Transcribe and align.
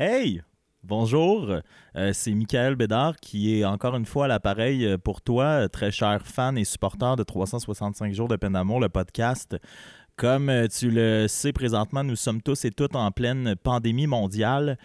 Hey! 0.00 0.42
Bonjour, 0.84 1.50
euh, 1.96 2.12
c'est 2.12 2.32
Michael 2.32 2.76
Bédard 2.76 3.16
qui 3.16 3.58
est 3.58 3.64
encore 3.64 3.96
une 3.96 4.06
fois 4.06 4.26
à 4.26 4.28
l'appareil 4.28 4.86
euh, 4.86 4.96
pour 4.96 5.22
toi, 5.22 5.68
très 5.68 5.90
cher 5.90 6.24
fan 6.24 6.56
et 6.56 6.62
supporter 6.64 7.16
de 7.16 7.24
365 7.24 8.12
jours 8.12 8.28
de 8.28 8.36
peine 8.36 8.52
d'amour, 8.52 8.78
le 8.78 8.88
podcast. 8.88 9.56
Comme 10.18 10.48
euh, 10.48 10.66
tu 10.66 10.90
le 10.90 11.28
sais 11.28 11.52
présentement, 11.52 12.02
nous 12.02 12.16
sommes 12.16 12.42
tous 12.42 12.64
et 12.64 12.72
toutes 12.72 12.96
en 12.96 13.12
pleine 13.12 13.54
pandémie 13.54 14.08
mondiale. 14.08 14.76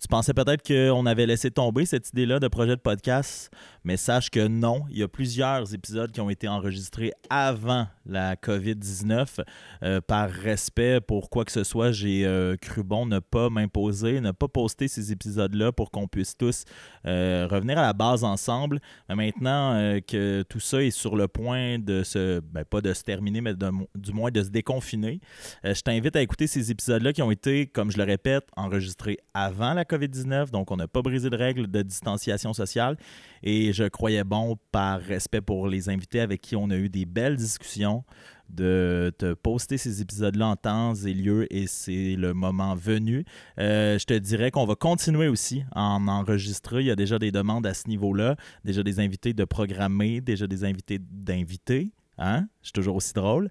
Tu 0.00 0.08
pensais 0.08 0.32
peut-être 0.32 0.66
qu'on 0.66 1.04
avait 1.04 1.26
laissé 1.26 1.50
tomber 1.50 1.84
cette 1.84 2.10
idée-là 2.10 2.40
de 2.40 2.48
projet 2.48 2.76
de 2.76 2.80
podcast, 2.80 3.50
mais 3.84 3.98
sache 3.98 4.30
que 4.30 4.46
non. 4.46 4.84
Il 4.90 4.98
y 4.98 5.02
a 5.02 5.08
plusieurs 5.08 5.74
épisodes 5.74 6.10
qui 6.12 6.20
ont 6.22 6.30
été 6.30 6.48
enregistrés 6.48 7.12
avant 7.28 7.86
la 8.06 8.36
COVID-19. 8.36 9.40
Euh, 9.82 10.00
par 10.00 10.30
respect 10.30 11.00
pour 11.00 11.28
quoi 11.28 11.44
que 11.44 11.52
ce 11.52 11.62
soit, 11.62 11.92
j'ai 11.92 12.24
euh, 12.24 12.56
cru 12.56 12.82
bon 12.82 13.04
ne 13.04 13.18
pas 13.18 13.50
m'imposer, 13.50 14.20
ne 14.20 14.30
pas 14.30 14.48
poster 14.48 14.88
ces 14.88 15.12
épisodes-là 15.12 15.72
pour 15.72 15.90
qu'on 15.90 16.08
puisse 16.08 16.38
tous 16.38 16.64
euh, 17.06 17.46
revenir 17.50 17.78
à 17.78 17.82
la 17.82 17.92
base 17.92 18.24
ensemble. 18.24 18.80
Maintenant 19.10 19.98
que 20.06 20.42
tout 20.48 20.60
ça 20.60 20.82
est 20.82 20.90
sur 20.90 21.16
le 21.16 21.28
point 21.28 21.78
de 21.78 22.02
se, 22.02 22.40
ben, 22.40 22.64
pas 22.64 22.80
de 22.80 22.94
se 22.94 23.02
terminer, 23.02 23.42
mais 23.42 23.52
du 23.94 24.12
moins 24.12 24.30
de 24.30 24.42
se 24.42 24.48
déconfiner, 24.48 24.81
je 24.82 25.80
t'invite 25.80 26.16
à 26.16 26.22
écouter 26.22 26.46
ces 26.46 26.70
épisodes-là 26.70 27.12
qui 27.12 27.22
ont 27.22 27.30
été, 27.30 27.66
comme 27.66 27.90
je 27.90 27.98
le 27.98 28.04
répète, 28.04 28.44
enregistrés 28.56 29.18
avant 29.34 29.74
la 29.74 29.84
COVID-19. 29.84 30.50
Donc, 30.50 30.70
on 30.70 30.76
n'a 30.76 30.88
pas 30.88 31.02
brisé 31.02 31.30
de 31.30 31.36
règles 31.36 31.70
de 31.70 31.82
distanciation 31.82 32.52
sociale. 32.52 32.96
Et 33.42 33.72
je 33.72 33.84
croyais 33.84 34.24
bon, 34.24 34.56
par 34.70 35.00
respect 35.00 35.40
pour 35.40 35.68
les 35.68 35.88
invités 35.88 36.20
avec 36.20 36.40
qui 36.40 36.56
on 36.56 36.70
a 36.70 36.76
eu 36.76 36.88
des 36.88 37.04
belles 37.04 37.36
discussions, 37.36 38.04
de 38.52 39.12
te 39.16 39.32
poster 39.32 39.78
ces 39.78 40.02
épisodes-là 40.02 40.46
en 40.46 40.56
temps 40.56 40.94
et 40.94 41.14
lieu 41.14 41.52
et 41.52 41.66
c'est 41.66 42.16
le 42.16 42.34
moment 42.34 42.74
venu. 42.74 43.24
Euh, 43.58 43.98
je 43.98 44.04
te 44.04 44.14
dirais 44.14 44.50
qu'on 44.50 44.66
va 44.66 44.74
continuer 44.74 45.28
aussi 45.28 45.64
à 45.72 45.82
en 45.82 46.06
enregistrer. 46.06 46.80
Il 46.80 46.86
y 46.86 46.90
a 46.90 46.96
déjà 46.96 47.18
des 47.18 47.32
demandes 47.32 47.66
à 47.66 47.74
ce 47.74 47.88
niveau-là, 47.88 48.36
déjà 48.64 48.82
des 48.82 49.00
invités 49.00 49.32
de 49.32 49.44
programmer, 49.44 50.20
déjà 50.20 50.46
des 50.46 50.64
invités 50.64 50.98
d'inviter. 51.00 51.92
Hein? 52.18 52.46
Je 52.60 52.66
suis 52.68 52.72
toujours 52.72 52.96
aussi 52.96 53.12
drôle. 53.12 53.48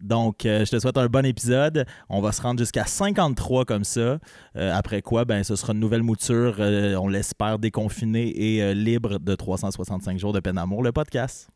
Donc, 0.00 0.46
euh, 0.46 0.64
je 0.64 0.70
te 0.70 0.78
souhaite 0.78 0.98
un 0.98 1.06
bon 1.06 1.24
épisode. 1.24 1.86
On 2.08 2.20
va 2.20 2.32
se 2.32 2.42
rendre 2.42 2.58
jusqu'à 2.58 2.84
53 2.84 3.64
comme 3.64 3.84
ça. 3.84 4.18
Euh, 4.56 4.72
après 4.72 5.02
quoi, 5.02 5.24
ben, 5.24 5.42
ce 5.42 5.56
sera 5.56 5.72
une 5.72 5.80
nouvelle 5.80 6.02
mouture, 6.02 6.56
on 6.58 7.08
l'espère, 7.08 7.58
déconfinée 7.58 8.28
et 8.28 8.74
libre 8.74 9.18
de 9.18 9.34
365 9.34 10.18
jours 10.18 10.32
de 10.32 10.40
peine 10.40 10.56
d'amour, 10.56 10.82
le 10.82 10.92
podcast. 10.92 11.48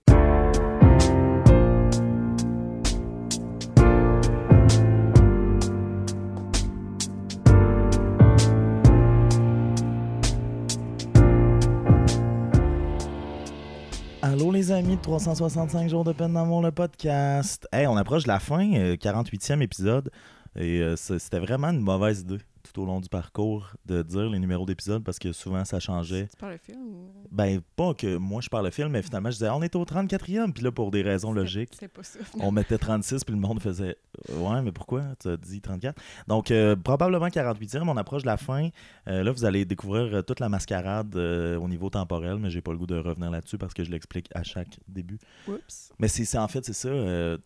Les 14.56 14.72
amis 14.72 14.96
de 14.96 15.02
365 15.02 15.90
jours 15.90 16.02
de 16.02 16.12
peine 16.12 16.32
d'amour, 16.32 16.62
le 16.62 16.72
podcast. 16.72 17.68
Hey, 17.72 17.86
on 17.86 17.96
approche 17.98 18.22
de 18.22 18.28
la 18.28 18.38
fin, 18.38 18.64
48e 18.64 19.58
euh, 19.58 19.60
épisode. 19.60 20.10
Et 20.58 20.80
euh, 20.80 20.96
c'était 20.96 21.40
vraiment 21.40 21.68
une 21.68 21.80
mauvaise 21.80 22.20
idée 22.20 22.38
tout 22.76 22.82
au 22.82 22.86
long 22.86 23.00
du 23.00 23.08
parcours 23.08 23.72
de 23.86 24.02
dire 24.02 24.28
les 24.28 24.38
numéros 24.38 24.66
d'épisodes 24.66 25.02
parce 25.02 25.18
que 25.18 25.32
souvent 25.32 25.64
ça 25.64 25.80
changeait. 25.80 26.28
Tu 26.30 26.36
parles 26.36 26.52
le 26.52 26.58
film 26.58 26.82
ou... 26.82 27.10
Ben, 27.30 27.60
pas 27.74 27.94
que 27.94 28.16
moi 28.16 28.42
je 28.42 28.50
parle 28.50 28.66
le 28.66 28.70
film, 28.70 28.90
mais 28.90 29.02
finalement 29.02 29.30
je 29.30 29.36
disais 29.36 29.48
on 29.48 29.62
est 29.62 29.74
au 29.76 29.84
34e, 29.84 30.52
puis 30.52 30.62
là 30.62 30.70
pour 30.70 30.90
des 30.90 31.02
raisons 31.02 31.32
logiques, 31.32 31.78
pas 31.94 32.02
ça, 32.02 32.18
on 32.38 32.52
mettait 32.52 32.76
36, 32.76 33.24
puis 33.24 33.34
le 33.34 33.40
monde 33.40 33.60
faisait 33.60 33.96
ouais, 34.28 34.62
mais 34.62 34.72
pourquoi? 34.72 35.04
Tu 35.20 35.28
as 35.28 35.36
dit 35.36 35.60
34 35.60 36.00
Donc 36.28 36.50
euh, 36.50 36.76
probablement 36.76 37.28
48e, 37.28 37.88
on 37.88 37.96
approche 37.96 38.22
de 38.22 38.26
la 38.26 38.36
fin. 38.36 38.68
Euh, 39.08 39.22
là, 39.22 39.32
vous 39.32 39.44
allez 39.44 39.64
découvrir 39.64 40.22
toute 40.24 40.40
la 40.40 40.48
mascarade 40.48 41.16
au 41.16 41.68
niveau 41.68 41.88
temporel, 41.88 42.38
mais 42.38 42.50
j'ai 42.50 42.60
pas 42.60 42.72
le 42.72 42.78
goût 42.78 42.86
de 42.86 42.98
revenir 42.98 43.30
là-dessus 43.30 43.56
parce 43.58 43.72
que 43.72 43.84
je 43.84 43.90
l'explique 43.90 44.28
à 44.34 44.42
chaque 44.42 44.78
début. 44.86 45.18
Oups. 45.48 45.92
Mais 45.98 46.08
c'est 46.08 46.36
en 46.36 46.48
fait, 46.48 46.64
c'est 46.64 46.74
ça, 46.74 46.90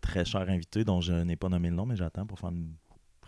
très 0.01 0.25
cher 0.25 0.41
invité 0.49 0.83
dont 0.83 0.99
je 0.99 1.13
n'ai 1.13 1.37
pas 1.37 1.47
nommé 1.47 1.69
le 1.69 1.75
nom, 1.75 1.85
mais 1.85 1.95
j'attends 1.95 2.25
pour 2.25 2.39
faire 2.39 2.49
une 2.49 2.73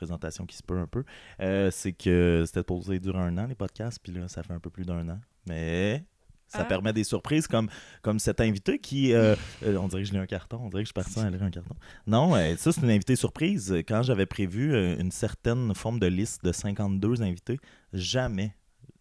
présentation 0.04 0.46
qui 0.46 0.58
se 0.58 0.64
peut 0.64 0.78
un 0.78 0.88
peu, 0.88 1.04
euh, 1.40 1.72
c'est 1.72 1.94
que 1.94 2.44
c'était 2.46 2.64
posé 2.64 3.00
durer 3.00 3.20
un 3.20 3.38
an, 3.38 3.48
les 3.48 3.56
podcasts, 3.56 4.00
puis 4.02 4.12
là, 4.12 4.28
ça 4.28 4.44
fait 4.44 4.54
un 4.54 4.60
peu 4.60 4.70
plus 4.70 4.86
d'un 4.86 5.08
an. 5.10 5.20
Mais 5.48 6.04
ça 6.48 6.60
ah. 6.62 6.66
permet 6.66 6.94
des 6.94 7.04
surprises 7.04 7.48
comme, 7.48 7.70
comme 8.02 8.20
cet 8.20 8.42
invité 8.42 8.80
qui. 8.80 9.14
Euh, 9.14 9.36
euh, 9.64 9.78
on 9.78 9.88
dirait 9.88 10.04
que 10.04 10.08
je 10.10 10.14
lis 10.14 10.20
un 10.20 10.26
carton, 10.26 10.60
on 10.62 10.70
dirait 10.70 10.84
que 10.84 10.90
je 10.90 10.94
suis 10.94 11.12
parti 11.12 11.20
à 11.26 11.30
lire 11.30 11.42
un 11.42 11.52
carton. 11.52 11.76
Non, 12.06 12.34
ça, 12.58 12.72
c'est 12.72 12.82
une 12.82 12.92
invitée 12.92 13.16
surprise. 13.16 13.74
Quand 13.88 14.04
j'avais 14.04 14.26
prévu 14.26 14.76
une 15.00 15.12
certaine 15.12 15.74
forme 15.74 16.00
de 16.00 16.08
liste 16.08 16.44
de 16.44 16.52
52 16.52 17.22
invités, 17.22 17.60
jamais 17.94 18.56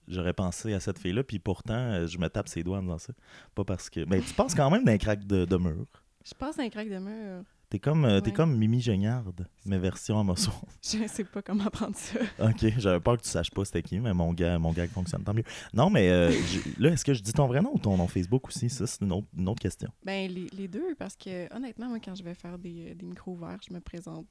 j'aurais 0.08 0.32
pensé 0.32 0.72
à 0.72 0.80
cette 0.80 0.98
fille-là, 0.98 1.24
puis 1.24 1.38
pourtant, 1.38 2.06
je 2.06 2.18
me 2.18 2.28
tape 2.28 2.48
ses 2.48 2.62
doigts 2.62 2.78
en 2.78 2.82
disant 2.82 2.98
ça. 2.98 3.12
Pas 3.54 3.64
parce 3.64 3.90
que. 3.90 4.04
Mais 4.08 4.20
tu 4.20 4.34
penses 4.34 4.54
quand 4.54 4.70
même 4.70 4.84
d'un 4.84 4.98
crack 4.98 5.26
de, 5.26 5.44
de 5.44 5.56
mur. 5.56 5.86
Je 6.24 6.34
pense 6.34 6.56
d'un 6.56 6.68
crack 6.68 6.88
de 6.88 6.98
mur. 6.98 7.42
T'es 7.72 7.78
comme, 7.78 8.04
euh, 8.04 8.20
comme 8.20 8.54
Mimi 8.58 8.82
Géniarde, 8.82 9.46
mais 9.64 9.78
version 9.78 10.22
morceau. 10.22 10.52
Je 10.82 11.06
sais 11.08 11.24
pas 11.24 11.40
comment 11.40 11.70
prendre 11.70 11.96
ça. 11.96 12.20
ok, 12.38 12.66
j'avais 12.76 13.00
peur 13.00 13.16
que 13.16 13.22
tu 13.22 13.30
saches 13.30 13.50
pas 13.50 13.64
c'était 13.64 13.82
qui, 13.82 13.98
mais 13.98 14.12
mon 14.12 14.34
gars, 14.34 14.58
mon 14.58 14.72
gars 14.72 14.86
fonctionne 14.88 15.24
tant 15.24 15.32
mieux. 15.32 15.44
Non, 15.72 15.88
mais 15.88 16.10
euh, 16.10 16.30
là, 16.78 16.90
est-ce 16.90 17.02
que 17.02 17.14
je 17.14 17.22
dis 17.22 17.32
ton 17.32 17.46
vrai 17.46 17.62
nom 17.62 17.70
ou 17.72 17.78
ton 17.78 17.96
nom 17.96 18.06
Facebook 18.08 18.46
aussi? 18.48 18.68
Ça, 18.68 18.86
c'est 18.86 19.00
une 19.00 19.12
autre, 19.12 19.58
question. 19.58 19.88
Ben, 20.04 20.30
les, 20.30 20.68
deux, 20.68 20.94
parce 20.98 21.16
que 21.16 21.50
honnêtement, 21.56 21.88
moi, 21.88 21.98
quand 21.98 22.14
je 22.14 22.22
vais 22.22 22.34
faire 22.34 22.58
des, 22.58 22.94
des 22.94 23.06
micros 23.06 23.32
ouverts, 23.32 23.60
je 23.66 23.72
me 23.72 23.80
présente 23.80 24.26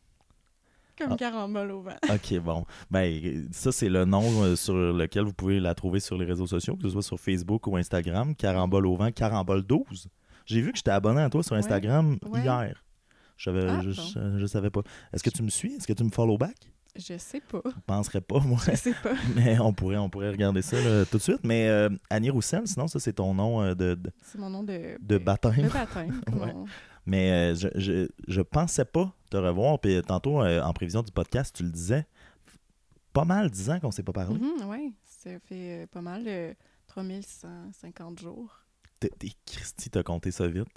comme 0.99 1.13
ah. 1.13 1.15
carambole 1.15 1.71
au 1.71 1.81
vent. 1.81 1.97
OK, 2.13 2.39
bon. 2.41 2.63
Ben, 2.91 3.47
ça, 3.51 3.71
c'est 3.71 3.89
le 3.89 4.05
nom 4.05 4.43
euh, 4.43 4.55
sur 4.55 4.75
lequel 4.75 5.23
vous 5.23 5.33
pouvez 5.33 5.59
la 5.59 5.73
trouver 5.73 5.99
sur 5.99 6.15
les 6.15 6.25
réseaux 6.25 6.45
sociaux, 6.45 6.75
que 6.75 6.83
ce 6.83 6.89
soit 6.89 7.01
sur 7.01 7.19
Facebook 7.19 7.65
ou 7.65 7.75
Instagram. 7.75 8.35
Carambole 8.35 8.85
au 8.85 8.95
vent, 8.95 9.11
Carambole 9.11 9.63
12. 9.63 10.09
J'ai 10.45 10.61
vu 10.61 10.71
que 10.71 10.77
j'étais 10.77 10.91
abonné 10.91 11.21
à 11.21 11.29
toi 11.31 11.41
sur 11.41 11.55
Instagram 11.55 12.19
hier. 12.35 12.83
Je 13.41 13.45
savais, 13.45 13.65
ah, 13.67 13.81
je, 14.37 14.45
savais 14.45 14.69
pas. 14.69 14.81
Est-ce 15.11 15.23
que 15.23 15.31
tu 15.31 15.41
me 15.41 15.49
suis? 15.49 15.73
Est-ce 15.73 15.87
que 15.87 15.93
tu 15.93 16.03
me 16.03 16.11
follow 16.11 16.37
back? 16.37 16.55
Je 16.95 17.17
sais 17.17 17.41
pas. 17.41 17.63
Je 17.65 17.81
penserais 17.87 18.21
pas, 18.21 18.39
moi. 18.39 18.59
Je 18.63 18.75
sais 18.75 18.93
pas. 18.93 19.15
mais 19.35 19.59
on 19.59 19.73
pourrait, 19.73 19.97
on 19.97 20.11
pourrait 20.11 20.29
regarder 20.29 20.61
ça 20.61 20.77
tout 21.09 21.17
de 21.17 21.23
suite. 21.23 21.39
Mais 21.43 21.67
euh, 21.67 21.89
Annie 22.11 22.29
Roussel, 22.29 22.67
sinon, 22.67 22.87
ça, 22.87 22.99
c'est 22.99 23.13
ton 23.13 23.33
nom 23.33 23.63
euh, 23.63 23.73
de, 23.73 23.97
C'est 24.21 24.37
mon 24.37 24.51
nom 24.51 24.61
de... 24.61 24.95
De 25.01 25.17
baptême. 25.17 25.55
De 25.55 25.69
baptême. 25.69 26.21
Mais 27.07 27.31
euh, 27.31 27.55
je, 27.55 27.67
je, 27.79 28.07
je, 28.27 28.41
pensais 28.41 28.85
pas 28.85 29.11
te 29.31 29.37
revoir. 29.37 29.79
Puis 29.79 29.99
tantôt, 30.03 30.43
en 30.43 30.73
prévision 30.73 31.01
du 31.01 31.11
podcast, 31.11 31.55
tu 31.55 31.63
le 31.63 31.71
disais, 31.71 32.05
pas 33.11 33.25
mal 33.25 33.49
dix 33.49 33.71
ans 33.71 33.79
qu'on 33.79 33.89
s'est 33.89 34.03
pas 34.03 34.13
parlé. 34.13 34.37
Mm-hmm, 34.37 34.65
oui, 34.67 34.93
ça 35.03 35.31
fait 35.47 35.87
pas 35.91 36.01
mal, 36.01 36.55
3150 36.85 38.19
jours. 38.19 38.59
T'es 38.99 39.09
Christy, 39.47 39.89
t'as 39.89 40.03
compté 40.03 40.29
ça 40.29 40.45
vite 40.47 40.69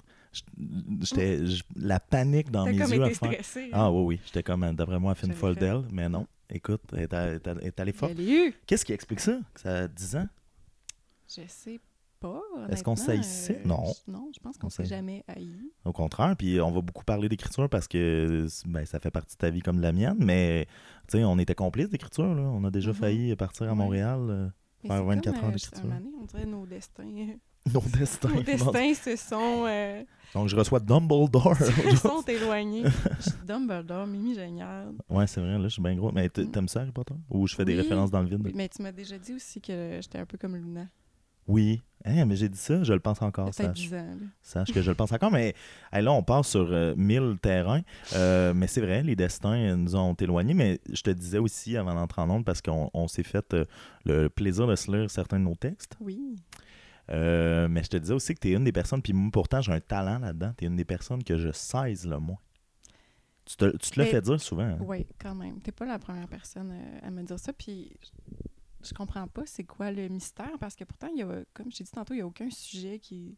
j'étais 1.01 1.39
la 1.75 1.99
panique 1.99 2.51
dans 2.51 2.65
mes 2.65 2.73
yeux 2.73 3.03
à 3.03 3.09
faire. 3.09 3.15
Stressé, 3.15 3.69
Ah 3.73 3.91
oui, 3.91 4.03
oui. 4.03 4.19
J'étais 4.25 4.43
comme, 4.43 4.75
d'après 4.75 4.99
moi, 4.99 5.15
une 5.23 5.33
folle 5.33 5.55
d'elle, 5.55 5.83
mais 5.91 6.09
non. 6.09 6.27
Écoute, 6.49 6.81
elle 6.93 7.07
est, 7.61 7.79
allée 7.79 7.91
fort. 7.91 8.11
Qu'est-ce 8.65 8.85
qui 8.85 8.93
explique 8.93 9.19
ça, 9.19 9.39
que 9.53 9.61
ça 9.61 9.83
a 9.83 9.87
10 9.87 10.15
ans? 10.17 10.27
Je 11.27 11.41
sais 11.47 11.79
pas. 12.19 12.41
Est-ce 12.69 12.83
qu'on 12.83 12.95
sait 12.95 13.17
ici? 13.17 13.53
non. 13.65 13.83
non, 14.07 14.29
je 14.33 14.39
pense 14.39 14.57
qu'on 14.57 14.69
s'est 14.69 14.85
jamais 14.85 15.23
haï. 15.27 15.51
Au 15.83 15.91
contraire, 15.91 16.35
puis 16.37 16.61
on 16.61 16.71
va 16.71 16.81
beaucoup 16.81 17.03
parler 17.03 17.29
d'écriture 17.29 17.69
parce 17.69 17.87
que 17.87 18.47
ben, 18.67 18.85
ça 18.85 18.99
fait 18.99 19.11
partie 19.11 19.35
de 19.35 19.39
ta 19.39 19.49
vie 19.49 19.61
comme 19.61 19.77
de 19.77 19.81
la 19.81 19.91
mienne, 19.91 20.17
mais 20.19 20.67
tu 21.07 21.17
sais, 21.17 21.23
on 21.23 21.37
était 21.39 21.55
complices 21.55 21.89
d'écriture. 21.89 22.25
On 22.25 22.63
a 22.63 22.71
déjà 22.71 22.91
mm-hmm. 22.91 22.93
failli 22.93 23.35
partir 23.35 23.69
à 23.69 23.75
Montréal, 23.75 24.19
euh, 24.29 24.49
faire 24.85 25.03
24 25.03 25.37
heures 25.37 25.49
euh, 25.49 25.51
d'écriture. 25.51 25.89
On 26.21 26.25
dirait 26.25 26.45
nos 26.45 26.65
destins 26.65 27.35
Nos 27.73 27.81
destins. 27.81 28.29
Nos 28.29 28.43
destins 28.43 28.93
se 28.93 29.15
sont. 29.15 29.65
Euh, 29.67 30.03
Donc, 30.33 30.49
je 30.49 30.55
reçois 30.55 30.79
Dumbledore. 30.79 31.55
Ils 31.89 31.97
sont 31.97 32.21
éloignés. 32.21 32.83
Dumbledore, 33.47 34.05
Mimi 34.05 34.35
Génial. 34.35 34.93
Ouais, 35.09 35.25
c'est 35.25 35.41
vrai, 35.41 35.57
là, 35.57 35.63
je 35.63 35.69
suis 35.69 35.81
bien 35.81 35.95
gros. 35.95 36.11
Mais 36.11 36.27
mm. 36.27 36.51
t'aimes 36.51 36.67
ça, 36.67 36.81
Harry 36.81 36.91
Potter? 36.91 37.15
Ou 37.29 37.47
je 37.47 37.55
fais 37.55 37.65
des 37.65 37.75
références 37.75 38.11
dans 38.11 38.21
le 38.21 38.29
vide? 38.29 38.51
Mais 38.53 38.69
tu 38.69 38.83
m'as 38.83 38.91
déjà 38.91 39.17
dit 39.17 39.33
aussi 39.33 39.61
que 39.61 39.99
j'étais 40.01 40.19
un 40.19 40.25
peu 40.25 40.37
comme 40.37 40.55
Luna. 40.55 40.87
Oui. 41.47 41.81
Hein, 42.05 42.25
mais 42.25 42.35
j'ai 42.35 42.49
dit 42.49 42.57
ça, 42.57 42.83
je 42.83 42.93
le 42.93 42.99
pense 42.99 43.21
encore. 43.23 43.51
Ça 43.53 43.67
10 43.67 43.93
ans. 43.95 44.17
Sache 44.43 44.71
que 44.71 44.81
je 44.81 44.91
le 44.91 44.95
pense 44.95 45.11
encore. 45.11 45.31
Mais 45.31 45.55
là, 45.91 46.11
on 46.11 46.21
part 46.21 46.45
sur 46.45 46.67
euh, 46.71 46.93
mille 46.95 47.37
terrains. 47.41 47.81
Euh, 48.13 48.53
mais 48.53 48.67
c'est 48.67 48.81
vrai, 48.81 49.01
les 49.01 49.15
destins 49.15 49.75
nous 49.75 49.95
ont 49.95 50.13
éloignés. 50.13 50.53
Mais 50.53 50.79
je 50.91 51.01
te 51.01 51.09
disais 51.09 51.39
aussi 51.39 51.77
avant 51.77 51.95
d'entrer 51.95 52.21
en 52.21 52.29
onde, 52.29 52.45
parce 52.45 52.61
qu'on 52.61 53.07
s'est 53.07 53.23
fait 53.23 53.55
le 54.05 54.27
plaisir 54.27 54.67
de 54.67 54.75
se 54.75 54.91
lire 54.91 55.09
certains 55.09 55.39
de 55.39 55.45
nos 55.45 55.55
textes. 55.55 55.97
Oui. 55.99 56.35
Euh, 57.09 57.67
mais 57.67 57.83
je 57.83 57.89
te 57.89 57.97
disais 57.97 58.13
aussi 58.13 58.33
que 58.33 58.39
tu 58.39 58.49
es 58.49 58.53
une 58.55 58.63
des 58.63 58.71
personnes, 58.71 59.01
puis 59.01 59.13
pourtant 59.31 59.61
j'ai 59.61 59.71
un 59.71 59.79
talent 59.79 60.19
là-dedans, 60.19 60.53
tu 60.57 60.65
es 60.65 60.67
une 60.67 60.75
des 60.75 60.85
personnes 60.85 61.23
que 61.23 61.37
je 61.37 61.51
sais 61.51 61.93
le 62.05 62.17
moins. 62.19 62.39
Tu 63.45 63.57
te, 63.57 63.77
tu 63.77 63.91
te 63.91 63.99
le 63.99 64.07
fais 64.07 64.21
dire 64.21 64.41
souvent. 64.41 64.63
Hein? 64.63 64.77
Oui, 64.81 65.05
quand 65.19 65.35
même. 65.35 65.61
Tu 65.61 65.71
pas 65.71 65.85
la 65.85 65.99
première 65.99 66.27
personne 66.27 66.71
euh, 66.71 67.07
à 67.07 67.11
me 67.11 67.21
dire 67.21 67.37
ça, 67.37 67.53
puis 67.53 67.91
je 68.83 68.91
comprends 68.93 69.27
pas 69.27 69.43
c'est 69.45 69.63
quoi 69.65 69.91
le 69.91 70.07
mystère, 70.07 70.57
parce 70.59 70.75
que 70.75 70.83
pourtant, 70.83 71.07
il 71.13 71.19
y 71.19 71.23
a, 71.23 71.43
comme 71.53 71.71
je 71.71 71.77
t'ai 71.77 71.83
dit 71.83 71.91
tantôt, 71.91 72.13
il 72.15 72.17
n'y 72.17 72.23
a 72.23 72.27
aucun 72.27 72.49
sujet 72.49 72.97
qui, 72.97 73.37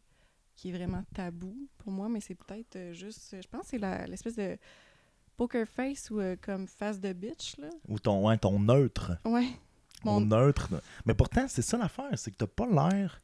qui 0.56 0.70
est 0.70 0.72
vraiment 0.72 1.04
tabou 1.14 1.54
pour 1.76 1.92
moi, 1.92 2.08
mais 2.08 2.20
c'est 2.20 2.34
peut-être 2.34 2.76
euh, 2.76 2.92
juste, 2.94 3.36
je 3.38 3.48
pense 3.48 3.70
que 3.70 3.78
c'est 3.78 4.06
l'espèce 4.06 4.36
de 4.36 4.56
poker 5.36 5.68
face 5.68 6.10
ou 6.10 6.20
comme 6.40 6.66
face 6.66 6.98
de 7.00 7.12
bitch. 7.12 7.58
Là. 7.58 7.68
Ou 7.86 7.98
ton, 7.98 8.26
ouais, 8.26 8.38
ton 8.38 8.58
neutre. 8.58 9.12
Ouais. 9.26 9.48
Mon- 10.04 10.16
Au 10.16 10.20
neutre. 10.24 10.70
Mais 11.04 11.14
pourtant, 11.14 11.46
c'est 11.48 11.62
ça 11.62 11.76
l'affaire, 11.76 12.10
c'est 12.16 12.30
que 12.30 12.36
t'as 12.36 12.46
pas 12.46 12.66
l'air 12.66 13.20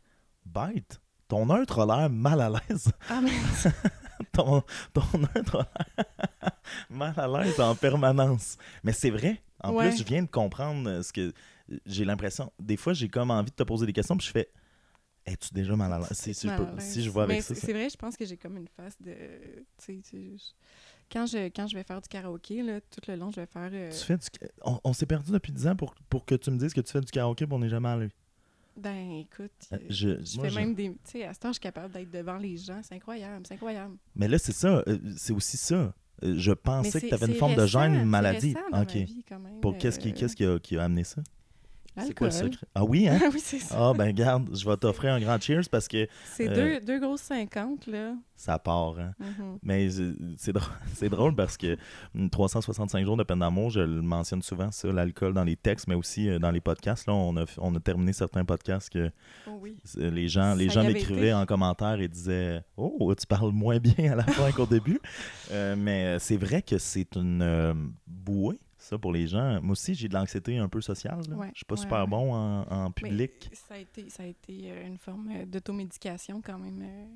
bête. 0.47 1.01
Ton 1.29 1.47
neutre 1.47 1.81
a 1.81 1.87
l'air 2.01 2.11
mal 2.11 2.41
à 2.41 2.51
l'aise. 2.51 2.91
Ah, 3.09 3.21
mais 3.23 3.31
ton, 4.33 4.63
ton 4.93 5.03
neutre 5.19 5.57
a 5.57 5.69
l'air 5.81 6.53
mal 6.91 7.15
à 7.19 7.27
l'aise 7.29 7.59
en 7.61 7.75
permanence. 7.75 8.59
Mais 8.83 8.93
c'est 8.93 9.11
vrai. 9.11 9.43
En 9.63 9.73
Ouais. 9.75 9.89
plus, 9.89 9.99
je 9.99 10.05
viens 10.05 10.23
de 10.23 10.29
comprendre 10.29 10.89
euh, 10.89 11.03
ce 11.03 11.13
que 11.13 11.33
j'ai 11.87 12.05
l'impression. 12.05 12.53
Des 12.61 12.77
fois, 12.77 12.93
j'ai 12.93 13.09
comme 13.09 13.31
envie 13.31 13.51
de 13.51 13.57
te 13.57 13.63
poser 13.63 13.87
des 13.87 13.93
questions, 13.95 14.17
puis 14.17 14.27
je 14.27 14.33
fais 14.33 14.49
Es-tu 15.27 15.55
déjà 15.55 15.75
mal 15.75 15.91
à 15.91 15.99
l'aise? 16.01 16.09
Si, 16.13 16.35
si 16.35 16.47
je, 16.51 16.81
si 16.81 17.09
vois 17.09 17.23
avec 17.23 17.37
Mais 17.37 17.41
ça. 17.41 17.55
c'est- 17.55 17.73
vrai, 17.73 17.89
je 17.89 17.97
pense 17.97 18.15
que 18.15 18.27
j'ai 18.27 18.37
comme 18.37 18.59
une 18.59 18.69
face 18.69 18.95
de. 19.01 19.15
Tu 19.79 19.85
sais, 19.97 20.01
tu- 20.11 20.37
je- 20.37 20.53
quand 21.11 21.25
je, 21.25 21.47
quand 21.49 21.67
je 21.67 21.75
vais 21.75 21.83
faire 21.83 21.99
du 22.03 22.09
karaoké, 22.11 22.63
là, 22.63 22.79
tout 22.83 23.01
le 23.09 23.17
long, 23.17 23.31
je 23.31 23.37
vais 23.41 23.47
faire. 23.47 23.71
euh, 23.73 23.91
Tu 23.91 24.05
fais 24.05 24.19
du... 24.19 24.27
On, 24.67 24.79
on 24.85 24.93
s'est 24.93 25.07
perdu 25.07 25.33
depuis 25.33 25.51
10 25.53 25.67
ans 25.69 25.77
pour, 25.77 25.95
pour 26.11 26.27
que 26.27 26.35
tu 26.35 26.51
me 26.51 26.59
dises 26.59 26.75
que 26.75 26.83
tu 26.83 26.93
fais 26.93 27.01
du 27.01 27.11
karaoké, 27.11 27.47
puis 27.47 27.55
on 27.55 27.59
n'est 27.59 27.71
jamais 27.71 27.89
allé. 27.89 28.09
Ben, 28.77 29.13
écoute, 29.21 29.51
Euh, 29.73 29.77
euh, 29.77 29.79
je- 29.89 30.25
je, 30.25 30.37
moi, 30.37 30.45
fais 30.47 30.51
je- 30.51 30.59
même 30.59 30.75
des. 30.75 30.89
Tu 30.91 30.99
sais, 31.05 31.25
à 31.25 31.33
ce 31.35 31.39
temps, 31.39 31.49
je 31.49 31.55
suis 31.55 31.61
capable 31.61 31.93
d'être 31.93 32.11
devant 32.11 32.37
les 32.39 32.57
gens. 32.57 32.81
C'est 32.83 32.95
incroyable, 32.97 33.45
c'est 33.47 33.55
incroyable. 33.55 33.97
Mais 34.17 34.27
là, 34.29 34.39
c'est 34.39 34.53
ça. 34.53 34.83
euh, 34.89 34.99
c'est 35.17 35.33
aussi 35.33 35.57
ça. 35.57 35.95
Euh, 36.23 36.35
je 36.39 36.53
pensais 36.53 37.01
que 37.01 37.07
tu 37.09 37.15
avais 37.15 37.27
une 37.27 37.35
forme 37.35 37.55
de 37.55 37.67
gêne, 37.67 37.95
une 37.95 38.05
maladie. 38.05 38.55
récent 38.55 38.69
dans 38.73 38.83
OK. 38.83 38.95
ma 38.95 39.01
vie, 39.03 39.25
quand 39.29 39.39
même, 39.39 39.61
Pour 39.61 39.77
qu'est-ce 39.79 39.99
qui, 39.99 40.13
qu'est-ce 40.13 40.35
qui, 40.37 40.45
a, 40.45 40.59
qui 40.59 40.77
a 40.77 40.85
amené 40.85 41.05
ça? 41.05 41.23
C'est 42.03 42.15
quoi 42.15 42.27
le 42.29 42.33
secret? 42.33 42.67
Ah 42.75 42.85
oui, 42.85 43.09
hein? 43.09 43.19
Ah 43.23 43.29
oui, 43.33 43.41
c'est 43.43 43.59
ça. 43.61 43.77
Ah 43.79 43.93
ben 43.97 44.11
garde, 44.13 44.49
je 44.53 44.69
vais 44.69 44.77
t'offrir 44.77 45.13
un 45.15 45.21
grand 45.21 45.41
cheers 45.41 45.63
parce 45.71 45.87
que 45.87 46.09
C'est 46.25 46.49
euh, 46.49 46.79
deux, 46.81 46.85
deux 46.85 46.99
grosses 47.01 47.21
50, 47.23 47.87
là. 47.87 48.15
ça 48.35 48.59
part. 48.59 48.99
Hein? 48.99 49.13
Mhm. 49.21 49.59
Mais 49.63 49.89
c'est 50.37 50.53
drôle, 50.53 50.69
c'est 50.95 51.09
drôle 51.09 51.35
parce 51.37 51.57
que 51.57 51.77
hum, 52.17 52.29
365 52.31 53.05
jours 53.05 53.17
de 53.17 53.23
peine 53.23 53.39
d'amour, 53.39 53.71
je 53.71 53.81
le 53.81 54.03
mentionne 54.03 54.43
souvent, 54.43 54.71
ça, 54.73 54.89
l'alcool 54.91 55.35
dans 55.35 55.45
les 55.45 55.57
textes, 55.57 55.87
mais 55.87 55.95
aussi 55.95 56.29
euh, 56.29 56.39
dans 56.41 56.51
les 56.51 56.61
podcasts. 56.61 57.07
Là, 57.07 57.15
on 57.15 57.37
a, 57.37 57.45
on 57.59 57.75
a 57.75 57.81
terminé 57.81 58.13
certains 58.13 58.45
podcasts 58.45 58.91
que 58.91 59.11
Oh 59.47 59.59
oui. 59.63 59.77
euh, 59.99 60.11
les 60.11 60.29
gens, 60.29 60.55
les 60.55 60.69
Ça 60.69 60.83
gens 60.83 60.85
m'écrivaient 60.85 61.33
en 61.33 61.47
commentaire 61.47 62.01
et 62.01 62.09
disaient 62.09 62.63
Oh, 62.77 63.15
tu 63.19 63.27
parles 63.27 63.53
moins 63.53 63.79
bien 63.79 64.13
à 64.13 64.17
la 64.17 64.25
fin 64.25 64.51
qu'au 64.51 64.67
début. 64.67 64.99
Euh, 65.53 65.77
mais 65.79 66.19
c'est 66.19 66.37
vrai 66.37 66.61
que 66.63 66.79
c'est 66.79 67.15
une 67.17 67.93
bouée, 68.07 68.59
ça, 68.85 68.99
pour 68.99 69.13
les 69.13 69.27
gens. 69.27 69.61
Moi 69.63 69.73
aussi, 69.73 69.95
j'ai 69.95 70.09
de 70.09 70.15
l'anxiété 70.15 70.59
un 70.59 70.69
peu 70.69 70.81
sociale. 70.81 71.21
là. 71.29 71.37
Ouais, 71.37 71.51
Je 71.53 71.59
suis 71.59 71.65
pas 71.65 71.75
ouais, 71.75 71.81
super 71.81 72.01
ouais. 72.03 72.07
bon 72.07 72.33
en, 72.33 72.63
en 72.63 72.85
Mais 73.03 73.09
public. 73.09 73.51
ça 73.53 73.75
a 73.75 73.79
été, 73.79 74.09
ça 74.11 74.23
a 74.23 74.27
été 74.27 74.71
euh, 74.71 74.87
une 74.87 74.99
forme 74.99 75.31
euh, 75.35 75.47
d'automédication 75.47 76.41
quand 76.43 76.59
même 76.59 76.83
euh, 76.83 77.07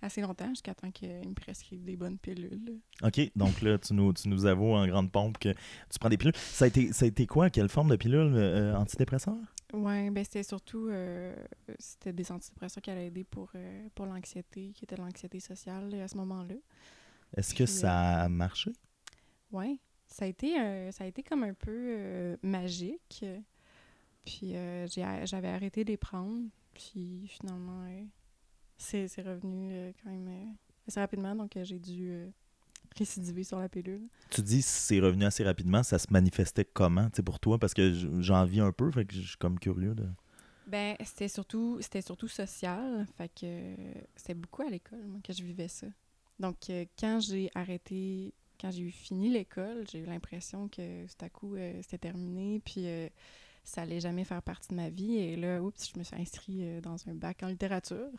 assez 0.00 0.20
longtemps, 0.20 0.48
jusqu'à 0.50 0.74
temps 0.74 0.90
qu'ils 0.92 1.08
me 1.28 1.34
prescrivent 1.34 1.84
des 1.84 1.96
bonnes 1.96 2.18
pilules. 2.18 2.78
OK, 3.02 3.20
donc 3.34 3.60
là, 3.62 3.78
tu 3.78 3.94
nous, 3.94 4.12
tu 4.12 4.28
nous 4.28 4.46
avoues 4.46 4.74
en 4.74 4.86
grande 4.86 5.10
pompe 5.10 5.38
que 5.38 5.50
tu 5.90 5.98
prends 5.98 6.08
des 6.08 6.16
pilules. 6.16 6.36
Ça 6.36 6.66
a 6.66 6.68
été, 6.68 6.92
ça 6.92 7.04
a 7.04 7.08
été 7.08 7.26
quoi? 7.26 7.50
Quelle 7.50 7.68
forme 7.68 7.90
de 7.90 7.96
pilule 7.96 8.32
euh, 8.36 8.76
antidépresseur? 8.76 9.34
Ouais, 9.74 10.08
ben 10.10 10.24
c'était 10.24 10.44
surtout 10.44 10.88
euh, 10.88 11.34
c'était 11.78 12.12
des 12.14 12.32
antidépresseurs 12.32 12.80
qui 12.82 12.90
allaient 12.90 13.08
aider 13.08 13.24
pour, 13.24 13.50
euh, 13.54 13.88
pour 13.94 14.06
l'anxiété, 14.06 14.70
qui 14.74 14.84
était 14.84 14.96
l'anxiété 14.96 15.40
sociale 15.40 15.92
à 16.00 16.08
ce 16.08 16.16
moment-là. 16.16 16.54
Est-ce 17.36 17.54
que 17.54 17.66
ça 17.66 18.22
a 18.22 18.28
marché? 18.30 18.70
Ouais, 19.52 19.76
ça 20.08 20.24
a 20.24 20.28
été 20.28 20.58
euh, 20.60 20.90
ça 20.90 21.04
a 21.04 21.06
été 21.06 21.22
comme 21.22 21.44
un 21.44 21.54
peu 21.54 21.70
euh, 21.70 22.36
magique. 22.42 23.24
Puis 24.24 24.56
euh, 24.56 24.86
j'avais 24.88 25.48
arrêté 25.48 25.84
de 25.84 25.90
les 25.90 25.96
prendre, 25.96 26.42
puis 26.74 27.26
finalement 27.28 27.84
euh, 27.84 28.02
c'est 28.76 29.08
c'est 29.08 29.22
revenu 29.22 29.94
quand 30.02 30.10
même 30.10 30.54
assez 30.86 31.00
rapidement, 31.00 31.34
donc 31.34 31.52
j'ai 31.62 31.78
dû 31.78 32.26
récidiver 32.96 33.44
sur 33.44 33.58
la 33.58 33.68
pilule. 33.68 34.08
Tu 34.30 34.42
dis 34.42 34.60
c'est 34.60 35.00
revenu 35.00 35.24
assez 35.24 35.44
rapidement. 35.44 35.82
Ça 35.82 35.98
se 35.98 36.06
manifestait 36.10 36.64
comment, 36.64 37.08
tu 37.10 37.16
sais, 37.16 37.22
pour 37.22 37.38
toi? 37.38 37.58
Parce 37.58 37.74
que 37.74 37.92
j'en 38.20 38.44
vis 38.44 38.60
un 38.60 38.72
peu, 38.72 38.90
fait 38.90 39.04
que 39.04 39.14
je 39.14 39.20
suis 39.20 39.36
comme 39.38 39.58
curieux 39.58 39.94
de... 39.94 40.06
Ben, 40.66 40.96
c'était 41.04 41.28
surtout, 41.28 41.78
c'était 41.80 42.02
surtout 42.02 42.28
social. 42.28 43.06
Fait 43.16 43.28
que 43.28 43.74
c'était 44.16 44.34
beaucoup 44.34 44.62
à 44.62 44.68
l'école, 44.68 45.06
moi, 45.06 45.20
que 45.24 45.32
je 45.32 45.42
vivais 45.42 45.68
ça. 45.68 45.86
Donc, 46.38 46.56
quand 46.98 47.20
j'ai 47.20 47.50
arrêté, 47.54 48.34
quand 48.60 48.70
j'ai 48.70 48.82
eu 48.82 48.90
fini 48.90 49.28
l'école, 49.30 49.86
j'ai 49.90 50.00
eu 50.00 50.04
l'impression 50.04 50.68
que 50.68 51.06
tout 51.06 51.24
à 51.24 51.28
coup, 51.28 51.54
euh, 51.54 51.78
c'était 51.82 51.98
terminé, 51.98 52.60
puis 52.64 52.86
euh, 52.86 53.08
ça 53.64 53.82
allait 53.82 54.00
jamais 54.00 54.24
faire 54.24 54.42
partie 54.42 54.68
de 54.68 54.74
ma 54.74 54.90
vie. 54.90 55.16
Et 55.16 55.36
là, 55.36 55.62
oups, 55.62 55.92
je 55.92 55.98
me 55.98 56.04
suis 56.04 56.16
inscrite 56.16 56.60
euh, 56.60 56.80
dans 56.80 56.96
un 57.08 57.14
bac 57.14 57.42
en 57.42 57.48
littérature, 57.48 58.10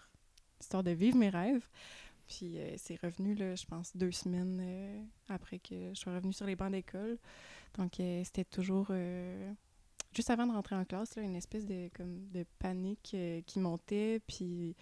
histoire 0.59 0.83
de 0.83 0.91
vivre 0.91 1.17
mes 1.17 1.29
rêves. 1.29 1.67
Puis 2.27 2.57
euh, 2.57 2.75
c'est 2.77 3.01
revenu, 3.01 3.35
là, 3.35 3.55
je 3.55 3.65
pense, 3.65 3.95
deux 3.95 4.11
semaines 4.11 5.07
après 5.27 5.59
que 5.59 5.93
je 5.93 5.99
sois 5.99 6.13
revenue 6.13 6.33
sur 6.33 6.45
les 6.45 6.55
bancs 6.55 6.71
d'école. 6.71 7.17
Donc, 7.77 7.93
c'était 7.97 8.45
toujours... 8.45 8.91
juste 10.13 10.29
avant 10.29 10.47
de 10.47 10.51
rentrer 10.51 10.75
en 10.75 10.85
classe, 10.85 11.17
une 11.17 11.35
espèce 11.35 11.65
de, 11.65 11.89
comme, 11.93 12.27
de 12.29 12.45
panique 12.57 13.15
qui 13.45 13.59
montait, 13.59 14.21
puis 14.27 14.75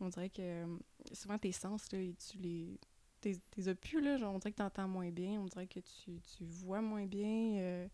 on 0.00 0.08
dirait 0.08 0.30
que 0.30 0.64
souvent 1.12 1.38
tes 1.38 1.52
sens, 1.52 1.90
là, 1.92 1.98
tu 1.98 2.38
les... 2.38 2.78
T'es 3.20 3.36
t'es 3.50 3.74
plus, 3.74 4.00
là, 4.00 4.16
genre, 4.16 4.34
on 4.34 4.38
dirait 4.38 4.52
que 4.52 4.56
tu 4.56 4.62
entends 4.62 4.86
moins 4.88 5.10
bien, 5.10 5.40
on 5.40 5.46
dirait 5.46 5.66
que 5.66 5.80
tu, 5.80 6.20
tu 6.36 6.44
vois 6.44 6.80
moins 6.80 7.06
bien. 7.06 7.58
euh, 7.58 7.88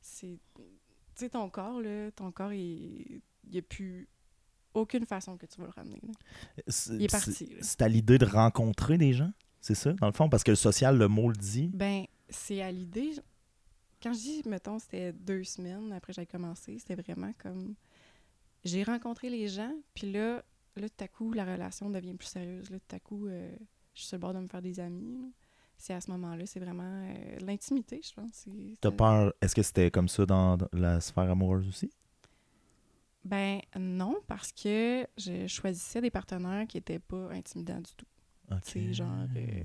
c'est... 0.00 0.38
Tu 0.56 0.62
sais, 1.14 1.30
ton 1.30 1.48
corps, 1.50 1.80
là, 1.80 2.10
ton 2.12 2.30
corps, 2.30 2.52
il 2.52 3.20
n'y 3.50 3.58
a 3.58 3.62
plus 3.62 4.08
aucune 4.74 5.06
façon 5.06 5.36
que 5.36 5.46
tu 5.46 5.60
vas 5.60 5.66
le 5.66 5.72
ramener. 5.72 6.00
là. 6.02 6.12
C'est- 6.68 6.94
Il 6.94 7.02
est 7.02 7.10
parti. 7.10 7.48
C'est 7.60 7.82
à 7.82 7.88
l'idée 7.88 8.18
de 8.18 8.26
rencontrer 8.26 8.98
des 8.98 9.12
gens? 9.12 9.32
C'est 9.60 9.74
ça, 9.74 9.92
dans 9.94 10.06
le 10.06 10.12
fond? 10.12 10.28
Parce 10.28 10.44
que 10.44 10.52
le 10.52 10.56
social, 10.56 10.96
le 10.96 11.08
mot 11.08 11.28
le 11.28 11.36
dit. 11.36 11.70
Ben, 11.74 12.04
c'est 12.28 12.62
à 12.62 12.70
l'idée. 12.70 13.10
Quand 14.00 14.12
je 14.12 14.18
dis, 14.20 14.42
mettons, 14.46 14.78
c'était 14.78 15.12
deux 15.12 15.42
semaines 15.42 15.92
après 15.92 16.12
que 16.12 16.16
j'avais 16.16 16.26
commencé, 16.26 16.78
c'était 16.78 16.94
vraiment 16.94 17.32
comme. 17.38 17.74
J'ai 18.64 18.84
rencontré 18.84 19.30
les 19.30 19.48
gens, 19.48 19.72
puis 19.94 20.12
là, 20.12 20.44
là, 20.76 20.88
tout 20.88 21.04
à 21.04 21.08
coup, 21.08 21.32
la 21.32 21.44
relation 21.44 21.90
devient 21.90 22.14
plus 22.14 22.28
sérieuse. 22.28 22.70
Là, 22.70 22.78
tout 22.78 22.94
à 22.94 23.00
coup, 23.00 23.26
euh, 23.26 23.50
je 23.98 24.02
suis 24.02 24.08
sur 24.08 24.16
le 24.16 24.20
bord 24.20 24.34
de 24.34 24.38
me 24.40 24.46
faire 24.46 24.62
des 24.62 24.80
amis. 24.80 25.32
C'est 25.76 25.94
à 25.94 26.00
ce 26.00 26.10
moment-là, 26.12 26.46
c'est 26.46 26.60
vraiment 26.60 26.84
euh, 26.84 27.38
l'intimité, 27.40 28.00
je 28.02 28.12
pense. 28.14 28.46
T'as 28.80 28.90
peur... 28.90 29.32
Est-ce 29.40 29.54
que 29.54 29.62
c'était 29.62 29.90
comme 29.90 30.08
ça 30.08 30.26
dans 30.26 30.56
la 30.72 31.00
sphère 31.00 31.30
amoureuse 31.30 31.68
aussi? 31.68 31.90
Ben, 33.24 33.60
non, 33.78 34.16
parce 34.26 34.52
que 34.52 35.06
je 35.18 35.46
choisissais 35.46 36.00
des 36.00 36.10
partenaires 36.10 36.66
qui 36.66 36.78
n'étaient 36.78 36.98
pas 36.98 37.30
intimidants 37.30 37.80
du 37.80 37.92
tout. 37.96 38.06
OK. 38.50 38.58
C'est 38.62 38.92
genre, 38.94 39.26
euh, 39.36 39.62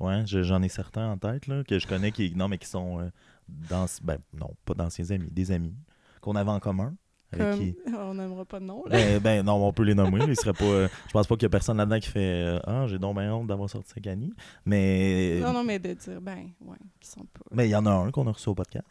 Ouais, 0.00 0.26
je- 0.26 0.42
j'en 0.42 0.62
ai 0.62 0.68
certains 0.68 1.10
en 1.12 1.18
tête 1.18 1.46
là, 1.46 1.62
que 1.64 1.78
je 1.78 1.86
connais 1.86 2.12
qui 2.12 2.34
non 2.34 2.48
mais 2.48 2.58
qui 2.58 2.66
sont 2.68 3.00
euh, 3.00 3.10
dans 3.48 3.86
ben 4.02 4.18
non, 4.34 4.54
pas 4.64 4.74
d'anciens 4.74 5.10
amis, 5.10 5.30
des 5.30 5.52
amis 5.52 5.76
qu'on 6.20 6.34
avait 6.36 6.50
en 6.50 6.60
commun 6.60 6.96
avec 7.32 7.50
Comme, 7.50 7.58
qui? 7.60 7.76
on 7.98 8.14
n'aimera 8.14 8.44
pas 8.44 8.60
de 8.60 8.64
nom, 8.64 8.84
là. 8.86 8.90
ben, 8.96 9.18
ben, 9.20 9.42
non, 9.44 9.66
on 9.66 9.72
peut 9.72 9.82
les 9.84 9.94
nommer, 9.94 10.20
ils 10.26 10.36
seraient 10.36 10.52
pas 10.52 10.64
euh, 10.64 10.88
je 11.06 11.12
pense 11.12 11.26
pas 11.26 11.34
qu'il 11.36 11.44
y 11.44 11.46
a 11.46 11.50
personne 11.50 11.76
là-dedans 11.78 11.98
qui 12.00 12.08
fait 12.08 12.20
euh, 12.44 12.58
ah, 12.64 12.86
j'ai 12.86 12.98
donc 12.98 13.16
bien 13.16 13.32
honte 13.34 13.46
d'avoir 13.46 13.68
sorti 13.70 13.92
Annie, 14.08 14.32
mais 14.66 15.40
Non, 15.40 15.52
non, 15.52 15.64
mais 15.64 15.78
de 15.78 15.92
dire, 15.94 16.20
ben, 16.20 16.48
ouais, 16.64 16.76
qui 17.00 17.08
sont 17.08 17.20
pas. 17.20 17.40
mais 17.50 17.68
il 17.68 17.70
y 17.70 17.76
en 17.76 17.86
a 17.86 17.90
un 17.90 18.10
qu'on 18.10 18.26
a 18.26 18.32
reçu 18.32 18.48
au 18.48 18.54
podcast, 18.54 18.86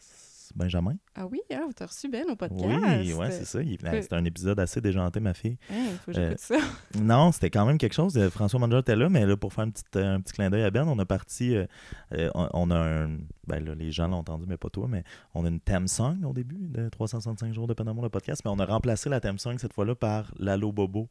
Benjamin. 0.54 0.94
Ah 1.14 1.26
oui, 1.26 1.40
hein, 1.52 1.62
vous 1.66 1.72
t'as 1.72 1.86
reçu 1.86 2.08
Ben 2.08 2.24
au 2.30 2.36
podcast. 2.36 2.62
Oui, 2.64 3.12
ouais, 3.14 3.30
c'est 3.30 3.44
ça, 3.44 3.60
c'était 3.62 4.14
un 4.14 4.24
épisode 4.24 4.58
assez 4.60 4.80
déjanté 4.80 5.20
ma 5.20 5.34
fille. 5.34 5.58
Hein, 5.70 5.74
il 5.92 5.96
faut 5.98 6.12
que 6.12 6.18
Euh, 6.18 6.24
j'écoute 6.30 6.38
ça. 6.40 6.56
Non, 7.00 7.32
c'était 7.32 7.50
quand 7.50 7.66
même 7.66 7.78
quelque 7.78 7.94
chose. 7.94 8.16
Euh, 8.16 8.30
François 8.30 8.60
Manger 8.60 8.78
était 8.78 8.96
là, 8.96 9.08
mais 9.08 9.26
là, 9.26 9.36
pour 9.36 9.52
faire 9.52 9.64
un 9.64 9.70
petit, 9.70 9.82
euh, 9.96 10.14
un 10.16 10.20
petit 10.20 10.32
clin 10.34 10.50
d'œil 10.50 10.62
à 10.64 10.70
Ben, 10.70 10.86
on 10.88 10.98
a 10.98 11.04
parti. 11.04 11.54
euh, 11.56 11.66
euh, 12.14 12.30
on, 12.34 12.48
on 12.54 12.70
a 12.70 12.78
un. 12.78 13.18
Ben 13.46 13.64
là, 13.64 13.74
les 13.74 13.90
gens 13.92 14.08
l'ont 14.08 14.18
entendu, 14.18 14.44
mais 14.46 14.56
pas 14.56 14.70
toi, 14.70 14.86
mais 14.88 15.02
on 15.34 15.44
a 15.44 15.48
une 15.48 15.60
theme 15.60 15.88
song 15.88 16.24
au 16.24 16.32
début 16.32 16.68
de 16.68 16.88
365 16.88 17.52
jours 17.52 17.66
de 17.66 17.74
d'amour, 17.74 18.04
le 18.04 18.10
podcast, 18.10 18.42
mais 18.44 18.50
on 18.50 18.58
a 18.60 18.64
remplacé 18.64 19.08
la 19.10 19.18
theme 19.20 19.38
song 19.38 19.56
cette 19.58 19.72
fois-là 19.72 19.94
par 19.96 20.32
Lalo 20.38 20.70
Bobo. 20.72 21.08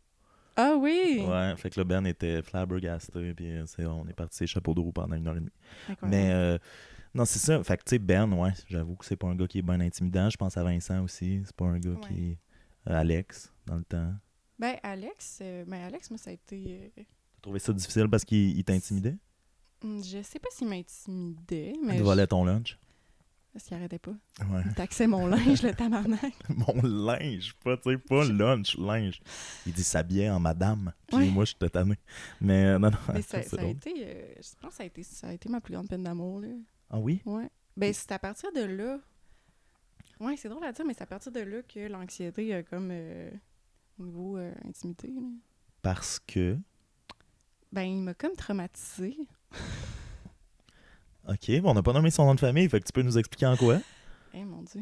Ah 0.57 0.75
oui! 0.77 1.24
Ouais, 1.27 1.53
fait 1.57 1.69
que 1.69 1.79
là, 1.79 1.86
Ben 1.86 2.05
était 2.05 2.41
flabbergasté, 2.41 3.33
puis 3.33 3.51
euh, 3.51 3.65
on 3.88 4.07
est 4.07 4.13
parti 4.13 4.45
chapeau 4.48 4.74
de 4.74 4.81
roue 4.81 4.91
pendant 4.91 5.15
une 5.15 5.27
heure 5.27 5.36
et 5.36 5.39
demie. 5.39 5.50
Mais 6.03 6.29
euh, 6.31 6.57
non, 7.13 7.25
c'est 7.25 7.39
ça. 7.39 7.63
Fait 7.63 7.77
que 7.77 7.84
tu 7.84 7.89
sais, 7.91 8.00
Ben, 8.00 8.32
ouais, 8.34 8.51
j'avoue 8.68 8.96
que 8.96 9.06
c'est 9.06 9.15
pas 9.15 9.27
un 9.27 9.36
gars 9.36 9.48
qui 9.48 9.60
est 9.60 9.63
bien 9.63 9.80
intimidant. 9.82 10.30
Je 10.30 10.38
pense 10.38 10.56
à 10.58 10.63
Vincent 10.63 11.01
aussi. 11.03 11.41
C'est 11.46 11.56
pas 11.56 11.65
un 11.65 11.80
gars 11.80 11.91
Ouais. 11.91 12.08
qui 12.08 12.32
est. 12.32 12.38
euh, 12.89 13.00
Alex, 13.00 13.51
dans 13.65 13.75
le 13.75 13.84
temps. 13.84 14.13
Ben, 14.58 14.75
Alex, 14.84 15.39
euh, 15.41 15.65
ben, 15.65 15.82
Alex, 15.82 16.10
moi, 16.10 16.18
ça 16.18 16.30
a 16.30 16.34
été. 16.34 16.80
euh, 16.82 16.89
T'as 16.96 17.41
trouvé 17.41 17.60
ça 17.60 17.74
difficile 17.74 18.08
parce 18.10 18.24
qu'il 18.25 18.58
il 18.58 18.63
t'intimidait? 18.63 19.18
hmm, 19.84 20.01
je 20.03 20.22
sais 20.22 20.39
pas 20.39 20.50
s'il 20.51 20.68
m'intimidait, 20.68 21.74
Il 21.75 21.86
mais. 21.86 21.98
te 21.98 22.03
volait 22.03 22.27
ton 22.27 22.46
lunch? 22.46 22.77
Parce 23.53 23.65
qu'il 23.65 23.75
arrêtait 23.75 24.00
pas. 24.00 24.12
Ouais. 24.50 24.62
Il 24.65 24.74
taxait 24.75 25.08
mon 25.08 25.27
linge, 25.27 25.62
le 25.62 25.74
tabarnak. 25.74 26.34
Mon 26.50 26.82
linge, 26.84 27.53
pas, 27.62 27.75
tu 27.75 27.91
sais, 27.91 27.98
pas 27.98 28.24
lunch, 28.24 28.77
linge. 28.77 29.20
Il 29.65 29.74
dit 29.74 29.84
s'habiller 29.84 30.30
en 30.30 30.39
madame. 30.39 30.94
Puis 31.08 31.18
Ouais. 31.18 31.30
moi, 31.30 31.44
je 31.44 31.53
suis 31.60 31.70
tanné. 31.70 31.96
Mais 32.39 32.63
euh, 32.68 32.80
non, 32.80 32.91
non, 32.91 32.98
Mais 33.13 33.22
ça, 33.22 33.39
a 33.39 33.63
été. 33.65 33.94
euh, 33.98 34.34
je 34.38 34.50
pense 34.62 34.70
que 34.72 34.75
ça 34.77 34.84
a 34.84 34.86
été, 34.86 35.03
ça 35.03 35.27
a 35.27 35.34
été 35.34 35.50
ma 35.50 35.60
plus 35.60 35.74
grande 35.74 35.89
peine 35.89 36.03
d'amour, 36.03 36.39
là. 36.39 36.48
Ah 36.91 37.00
oui? 37.00 37.21
Ouais. 37.25 37.50
Ben, 37.77 37.93
c'est 37.93 38.12
à 38.12 38.19
partir 38.19 38.51
de 38.51 38.62
là. 38.62 39.00
Ouais, 40.19 40.38
c'est 40.38 40.50
drôle 40.50 40.63
à 40.65 40.71
dire, 40.71 40.86
mais 40.86 40.93
c'est 40.93 41.01
à 41.01 41.07
partir 41.07 41.31
de 41.31 41.39
là 41.39 41.62
que 41.63 41.88
l'anxiété 41.88 42.53
a 42.53 42.62
comme. 42.63 42.89
euh, 42.91 43.31
au 44.00 44.03
niveau 44.03 44.38
euh, 44.38 44.53
intimité, 44.67 45.07
là. 45.07 45.21
Parce 45.81 46.19
que? 46.19 46.57
Ben, 47.71 47.83
il 47.83 47.98
m'a 48.01 48.13
comme 48.13 48.36
traumatisée. 48.36 49.17
OK, 51.27 51.62
bon, 51.62 51.71
on 51.71 51.74
n'a 51.74 51.83
pas 51.83 51.93
nommé 51.93 52.10
son 52.12 52.25
nom 52.25 52.36
de 52.36 52.39
famille, 52.39 52.67
fait 52.69 52.79
que 52.79 52.86
tu 52.86 52.91
peux 52.93 53.03
nous 53.03 53.17
expliquer 53.17 53.45
en 53.45 53.55
quoi? 53.55 53.79
Eh 54.33 54.43
mon 54.43 54.62
Dieu. 54.63 54.81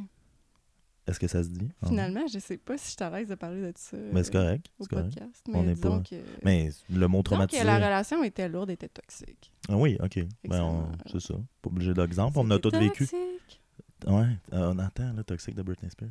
Est-ce 1.10 1.20
que 1.20 1.28
ça 1.28 1.44
se 1.44 1.50
dit? 1.50 1.70
Finalement, 1.88 2.28
je 2.32 2.40
sais 2.40 2.58
pas 2.58 2.78
si 2.78 2.86
je 2.86 2.90
suis 2.92 3.04
à 3.04 3.10
l'aise 3.10 3.28
de 3.28 3.36
parler 3.36 3.62
de 3.62 3.74
ça 3.76 3.98
Mais 4.14 4.24
c'est 4.24 4.32
correct. 4.32 4.68
au 4.80 4.86
correct. 4.86 5.10
podcast. 5.16 5.44
On 5.48 5.52
Mais 5.54 5.64
n'est 5.68 5.74
disons 5.74 5.98
pas- 5.98 6.04
que... 6.10 6.16
Mais 6.44 6.70
le 6.90 7.08
mot 7.08 7.22
traumatisé. 7.24 7.62
que 7.62 7.68
la 7.68 7.76
relation 7.78 8.24
était 8.24 8.48
lourde, 8.48 8.70
était 8.70 8.88
toxique. 8.90 9.52
Ah 9.68 9.76
oui, 9.78 9.98
ok. 10.02 10.20
Ben, 10.48 10.62
on- 10.64 10.88
c'est 11.12 11.20
ça. 11.20 11.34
Pas 11.62 11.70
obligé 11.70 11.94
d'exemple. 11.94 12.38
On 12.40 12.50
a 12.52 12.60
tous 12.60 12.72
vécu. 12.72 13.08
toxique. 13.08 13.62
Ouais. 14.08 14.28
Euh, 14.54 14.72
on 14.74 14.80
entend, 14.80 15.12
là, 15.14 15.24
Toxic 15.24 15.54
de 15.56 15.62
Britney 15.62 15.90
Spears. 15.92 16.10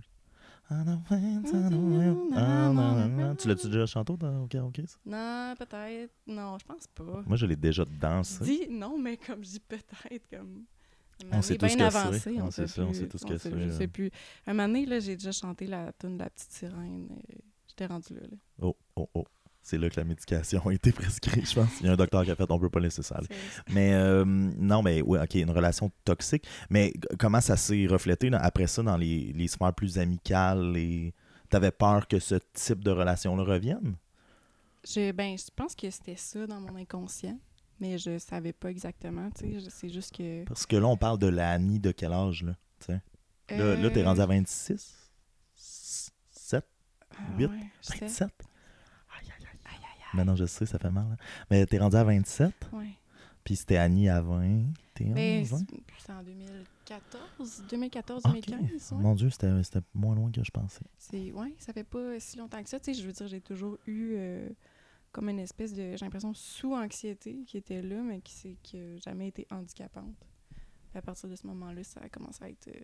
Ah. 0.71 0.85
Ah. 2.37 3.35
Tu 3.39 3.49
l'as-tu 3.49 3.69
déjà 3.69 3.87
chanté 3.87 4.15
dans- 4.17 4.43
au 4.43 4.47
karaoké, 4.47 4.85
ça? 4.87 4.97
Non, 5.07 5.55
peut-être. 5.59 6.13
Non, 6.27 6.59
je 6.59 6.65
pense 6.67 6.87
pas. 6.89 7.23
Moi, 7.27 7.37
je 7.37 7.47
l'ai 7.47 7.57
déjà 7.57 7.85
dansé. 8.01 8.45
Dis 8.45 8.69
non, 8.71 8.99
mais 8.99 9.17
comme 9.17 9.43
je 9.45 9.51
dis 9.51 9.61
peut-être, 9.61 10.29
comme. 10.31 10.65
On 11.33 11.43
moment 11.43 11.57
tous 11.57 11.81
avancé, 11.81 12.37
On 12.41 12.47
on 12.47 12.51
sait 12.51 12.67
ça, 12.67 12.83
on 12.83 12.93
sait 12.93 13.09
tous 13.09 13.25
c'est, 13.27 13.51
Je 13.51 13.69
là. 13.69 13.77
sais 13.77 13.89
plus. 13.89 14.11
Un 14.47 14.53
moment 14.55 14.69
donné, 14.69 14.87
là, 14.87 15.01
j'ai 15.01 15.17
déjà 15.17 15.33
chanté 15.33 15.67
la 15.67 15.93
tune 15.99 16.15
de 16.17 16.23
la 16.23 16.31
petite 16.31 16.53
sirène. 16.53 17.09
euh, 17.11 17.35
J'étais 17.69 17.87
rendue 17.87 18.15
là. 18.15 18.21
là. 18.23 18.37
Oh, 18.63 18.77
oh, 18.97 19.09
oh. 19.15 19.25
C'est 19.61 19.77
là 19.77 19.91
que 19.91 19.97
la 20.01 20.05
médication 20.05 20.63
a 20.67 20.73
été 20.73 20.93
prescrite, 20.93 21.49
je 21.51 21.55
pense. 21.55 21.81
Il 21.81 21.87
y 21.87 21.89
a 21.91 21.93
un 21.93 21.97
docteur 21.97 22.25
qui 22.25 22.31
a 22.31 22.37
fait 22.37 22.51
on 22.51 22.59
peut 22.59 22.71
pas 22.71 22.81
laisser 22.81 23.03
ça 23.03 23.21
Mais 23.71 23.93
euh, 23.93 24.25
non, 24.25 24.81
mais 24.83 25.03
oui, 25.03 25.19
ok, 25.23 25.35
une 25.35 25.51
relation 25.51 25.91
toxique. 26.05 26.47
Mais 26.71 26.95
comment 27.19 27.41
ça 27.41 27.57
s'est 27.57 27.87
reflété 27.87 28.31
là, 28.31 28.39
après 28.43 28.67
ça 28.67 28.83
dans 28.83 28.97
les, 28.97 29.33
les 29.35 29.47
sphères 29.49 29.75
plus 29.75 29.99
amicales 29.99 30.75
et 30.77 31.13
t'avais 31.51 31.71
peur 31.73 32.09
que 32.09 32.19
ce 32.19 32.37
type 32.55 32.83
de 32.83 32.91
relation-là 32.93 33.43
revienne? 33.45 33.97
Je, 34.85 35.13
ben, 35.13 35.37
je 35.37 35.51
pense 35.55 35.75
que 35.75 35.91
c'était 35.91 36.17
ça 36.17 36.47
dans 36.47 36.61
mon 36.61 36.77
inconscient, 36.77 37.39
mais 37.81 37.99
je 37.99 38.19
savais 38.19 38.53
pas 38.53 38.71
exactement. 38.71 39.31
tu 39.31 39.61
sais, 39.61 39.71
C'est 39.71 39.89
juste 39.91 40.17
que. 40.17 40.45
Parce 40.45 40.67
que 40.67 40.77
là, 40.77 40.87
on 40.87 40.97
parle 40.97 41.19
de 41.19 41.27
la 41.29 41.51
Annie 41.53 41.81
de 41.81 41.93
quel 41.93 42.13
âge, 42.13 42.43
là? 42.45 42.55
tu 42.81 42.87
sais? 42.87 43.01
Là, 43.57 43.77
là 43.77 43.91
t'es 43.91 44.03
Euh, 44.03 44.05
rendu 44.05 44.21
à 44.21 44.27
26? 44.27 45.11
7? 45.55 46.65
ah, 47.11 47.17
huit, 47.39 47.47
ouais, 47.47 47.57
je 47.83 47.87
sais. 47.89 47.99
27? 48.01 48.29
Aïe, 48.29 49.27
aïe, 49.27 49.31
aïe. 49.31 49.59
Aïe, 49.65 49.75
aïe, 49.75 50.05
Maintenant, 50.15 50.37
je 50.37 50.45
sais, 50.47 50.67
ça 50.67 50.79
fait 50.79 50.91
mal. 50.91 51.07
hein. 51.13 51.17
Mais 51.51 51.65
t'es 51.67 51.79
rendu 51.79 51.97
à 51.97 52.05
27, 52.05 52.53
aïe. 52.73 52.79
Ouais. 52.79 52.89
puis 53.45 53.57
c'était 53.57 53.77
Annie 53.79 54.09
à 54.09 54.21
20. 54.21 54.65
T'es 54.95 55.05
20? 55.05 55.65
c'est 55.99 56.13
en 56.13 56.23
2014, 56.23 57.65
2014, 57.71 58.23
Ok. 58.27 58.33
2015. 58.33 58.93
ouais. 58.93 58.99
Mon 59.03 59.15
Dieu, 59.15 59.31
c'était 59.31 59.49
moins 59.95 60.15
loin 60.15 60.31
que 60.31 60.43
je 60.45 60.51
pensais. 60.51 60.83
Ouais, 61.33 61.55
ça 61.59 61.73
fait 61.73 61.85
pas 61.85 62.19
si 62.21 62.37
longtemps 62.39 62.63
que 62.63 62.69
ça. 62.69 62.79
Tu 62.81 62.93
sais, 62.95 63.01
je 63.01 63.07
veux 63.07 63.13
dire, 63.13 63.29
j'ai 63.29 63.41
toujours 63.41 63.79
eu 63.87 64.15
euh, 64.17 64.49
comme 65.13 65.29
une 65.29 65.39
espèce 65.39 65.73
de, 65.73 65.97
j'ai 65.97 66.05
l'impression 66.05 66.35
sous-anxiété 66.35 67.45
qui 67.47 67.57
était 67.57 67.83
là, 67.83 68.03
mais 68.03 68.21
qui 68.21 68.33
c'est 68.33 68.57
qui 68.63 68.79
a 68.79 68.97
jamais 68.99 69.29
été 69.29 69.47
handicapante. 69.51 70.27
À 70.95 71.03
partir 71.03 71.29
de 71.29 71.37
ce 71.37 71.47
moment-là, 71.47 71.85
ça 71.85 72.01
a 72.01 72.09
commencé 72.09 72.43
à 72.43 72.49
être 72.49 72.69
euh, 72.69 72.81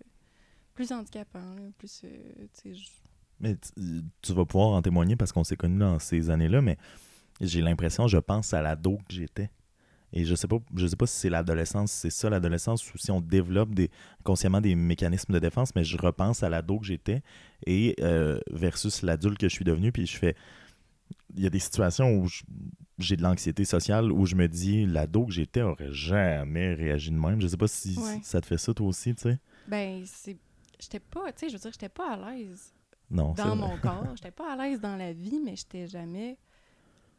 plus 0.74 0.92
handicapant, 0.92 1.56
plus, 1.78 2.02
euh, 2.04 2.46
tu 2.60 2.74
Mais 3.40 3.56
tu 4.22 4.32
vas 4.32 4.44
pouvoir 4.44 4.70
en 4.70 4.82
témoigner 4.82 5.16
parce 5.16 5.32
qu'on 5.32 5.44
s'est 5.44 5.56
connus 5.56 5.78
dans 5.78 5.98
ces 5.98 6.30
années-là, 6.30 6.60
mais 6.60 6.76
j'ai 7.40 7.60
l'impression, 7.60 8.06
je 8.06 8.18
pense 8.18 8.52
à 8.52 8.62
l'ado 8.62 8.98
que 9.08 9.14
j'étais. 9.14 9.50
Et 10.16 10.24
je 10.24 10.36
sais 10.36 10.46
pas, 10.46 10.58
je 10.76 10.86
sais 10.86 10.94
pas 10.94 11.08
si 11.08 11.18
c'est 11.18 11.28
l'adolescence, 11.28 11.90
si 11.90 12.02
c'est 12.02 12.10
ça 12.10 12.30
l'adolescence, 12.30 12.94
ou 12.94 12.98
si 12.98 13.10
on 13.10 13.20
développe 13.20 13.74
des, 13.74 13.90
consciemment 14.22 14.60
des 14.60 14.76
mécanismes 14.76 15.32
de 15.32 15.40
défense, 15.40 15.74
mais 15.74 15.82
je 15.82 15.96
repense 15.96 16.44
à 16.44 16.48
l'ado 16.48 16.78
que 16.78 16.86
j'étais 16.86 17.22
et 17.66 17.96
euh, 18.00 18.38
versus 18.52 19.02
l'adulte 19.02 19.38
que 19.38 19.48
je 19.48 19.54
suis 19.54 19.64
devenu, 19.64 19.90
puis 19.90 20.06
je 20.06 20.16
fais. 20.16 20.36
Il 21.36 21.42
y 21.42 21.46
a 21.46 21.50
des 21.50 21.58
situations 21.58 22.14
où 22.16 22.28
j'ai 22.98 23.16
de 23.16 23.22
l'anxiété 23.22 23.64
sociale 23.64 24.12
où 24.12 24.24
je 24.24 24.36
me 24.36 24.46
dis 24.48 24.86
l'ado 24.86 25.26
que 25.26 25.32
j'étais 25.32 25.62
aurait 25.62 25.92
jamais 25.92 26.74
réagi 26.74 27.10
de 27.10 27.16
même. 27.16 27.40
Je 27.40 27.46
sais 27.48 27.56
pas 27.56 27.66
si 27.68 27.96
Ouais. 27.98 28.20
ça 28.22 28.40
te 28.40 28.46
fait 28.46 28.58
ça 28.58 28.72
toi 28.72 28.86
aussi, 28.86 29.14
tu 29.14 29.22
sais. 29.22 29.38
ben 29.66 30.04
c'est, 30.06 30.36
j'étais 30.78 31.00
pas, 31.00 31.32
tu 31.32 31.40
sais, 31.40 31.48
je 31.48 31.54
veux 31.54 31.60
dire, 31.60 31.72
j'étais 31.72 31.88
pas 31.88 32.12
à 32.12 32.30
l'aise 32.32 32.72
Non, 33.10 33.32
dans 33.32 33.56
mon 33.56 33.76
corps, 33.78 34.06
j'étais 34.16 34.30
pas 34.30 34.52
à 34.52 34.56
l'aise 34.56 34.80
dans 34.80 34.96
la 34.96 35.12
vie, 35.12 35.40
mais 35.44 35.56
j'étais 35.56 35.86
jamais 35.88 36.38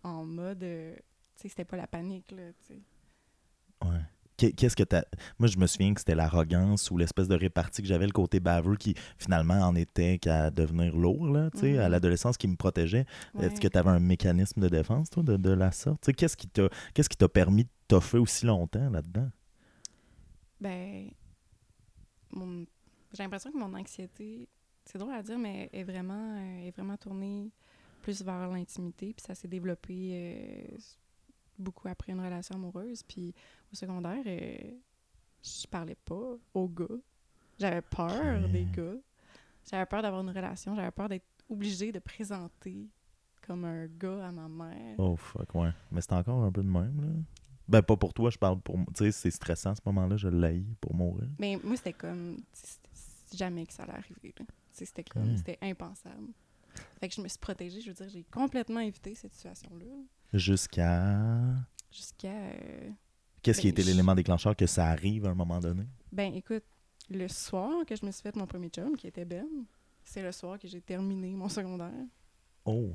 en 0.03 0.23
mode, 0.25 0.63
euh, 0.63 0.95
tu 1.35 1.41
sais, 1.43 1.49
c'était 1.49 1.65
pas 1.65 1.77
la 1.77 1.87
panique 1.87 2.31
là, 2.31 2.51
tu 2.65 2.73
sais. 2.75 2.81
Ouais. 3.83 4.01
Qu'est- 4.37 4.51
Qu'est-ce 4.51 4.75
que 4.75 4.83
t'as? 4.83 5.03
Moi, 5.39 5.47
je 5.47 5.57
me 5.57 5.65
souviens 5.67 5.93
que 5.93 6.01
c'était 6.01 6.15
l'arrogance 6.15 6.91
ou 6.91 6.97
l'espèce 6.97 7.27
de 7.27 7.35
répartie 7.35 7.81
que 7.81 7.87
j'avais, 7.87 8.05
le 8.05 8.11
côté 8.11 8.39
baveux 8.39 8.75
qui 8.75 8.93
finalement 9.17 9.61
en 9.61 9.75
était 9.75 10.17
qu'à 10.19 10.51
devenir 10.51 10.95
lourd, 10.95 11.27
là, 11.27 11.49
tu 11.51 11.59
sais, 11.59 11.77
à 11.77 11.87
l'adolescence 11.89 12.37
qui 12.37 12.47
me 12.47 12.55
protégeait. 12.55 13.05
Est-ce 13.39 13.61
que 13.61 13.67
tu 13.67 13.77
avais 13.77 13.91
un 13.91 13.99
mécanisme 13.99 14.59
de 14.61 14.67
défense, 14.67 15.09
toi, 15.09 15.23
de, 15.23 15.37
de 15.37 15.51
la 15.51 15.71
sorte? 15.71 16.01
Tu 16.01 16.07
sais, 16.07 16.13
qu'est-ce 16.13 16.37
qui 16.37 16.47
t'a 16.47 16.67
t'a 17.17 17.29
permis 17.29 17.63
de 17.63 17.69
toffer 17.87 18.17
aussi 18.17 18.45
longtemps 18.45 18.89
là-dedans? 18.89 19.29
Ben, 20.59 21.09
mon- 22.31 22.65
j'ai 23.13 23.23
l'impression 23.23 23.51
que 23.51 23.57
mon 23.57 23.73
anxiété, 23.73 24.47
c'est 24.85 24.97
drôle 24.97 25.13
à 25.13 25.23
dire, 25.23 25.37
mais 25.39 25.69
est 25.71 25.83
vraiment, 25.83 26.37
euh, 26.37 26.67
est 26.67 26.71
vraiment 26.71 26.97
tournée 26.97 27.51
plus 28.01 28.21
vers 28.23 28.49
l'intimité. 28.49 29.13
Puis 29.15 29.25
ça 29.25 29.35
s'est 29.35 29.47
développé 29.47 29.93
euh, 30.13 30.77
beaucoup 31.57 31.87
après 31.87 32.11
une 32.11 32.21
relation 32.21 32.55
amoureuse. 32.55 33.03
Puis 33.03 33.33
au 33.71 33.75
secondaire, 33.75 34.23
euh, 34.25 34.57
je 35.43 35.67
parlais 35.67 35.95
pas 36.05 36.37
aux 36.53 36.67
gars. 36.67 36.85
J'avais 37.59 37.81
peur 37.81 38.47
des 38.49 38.65
gars. 38.65 38.97
J'avais 39.69 39.85
peur 39.85 40.01
d'avoir 40.01 40.21
une 40.21 40.29
relation. 40.29 40.75
J'avais 40.75 40.91
peur 40.91 41.09
d'être 41.09 41.25
obligée 41.49 41.91
de 41.91 41.99
présenter 41.99 42.89
comme 43.45 43.65
un 43.65 43.87
gars 43.87 44.27
à 44.27 44.31
ma 44.31 44.47
mère. 44.47 44.95
Oh, 44.97 45.15
fuck, 45.15 45.53
ouais. 45.55 45.69
Mais 45.91 46.01
c'est 46.01 46.13
encore 46.13 46.43
un 46.43 46.51
peu 46.51 46.63
de 46.63 46.69
même, 46.69 47.01
là. 47.01 47.13
Ben, 47.67 47.81
pas 47.81 47.97
pour 47.97 48.13
toi, 48.13 48.29
je 48.29 48.37
parle 48.37 48.59
pour. 48.61 48.75
Tu 48.75 49.05
sais, 49.05 49.11
c'est 49.11 49.31
stressant 49.31 49.71
à 49.71 49.75
ce 49.75 49.81
moment-là, 49.87 50.17
je 50.17 50.27
l'ai 50.27 50.63
pour 50.79 50.93
mourir. 50.93 51.27
Mais 51.39 51.59
moi, 51.63 51.75
c'était 51.75 51.93
comme. 51.93 52.37
jamais 53.33 53.65
que 53.65 53.73
ça 53.73 53.83
allait 53.83 53.93
arriver. 53.93 54.33
là. 54.37 54.45
C'était 54.71 55.03
comme. 55.03 55.35
C'était 55.37 55.57
impensable. 55.61 56.27
Fait 56.99 57.07
que 57.07 57.15
je 57.15 57.21
me 57.21 57.27
suis 57.27 57.39
protégée. 57.39 57.81
Je 57.81 57.87
veux 57.87 57.95
dire, 57.95 58.09
j'ai 58.09 58.23
complètement 58.25 58.81
évité 58.81 59.15
cette 59.15 59.33
situation-là. 59.33 59.85
Jusqu'à. 60.37 61.39
Jusqu'à. 61.91 62.27
euh, 62.29 62.89
Qu'est-ce 63.41 63.61
qui 63.61 63.67
Ben, 63.67 63.71
était 63.71 63.81
je- 63.83 63.87
l'élément 63.91 64.15
déclencheur 64.15 64.55
que 64.55 64.65
ça 64.67 64.87
arrive 64.87 65.25
à 65.25 65.29
un 65.29 65.35
moment 65.35 65.59
donné? 65.59 65.83
Ben, 66.11 66.33
écoute, 66.33 66.63
le 67.09 67.27
soir 67.27 67.85
que 67.85 67.95
je 67.95 68.05
me 68.05 68.11
suis 68.11 68.21
fait 68.23 68.35
mon 68.35 68.45
premier 68.47 68.69
chum, 68.69 68.95
qui 68.97 69.07
était 69.07 69.25
Ben, 69.25 69.45
c'est 70.03 70.21
le 70.23 70.31
soir 70.31 70.57
que 70.59 70.67
j'ai 70.67 70.81
terminé 70.81 71.29
mon 71.35 71.47
secondaire. 71.49 71.91
Oh. 72.65 72.93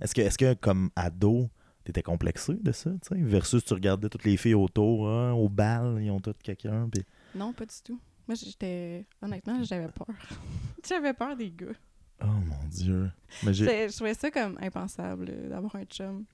Est-ce 0.00 0.14
que, 0.14 0.20
est-ce 0.22 0.38
que 0.38 0.54
comme 0.54 0.90
ado, 0.96 1.50
t'étais 1.84 2.02
complexé 2.02 2.54
de 2.54 2.72
ça, 2.72 2.90
tu 2.92 2.98
sais? 3.08 3.20
Versus 3.22 3.64
tu 3.64 3.74
regardais 3.74 4.08
toutes 4.08 4.24
les 4.24 4.36
filles 4.36 4.54
autour, 4.54 5.08
hein, 5.08 5.32
au 5.32 5.48
bal, 5.48 5.98
ils 6.02 6.10
ont 6.10 6.20
toutes 6.20 6.42
quelqu'un, 6.42 6.88
puis... 6.90 7.04
Non, 7.34 7.52
pas 7.52 7.66
du 7.66 7.74
tout. 7.84 8.00
Moi, 8.26 8.34
j'étais. 8.36 9.06
Honnêtement, 9.20 9.62
j'avais 9.64 9.88
peur. 9.88 10.06
j'avais 10.88 11.12
peur 11.12 11.36
des 11.36 11.50
gars. 11.50 11.66
Oh 12.22 12.26
mon 12.26 12.64
Dieu. 12.70 13.10
Mais 13.44 13.52
Je 13.54 13.94
trouvais 13.94 14.14
ça 14.14 14.30
comme 14.30 14.56
impensable 14.60 15.26
euh, 15.30 15.48
d'avoir 15.48 15.74
un 15.76 15.84
chum. 15.84 16.24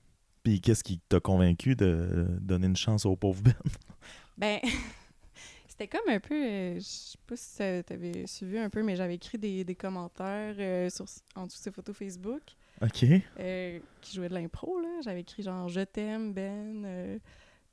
Puis 0.43 0.59
qu'est-ce 0.61 0.83
qui 0.83 0.99
t'a 1.09 1.19
convaincu 1.19 1.75
de 1.75 2.27
donner 2.39 2.67
une 2.67 2.75
chance 2.75 3.05
au 3.05 3.15
pauvre 3.15 3.41
Ben? 3.41 3.53
Ben, 4.37 4.59
c'était 5.67 5.87
comme 5.87 6.07
un 6.09 6.19
peu. 6.19 6.33
euh, 6.33 6.75
je 6.75 6.79
sais 6.79 7.17
pas 7.27 7.35
si 7.35 7.57
tu 7.57 7.93
avais 7.93 8.25
suivi 8.25 8.57
un 8.57 8.69
peu, 8.69 8.81
mais 8.81 8.95
j'avais 8.95 9.15
écrit 9.15 9.37
des, 9.37 9.63
des 9.63 9.75
commentaires 9.75 10.55
euh, 10.57 10.89
sur, 10.89 11.05
en 11.35 11.45
dessous 11.45 11.57
de 11.59 11.63
ses 11.63 11.71
photos 11.71 11.95
Facebook 11.95 12.41
OK. 12.81 13.05
euh, 13.39 13.79
qui 13.99 14.15
jouaient 14.15 14.29
de 14.29 14.33
l'impro. 14.33 14.79
là. 14.79 14.87
J'avais 15.03 15.21
écrit 15.21 15.43
genre 15.43 15.67
Je 15.69 15.81
t'aime, 15.81 16.33
Ben. 16.33 17.19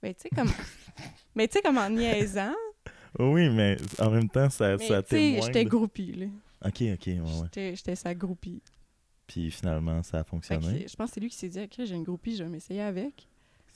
ben, 0.03 0.15
tu 0.15 0.23
sais, 0.23 0.29
comme. 0.31 0.51
mais 1.35 1.49
tu 1.49 1.55
sais, 1.55 1.63
comme 1.63 1.79
en 1.79 1.89
niaisant. 1.89 2.55
Oui, 3.19 3.49
mais 3.49 3.77
en 3.99 4.11
même 4.11 4.29
temps, 4.29 4.51
ça, 4.51 4.77
mais 4.77 4.87
ça 4.89 5.03
tu 5.03 5.11
sais, 5.11 5.17
témoigne. 5.17 5.43
j'étais 5.47 5.65
groupie, 5.65 6.13
là. 6.13 6.27
OK, 6.65 6.83
OK, 6.95 7.07
ouais, 7.07 7.21
ouais. 7.21 7.75
J'étais- 7.75 7.95
sa 7.97 8.15
groupie. 8.15 8.63
Puis 9.27 9.51
finalement, 9.51 10.03
ça 10.03 10.21
a 10.21 10.25
que 10.25 10.31
fonctionné. 10.31 10.87
je 10.89 10.97
pense 10.97 11.11
que 11.11 11.15
c'est 11.15 11.21
lui 11.21 11.29
qui 11.29 11.37
s'est 11.37 11.49
dit 11.49 11.61
Ok, 11.61 11.75
j'ai 11.79 11.95
une 11.95 12.03
groupie, 12.03 12.35
je 12.37 12.43
vais 12.43 12.49
m'essayer 12.49 12.81
avec. 12.83 13.29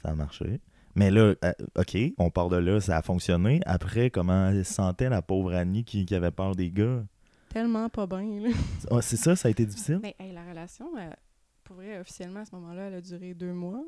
Ça 0.03 0.11
a 0.11 0.15
marché. 0.15 0.61
Mais 0.95 1.11
là, 1.11 1.35
euh, 1.45 1.53
OK, 1.77 1.97
on 2.19 2.31
part 2.31 2.49
de 2.49 2.57
là, 2.57 2.81
ça 2.81 2.99
a 2.99 3.03
fonctionné. 3.03 3.61
Après, 3.67 4.11
comment 4.11 4.49
elle 4.49 4.65
se 4.65 4.75
sentait 4.75 5.09
la 5.09 5.23
pauvre 5.23 5.53
Annie 5.55 5.85
qui, 5.85 6.05
qui 6.05 6.15
avait 6.15 6.31
peur 6.31 6.55
des 6.55 6.71
gars? 6.71 7.05
Tellement 7.49 7.89
pas 7.89 8.07
bien, 8.07 8.41
là. 8.41 8.49
Ah, 8.91 9.03
c'est 9.03 9.17
ça, 9.17 9.37
ça 9.37 9.49
a 9.49 9.51
été 9.51 9.65
difficile? 9.65 10.01
Mais 10.03 10.17
hey, 10.19 10.33
la 10.33 10.45
relation, 10.45 10.87
elle- 10.99 11.17
pour 11.65 11.77
vrai, 11.77 11.99
officiellement, 11.99 12.41
à 12.41 12.45
ce 12.45 12.55
moment-là, 12.57 12.89
elle 12.89 12.95
a 12.95 13.01
duré 13.01 13.35
deux 13.35 13.53
mois. 13.53 13.83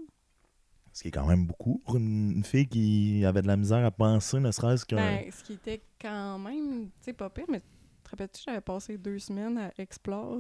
Ce 0.93 1.03
qui 1.03 1.09
est 1.09 1.11
quand 1.11 1.27
même 1.27 1.47
beaucoup 1.47 1.83
pour 1.85 1.97
une, 1.97 2.45
fille 2.45 2.69
qui 2.69 3.25
avait 3.25 3.43
de 3.43 3.49
la 3.49 3.57
misère 3.57 3.85
à 3.85 3.91
penser, 3.91 4.39
ne 4.39 4.53
serait-ce 4.53 4.87
qu'un... 4.87 4.97
Ben, 4.97 5.31
ce 5.33 5.43
qui 5.43 5.55
était 5.55 5.83
quand 6.01 6.39
même, 6.39 6.85
tu 6.85 6.91
sais, 7.01 7.13
pas 7.13 7.29
pire, 7.31 7.47
mais 7.49 7.61
te 8.05 8.11
rappelles-tu, 8.11 8.43
j'avais 8.47 8.61
passé 8.61 8.97
deux 8.99 9.19
semaines 9.19 9.59
à 9.59 9.71
Explore. 9.79 10.39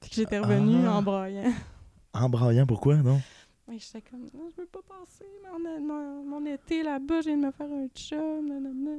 Puis 0.00 0.10
que 0.10 0.16
j'étais 0.16 0.38
revenue 0.38 0.84
Ah. 0.86 0.96
en 0.96 1.02
braillant. 1.02 1.52
Embraillant, 2.12 2.66
pourquoi, 2.66 2.96
non? 2.96 3.20
Mais 3.68 3.78
j'étais 3.78 4.00
comme, 4.02 4.20
non, 4.34 4.48
je 4.54 4.60
veux 4.62 4.68
pas 4.68 4.78
passer 4.88 5.24
mon, 5.52 5.80
mon, 5.80 6.24
mon 6.24 6.46
été 6.46 6.82
là-bas, 6.84 7.20
je 7.22 7.26
viens 7.28 7.36
de 7.36 7.46
me 7.46 7.50
faire 7.50 7.66
un 7.66 7.88
chum, 7.94 8.46
nanana. 8.48 8.98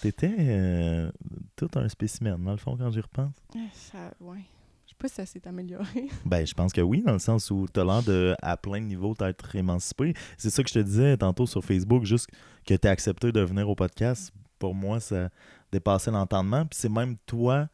T'étais 0.00 0.34
euh, 0.38 1.10
tout 1.56 1.68
un 1.74 1.88
spécimen, 1.88 2.42
dans 2.42 2.52
le 2.52 2.56
fond, 2.56 2.76
quand 2.76 2.90
j'y 2.90 3.00
repense. 3.00 3.34
Eh, 3.54 3.58
Ça, 3.74 4.12
ouais. 4.20 4.38
Je 4.86 4.90
sais 4.92 4.96
pas 4.98 5.08
si 5.08 5.14
ça 5.14 5.26
s'est 5.26 5.46
amélioré. 5.46 6.08
Ben, 6.24 6.46
je 6.46 6.54
pense 6.54 6.72
que 6.72 6.80
oui, 6.80 7.02
dans 7.02 7.12
le 7.12 7.18
sens 7.18 7.50
où 7.50 7.66
t'as 7.70 7.84
l'air 7.84 8.02
de, 8.02 8.34
à 8.40 8.56
plein 8.56 8.80
de 8.80 8.86
niveaux, 8.86 9.14
d'être 9.14 9.54
émancipé. 9.54 10.14
C'est 10.38 10.50
ça 10.50 10.62
que 10.62 10.68
je 10.70 10.74
te 10.74 10.78
disais 10.80 11.16
tantôt 11.18 11.46
sur 11.46 11.62
Facebook, 11.62 12.04
juste 12.04 12.28
que 12.66 12.74
t'as 12.74 12.90
accepté 12.90 13.30
de 13.30 13.40
venir 13.40 13.68
au 13.68 13.74
podcast. 13.74 14.32
Pour 14.58 14.74
moi, 14.74 15.00
ça 15.00 15.28
dépassait 15.72 16.10
l'entendement. 16.10 16.66
Puis 16.66 16.78
c'est 16.78 16.88
même 16.88 17.16
toi 17.26 17.68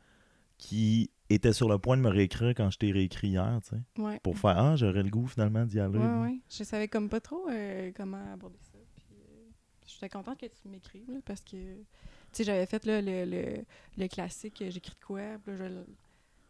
qui 0.59 1.11
était 1.29 1.53
sur 1.53 1.69
le 1.69 1.79
point 1.79 1.97
de 1.97 2.03
me 2.03 2.09
réécrire 2.09 2.51
quand 2.51 2.71
je 2.71 2.79
t'ai 2.79 2.93
réécrit 2.93 3.29
hier, 3.29 3.59
tu 3.63 3.71
sais, 3.77 4.03
Ouais. 4.03 4.21
pour 4.23 4.39
faire 4.39 4.57
Ah, 4.59 4.77
j'aurais 4.77 5.03
le 5.03 5.11
goût 5.11 5.27
finalement 5.27 5.65
d'y 5.65 5.81
aller. 5.81 5.99
Ouais, 5.99 6.21
ouais. 6.23 6.39
Je 6.49 6.63
savais 6.65 6.89
comme 6.89 7.09
pas 7.09 7.21
trop 7.21 7.49
euh, 7.51 7.91
comment 7.97 8.33
aborder 8.33 8.59
ça. 8.63 8.79
Puis, 8.97 9.07
euh, 9.13 9.49
j'étais 9.87 10.09
contente 10.09 10.39
que 10.39 10.47
tu 10.47 10.69
m'écrives, 10.69 11.11
là, 11.11 11.19
parce 11.25 11.41
que, 11.41 11.57
tu 11.57 11.85
sais, 12.33 12.45
j'avais 12.45 12.65
fait 12.67 12.85
là, 12.87 13.03
le, 13.03 13.25
le, 13.25 13.65
le 13.99 14.09
classique, 14.09 14.63
euh, 14.63 14.71
j'écris 14.71 14.95
de 14.99 15.05
quoi, 15.05 15.21
puis 15.45 15.57
là, 15.59 15.59
je, 15.59 15.65
le- 15.75 15.87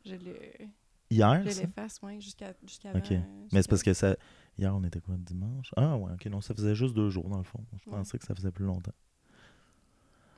je 0.05 0.15
le, 0.15 0.37
Hier, 1.09 1.41
je 1.49 1.61
l'efface, 1.61 2.00
ouais, 2.03 2.21
jusqu'à. 2.21 2.50
Ok. 2.95 3.11
Mais 3.53 3.62
c'est 3.62 3.69
parce 3.71 3.83
que 3.85 3.95
ça. 3.95 4.17
Hier, 4.59 4.75
on 4.75 4.83
était 4.85 5.00
quoi, 5.00 5.15
dimanche? 5.19 5.71
Ah, 5.76 5.97
ouais, 5.97 6.12
ok, 6.12 6.26
non, 6.26 6.41
ça 6.41 6.53
faisait 6.55 6.75
juste 6.75 6.95
deux 6.95 7.11
jours 7.11 7.29
dans 7.29 7.38
le 7.38 7.45
fond. 7.45 7.65
Je 7.73 7.88
Ouais. 7.91 7.97
pensais 7.97 8.19
que 8.19 8.25
ça 8.26 8.35
faisait 8.35 8.50
plus 8.50 8.65
longtemps. 8.65 8.93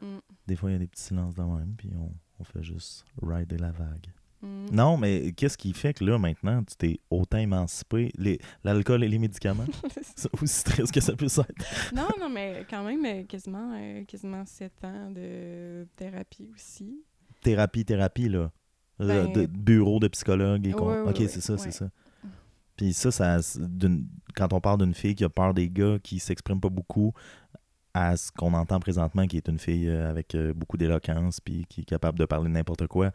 Mm. 0.00 0.19
Des 0.47 0.57
fois, 0.57 0.71
il 0.71 0.73
y 0.75 0.76
a 0.76 0.78
des 0.78 0.87
petits 0.87 1.02
silences 1.02 1.35
de 1.35 1.43
même, 1.43 1.75
puis 1.76 1.90
on, 1.97 2.12
on 2.40 2.45
fait 2.45 2.62
juste 2.62 3.05
rider 3.23 3.59
la 3.59 3.73
vague. 3.73 4.07
Mm. 4.43 4.67
Non, 4.73 4.97
mais 4.97 5.33
qu'est-ce 5.33 5.59
qui 5.59 5.73
fait 5.73 5.95
que 5.95 6.05
là, 6.05 6.19
maintenant, 6.19 6.62
tu 6.62 6.76
t'es 6.76 7.00
autant 7.11 7.38
émancipé? 7.38 8.12
L'alcool 8.64 9.02
et 9.05 9.09
les 9.09 9.19
médicaments? 9.19 9.67
C'est 10.17 10.31
aussi 10.43 10.64
triste 10.64 10.93
que 10.93 11.00
ça 11.00 11.14
puisse 11.17 11.38
être. 11.38 11.64
non, 11.95 12.09
non, 12.21 12.28
mais 12.28 12.64
quand 12.69 12.85
même, 12.85 13.05
euh, 13.05 13.25
quasiment, 13.25 13.73
euh, 13.75 14.05
quasiment 14.05 14.45
sept 14.47 14.85
ans 14.85 15.11
de 15.11 15.87
thérapie 15.97 16.49
aussi. 16.55 17.02
Thérapie, 17.43 17.85
thérapie, 17.85 18.28
là. 18.28 18.50
Ben- 18.99 19.33
de- 19.33 19.47
bureau 19.47 20.00
de 20.00 20.09
psychologue 20.09 20.67
et 20.67 20.73
con- 20.73 20.88
Ouais, 20.88 21.00
ouais, 21.02 21.11
Ok, 21.11 21.19
ouais, 21.21 21.28
c'est 21.28 21.40
ça, 21.40 21.57
c'est 21.57 21.71
ça. 21.71 21.88
Puis 22.76 22.93
ça, 22.93 23.11
ça 23.11 23.38
quand 24.37 24.52
on 24.52 24.61
parle 24.61 24.78
d'une 24.78 24.95
fille 24.95 25.14
qui 25.14 25.25
a 25.25 25.28
peur 25.28 25.52
des 25.55 25.69
gars, 25.69 25.99
qui 26.02 26.21
s'exprime 26.21 26.61
pas 26.61 26.69
beaucoup, 26.69 27.12
à 27.95 28.16
ce 28.16 28.30
qu'on 28.33 28.54
entend 28.54 28.80
présentement, 28.80 29.26
qui 29.26 29.37
est 29.37 29.49
une 29.49 29.59
fille 29.59 29.88
euh, 29.88 30.09
avec 30.09 30.35
euh, 30.35 30.52
beaucoup 30.54 30.76
d'éloquence, 30.76 31.40
puis 31.40 31.66
qui 31.68 31.83
est 31.83 31.85
capable 31.85 32.18
de 32.18 32.25
parler 32.25 32.49
n'importe 32.49 32.87
quoi, 32.87 33.12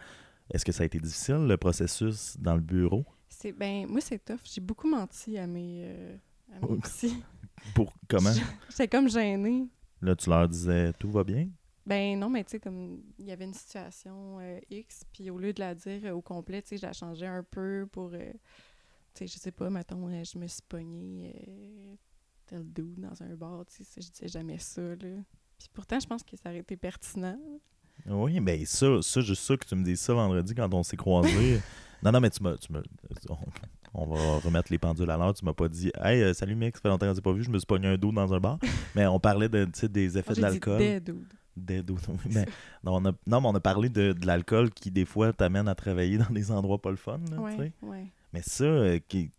est-ce 0.51 0.65
que 0.65 0.71
ça 0.71 0.83
a 0.83 0.85
été 0.85 0.99
difficile, 0.99 1.47
le 1.47 1.57
processus 1.57 2.37
dans 2.39 2.55
le 2.55 2.61
bureau? 2.61 3.05
C'est, 3.29 3.51
ben, 3.51 3.87
moi, 3.87 4.01
c'est 4.01 4.23
tough. 4.23 4.41
J'ai 4.43 4.61
beaucoup 4.61 4.87
menti 4.87 5.37
à 5.37 5.47
mes, 5.47 5.83
euh, 5.85 6.17
à 6.53 6.65
mes. 6.65 7.13
Pour 7.73 7.93
comment? 8.07 8.31
J'étais 8.69 8.87
comme 8.87 9.09
gênée. 9.09 9.67
Là, 10.01 10.15
tu 10.15 10.29
leur 10.29 10.47
disais 10.47 10.93
tout 10.93 11.11
va 11.11 11.23
bien? 11.23 11.49
Ben 11.85 12.17
non, 12.17 12.29
mais 12.29 12.43
tu 12.43 12.51
sais, 12.51 12.59
comme 12.59 13.01
il 13.17 13.25
y 13.25 13.31
avait 13.31 13.45
une 13.45 13.53
situation 13.53 14.39
euh, 14.39 14.59
X, 14.69 15.03
puis 15.11 15.29
au 15.29 15.37
lieu 15.37 15.51
de 15.51 15.59
la 15.59 15.75
dire 15.75 16.01
euh, 16.05 16.11
au 16.11 16.21
complet, 16.21 16.61
tu 16.61 16.69
sais, 16.69 16.77
je 16.77 16.85
la 16.85 16.93
changeais 16.93 17.27
un 17.27 17.43
peu 17.43 17.87
pour, 17.91 18.11
tu 18.11 18.17
sais, 19.13 19.27
je 19.27 19.37
sais 19.37 19.51
pas, 19.51 19.69
mettons, 19.69 20.07
je 20.23 20.37
me 20.37 20.47
suis 20.47 20.61
pognée 20.61 21.35
tel 22.53 22.63
dude 22.71 22.99
dans 22.99 23.23
un 23.23 23.35
bar, 23.35 23.65
tu 23.65 23.83
sais, 23.83 24.01
je 24.01 24.11
disais 24.11 24.27
jamais 24.27 24.57
ça, 24.59 24.81
là. 24.81 25.21
Puis 25.57 25.69
pourtant, 25.73 25.99
je 25.99 26.05
pense 26.05 26.23
que 26.23 26.35
ça 26.37 26.49
aurait 26.49 26.59
été 26.59 26.75
pertinent. 26.77 27.39
Oui, 28.05 28.39
mais 28.39 28.65
ça, 28.65 29.01
ça, 29.01 29.21
juste 29.21 29.43
ça 29.43 29.57
que 29.57 29.65
tu 29.65 29.75
me 29.75 29.83
dises 29.83 30.01
ça 30.01 30.13
vendredi 30.13 30.53
quand 30.53 30.71
on 30.73 30.83
s'est 30.83 30.97
croisés. 30.97 31.61
non, 32.03 32.11
non, 32.11 32.19
mais 32.19 32.29
tu 32.29 32.43
m'as. 32.43 32.55
On, 33.93 34.05
va 34.07 34.39
remettre 34.39 34.71
les 34.71 34.77
pendules 34.77 35.09
à 35.09 35.17
l'heure. 35.17 35.33
Tu 35.33 35.45
m'as 35.45 35.53
pas 35.53 35.69
dit 35.69 35.91
Hey, 36.01 36.21
euh, 36.21 36.33
salut 36.33 36.55
mec, 36.55 36.75
ça 36.75 36.81
fait 36.81 36.89
longtemps 36.89 37.07
qu'on 37.07 37.15
s'est 37.15 37.21
pas 37.21 37.33
vu, 37.33 37.43
je 37.43 37.49
me 37.49 37.57
suis 37.57 37.65
pogné 37.65 37.87
un 37.87 37.97
dos 37.97 38.11
dans 38.11 38.33
un 38.33 38.39
bar. 38.39 38.57
mais 38.95 39.05
on 39.05 39.19
parlait 39.19 39.49
de, 39.49 39.65
tu 39.65 39.71
sais, 39.73 39.87
des 39.87 40.17
effets 40.17 40.31
Moi, 40.31 40.35
de 40.35 40.41
l'alcool. 40.41 40.77
des 40.79 40.99
dudes. 40.99 41.33
Des 41.55 41.79
oui, 41.89 42.17
mais, 42.31 42.45
non, 42.83 42.95
on 42.95 43.05
a, 43.05 43.11
non, 43.27 43.41
mais 43.41 43.47
on 43.47 43.55
a 43.55 43.59
parlé 43.59 43.87
de, 43.87 44.13
de 44.13 44.25
l'alcool 44.25 44.71
qui, 44.71 44.89
des 44.89 45.05
fois, 45.05 45.33
t'amène 45.33 45.67
à 45.67 45.75
travailler 45.75 46.17
dans 46.17 46.31
des 46.31 46.51
endroits 46.51 46.81
pas 46.81 46.89
le 46.89 46.97
fun. 46.97 47.19
là, 47.31 47.39
ouais. 47.39 47.71
Mais 48.33 48.41
ça, 48.41 48.63
euh, 48.63 48.99
qui, 49.07 49.29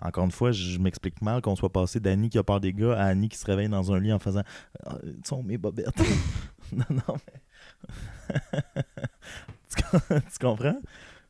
encore 0.00 0.24
une 0.24 0.30
fois, 0.30 0.52
je 0.52 0.78
m'explique 0.78 1.22
mal 1.22 1.40
qu'on 1.42 1.56
soit 1.56 1.72
passé 1.72 2.00
d'Annie 2.00 2.28
qui 2.28 2.38
a 2.38 2.42
peur 2.42 2.60
des 2.60 2.72
gars 2.72 2.92
à 2.98 3.04
Annie 3.06 3.28
qui 3.28 3.38
se 3.38 3.46
réveille 3.46 3.68
dans 3.68 3.92
un 3.92 3.98
lit 4.00 4.12
en 4.12 4.18
faisant 4.18 4.42
Ah, 4.84 4.98
Tu 5.02 5.28
sont 5.28 5.42
mes 5.42 5.56
bobettes. 5.58 5.88
non, 6.72 6.84
non, 6.90 7.16
mais. 7.26 7.40
tu, 9.74 9.82
com- 9.82 10.00
tu 10.32 10.38
comprends? 10.40 10.80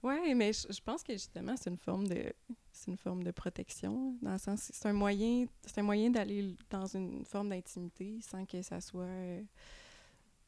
Ouais, 0.03 0.35
mais 0.35 0.53
je, 0.53 0.73
je 0.73 0.81
pense 0.81 1.03
que 1.03 1.13
justement, 1.13 1.55
c'est 1.57 1.71
une 1.71 1.77
forme 1.79 2.07
de 2.07 2.33
c'est 2.73 2.91
une 2.91 2.97
forme 2.97 3.23
de 3.23 3.31
protection, 3.31 4.15
dans 4.23 4.33
le 4.33 4.39
sens 4.39 4.71
c'est 4.73 4.89
un 4.89 4.93
moyen 4.93 5.47
c'est 5.65 5.79
un 5.81 5.83
moyen 5.83 6.11
d'aller 6.11 6.55
dans 6.71 6.87
une 6.87 7.25
forme 7.25 7.49
d'intimité 7.49 8.19
sans 8.21 8.45
que 8.45 8.61
ça 8.63 8.81
soit 8.81 9.05
euh, 9.05 9.43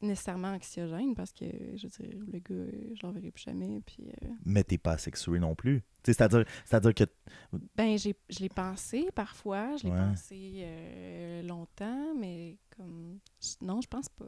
nécessairement 0.00 0.48
anxiogène 0.48 1.14
parce 1.14 1.32
que 1.32 1.44
je 1.76 1.87
veux 1.88 2.08
dire 2.08 2.18
le 2.32 2.38
gars 2.38 2.70
je 2.94 3.06
l'en 3.06 3.12
verrai 3.12 3.30
plus 3.30 3.42
jamais 3.42 3.80
puis 3.84 4.08
euh, 4.22 4.28
Mais 4.44 4.62
t'es 4.64 4.78
pas 4.78 4.96
sexué 4.98 5.38
non 5.38 5.54
plus. 5.54 5.82
C'est-à-dire 6.04 6.44
c'est-à-dire 6.64 6.94
que. 6.94 7.04
ben 7.76 7.98
j'ai 7.98 8.14
je 8.30 8.38
l'ai 8.40 8.48
pensé 8.48 9.08
parfois, 9.14 9.76
je 9.76 9.84
l'ai 9.84 9.90
Ouais. 9.90 9.98
pensé 9.98 10.61
euh, 10.62 11.42
longtemps 11.42 12.14
mais 12.18 12.56
comme 12.76 13.18
non, 13.61 13.80
je 13.80 13.88
pense 13.88 14.08
pas. 14.08 14.26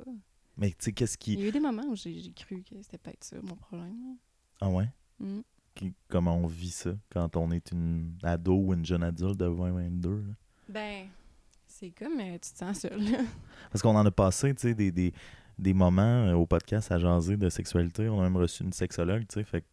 Mais 0.56 0.70
tu 0.70 0.76
sais, 0.80 0.92
qu'est-ce 0.92 1.14
Il 1.14 1.18
qui. 1.18 1.35
y 1.37 1.44
a 1.44 1.48
eu 1.48 1.52
des 1.52 1.61
moments 1.61 1.87
où 1.88 1.94
j'ai 1.96 2.18
j'ai 2.18 2.33
cru 2.33 2.62
que 2.62 2.74
c'était 2.83 2.98
peut-être 2.98 3.24
ça 3.24 3.37
mon 3.40 3.54
problème. 3.56 4.16
Ah 4.61 4.68
ouais? 4.68 4.88
Mm. 5.20 5.40
Qui- 5.74 5.94
comment 6.09 6.37
on 6.37 6.46
vit 6.46 6.72
ça 6.72 6.90
quand 7.11 7.37
on 7.37 7.50
est 7.52 7.70
une 7.70 8.18
ado 8.24 8.54
ou 8.56 8.74
une 8.74 8.85
jeune 8.85 9.04
adulte 9.04 9.38
de 9.38 9.46
20-22? 9.46 10.26
là? 10.26 10.35
Ben 10.68 11.06
c'est 11.66 11.90
comme 11.92 12.18
euh, 12.20 12.33
tu 12.35 12.50
te 12.52 12.59
sens 12.59 12.80
seul. 12.80 13.00
là. 13.11 13.18
Parce 13.70 13.80
qu'on 13.80 13.94
en 13.96 14.04
a 14.04 14.11
passé, 14.11 14.52
tu 14.54 14.62
sais, 14.62 14.74
des, 14.74 14.90
des, 14.90 15.12
des 15.61 15.75
moments 15.75 16.03
euh, 16.27 16.35
au 16.35 16.46
podcast 16.46 16.90
à 16.90 16.99
jaser 16.99 17.37
de 17.37 17.49
sexualité. 17.49 18.09
On 18.09 18.20
a 18.20 18.25
même 18.25 18.37
reçu 18.37 18.62
une 18.64 18.73
sexologue, 18.73 19.27
tu 19.29 19.35
sais, 19.35 19.44
fait 19.44 19.61
que 19.62 19.66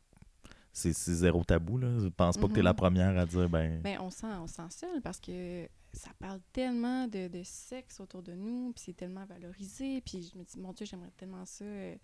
c'est 0.73 0.93
zéro 0.93 1.43
tabou, 1.43 1.78
là. 1.80 1.97
Je 2.00 2.08
pense 2.08 2.38
pas 2.38 2.47
que 2.47 2.54
t'es 2.54 2.60
Mhm. 2.60 2.65
la 2.65 2.73
première 2.73 3.17
à 3.17 3.26
dire, 3.26 3.50
ben... 3.50 3.82
Ben, 3.82 3.97
on 4.00 4.12
sent, 4.12 4.28
on 4.39 4.45
sent 4.47 4.69
seul 4.69 5.02
parce 5.02 5.19
que 5.19 5.67
ça 5.93 6.12
parle 6.19 6.39
tellement 6.54 7.08
de, 7.08 7.28
de 7.30 7.41
sexe 7.43 8.00
autour 8.00 8.21
de 8.21 8.34
nous, 8.34 8.73
puis 8.73 8.84
c'est 8.86 8.93
tellement 8.95 9.26
valorisé, 9.26 10.02
puis 10.02 10.30
je 10.32 10.38
me 10.38 10.43
dis, 10.43 10.60
mon 10.60 10.73
Dieu, 10.73 10.86
j'aimerais 10.86 11.12
tellement 11.17 11.45
ça. 11.45 11.65
euh, 11.65 11.93
tu 11.95 12.00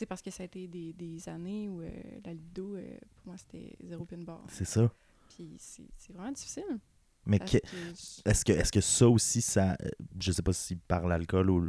sais, 0.00 0.06
parce 0.06 0.22
que 0.22 0.30
ça 0.32 0.42
a 0.42 0.46
été 0.46 0.66
des, 0.66 0.92
des 0.92 1.28
années 1.28 1.68
où 1.68 1.80
euh, 1.82 1.90
la 2.24 2.32
libido, 2.32 2.74
euh, 2.74 2.98
pour 3.14 3.26
moi, 3.26 3.36
c'était 3.38 3.76
zéro 3.84 4.04
pin 4.04 4.18
bar. 4.18 4.42
C'est 4.48 4.64
ça. 4.64 4.90
Puis 5.28 5.54
c'est 5.58 6.12
vraiment 6.12 6.32
difficile. 6.32 6.80
Mais 7.26 7.38
parce 7.38 7.52
que- 7.52 7.58
est-ce 8.28 8.44
que, 8.44 8.52
est 8.52 8.70
que 8.72 8.80
ça 8.80 9.08
aussi, 9.08 9.40
ça... 9.40 9.76
Je 10.20 10.32
sais 10.32 10.42
pas 10.42 10.52
si 10.52 10.74
par 10.74 11.06
l'alcool 11.06 11.48
ou 11.50 11.68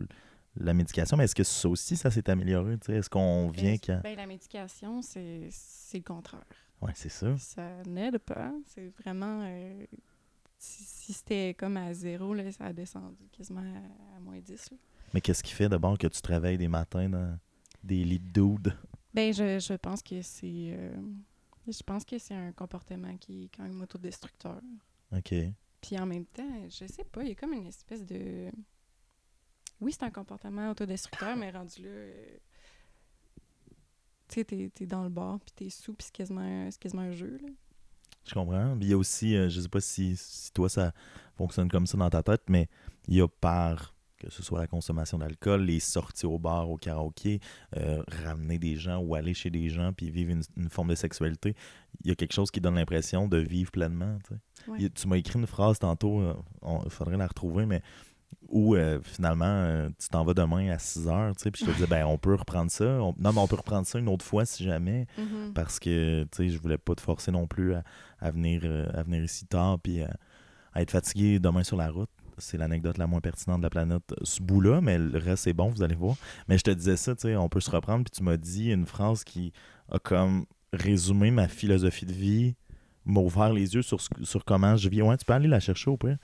la 0.57 0.73
médication, 0.73 1.17
mais 1.17 1.25
est-ce 1.25 1.35
que 1.35 1.43
ça 1.43 1.67
aussi, 1.69 1.95
ça 1.97 2.11
s'est 2.11 2.29
amélioré? 2.29 2.77
Est-ce 2.87 3.09
qu'on 3.09 3.49
vient 3.49 3.71
ben, 3.73 3.79
qu'à... 3.79 3.95
ben, 3.97 4.15
la 4.15 4.25
médication, 4.27 5.01
c'est 5.01 5.49
le 5.93 5.99
contraire. 6.01 6.45
Ouais, 6.81 6.91
c'est 6.95 7.09
ça. 7.09 7.35
Ça 7.37 7.83
n'aide 7.85 8.17
pas. 8.19 8.51
C'est 8.67 8.89
vraiment. 9.01 9.41
euh, 9.43 9.85
si 10.57 10.83
si 10.83 11.13
c'était 11.13 11.53
comme 11.57 11.77
à 11.77 11.93
zéro, 11.93 12.33
là, 12.33 12.51
ça 12.51 12.65
a 12.65 12.73
descendu 12.73 13.27
quasiment 13.31 13.61
à, 13.61 14.17
à 14.17 14.19
moins 14.19 14.39
10. 14.39 14.71
là. 14.71 14.77
Mais 15.13 15.21
qu'est-ce 15.21 15.43
qui 15.43 15.53
fait 15.53 15.69
d'abord 15.69 15.97
que 15.97 16.07
tu 16.07 16.21
te 16.21 16.27
réveilles 16.27 16.57
des 16.57 16.67
matins 16.67 17.07
dans 17.09 17.37
des 17.83 18.03
lits 18.03 18.19
de 18.19 18.31
dudes? 18.41 18.75
Ben, 19.13 19.33
je, 19.33 19.59
je 19.59 19.73
pense 19.75 20.01
que 20.01 20.21
c'est. 20.21 20.73
euh, 20.73 20.95
je 21.67 21.81
pense 21.83 22.03
que 22.05 22.17
c'est 22.17 22.33
un 22.35 22.51
comportement 22.51 23.15
qui 23.17 23.45
est 23.45 23.49
quand 23.55 23.63
même 23.63 23.81
autodestructeur. 23.81 24.59
OK. 25.15 25.33
Puis 25.81 25.97
en 25.99 26.05
même 26.05 26.25
temps, 26.25 26.67
je 26.67 26.85
sais 26.87 27.03
pas, 27.03 27.23
il 27.23 27.29
y 27.29 27.31
a 27.31 27.35
comme 27.35 27.53
une 27.53 27.67
espèce 27.67 28.05
de. 28.05 28.49
Oui, 29.81 29.91
c'est 29.91 30.03
un 30.03 30.11
comportement 30.11 30.71
autodestructeur, 30.71 31.35
mais 31.35 31.51
rendu 31.51 31.81
là. 31.83 31.89
euh, 31.89 32.37
Tu 34.27 34.35
sais, 34.35 34.45
t'es, 34.45 34.71
t'es 34.73 34.85
dans 34.85 35.03
le 35.03 35.09
bar, 35.09 35.39
puis 35.39 35.53
t'es 35.55 35.69
sous, 35.69 35.93
puis 35.93 36.05
c'est 36.05 36.15
quasiment, 36.15 36.69
quasiment 36.79 37.03
un 37.03 37.11
jeu, 37.11 37.37
là. 37.41 37.49
Je 38.27 38.33
comprends. 38.33 38.75
Puis 38.77 38.87
il 38.87 38.89
y 38.89 38.93
a 38.93 38.97
aussi, 38.97 39.35
euh, 39.35 39.49
je 39.49 39.61
sais 39.61 39.69
pas 39.69 39.81
si, 39.81 40.15
si 40.17 40.51
toi 40.51 40.67
ça 40.67 40.93
fonctionne 41.37 41.69
comme 41.69 41.85
ça 41.85 41.95
dans 41.95 42.09
ta 42.09 42.23
tête, 42.23 42.41
mais 42.49 42.67
il 43.07 43.15
y 43.15 43.21
a 43.21 43.27
par 43.27 43.93
que 44.17 44.31
ce 44.31 44.41
soit 44.41 44.59
la 44.59 44.65
consommation 44.67 45.19
d'alcool, 45.19 45.61
les 45.63 45.79
sorties 45.79 46.25
au 46.25 46.39
bar, 46.39 46.67
au 46.69 46.77
karaoké, 46.77 47.39
euh, 47.75 48.01
ramener 48.23 48.57
des 48.57 48.77
gens 48.77 48.97
ou 48.99 49.13
aller 49.13 49.33
chez 49.35 49.51
des 49.51 49.69
gens 49.69 49.91
puis 49.93 50.09
vivre 50.09 50.31
une, 50.31 50.41
une 50.57 50.69
forme 50.69 50.87
de 50.87 50.95
sexualité, 50.95 51.53
il 52.03 52.07
y 52.07 52.11
a 52.11 52.15
quelque 52.15 52.31
chose 52.33 52.49
qui 52.49 52.61
donne 52.61 52.75
l'impression 52.75 53.27
de 53.27 53.37
vivre 53.37 53.69
pleinement. 53.71 54.17
tu 54.27 54.33
sais. 54.33 54.71
Ouais. 54.71 54.85
A- 54.85 54.89
tu 54.89 55.07
m'as 55.07 55.17
écrit 55.17 55.37
une 55.37 55.45
phrase 55.45 55.77
tantôt, 55.77 56.23
il 56.85 56.89
faudrait 56.89 57.17
la 57.17 57.27
retrouver, 57.27 57.65
mais 57.67 57.83
où 58.49 58.75
euh, 58.75 58.99
finalement 59.03 59.45
euh, 59.45 59.89
tu 59.99 60.07
t'en 60.09 60.23
vas 60.23 60.33
demain 60.33 60.69
à 60.69 60.77
6 60.79 61.07
heures, 61.07 61.35
tu 61.35 61.43
sais, 61.43 61.51
puis 61.51 61.61
je 61.65 61.71
te 61.71 61.75
disais, 61.75 61.87
ben 61.87 62.05
on 62.05 62.17
peut 62.17 62.35
reprendre 62.35 62.69
ça. 62.71 62.85
On- 62.85 63.13
non, 63.17 63.33
mais 63.33 63.39
on 63.39 63.47
peut 63.47 63.55
reprendre 63.55 63.87
ça 63.87 63.97
une 63.99 64.07
autre 64.07 64.23
fois 64.23 64.45
si 64.45 64.63
jamais 64.63 65.07
Mhm. 65.17 65.53
parce 65.53 65.79
que 65.79 66.23
tu 66.25 66.29
sais 66.37 66.49
je 66.49 66.59
voulais 66.61 66.77
pas 66.77 66.95
te 66.95 67.01
forcer 67.01 67.31
non 67.31 67.47
plus 67.47 67.73
à, 67.73 67.83
à 68.19 68.31
venir 68.31 68.61
euh, 68.63 68.85
à 68.93 69.03
venir 69.03 69.23
ici 69.23 69.45
tard 69.45 69.79
puis 69.79 70.01
à, 70.03 70.11
être 70.81 70.91
fatigué 70.91 71.39
demain 71.39 71.63
sur 71.63 71.77
la 71.77 71.89
route 71.89 72.09
c'est 72.37 72.57
l'anecdote 72.57 72.97
la 72.97 73.07
moins 73.07 73.21
pertinente 73.21 73.59
de 73.61 73.63
la 73.65 73.69
planète 73.69 74.13
ce 74.23 74.41
bout 74.41 74.59
là 74.61 74.81
mais 74.81 74.97
le 74.99 75.17
reste 75.17 75.45
c'est 75.45 75.53
bon 75.53 75.69
vous 75.69 75.81
allez 75.83 75.95
voir 75.95 76.15
mais 76.49 76.57
je 76.57 76.63
te 76.63 76.71
disais 76.71 76.97
ça 76.97 77.15
tu 77.15 77.21
sais 77.29 77.35
on 77.37 77.47
peut 77.49 77.61
se 77.61 77.71
reprendre 77.71 78.03
puis 78.03 78.11
tu 78.11 78.23
m'as 78.23 78.35
dit 78.37 78.71
une 78.71 78.85
phrase 78.85 79.23
qui 79.23 79.53
a 79.89 79.99
comme 79.99 80.45
résumé 80.73 81.31
ma 81.31 81.47
philosophie 81.47 82.05
de 82.05 82.11
vie 82.11 82.55
m'a 83.05 83.21
ouvert 83.21 83.53
les 83.53 83.73
yeux 83.75 83.81
sur, 83.83 83.99
sur 84.01 84.43
comment 84.43 84.75
je 84.75 84.89
vis 84.89 85.01
ouais 85.01 85.15
tu 85.15 85.23
peux 85.25 85.33
aller 85.33 85.47
la 85.47 85.61
chercher 85.61 85.89
au 85.89 85.95
pire 85.97 86.17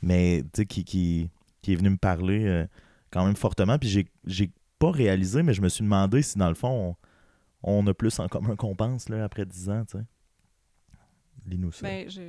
mais 0.00 0.42
tu 0.54 0.62
sais 0.62 0.66
qui, 0.66 0.84
qui, 0.84 1.28
qui 1.68 1.72
est 1.74 1.76
venu 1.76 1.90
me 1.90 1.96
parler 1.98 2.44
euh, 2.46 2.66
quand 3.10 3.24
même 3.26 3.36
fortement 3.36 3.78
puis 3.78 3.88
j'ai 4.24 4.50
pas 4.78 4.90
réalisé 4.90 5.42
mais 5.42 5.52
je 5.54 5.60
me 5.60 5.68
suis 5.68 5.82
demandé 5.84 6.22
si 6.22 6.38
dans 6.38 6.48
le 6.48 6.54
fond 6.54 6.96
on, 7.62 7.76
on 7.82 7.86
a 7.86 7.92
plus 7.94 8.18
en 8.20 8.28
commun 8.28 8.56
qu'on 8.56 8.74
pense 8.74 9.08
là, 9.08 9.24
après 9.24 9.44
10 9.44 9.68
ans, 9.70 9.84
tu 9.84 9.98
sais. 9.98 10.04
Lis-nous 11.46 11.72
ça. 11.72 11.82
Ben, 11.86 12.08
je, 12.08 12.20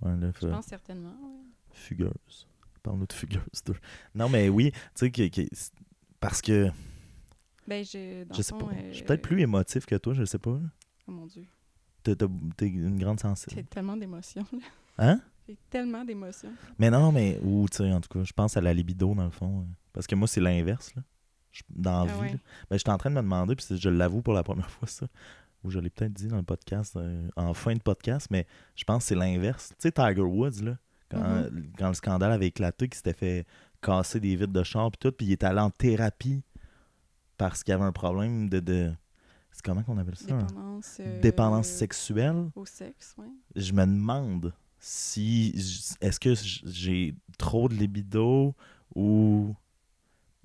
Ouais, 0.00 0.16
là, 0.16 0.30
je 0.40 0.46
pense 0.48 0.66
certainement. 0.66 1.14
ouais. 1.22 1.40
Fugueuse. 1.72 2.46
Parle-nous 2.82 3.06
de 3.06 3.12
Fugueuse 3.12 3.64
2. 3.66 3.74
Non, 4.14 4.28
mais 4.28 4.48
oui, 4.48 4.70
tu 4.72 4.78
sais, 4.94 5.10
que, 5.10 5.28
que- 5.28 5.48
parce 6.20 6.40
que 6.42 6.70
Ben, 7.66 7.84
je, 7.84 8.24
dans 8.24 8.34
Je 8.34 8.42
sais 8.42 8.50
fond, 8.52 8.66
pas. 8.66 8.72
euh, 8.74 8.88
Je 8.90 8.94
suis 8.96 9.04
peut-être 9.04 9.22
plus 9.22 9.40
émotif 9.40 9.86
que 9.86 9.94
toi, 9.96 10.12
je 10.14 10.24
sais 10.24 10.38
pas. 10.38 10.58
Oh 11.08 11.10
mon 11.12 11.26
Dieu. 11.26 11.44
T'as- 12.02 12.14
t'as- 12.16 12.28
T'es 12.56 12.66
une 12.68 12.98
grande 12.98 13.20
sensible. 13.20 13.52
J'ai 13.56 13.64
tellement 13.64 13.96
d'émotions. 13.96 14.44
là. 14.52 14.58
Hein? 14.98 15.20
J'ai 15.46 15.58
tellement 15.70 16.04
d'émotions. 16.04 16.52
Mais 16.78 16.90
non, 16.90 17.12
mais, 17.12 17.38
ou, 17.42 17.66
tu 17.70 17.78
sais, 17.78 17.92
en 17.92 18.00
tout 18.00 18.08
cas, 18.08 18.24
je 18.24 18.32
pense 18.32 18.56
à 18.56 18.60
la 18.60 18.72
libido, 18.72 19.14
dans 19.14 19.24
le 19.24 19.30
fond. 19.30 19.60
euh, 19.60 19.64
Parce 19.92 20.06
que 20.06 20.14
moi, 20.14 20.26
c'est 20.28 20.40
l'inverse, 20.40 20.94
là. 20.94 21.02
Je- 21.52 21.62
Dans 21.70 22.04
la 22.04 22.12
Ah 22.12 22.14
vie, 22.16 22.32
ouais. 22.32 22.38
Ben, 22.70 22.76
j'étais 22.78 22.90
en 22.90 22.98
train 22.98 23.10
de 23.10 23.14
me 23.16 23.20
demander, 23.22 23.54
puis 23.54 23.66
je 23.78 23.88
l'avoue 23.88 24.22
pour 24.22 24.32
la 24.34 24.42
première 24.42 24.70
fois, 24.70 24.88
ça. 24.88 25.06
Ou 25.62 25.70
je 25.70 25.78
l'ai 25.78 25.90
peut-être 25.90 26.12
dit 26.12 26.26
dans 26.28 26.36
le 26.38 26.42
podcast, 26.42 26.96
euh, 26.96 27.28
en 27.36 27.54
fin 27.54 27.74
de 27.74 27.80
podcast, 27.80 28.26
mais 28.30 28.46
je 28.74 28.84
pense 28.84 29.04
que 29.04 29.08
c'est 29.10 29.14
l'inverse. 29.14 29.68
Tu 29.70 29.76
sais, 29.78 29.92
Tiger 29.92 30.20
Woods, 30.22 30.62
là, 30.62 30.76
quand, 31.10 31.22
Mhm. 31.22 31.72
quand 31.78 31.88
le 31.88 31.94
scandale 31.94 32.32
avait 32.32 32.48
éclaté, 32.48 32.88
qu'il 32.88 32.96
s'était 32.96 33.12
fait 33.12 33.46
casser 33.80 34.18
des 34.20 34.34
vitres 34.36 34.52
de 34.52 34.62
char, 34.62 34.90
puis 34.90 34.98
tout, 34.98 35.12
puis 35.12 35.26
il 35.26 35.32
est 35.32 35.44
allé 35.44 35.60
en 35.60 35.70
thérapie 35.70 36.42
parce 37.36 37.62
qu'il 37.62 37.72
y 37.72 37.74
avait 37.74 37.84
un 37.84 37.92
problème 37.92 38.48
de. 38.48 38.60
de... 38.60 38.92
C'est 39.52 39.64
comment 39.64 39.82
qu'on 39.84 39.98
appelle 39.98 40.16
ça? 40.16 40.26
Dépendance. 40.26 40.96
euh, 41.00 41.20
Dépendance 41.20 41.66
sexuelle. 41.68 42.50
Au 42.56 42.64
sexe, 42.66 43.14
oui. 43.18 43.26
je 43.54 43.72
me 43.72 43.84
demande 43.86 44.52
si 44.86 45.54
est-ce 46.02 46.20
que 46.20 46.34
j'ai 46.66 47.14
trop 47.38 47.70
de 47.70 47.74
libido 47.74 48.54
ou 48.94 49.54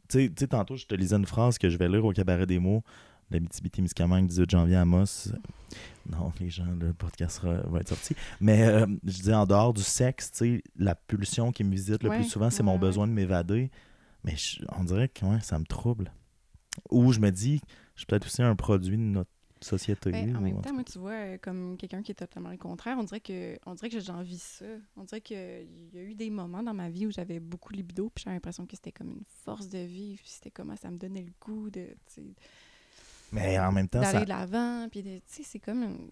tu 0.07 0.31
sais- 0.37 0.47
tantôt 0.47 0.77
je 0.77 0.85
te 0.85 0.95
lisais 0.95 1.17
une 1.17 1.25
phrase 1.25 1.57
que 1.57 1.69
je 1.69 1.77
vais 1.77 1.89
lire 1.89 2.05
au 2.05 2.13
cabaret 2.13 2.45
des 2.45 2.57
mots 2.57 2.81
d'Abitibi-Témiscamingue 3.31 4.27
18 4.27 4.49
janvier 4.49 4.75
à 4.77 4.81
Amos 4.81 5.27
non 6.09 6.31
les 6.39 6.49
gens 6.49 6.65
le 6.79 6.93
podcast 6.93 7.41
va 7.43 7.79
être 7.81 7.89
sorti. 7.89 8.15
Mais 8.39 8.63
euh, 8.63 8.87
je 9.03 9.21
dis 9.21 9.33
en 9.33 9.45
dehors 9.45 9.73
du 9.73 9.83
sexe 9.83 10.31
tu 10.31 10.37
sais 10.37 10.63
la 10.77 10.95
pulsion 10.95 11.51
qui 11.51 11.65
me 11.65 11.71
visite 11.71 12.01
le 12.03 12.09
Ouais, 12.09 12.15
plus 12.19 12.29
souvent 12.29 12.49
c'est 12.49 12.59
ouais, 12.61 12.65
mon 12.65 12.79
besoin 12.79 13.07
de 13.07 13.11
m'évader. 13.11 13.69
Mais 14.23 14.35
je- 14.37 14.63
on 14.77 14.85
dirait 14.85 15.09
que 15.09 15.25
ouais, 15.25 15.39
ça 15.41 15.59
me 15.59 15.65
trouble. 15.65 16.11
Ou 16.89 17.11
je 17.11 17.19
me 17.19 17.29
dis 17.29 17.59
je 17.95 17.99
suis 18.01 18.05
peut-être 18.07 18.25
aussi 18.25 18.41
un 18.41 18.55
produit 18.55 18.95
de 18.97 19.01
notre 19.03 19.29
société 19.61 20.09
en 20.35 20.41
même 20.41 20.61
temps, 20.61 20.73
moi, 20.73 20.83
tu 20.83 20.99
vois, 20.99 21.11
euh, 21.11 21.37
comme 21.41 21.75
quelqu'un 21.77 22.01
qui 22.01 22.11
est 22.11 22.15
totalement 22.15 22.49
le 22.49 22.57
contraire, 22.57 22.97
on 22.99 23.03
dirait 23.03 23.19
que, 23.19 23.57
on 23.65 23.75
dirait 23.75 23.89
que 23.89 23.99
j'envie 23.99 24.37
ça. 24.37 24.65
On 24.95 25.03
dirait 25.03 25.21
qu'il 25.21 25.67
y 25.93 25.97
a 25.97 26.01
eu 26.01 26.15
des 26.15 26.29
moments 26.29 26.63
dans 26.63 26.73
ma 26.73 26.89
vie 26.89 27.05
où 27.05 27.11
j'avais 27.11 27.39
beaucoup 27.39 27.73
de 27.73 27.77
libido, 27.77 28.09
puis 28.09 28.23
j'avais 28.23 28.35
l'impression 28.35 28.65
que 28.65 28.75
c'était 28.75 28.91
comme 28.91 29.09
une 29.09 29.23
force 29.43 29.67
de 29.67 29.79
vie, 29.79 30.15
puis 30.15 30.29
c'était 30.29 30.51
comme 30.51 30.75
ça 30.77 30.89
me 30.89 30.97
donnait 30.97 31.23
le 31.23 31.31
goût 31.41 31.69
de, 31.69 31.87
mais 33.31 33.59
en 33.59 33.71
même 33.71 33.87
temps 33.87 34.01
d'aller 34.01 34.19
ça 34.19 34.23
de 34.25 34.29
l'avant, 34.29 34.87
puis 34.89 35.03
de- 35.03 35.17
tu 35.17 35.23
sais, 35.27 35.43
c'est 35.43 35.59
comme 35.59 35.83
une... 35.83 36.09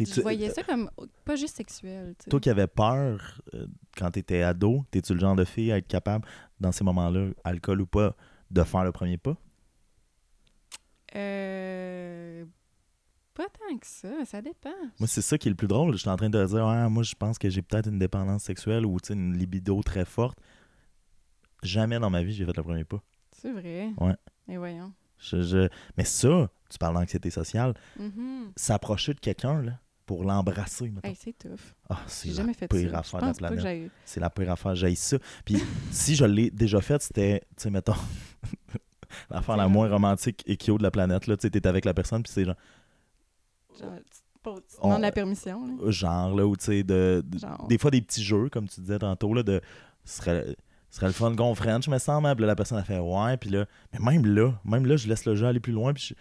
Je 0.00 0.20
voyais 0.22 0.50
ça 0.50 0.64
comme 0.64 0.90
pas 1.24 1.36
juste 1.36 1.56
sexuel. 1.56 2.16
Toi 2.28 2.40
qui 2.40 2.50
avais 2.50 2.66
peur 2.66 3.40
euh, 3.54 3.66
quand 3.96 4.10
tu 4.10 4.18
étais 4.18 4.42
ado, 4.42 4.84
t'es-tu 4.90 5.14
le 5.14 5.20
genre 5.20 5.36
de 5.36 5.44
fille 5.44 5.70
à 5.70 5.78
être 5.78 5.86
capable, 5.86 6.26
dans 6.58 6.72
ces 6.72 6.82
moments-là, 6.82 7.30
alcool 7.44 7.80
ou 7.80 7.86
pas, 7.86 8.16
de 8.50 8.62
faire 8.64 8.82
le 8.82 8.90
premier 8.90 9.18
pas? 9.18 9.36
Euh, 11.16 12.44
Pas 13.34 13.44
tant 13.48 13.76
que 13.78 13.86
ça, 13.86 14.24
ça 14.24 14.40
dépend. 14.42 14.70
Moi, 15.00 15.08
c'est 15.08 15.22
ça 15.22 15.36
qui 15.38 15.48
est 15.48 15.50
le 15.50 15.56
plus 15.56 15.66
drôle. 15.66 15.92
Je 15.92 15.98
suis 15.98 16.08
en 16.08 16.16
train 16.16 16.30
de 16.30 16.44
dire, 16.46 16.64
ah, 16.66 16.88
moi, 16.88 17.02
je 17.02 17.14
pense 17.14 17.36
que 17.38 17.48
j'ai 17.50 17.62
peut-être 17.62 17.88
une 17.88 17.98
dépendance 17.98 18.44
sexuelle 18.44 18.86
ou 18.86 19.00
tu 19.00 19.08
sais, 19.08 19.14
une 19.14 19.36
libido 19.36 19.82
très 19.82 20.04
forte. 20.04 20.38
Jamais 21.62 21.98
dans 21.98 22.10
ma 22.10 22.22
vie, 22.22 22.32
j'ai 22.32 22.44
fait 22.44 22.56
le 22.56 22.62
premier 22.62 22.84
pas. 22.84 23.02
C'est 23.32 23.50
vrai. 23.52 23.90
Ouais. 23.98 24.14
Mais 24.46 24.56
voyons. 24.56 24.92
Je- 25.18 25.42
je- 25.42 25.68
Mais 25.96 26.04
ça, 26.04 26.48
tu 26.70 26.78
parles 26.78 26.94
d'anxiété 26.94 27.30
sociale, 27.30 27.74
Mhm. 27.98 28.52
s'approcher 28.56 29.14
de 29.14 29.20
quelqu'un 29.20 29.62
là, 29.62 29.80
pour 30.06 30.22
l'embrasser. 30.24 30.92
Hey, 31.02 31.16
c'est 31.18 31.36
tough. 31.36 31.72
Ah, 31.88 31.98
c'est 32.06 32.28
la 32.28 32.34
jamais 32.34 32.54
fait 32.54 32.68
pire 32.68 32.90
ça. 32.90 32.98
affaire 32.98 33.20
Je 33.32 33.38
de 33.38 33.42
la 33.42 33.50
planète. 33.50 33.90
C'est 34.04 34.20
la 34.20 34.30
pire 34.30 34.50
affaire, 34.52 34.74
j'ai 34.74 34.94
ça. 34.94 35.16
Puis 35.44 35.56
si 35.90 36.14
je 36.14 36.24
l'ai 36.24 36.50
déjà 36.50 36.80
fait, 36.80 37.00
c'était, 37.02 37.40
tu 37.56 37.62
sais, 37.64 37.70
mettons, 37.70 37.94
l'affaire 39.30 39.56
la 39.56 39.68
moins 39.68 39.88
romantique 39.88 40.42
et 40.46 40.56
cute 40.56 40.78
de 40.78 40.82
la 40.82 40.90
planète. 40.90 41.26
Là, 41.26 41.36
tu 41.36 41.48
sais, 41.48 41.66
avec 41.66 41.84
la 41.84 41.94
personne, 41.94 42.22
puis 42.22 42.32
c'est 42.32 42.44
genre, 42.44 42.56
Genre, 43.80 43.90
tu, 44.10 44.76
demandes 44.82 45.00
la 45.00 45.10
permission. 45.12 45.66
là. 45.66 45.90
genre 45.90 46.34
là, 46.34 46.46
ou 46.46 46.56
tu 46.56 46.64
sais, 46.66 46.82
de, 46.84 47.22
de- 47.26 47.38
Genre. 47.38 47.66
des 47.68 47.78
fois 47.78 47.90
des 47.90 48.00
petits 48.02 48.22
jeux, 48.22 48.48
comme 48.48 48.68
tu 48.68 48.80
disais 48.80 48.98
tantôt, 48.98 49.34
là, 49.34 49.42
de, 49.42 49.60
ce 50.04 50.18
serait, 50.18 50.56
ce 50.90 50.96
serait 50.96 51.06
le 51.06 51.12
fun 51.12 51.34
qu'on 51.34 51.54
French, 51.54 51.88
me 51.88 51.98
semble. 51.98 52.26
hein. 52.28 52.34
Puis 52.36 52.42
là, 52.42 52.48
la 52.48 52.56
personne 52.56 52.78
a 52.78 52.84
fait 52.84 52.98
ouais, 52.98 53.36
puis 53.36 53.50
là, 53.50 53.66
mais 53.92 53.98
même 54.12 54.26
là, 54.26 54.52
même 54.64 54.86
là, 54.86 54.96
je 54.96 55.08
laisse 55.08 55.24
le 55.24 55.34
jeu 55.34 55.46
aller 55.46 55.60
plus 55.60 55.72
loin, 55.72 55.92
puis 55.92 56.04
je, 56.10 56.14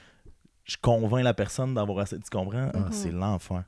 je 0.63 0.77
convainc 0.81 1.23
la 1.23 1.33
personne 1.33 1.73
d'avoir 1.75 1.99
assez. 1.99 2.17
Tu 2.17 2.29
comprends? 2.31 2.71
Ah, 2.73 2.79
Mhm. 2.79 2.91
c'est 2.91 3.11
l'enfer. 3.11 3.63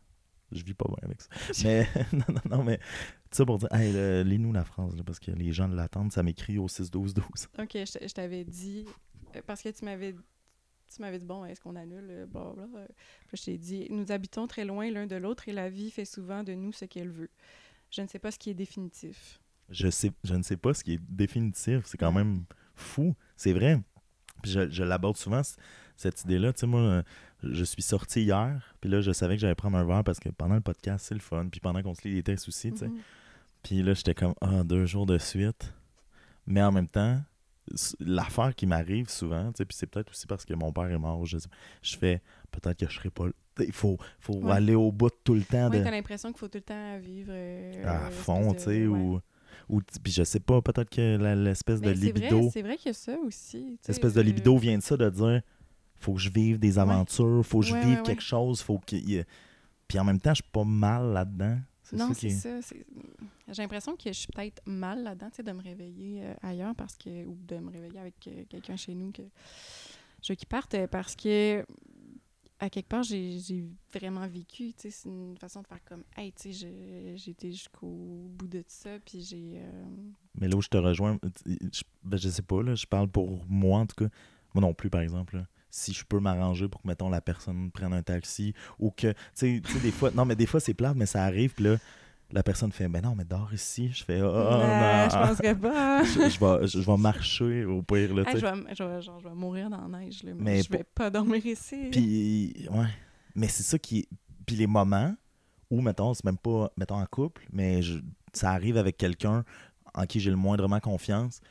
Je 0.52 0.64
vis 0.64 0.74
pas 0.74 0.86
bien 0.88 0.98
avec 1.04 1.22
ça. 1.22 1.28
Mais, 1.66 1.88
non, 2.14 2.24
non, 2.30 2.58
non, 2.58 2.64
mais, 2.64 2.80
ça 3.32 3.46
pour 3.46 3.58
dire, 3.58 3.68
hey, 3.74 4.24
lis-nous 4.24 4.54
la 4.54 4.64
phrase, 4.64 4.96
là, 4.96 5.04
parce 5.06 5.20
que 5.20 5.32
les 5.32 5.52
gens 5.52 5.68
l'attendent, 5.68 6.12
ça 6.14 6.24
m'écrit 6.24 6.58
au 6.60 6.68
6-12-12. 6.68 7.20
Ok, 7.60 7.72
je 7.76 8.14
t'avais 8.14 8.46
dit. 8.46 8.86
Euh, 9.36 9.42
Parce 9.46 9.62
que 9.62 9.70
tu 9.70 9.86
m'avais 9.86 10.16
tu 10.94 11.02
m'avais 11.02 11.18
dit, 11.18 11.26
bon, 11.26 11.44
est-ce 11.46 11.60
qu'on 11.60 11.76
annule, 11.76 12.08
euh, 12.10 12.26
blablabla. 12.28 12.80
Euh, 12.82 12.88
Puis 13.28 13.38
je 13.38 13.46
t'ai 13.46 13.58
dit, 13.58 13.88
nous 13.90 14.12
habitons 14.12 14.46
très 14.46 14.66
loin 14.66 14.90
l'un 14.92 15.08
de 15.08 15.16
l'autre 15.16 15.50
et 15.50 15.52
la 15.52 15.68
vie 15.68 15.90
fait 15.90 16.06
souvent 16.06 16.44
de 16.44 16.54
nous 16.54 16.72
ce 16.72 16.86
qu'elle 16.86 17.10
veut. 17.10 17.32
Je 17.90 18.02
ne 18.02 18.08
sais 18.08 18.20
pas 18.20 18.30
ce 18.30 18.38
qui 18.38 18.52
est 18.52 18.56
définitif. 18.56 19.42
Je, 19.70 19.90
sais, 19.90 20.12
je 20.24 20.36
ne 20.36 20.44
sais 20.44 20.58
pas 20.58 20.76
ce 20.76 20.84
qui 20.84 20.94
est 20.94 21.02
définitif. 21.10 21.86
C'est 21.86 21.98
quand 21.98 22.12
même 22.12 22.46
fou. 22.76 23.16
C'est 23.36 23.52
vrai. 23.52 23.82
Puis 24.44 24.52
je, 24.52 24.70
je 24.70 24.84
l'aborde 24.84 25.18
souvent, 25.18 25.42
cette 25.96 26.24
idée-là. 26.24 26.54
Tu 26.54 26.60
sais, 26.62 26.68
moi, 26.68 27.04
je 27.42 27.64
suis 27.64 27.82
sorti 27.82 28.22
hier, 28.24 28.76
puis 28.80 28.90
là, 28.90 29.02
je 29.02 29.12
savais 29.12 29.36
que 29.36 29.42
j'allais 29.42 29.56
prendre 29.56 29.78
un 29.78 29.86
verre 29.86 30.04
parce 30.04 30.20
que 30.20 30.30
pendant 30.30 30.56
le 30.56 30.62
podcast, 30.62 31.06
c'est 31.08 31.16
le 31.16 31.22
fun. 31.22 31.48
Puis 31.50 31.60
pendant 31.60 31.82
qu'on 31.82 31.96
se 31.96 32.08
lit 32.08 32.14
les 32.14 32.24
textes 32.24 32.48
aussi, 32.48 32.72
tu 32.72 32.78
sais. 32.78 32.88
Mhm. 32.88 33.00
Puis 33.64 33.82
là, 33.82 33.94
j'étais 33.94 34.14
comme, 34.14 34.36
ah, 34.42 34.64
deux 34.64 34.86
jours 34.86 35.06
de 35.06 35.18
suite. 35.18 35.74
Mais 36.46 36.62
en 36.62 36.72
même 36.72 36.88
temps, 36.88 37.20
l'affaire 38.00 38.54
qui 38.56 38.66
m'arrive 38.68 39.10
souvent, 39.10 39.48
tu 39.52 39.58
sais, 39.58 39.66
puis 39.66 39.76
c'est 39.78 39.88
peut-être 39.88 40.12
aussi 40.12 40.28
parce 40.28 40.46
que 40.46 40.54
mon 40.54 40.72
père 40.72 40.86
est 40.92 40.98
mort, 41.00 41.26
je, 41.26 41.38
je 41.82 41.98
fais, 41.98 42.22
peut-être 42.52 42.78
que 42.80 42.90
je 42.90 42.96
serai 42.96 43.10
pas. 43.10 43.26
Il 43.60 43.72
faut, 43.72 43.98
faut 44.20 44.36
Ouais. 44.36 44.52
aller 44.52 44.76
au 44.76 44.92
bout 44.92 45.10
de 45.10 45.16
tout 45.24 45.34
le 45.34 45.44
temps. 45.44 45.70
Ouais, 45.70 45.80
de... 45.80 45.84
t'as 45.84 45.92
l'impression 45.92 46.30
qu'il 46.30 46.38
faut 46.40 46.48
tout 46.48 46.58
le 46.58 46.62
temps 46.64 47.00
vivre. 47.00 47.32
euh, 47.32 47.86
à 47.88 48.12
fond, 48.12 48.54
tu 48.54 48.64
sais, 48.64 48.86
ouais. 48.86 49.00
ou, 49.00 49.20
ou 49.70 49.82
puis 50.04 50.12
je 50.12 50.24
sais 50.24 50.40
pas, 50.42 50.62
peut-être 50.62 50.90
que 50.90 51.18
l'espèce 51.36 51.82
de 51.82 51.88
c'est 51.94 51.94
libido, 52.02 52.40
vrai, 52.42 52.50
c'est 52.52 52.62
vrai 52.62 52.78
qu'il 52.78 52.88
y 52.88 52.92
a 52.92 52.94
ça 52.94 53.18
aussi. 53.26 53.80
l'espèce 53.88 54.14
de 54.14 54.20
euh, 54.20 54.24
libido 54.24 54.58
vient 54.58 54.78
de 54.78 54.84
ça, 54.84 54.98
de 54.98 55.10
dire, 55.10 55.42
faut 55.98 56.14
que 56.14 56.20
je 56.20 56.30
vive 56.30 56.60
des 56.60 56.78
aventures, 56.78 57.44
faut 57.46 57.62
que 57.62 57.66
je 57.66 57.74
Ouais, 57.74 57.80
vive 57.82 57.98
ouais, 57.98 58.04
quelque 58.04 58.20
ouais. 58.20 58.26
chose, 58.26 58.62
faut 58.62 58.80
ait- 58.92 59.26
Puis 59.88 59.98
en 60.00 60.04
même 60.04 60.20
temps, 60.20 60.32
je 60.32 60.42
suis 60.44 60.52
pas 60.52 60.64
mal 60.66 61.14
là-dedans. 61.14 61.58
C'est 61.88 61.96
Non, 61.98 62.10
ça 62.10 62.16
qui 62.16 62.32
c'est 62.32 62.50
est- 62.50 62.62
ça. 62.62 62.76
J'ai 63.50 63.62
l'impression 63.62 63.96
que 63.96 64.08
je 64.12 64.18
suis 64.18 64.28
peut-être 64.34 64.62
mal 64.66 65.04
là-dedans, 65.04 65.30
tu 65.30 65.38
sais, 65.38 65.44
de 65.44 65.52
me 65.52 65.62
réveiller 65.62 66.24
euh, 66.26 66.34
ailleurs 66.42 66.76
parce 66.76 66.98
que 66.98 67.26
ou 67.26 67.38
de 67.46 67.58
me 67.58 67.70
réveiller 67.72 68.00
avec 68.00 68.28
euh, 68.28 68.44
quelqu'un 68.50 68.76
chez 68.76 68.96
nous 68.96 69.12
que 69.12 69.22
je 70.24 70.32
veux 70.34 70.36
qu'il 70.36 70.48
parte 70.48 70.74
euh, 70.74 70.88
parce 70.88 71.16
que 71.16 71.64
à 72.60 72.70
quelque 72.70 72.88
part 72.88 73.04
j'ai 73.04 73.38
vraiment 73.94 74.26
vécu, 74.28 74.74
tu 74.74 74.84
sais, 74.84 74.90
c'est 74.90 75.10
une 75.10 75.38
façon 75.38 75.62
de 75.62 75.68
faire 75.68 75.84
comme 75.84 76.04
hey, 76.18 76.32
tu 76.34 76.52
sais, 76.54 77.16
été 77.30 77.52
jusqu'au 77.52 77.88
bout 78.38 78.48
de 78.48 78.64
ça 78.68 78.98
puis 79.06 79.22
j'ai 79.22 79.54
euh, 79.58 79.84
Mais 80.40 80.48
là 80.48 80.56
où 80.56 80.62
je 80.62 80.70
te 80.70 80.78
rejoins, 80.78 81.20
je, 81.46 81.84
ben, 82.04 82.18
je 82.18 82.30
sais 82.30 82.42
pas, 82.42 82.64
là, 82.64 82.74
je 82.74 82.86
parle 82.88 83.10
pour 83.10 83.46
moi 83.48 83.80
en 83.80 83.86
tout 83.86 83.96
cas. 84.06 84.10
Moi 84.56 84.62
non 84.62 84.74
plus, 84.74 84.90
par 84.90 85.02
exemple. 85.02 85.36
là. 85.38 85.46
Si 85.78 85.92
je 85.94 86.06
peux 86.06 86.20
m'arranger 86.22 86.70
pour 86.70 86.82
que, 86.82 86.88
mettons, 86.88 87.10
la 87.10 87.20
personne 87.20 87.70
prenne 87.70 87.92
un 87.92 88.02
taxi 88.02 88.54
ou 88.80 88.92
que, 88.92 89.12
tu 89.12 89.62
sais- 89.62 89.80
des 89.84 89.92
fois, 89.92 90.10
non, 90.12 90.24
mais 90.24 90.38
des 90.38 90.46
fois 90.46 90.62
c'est 90.62 90.74
plate, 90.74 90.96
mais 90.96 91.06
ça 91.06 91.24
arrive, 91.26 91.54
puis 91.54 91.66
là, 91.66 91.76
la 92.32 92.44
personne 92.44 92.72
fait, 92.72 92.88
ben 92.88 93.02
non, 93.02 93.14
mais 93.14 93.26
dors 93.26 93.54
ici. 93.54 93.92
Je 93.94 94.04
fais, 94.06 94.20
Nah, 94.20 95.08
non. 95.08 95.10
je 95.10 95.28
penserais 95.30 95.56
pas. 95.56 96.04
je, 96.06 96.30
je 96.30 96.40
vais, 96.40 96.68
je, 96.68 96.80
je 96.82 96.86
vais 96.90 96.98
marcher 96.98 97.66
au 97.66 97.82
pire, 97.84 98.16
là, 98.16 98.24
Hey, 98.26 98.40
je, 98.40 98.46
vais, 98.84 99.02
genre, 99.02 99.20
je 99.20 99.28
vais 99.28 99.36
mourir 99.36 99.70
dans 99.70 99.86
la 99.88 100.00
neige, 100.00 100.24
là, 100.24 100.32
mais, 100.34 100.44
Mais 100.44 100.64
je 100.64 100.70
vais 100.72 100.84
pas 100.86 101.10
dormir 101.10 101.46
ici. 101.46 101.90
Puis, 101.92 102.68
ouais. 102.72 102.88
Mais 103.36 103.48
c'est 103.50 103.64
ça 103.64 103.78
qui 103.78 104.00
est. 104.00 104.08
Puis 104.46 104.56
les 104.56 104.68
moments 104.68 105.14
où, 105.70 105.82
mettons, 105.82 106.14
c'est 106.14 106.24
même 106.24 106.38
pas, 106.38 106.72
mettons, 106.78 106.96
en 107.02 107.06
couple, 107.06 107.46
mais 107.52 107.82
ça 108.32 108.52
arrive 108.52 108.78
avec 108.78 108.96
quelqu'un 108.96 109.44
en 109.94 110.06
qui 110.06 110.20
j'ai 110.22 110.30
le 110.30 110.36
moindrement 110.38 110.80
confiance. 110.80 111.42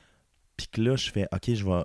Puis 0.57 0.67
que 0.69 0.81
là, 0.81 0.97
je 0.97 1.11
fais, 1.11 1.27
OK, 1.33 1.53
je 1.55 1.65
vais 1.65 1.83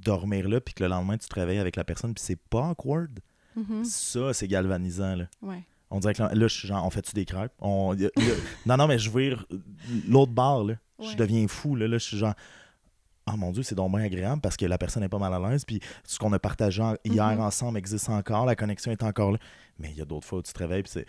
dormir 0.00 0.48
là, 0.48 0.60
puis 0.60 0.74
que 0.74 0.82
le 0.82 0.88
lendemain, 0.88 1.16
tu 1.18 1.28
te 1.28 1.34
réveilles 1.34 1.58
avec 1.58 1.76
la 1.76 1.84
personne, 1.84 2.14
puis 2.14 2.22
c'est 2.24 2.40
pas 2.40 2.70
awkward? 2.70 3.20
Mhm. 3.56 3.84
Ça, 3.84 4.32
c'est 4.32 4.48
galvanisant, 4.48 5.16
là. 5.16 5.24
Ouais. 5.42 5.62
On 5.90 5.98
dirait 5.98 6.14
que 6.14 6.22
là, 6.22 6.30
là, 6.32 6.46
je 6.48 6.54
suis 6.56 6.68
genre, 6.68 6.84
on 6.86 6.90
fait-tu 6.90 7.12
des 7.14 7.24
crêpes? 7.24 7.52
On, 7.58 7.94
y 7.96 8.06
a- 8.06 8.10
y 8.16 8.30
a- 8.30 8.34
non, 8.66 8.76
non, 8.76 8.86
mais 8.86 8.98
je 8.98 9.10
veux 9.10 9.22
dire, 9.22 9.46
l'autre 10.08 10.32
bar, 10.32 10.64
là. 10.64 10.74
Je 11.00 11.16
deviens 11.16 11.48
fou, 11.48 11.74
là. 11.76 11.88
Là, 11.88 11.98
je 11.98 12.04
suis 12.04 12.16
genre, 12.18 12.34
oh 13.26 13.36
mon 13.36 13.50
Dieu, 13.52 13.62
c'est 13.62 13.74
donc 13.74 13.90
bien 13.92 14.02
agréable 14.02 14.40
parce 14.42 14.56
que 14.56 14.66
la 14.66 14.76
personne 14.78 15.02
n'est 15.02 15.08
pas 15.08 15.18
mal 15.18 15.32
à 15.34 15.38
l'aise. 15.50 15.64
Puis 15.64 15.80
ce 16.04 16.18
qu'on 16.18 16.32
a 16.32 16.38
partagé 16.38 16.82
hier 17.04 17.26
Mhm. 17.26 17.40
ensemble 17.40 17.78
existe 17.78 18.08
encore, 18.10 18.44
la 18.46 18.54
connexion 18.54 18.92
est 18.92 19.02
encore 19.02 19.32
là. 19.32 19.38
Mais 19.78 19.90
il 19.90 19.96
y 19.96 20.02
a 20.02 20.04
d'autres 20.04 20.26
fois 20.26 20.38
où 20.40 20.42
tu 20.42 20.52
te 20.52 20.58
réveilles, 20.58 20.82
puis 20.82 20.92
c'est. 20.92 21.06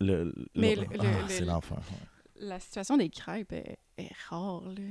Le, 0.00 0.34
Mais 0.56 0.74
le- 0.74 0.86
ah, 0.98 1.02
le- 1.02 1.28
c'est 1.28 1.40
le- 1.40 1.46
l'enfer. 1.48 1.76
ouais. 1.76 2.46
La 2.46 2.58
situation 2.58 2.96
des 2.96 3.10
crêpes 3.10 3.52
est, 3.52 3.78
est 3.98 4.10
rare, 4.30 4.62
là. 4.64 4.82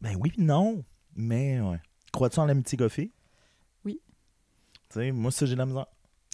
Ben 0.00 0.16
oui, 0.20 0.32
non. 0.38 0.84
Mais, 1.16 1.60
ouais. 1.60 1.80
Crois-tu 2.12 2.38
en 2.40 2.46
l'amitié 2.46 2.76
goffée? 2.76 3.12
Oui. 3.84 4.00
Tu 4.88 4.94
sais, 4.94 5.12
moi, 5.12 5.30
ça, 5.30 5.46
j'ai 5.46 5.54
de 5.54 5.58
la 5.58 5.66
misère. 5.66 5.86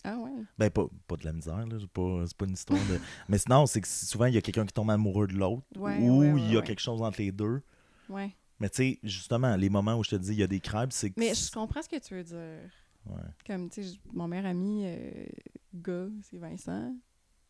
Ah 0.05 0.17
ouais. 0.19 0.31
Ben, 0.57 0.71
pas, 0.71 0.87
pas 1.09 1.17
de 1.17 1.25
la 1.25 1.33
misère, 1.33 1.67
là. 1.67 1.77
C'est 1.81 1.89
pas, 1.89 2.25
pas 2.39 2.45
une 2.47 2.53
histoire 2.53 2.79
de. 2.89 3.01
Mais 3.29 3.39
sinon, 3.39 3.67
c'est 3.67 3.81
que 3.81 3.89
souvent, 3.89 4.27
il 4.27 4.35
y 4.35 4.39
a 4.39 4.41
quelqu'un 4.43 4.65
qui 4.65 4.73
tombe 4.73 4.91
amoureux 4.91 5.27
de 5.27 5.35
l'autre. 5.35 5.67
Ouais, 5.77 5.99
ou 5.99 6.21
ouais, 6.21 6.35
il 6.37 6.53
y 6.53 6.57
a 6.57 6.63
quelque 6.63 6.81
chose 6.81 7.03
entre 7.03 7.21
les 7.21 7.33
deux. 7.33 7.61
Ouais. 8.09 8.37
Mais 8.61 8.71
tu 8.71 8.77
sais, 8.77 9.01
justement, 9.03 9.57
les 9.57 9.69
moments 9.69 9.97
où 9.97 10.05
je 10.05 10.11
te 10.11 10.17
dis 10.17 10.31
il 10.31 10.39
y 10.39 10.43
a 10.43 10.47
des 10.47 10.61
crêpes, 10.61 10.93
c'est 10.93 11.11
que. 11.11 11.19
Mais 11.19 11.35
je 11.35 11.51
comprends 11.51 11.83
ce 11.83 11.89
que 11.89 11.99
tu 11.99 12.15
veux 12.15 12.25
dire. 12.25 12.71
Ouais. 13.07 13.23
Comme, 13.47 13.69
tu 13.69 13.83
sais, 13.83 13.99
mon 14.13 14.29
meilleur 14.29 14.47
ami, 14.47 14.85
euh, 14.87 15.27
gars, 15.75 16.09
c'est 16.23 16.39
Vincent. 16.39 16.95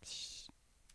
J'ai 0.03 0.49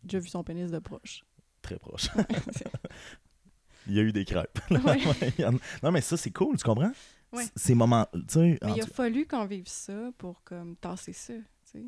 déjà 0.04 0.20
vu 0.20 0.28
son 0.28 0.44
pénis 0.44 0.70
de 0.72 0.80
proche. 0.80 1.24
Très 1.62 1.78
proche. 1.78 2.10
Il 3.88 3.94
y 3.94 4.00
a 4.00 4.04
eu 4.04 4.12
des 4.12 4.26
crêpes. 4.26 4.60
Ouais. 4.70 5.50
Non, 5.84 5.92
mais 5.92 6.02
ça, 6.02 6.18
c'est 6.18 6.32
cool, 6.32 6.58
tu 6.58 6.64
comprends? 6.64 6.92
Ouais. 7.34 7.46
Ces 7.56 7.76
moments. 7.76 8.08
Mais 8.14 8.58
il 8.76 8.82
a 8.82 8.86
fallu 8.88 9.26
qu'on 9.26 9.46
vive 9.46 9.68
ça 9.68 10.12
pour, 10.18 10.44
comme, 10.44 10.76
tasser 10.76 11.14
ça, 11.14 11.34
tu 11.34 11.42
sais. 11.80 11.84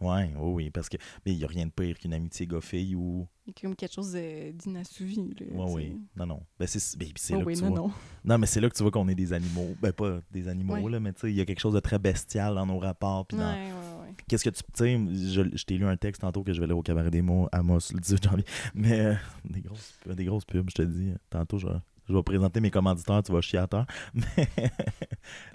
Ouais, 0.00 0.32
oui, 0.38 0.52
oui, 0.54 0.70
parce 0.70 0.88
que. 0.88 0.96
Mais 1.26 1.32
il 1.32 1.38
n'y 1.38 1.44
a 1.44 1.46
rien 1.46 1.66
de 1.66 1.72
pire 1.72 1.98
qu'une 1.98 2.14
amitié 2.14 2.46
gars-fille 2.46 2.94
ou. 2.94 3.28
Comme 3.60 3.76
quelque 3.76 3.92
chose 3.92 4.12
d'inassouvi, 4.54 5.16
sais. 5.38 5.48
oui. 5.52 6.00
Non, 6.16 6.24
non. 6.24 6.42
Ben, 6.58 6.66
c'est 6.66 6.96
ben, 6.96 7.08
Oh 7.32 7.32
là 7.40 7.44
oui, 7.44 7.52
que 7.52 7.58
tu 7.58 7.64
non, 7.64 7.70
vois. 7.70 7.78
non. 7.80 7.92
Non, 8.24 8.38
mais 8.38 8.46
c'est 8.46 8.60
là 8.62 8.70
que 8.70 8.74
tu 8.76 8.82
vois 8.82 8.90
qu'on 8.92 9.08
est 9.08 9.14
des 9.14 9.34
animaux. 9.34 9.74
Ben, 9.82 9.92
pas 9.92 10.20
des 10.30 10.48
animaux, 10.48 10.74
Ouais. 10.76 10.90
là, 10.90 11.00
mais 11.00 11.12
tu 11.12 11.20
sais, 11.20 11.30
il 11.30 11.36
y 11.36 11.40
a 11.42 11.44
quelque 11.44 11.60
chose 11.60 11.74
de 11.74 11.80
très 11.80 11.98
bestial 11.98 12.54
dans 12.54 12.64
nos 12.64 12.78
rapports. 12.78 13.26
Puis 13.26 13.36
Ouais, 13.36 13.42
dans- 13.44 14.00
ouais. 14.02 14.14
Qu'est-ce 14.26 14.44
que 14.44 14.50
tu. 14.50 14.62
Tu 14.62 14.68
sais, 14.74 15.32
je, 15.34 15.54
je 15.54 15.64
t'ai 15.64 15.76
lu 15.76 15.84
un 15.84 15.96
texte 15.98 16.22
tantôt 16.22 16.42
que 16.44 16.54
je 16.54 16.60
vais 16.60 16.66
lire 16.66 16.78
au 16.78 16.82
Cabaret 16.82 17.10
des 17.10 17.20
mots, 17.22 17.48
Amos, 17.52 17.80
le 17.92 18.00
18 18.00 18.22
janvier. 18.24 18.44
Mais 18.74 19.00
euh, 19.00 19.14
des, 19.44 19.60
grosses, 19.60 19.92
des 20.06 20.24
grosses 20.24 20.44
pubs, 20.46 20.70
je 20.70 20.74
te 20.76 20.82
dis. 20.82 21.12
Tantôt, 21.28 21.58
je, 21.58 21.66
je 22.10 22.16
vais 22.16 22.22
présenter 22.22 22.60
mes 22.60 22.70
commanditaires, 22.70 23.22
tu 23.22 23.32
vas 23.32 23.40
chier 23.40 23.58
à 23.58 23.66
terre. 23.66 23.86
Mais 24.14 24.48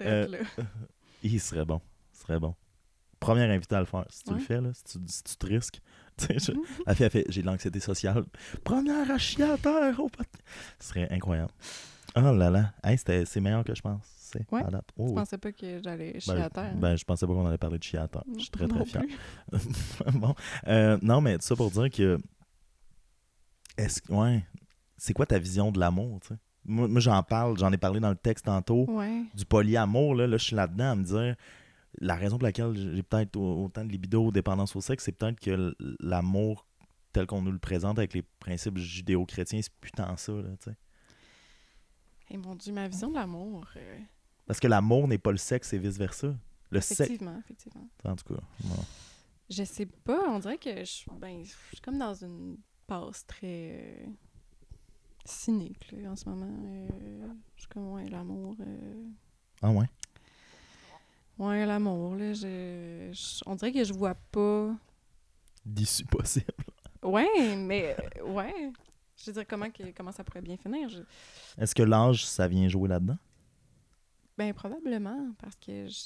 Euh, 0.00 0.42
il 1.22 1.40
serait 1.40 1.64
bon. 1.64 1.80
Il 2.14 2.18
serait 2.20 2.38
bon. 2.40 2.54
Première 3.20 3.50
invité 3.50 3.74
à 3.74 3.80
le 3.80 3.86
faire. 3.86 4.04
Si 4.10 4.22
tu 4.24 4.32
le 4.34 4.38
fais, 4.40 4.60
là, 4.60 4.70
si 4.72 4.84
tu, 4.84 4.98
si 5.06 5.22
tu 5.22 5.36
te 5.36 5.46
risques. 5.46 5.80
Tu 6.18 6.24
sais, 6.28 6.38
je- 6.38 6.52
Mhm. 6.52 6.64
elle 6.86 6.94
fait, 6.96 7.04
elle 7.04 7.10
fait, 7.10 7.24
j'ai 7.28 7.42
de 7.42 7.46
l'anxiété 7.46 7.78
sociale. 7.78 8.24
Première 8.64 9.10
à 9.10 9.18
chier 9.18 9.44
à 9.44 9.58
terre 9.58 10.00
au 10.00 10.08
podcast. 10.08 10.42
Ce 10.80 10.88
serait 10.88 11.12
incroyable. 11.12 11.52
Oh 12.16 12.20
là 12.20 12.48
là. 12.48 12.72
Hey, 12.82 12.96
c'était- 12.96 13.26
c'est 13.26 13.38
meilleur 13.40 13.64
que 13.64 13.74
je 13.74 13.82
pense. 13.82 14.00
Ouais. 14.50 14.60
à 14.64 14.70
date. 14.70 14.88
Oh, 14.96 15.08
Je 15.08 15.12
pensais 15.14 15.36
pas 15.38 15.52
que 15.52 15.80
j'allais 15.84 16.18
chier 16.18 16.34
Ben, 16.34 16.42
à 16.42 16.48
terre? 16.50 16.74
ben, 16.74 16.96
je 16.96 17.04
pensais 17.04 17.26
pas 17.26 17.32
qu'on 17.34 17.46
allait 17.46 17.58
parler 17.58 17.76
de 17.78 17.82
chier 17.82 17.98
à 17.98 18.08
terre. 18.08 18.24
Je 18.34 18.40
suis 18.40 18.50
très, 18.50 18.66
très 18.66 18.78
Non 18.78 18.84
fier. 18.86 19.02
bon. 20.14 20.34
Euh, 20.68 20.98
non, 21.02 21.20
mais 21.20 21.36
tout 21.36 21.44
ça 21.44 21.54
pour 21.54 21.70
dire 21.70 21.90
que. 21.90 22.18
Est-ce 23.76 24.00
que. 24.02 24.12
Ouais. 24.12 24.42
C'est 24.96 25.12
quoi 25.12 25.26
ta 25.26 25.38
vision 25.38 25.70
de 25.70 25.78
l'amour, 25.78 26.20
tu 26.20 26.28
sais? 26.28 26.34
Moi, 26.66 26.88
moi, 26.88 27.00
j'en 27.00 27.22
parle, 27.22 27.58
j'en 27.58 27.72
ai 27.72 27.76
parlé 27.78 28.00
dans 28.00 28.10
le 28.10 28.16
texte 28.16 28.44
tantôt. 28.46 28.84
Ouais. 28.88 29.22
Du 29.34 29.44
polyamour, 29.44 30.14
là, 30.14 30.26
là 30.26 30.36
je 30.36 30.44
suis 30.44 30.56
là-dedans 30.56 30.92
à 30.92 30.94
me 30.94 31.04
dire. 31.04 31.36
La 31.98 32.14
raison 32.14 32.36
pour 32.36 32.44
laquelle 32.46 32.74
j'ai 32.94 33.02
peut-être 33.02 33.36
au- 33.36 33.64
autant 33.64 33.82
de 33.84 33.90
libido, 33.90 34.30
dépendance 34.30 34.76
au 34.76 34.80
sexe, 34.82 35.04
c'est 35.04 35.12
peut-être 35.12 35.40
que 35.40 35.74
l'amour 36.00 36.66
tel 37.12 37.26
qu'on 37.26 37.40
nous 37.40 37.52
le 37.52 37.58
présente 37.58 37.98
avec 37.98 38.12
les 38.12 38.20
principes 38.22 38.76
judéo-chrétiens, 38.76 39.62
c'est 39.62 39.72
plus 39.80 39.92
tant 39.92 40.14
ça, 40.18 40.32
là, 40.32 40.50
tu 40.60 40.70
sais. 40.70 40.76
Et 42.30 42.36
mon 42.36 42.54
Dieu, 42.54 42.72
ma 42.74 42.88
vision 42.88 43.08
de 43.08 43.14
l'amour. 43.14 43.66
euh, 43.76 43.98
Parce 44.46 44.60
que 44.60 44.66
l'amour 44.66 45.08
n'est 45.08 45.16
pas 45.18 45.30
le 45.30 45.36
sexe 45.38 45.72
et 45.72 45.78
vice-versa. 45.78 46.34
Le 46.70 46.80
sexe. 46.80 47.00
effectivement, 47.00 47.38
effectivement. 47.38 47.88
En 48.04 48.16
tout 48.16 48.34
cas. 48.34 48.40
bon. 48.64 48.84
Je 49.48 49.62
sais 49.62 49.86
pas, 49.86 50.18
on 50.28 50.40
dirait 50.40 50.58
que 50.58 50.84
je, 50.84 51.04
ben, 51.18 51.42
je 51.44 51.50
suis 51.68 51.80
comme 51.82 51.98
dans 51.98 52.12
une 52.14 52.58
passe 52.86 53.24
très 53.26 53.78
euh, 54.04 54.06
cynique 55.26 55.90
là, 55.92 56.10
en 56.10 56.16
ce 56.16 56.28
moment. 56.28 56.54
Euh, 56.64 57.28
je 57.56 57.60
suis 57.62 57.68
comme, 57.68 57.92
ouais, 57.92 58.08
l'amour. 58.08 58.56
euh, 58.60 59.04
Ah 59.62 59.70
ouais? 59.70 59.86
ouais, 61.38 61.66
l'amour, 61.66 62.14
là. 62.16 62.32
Je, 62.32 63.10
je- 63.12 63.42
on 63.46 63.54
dirait 63.54 63.72
que 63.72 63.84
je 63.84 63.92
vois 63.92 64.14
pas. 64.14 64.74
D'issue 65.64 66.04
possible. 66.04 66.46
Ouais, 67.02 67.56
mais. 67.56 67.96
euh, 68.20 68.24
ouais. 68.32 68.72
Je 69.18 69.26
veux 69.26 69.32
dire, 69.32 69.46
comment, 69.48 69.70
que, 69.70 69.90
comment 69.96 70.12
ça 70.12 70.22
pourrait 70.24 70.42
bien 70.42 70.56
finir? 70.56 70.88
Je- 70.88 71.02
Est-ce 71.60 71.74
que 71.74 71.82
l'âge, 71.82 72.26
ça 72.26 72.46
vient 72.48 72.68
jouer 72.68 72.88
là-dedans? 72.88 73.18
ben, 74.38 74.52
probablement, 74.52 75.30
parce 75.38 75.56
que 75.56 75.86
je, 75.88 76.04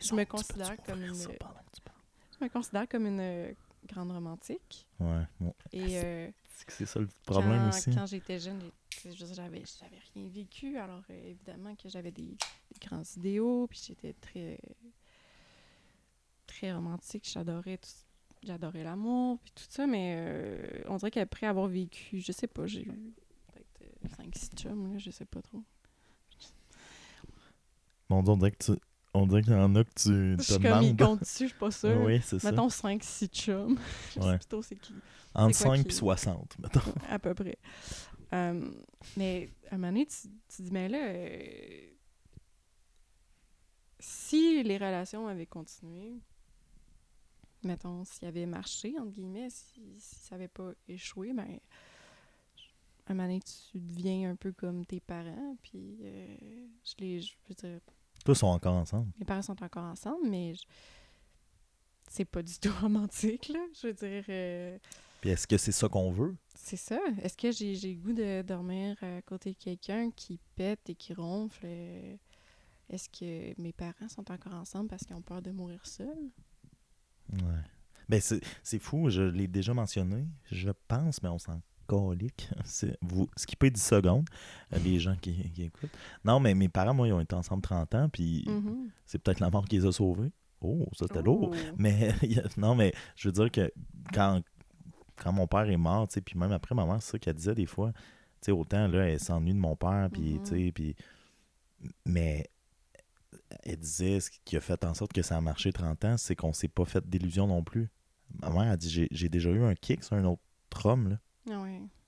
Je 0.00 0.14
me 0.14 0.24
considère 0.24 0.74
comme 0.82 1.02
une- 1.02 1.14
je 1.14 2.44
me 2.44 2.48
considère 2.48 2.88
comme 2.88 3.04
une 3.06 3.54
grande 3.86 4.10
romantique. 4.12 4.86
Ouais, 4.98 5.24
bon. 5.38 5.54
Et. 5.72 6.00
euh, 6.02 6.30
C'est 6.60 6.66
que 6.66 6.72
c'est 6.74 6.84
ça 6.84 7.00
le 7.00 7.08
problème 7.24 7.62
quand, 7.62 7.68
aussi. 7.70 7.90
Quand 7.90 8.04
j'étais 8.04 8.38
jeune, 8.38 8.60
j'avais, 9.02 9.62
j'avais 9.80 9.98
rien 10.14 10.28
vécu. 10.28 10.76
Alors, 10.76 11.02
euh, 11.08 11.30
évidemment, 11.30 11.74
que 11.74 11.88
j'avais 11.88 12.10
des, 12.12 12.36
des 12.36 12.86
grands 12.86 13.02
idéaux, 13.16 13.66
puis 13.66 13.80
j'étais 13.86 14.12
très, 14.12 14.60
très 16.46 16.70
romantique. 16.74 17.26
J'adorais 17.32 17.78
tout- 17.78 17.88
J'adorais 18.42 18.84
l'amour, 18.84 19.38
puis 19.42 19.52
tout 19.54 19.64
ça, 19.70 19.86
mais 19.86 20.14
euh, 20.18 20.82
on 20.86 20.96
dirait 20.96 21.10
qu'après 21.10 21.46
avoir 21.46 21.66
vécu, 21.66 22.20
je 22.20 22.32
sais 22.32 22.46
pas, 22.46 22.66
j'ai 22.66 22.82
eu 22.82 23.14
peut-être 23.52 24.16
5-6 24.18 24.50
chums, 24.56 24.92
là, 24.92 24.98
je 24.98 25.10
sais 25.10 25.24
pas 25.26 25.40
trop. 25.42 25.62
Bon, 28.10 28.22
on 28.26 28.36
dirait 28.36 28.50
que 28.52 28.64
tu. 28.64 28.80
On 29.12 29.26
dirait 29.26 29.42
qu'il 29.42 29.52
y 29.52 29.56
en 29.56 29.74
a 29.74 29.82
que 29.84 29.90
tu 29.94 30.08
Je 30.42 30.54
te 30.56 30.62
demandes. 30.62 30.96
compte 30.98 31.20
dessus, 31.20 31.44
je 31.44 31.48
suis 31.50 31.58
pas 31.58 31.70
sûre. 31.72 32.00
Oui, 32.04 32.20
c'est 32.22 32.38
ça. 32.38 32.50
Mettons 32.50 32.68
5-6 32.68 33.28
chums. 33.28 33.78
je 34.14 34.20
sais 34.20 34.26
Ouais. 34.26 34.36
plutôt 34.38 34.62
c'est 34.62 34.76
qui. 34.76 34.94
Entre 35.34 35.56
c'est 35.56 35.64
quoi 35.64 35.76
5 35.76 35.82
qui- 35.82 35.88
et 35.88 35.92
60, 35.92 36.58
mettons. 36.60 36.80
à 37.08 37.18
peu 37.18 37.34
près. 37.34 37.58
Euh, 38.32 38.70
mais 39.16 39.50
à 39.70 39.74
un 39.74 39.78
moment 39.78 39.88
donné, 39.88 40.06
tu, 40.06 40.28
tu 40.54 40.62
dis, 40.62 40.70
mais 40.70 40.88
là, 40.88 40.98
euh, 41.08 41.90
si 43.98 44.62
les 44.62 44.76
relations 44.78 45.26
avaient 45.26 45.46
continué, 45.46 46.14
mettons, 47.64 48.04
s'il 48.04 48.28
avait 48.28 48.46
marché, 48.46 48.94
entre 48.98 49.12
guillemets, 49.12 49.50
si, 49.50 49.80
si 49.98 50.14
ça 50.20 50.36
n'avait 50.36 50.48
pas 50.48 50.70
échoué, 50.88 51.32
ben, 51.32 51.58
à 53.06 53.12
un 53.12 53.14
moment 53.14 53.26
donné, 53.28 53.40
tu 53.40 53.78
deviens 53.80 54.30
un 54.30 54.36
peu 54.36 54.52
comme 54.52 54.86
tes 54.86 55.00
parents, 55.00 55.56
puis 55.62 55.98
euh, 56.02 56.36
je 56.84 56.94
les, 56.98 57.20
je 57.20 57.34
veux 57.48 57.54
dire, 57.54 57.80
Tous 58.24 58.34
sont 58.34 58.48
encore 58.48 58.74
ensemble. 58.74 59.10
mes 59.18 59.24
parents 59.24 59.42
sont 59.42 59.62
encore 59.62 59.84
ensemble, 59.84 60.28
mais 60.28 60.54
je- 60.54 60.62
c'est 62.08 62.24
pas 62.24 62.42
du 62.42 62.52
tout 62.60 62.72
romantique, 62.80 63.48
là. 63.48 63.60
Je 63.80 63.86
veux 63.88 63.92
dire, 63.94 64.24
euh, 64.28 64.78
Puis 65.20 65.30
est-ce 65.30 65.46
que 65.46 65.56
c'est 65.56 65.72
ça 65.72 65.88
qu'on 65.88 66.10
veut? 66.12 66.36
c'est 66.54 66.76
ça. 66.76 66.98
Est-ce 67.22 67.36
que 67.36 67.50
j'ai 67.52 67.74
j'ai 67.74 67.94
le 67.94 68.00
goût 68.00 68.12
de 68.12 68.42
dormir 68.42 68.96
à 69.02 69.22
côté 69.22 69.52
de 69.52 69.56
quelqu'un 69.58 70.10
qui 70.10 70.38
pète 70.56 70.88
et 70.90 70.94
qui 70.94 71.14
ronfle? 71.14 71.64
euh, 71.64 72.16
Est-ce 72.88 73.08
que 73.08 73.60
mes 73.60 73.72
parents 73.72 74.08
sont 74.08 74.30
encore 74.30 74.54
ensemble 74.54 74.88
parce 74.88 75.04
qu'ils 75.04 75.16
ont 75.16 75.22
peur 75.22 75.40
de 75.42 75.50
mourir 75.52 75.84
seuls? 75.86 76.30
Ouais. 77.32 77.62
Ben, 78.08 78.20
c'est 78.20 78.40
c'est 78.64 78.80
fou, 78.80 79.08
je 79.08 79.22
l'ai 79.22 79.46
déjà 79.46 79.72
mentionné, 79.72 80.26
je 80.50 80.70
pense, 80.88 81.22
mais 81.22 81.28
on 81.28 81.38
s'en 81.38 81.60
colique. 81.90 82.48
C'est 82.64 82.96
vous 83.02 83.28
skipper 83.36 83.70
10 83.70 83.82
secondes, 83.82 84.28
euh, 84.72 84.78
les 84.84 84.98
gens 85.00 85.16
qui, 85.20 85.50
qui 85.50 85.64
écoutent. 85.64 85.90
Non, 86.24 86.38
mais 86.40 86.54
mes 86.54 86.68
parents, 86.68 86.94
moi, 86.94 87.08
ils 87.08 87.12
ont 87.12 87.20
été 87.20 87.34
ensemble 87.34 87.62
30 87.62 87.94
ans, 87.94 88.08
puis 88.08 88.44
Mhm. 88.48 88.90
c'est 89.06 89.18
peut-être 89.18 89.40
la 89.40 89.50
mort 89.50 89.64
qui 89.66 89.76
les 89.78 89.86
a 89.86 89.92
sauvés. 89.92 90.30
Oh, 90.60 90.86
ça 90.92 91.06
c'était 91.08 91.22
lourd. 91.22 91.50
Oh. 91.52 91.56
Mais 91.78 92.14
non, 92.56 92.74
mais 92.74 92.92
je 93.16 93.28
veux 93.28 93.32
dire 93.32 93.50
que 93.50 93.72
quand, 94.12 94.42
quand 95.16 95.32
mon 95.32 95.46
père 95.46 95.68
est 95.70 95.76
mort, 95.78 96.06
puis 96.08 96.38
même 96.38 96.52
après 96.52 96.74
ma 96.74 96.84
mère, 96.86 97.02
c'est 97.02 97.12
ça 97.12 97.18
qu'elle 97.18 97.34
disait 97.34 97.54
des 97.54 97.66
fois. 97.66 97.92
Autant 98.48 98.86
là, 98.88 99.08
elle 99.08 99.20
s'ennuie 99.20 99.52
de 99.54 99.58
mon 99.58 99.74
père, 99.76 100.08
puis 100.12 100.34
Mhm. 100.34 100.42
tu 100.42 100.48
sais, 100.66 100.72
puis. 100.72 100.96
Mais 102.06 102.46
elle 103.64 103.78
disait 103.78 104.20
ce 104.20 104.30
qui 104.44 104.56
a 104.56 104.60
fait 104.60 104.84
en 104.84 104.92
sorte 104.94 105.12
que 105.12 105.22
ça 105.22 105.36
a 105.36 105.40
marché 105.40 105.72
30 105.72 106.04
ans, 106.04 106.16
c'est 106.18 106.36
qu'on 106.36 106.52
s'est 106.52 106.68
pas 106.68 106.84
fait 106.84 107.08
d'illusions 107.08 107.46
non 107.46 107.62
plus. 107.64 107.88
Ma 108.42 108.50
mère 108.50 108.70
a 108.72 108.76
dit 108.76 108.88
j'ai- 108.90 109.08
j'ai 109.10 109.28
déjà 109.28 109.50
eu 109.50 109.62
un 109.64 109.74
kick 109.74 110.04
sur 110.04 110.16
un 110.16 110.24
autre 110.24 110.40
homme, 110.84 111.08
là. 111.10 111.18
Ah 111.52 111.66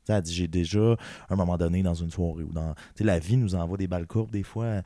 Elle 0.08 0.14
a 0.14 0.20
dit 0.20 0.34
j'ai 0.34 0.48
déjà, 0.48 0.92
à 0.92 1.32
un 1.32 1.36
moment 1.36 1.56
donné, 1.56 1.82
dans 1.82 1.94
une 1.94 2.10
soirée 2.10 2.42
ou 2.44 2.52
dans. 2.52 2.74
Tu 2.74 2.80
sais, 2.98 3.04
la 3.04 3.18
vie 3.18 3.36
nous 3.36 3.54
envoie 3.54 3.76
des 3.78 3.86
balles 3.86 4.06
courbes 4.06 4.30
des 4.30 4.42
fois. 4.42 4.82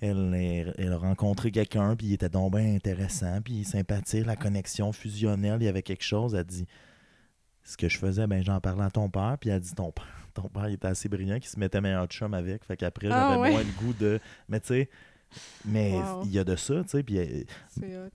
Elle, 0.00 0.34
elle, 0.34 0.74
elle 0.76 0.92
a 0.92 0.96
rencontré 0.98 1.50
quelqu'un, 1.52 1.94
puis 1.96 2.08
il 2.08 2.12
était 2.14 2.28
donc 2.28 2.52
bien 2.56 2.74
intéressant, 2.74 3.40
puis 3.42 3.64
sympathique, 3.64 4.26
la 4.26 4.36
connexion 4.36 4.92
fusionnelle, 4.92 5.62
il 5.62 5.64
y 5.66 5.68
avait 5.68 5.82
quelque 5.82 6.02
chose. 6.04 6.34
Elle 6.34 6.40
a 6.40 6.44
dit 6.44 6.66
Ce 7.62 7.76
que 7.76 7.88
je 7.88 7.96
faisais, 7.98 8.26
ben 8.26 8.42
j'en 8.44 8.60
parlais 8.60 8.82
à 8.84 8.90
ton 8.90 9.08
père, 9.08 9.36
puis 9.40 9.50
elle 9.50 9.56
a 9.56 9.60
dit 9.60 9.72
Ton 9.74 9.92
père, 9.92 10.06
ton 10.34 10.48
père 10.48 10.68
il 10.68 10.74
était 10.74 10.88
assez 10.88 11.08
brillant 11.08 11.38
qu'il 11.38 11.48
se 11.48 11.58
mettait 11.58 11.80
meilleur 11.80 12.06
chum 12.08 12.34
avec. 12.34 12.64
Fait 12.64 12.76
qu'après, 12.76 13.08
Ah, 13.10 13.30
j'avais 13.30 13.40
ouais. 13.42 13.50
moins 13.52 13.62
le 13.62 13.72
goût 13.86 13.92
de. 13.94 14.18
Mais 14.48 14.60
tu 14.60 14.66
sais, 14.68 14.90
mais 15.64 15.92
Wow. 15.94 16.22
il 16.24 16.32
y 16.32 16.38
a 16.38 16.44
de 16.44 16.56
ça, 16.56 16.82
tu 16.82 16.90
sais, 16.90 17.02
puis 17.02 17.16
elle- 17.16 17.46
C'est 17.68 17.96
hot. 17.96 18.10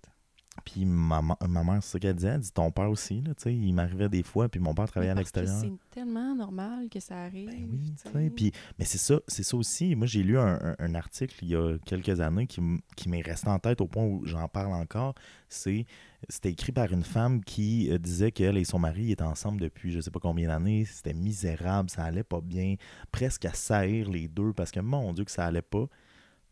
Puis 0.64 0.86
ma, 0.86 1.22
mère, 1.22 1.80
c'est 1.82 1.92
ça 1.92 2.00
qu'elle 2.00 2.16
disait. 2.16 2.30
Elle 2.30 2.40
dit 2.42 2.52
ton 2.52 2.72
père 2.72 2.90
aussi, 2.90 3.22
là, 3.22 3.34
tu 3.36 3.44
sais, 3.44 3.56
il 3.56 3.74
m'arrivait 3.74 4.10
des 4.10 4.24
fois, 4.24 4.50
puis 4.50 4.60
mon 4.60 4.74
père 4.74 4.88
travaillait 4.88 5.12
à 5.12 5.16
l'extérieur. 5.16 5.60
C'est 5.60 5.72
tellement 5.92 6.36
normal 6.36 6.88
que 6.90 7.00
ça 7.00 7.16
arrive. 7.24 7.50
Ben 7.50 7.70
oui. 8.16 8.30
Puis, 8.30 8.52
mais 8.78 8.86
c'est 8.86 8.98
ça, 8.98 9.20
c'est 9.28 9.44
ça 9.44 9.58
aussi. 9.58 9.96
Moi, 9.96 10.08
j'ai 10.08 10.24
lu 10.24 10.38
un, 10.38 10.60
un- 10.62 10.76
un 10.80 10.96
article 10.96 11.36
il 11.44 11.50
y 11.50 11.56
a 11.56 11.78
quelques 11.86 12.20
années 12.22 12.48
qui, 12.48 12.62
qui 12.96 13.10
m'est 13.10 13.22
resté 13.22 13.50
en 13.50 13.60
tête 13.60 13.82
au 13.82 13.88
point 13.88 14.04
où 14.06 14.26
j'en 14.26 14.48
parle 14.48 14.74
encore. 14.74 15.16
C'est 15.48 15.86
c'était 16.28 16.52
écrit 16.52 16.74
par 16.74 16.92
une 16.92 17.04
femme 17.06 17.42
qui 17.44 17.90
euh, 17.90 17.98
disait 17.98 18.32
qu'elle 18.32 18.58
et 18.58 18.66
son 18.66 18.78
mari 18.78 19.12
étaient 19.12 19.24
ensemble 19.24 19.62
depuis 19.62 19.92
je 19.92 20.02
sais 20.02 20.12
pas 20.12 20.20
combien 20.20 20.50
d'années. 20.50 20.84
C'était 20.86 21.14
misérable, 21.14 21.90
ça 21.90 22.04
allait 22.04 22.24
pas 22.24 22.42
bien, 22.42 22.76
presque 23.12 23.46
à 23.46 23.54
saillir 23.54 24.10
les 24.10 24.28
deux 24.28 24.52
parce 24.54 24.72
que 24.72 24.82
mon 24.82 25.14
Dieu 25.14 25.24
que 25.24 25.32
ça 25.32 25.46
allait 25.46 25.62
pas. 25.62 25.86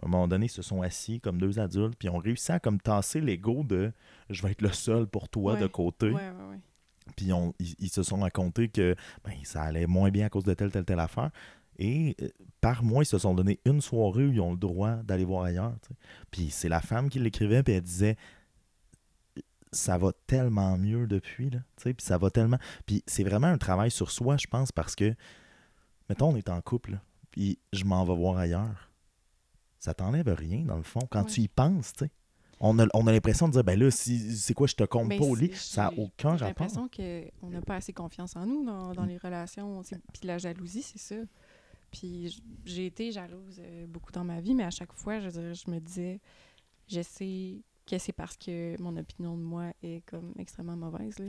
À 0.02 0.06
un 0.06 0.10
moment 0.10 0.28
donné, 0.28 0.46
ils 0.46 0.50
se 0.50 0.62
sont 0.62 0.82
assis 0.82 1.20
comme 1.20 1.40
deux 1.40 1.60
adultes, 1.60 1.96
puis 1.98 2.08
ils 2.08 2.12
ont 2.12 2.18
réussi 2.20 2.52
à 2.52 2.60
comme 2.60 2.80
tasser 2.80 3.20
l'ego 3.22 3.64
de 3.64 3.92
je 4.30 4.42
vais 4.44 4.52
être 4.52 4.62
le 4.62 4.72
seul 4.72 5.08
pour 5.08 5.28
toi 5.30 5.54
Ouais. 5.54 5.60
de 5.60 5.68
côté. 5.68 6.08
Ouais, 6.12 6.14
ouais, 6.30 6.50
ouais. 6.52 6.60
Puis 7.16 7.32
on- 7.34 7.54
ils, 7.60 7.74
ils 7.80 7.90
se 7.90 8.04
sont 8.04 8.18
racontés 8.20 8.68
que 8.70 8.96
ben, 9.24 9.34
ça 9.44 9.64
allait 9.64 9.88
moins 9.88 10.12
bien 10.12 10.26
à 10.28 10.30
cause 10.30 10.44
de 10.44 10.54
telle, 10.54 10.72
telle, 10.72 10.86
telle 10.86 11.00
affaire. 11.00 11.32
Et 11.80 12.16
euh, 12.22 12.28
par 12.62 12.84
mois, 12.84 13.04
ils 13.04 13.08
se 13.08 13.18
sont 13.18 13.34
donné 13.34 13.60
une 13.66 13.82
soirée 13.82 14.26
où 14.28 14.32
ils 14.34 14.42
ont 14.42 14.52
le 14.52 14.58
droit 14.58 14.96
d'aller 14.98 15.26
voir 15.26 15.44
ailleurs. 15.46 15.74
Puis 16.32 16.50
c'est 16.50 16.70
la 16.70 16.82
femme 16.82 17.10
qui 17.10 17.20
l'écrivait, 17.20 17.64
puis 17.64 17.74
elle 17.74 17.82
disait 17.82 18.18
ça 19.72 19.98
va 19.98 20.12
tellement 20.28 20.78
mieux 20.78 21.08
depuis, 21.08 21.50
là. 21.50 21.60
Puis 21.78 21.94
ça 22.00 22.18
va 22.18 22.30
tellement. 22.30 22.58
Puis 22.86 23.04
c'est 23.06 23.24
vraiment 23.24 23.48
un 23.48 23.58
travail 23.58 23.92
sur 23.92 24.12
soi, 24.12 24.38
je 24.38 24.48
pense, 24.48 24.72
parce 24.72 24.96
que, 24.96 25.14
mettons, 26.10 26.30
on 26.30 26.36
est 26.36 26.50
en 26.50 26.62
couple, 26.62 27.00
puis 27.32 27.60
je 27.74 27.84
m'en 27.84 28.04
vais 28.06 28.16
voir 28.16 28.38
ailleurs. 28.38 28.87
Ça 29.88 29.94
t'enlève 29.94 30.28
rien, 30.28 30.66
dans 30.66 30.76
le 30.76 30.84
fond, 30.84 31.00
quand 31.10 31.22
Ouais. 31.24 31.32
tu 31.32 31.40
y 31.40 31.48
penses, 31.48 31.94
tu 31.94 32.04
sais. 32.06 32.12
On 32.60 32.78
a, 32.80 32.88
on 32.94 33.08
a 33.08 33.12
l'impression 33.14 33.48
de 33.48 33.54
dire, 33.54 33.64
ben 33.64 33.80
là, 33.80 33.90
si, 33.90 34.36
c'est 34.36 34.54
quoi, 34.54 34.68
je 34.68 34.76
te 34.76 34.84
compte 34.84 35.08
Ben, 35.08 35.18
pas 35.18 35.24
au 35.26 35.34
lit? 35.34 35.54
Ça 35.56 35.84
n'a 35.84 35.92
j'ai- 35.96 36.02
aucun 36.02 36.36
J'ai 36.36 36.44
rapport. 36.46 36.66
l'impression 36.68 36.90
qu'on 36.90 37.50
n'a 37.50 37.62
pas 37.62 37.76
assez 37.76 37.94
confiance 37.94 38.36
en 38.36 38.46
nous 38.46 38.66
dans, 38.66 38.94
dans 38.94 39.06
les 39.06 39.16
relations. 39.18 39.82
Puis 40.12 40.28
la 40.28 40.40
jalousie, 40.40 40.82
c'est 40.84 40.98
ça. 41.00 41.16
Puis 41.90 42.44
j'ai 42.66 42.88
été 42.88 43.14
jalouse 43.14 43.60
euh, 43.60 43.86
beaucoup 43.88 44.12
dans 44.12 44.26
ma 44.26 44.42
vie, 44.42 44.56
mais 44.56 44.64
à 44.66 44.72
chaque 44.72 44.92
fois, 44.92 45.22
je, 45.22 45.30
dire, 45.30 45.54
je 45.54 45.72
me 45.72 45.80
disais, 45.80 46.20
je 46.90 47.02
sais 47.02 47.62
que 47.86 47.98
c'est 47.98 48.12
parce 48.12 48.36
que 48.36 48.76
mon 48.82 48.98
opinion 48.98 49.38
de 49.38 49.42
moi 49.44 49.72
est 49.82 50.04
comme 50.06 50.34
extrêmement 50.38 50.76
mauvaise. 50.76 51.18
Là. 51.20 51.28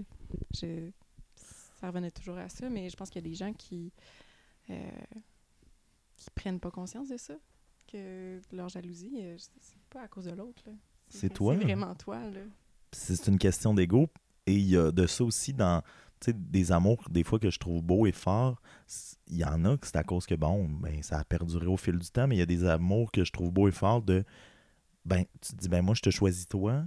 Je, 0.53 0.91
ça 1.81 1.87
revenait 1.87 2.11
toujours 2.11 2.39
à 2.39 2.49
ça, 2.49 2.69
mais 2.69 2.91
je 2.91 2.97
pense 2.97 3.09
qu'il 3.11 3.23
y 3.23 3.25
a 3.25 3.31
des 3.31 3.37
gens 3.37 3.53
qui 3.53 3.93
euh, 4.71 4.91
qui 6.17 6.31
prennent 6.35 6.59
pas 6.59 6.73
conscience 6.73 7.09
de 7.09 7.17
ça, 7.17 7.35
que 7.91 8.41
leur 8.53 8.69
jalousie, 8.69 9.13
euh, 9.21 9.37
c'est 9.39 9.79
pas 9.91 10.03
à 10.03 10.09
cause 10.09 10.27
de 10.27 10.33
l'autre. 10.33 10.63
C'est 11.09 11.33
toi. 11.33 11.55
C'est 11.59 11.65
vraiment 11.65 11.95
toi. 11.95 12.19
Là. 12.31 12.41
c'est 12.93 13.27
une 13.29 13.39
question 13.39 13.75
d'ego. 13.75 14.09
Et 14.47 14.55
il 14.55 14.69
y 14.69 14.77
a 14.77 14.91
de 14.93 15.07
ça 15.07 15.25
aussi 15.25 15.53
dans 15.53 15.83
des 16.27 16.73
amours, 16.73 17.05
des 17.11 17.23
fois 17.23 17.39
que 17.39 17.51
je 17.51 17.59
trouve 17.59 17.83
beaux 17.83 18.07
et 18.07 18.13
forts. 18.13 18.61
Il 19.29 19.37
y 19.37 19.45
en 19.45 19.65
a 19.65 19.77
que 19.77 19.87
c'est 19.87 19.97
à 19.97 20.03
cause 20.03 20.27
que, 20.27 20.35
bon, 20.35 20.67
ben, 20.69 21.03
ça 21.03 21.19
a 21.19 21.25
perduré 21.25 21.67
au 21.67 21.77
fil 21.77 21.99
du 21.99 22.11
temps, 22.11 22.27
mais 22.27 22.37
il 22.37 22.39
y 22.39 22.43
a 22.43 22.47
des 22.47 22.65
amours 22.65 23.13
que 23.13 23.25
je 23.25 23.31
trouve 23.33 23.53
beaux 23.53 23.69
et 23.69 23.73
forts 23.73 24.03
de, 24.03 24.25
ben, 25.05 25.25
tu 25.41 25.53
te 25.53 25.57
dis, 25.57 25.69
ben, 25.69 25.83
moi, 25.83 25.95
je 25.95 26.03
te 26.03 26.11
choisis 26.11 26.49
toi, 26.49 26.83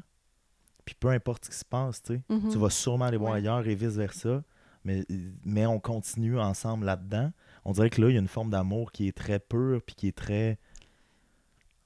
puis 0.85 0.95
peu 0.99 1.09
importe 1.09 1.45
ce 1.45 1.49
qui 1.51 1.55
se 1.57 1.65
passe, 1.65 2.01
tu 2.03 2.19
Mhm. 2.29 2.49
tu 2.51 2.57
vas 2.57 2.69
sûrement 2.69 3.05
aller 3.05 3.17
voir 3.17 3.33
Ouais. 3.33 3.37
ailleurs 3.37 3.65
et 3.67 3.75
vice-versa, 3.75 4.43
mais, 4.83 5.05
mais 5.45 5.65
on 5.65 5.79
continue 5.79 6.39
ensemble 6.39 6.85
là-dedans. 6.85 7.31
On 7.63 7.71
dirait 7.71 7.89
que 7.91 8.01
là, 8.01 8.09
il 8.09 8.13
y 8.13 8.17
a 8.17 8.21
une 8.21 8.27
forme 8.27 8.49
d'amour 8.49 8.91
qui 8.91 9.07
est 9.07 9.15
très 9.15 9.39
pure, 9.39 9.81
puis 9.85 9.95
qui 9.95 10.07
est 10.07 10.17
très 10.17 10.59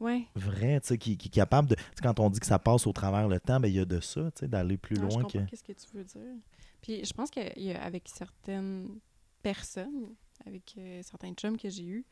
Ouais. 0.06 0.28
vrai, 0.36 0.80
tu 0.82 0.88
sais, 0.88 0.98
qui, 0.98 1.18
qui 1.18 1.28
est 1.30 1.32
capable 1.32 1.70
de... 1.70 1.76
tu 1.76 1.82
sais, 1.82 2.02
quand 2.04 2.20
on 2.20 2.30
dit 2.30 2.40
que 2.40 2.46
ça 2.46 2.60
passe 2.60 2.86
au 2.86 2.94
travers 2.94 3.28
le 3.28 3.40
temps, 3.40 3.60
ben, 3.60 3.68
il 3.68 3.76
y 3.76 3.80
a 3.80 3.86
de 3.86 4.00
ça, 4.00 4.32
tu 4.32 4.42
sais, 4.42 4.48
d'aller 4.48 4.78
plus 4.78 4.98
Non, 4.98 5.10
je 5.10 5.20
loin 5.20 5.28
que... 5.28 5.40
qu'est-ce 5.40 5.64
que 5.64 5.74
tu 5.74 5.88
veux 5.94 6.04
dire. 6.04 6.36
Puis 6.82 7.04
je 7.04 7.14
pense 7.14 7.32
qu'avec 7.32 8.08
certaines 8.08 9.00
personnes, 9.42 10.16
avec 10.46 10.76
euh, 10.78 11.02
certains 11.04 11.34
chums 11.34 11.58
que 11.58 11.70
j'ai 11.70 11.86
eus, 11.86 12.06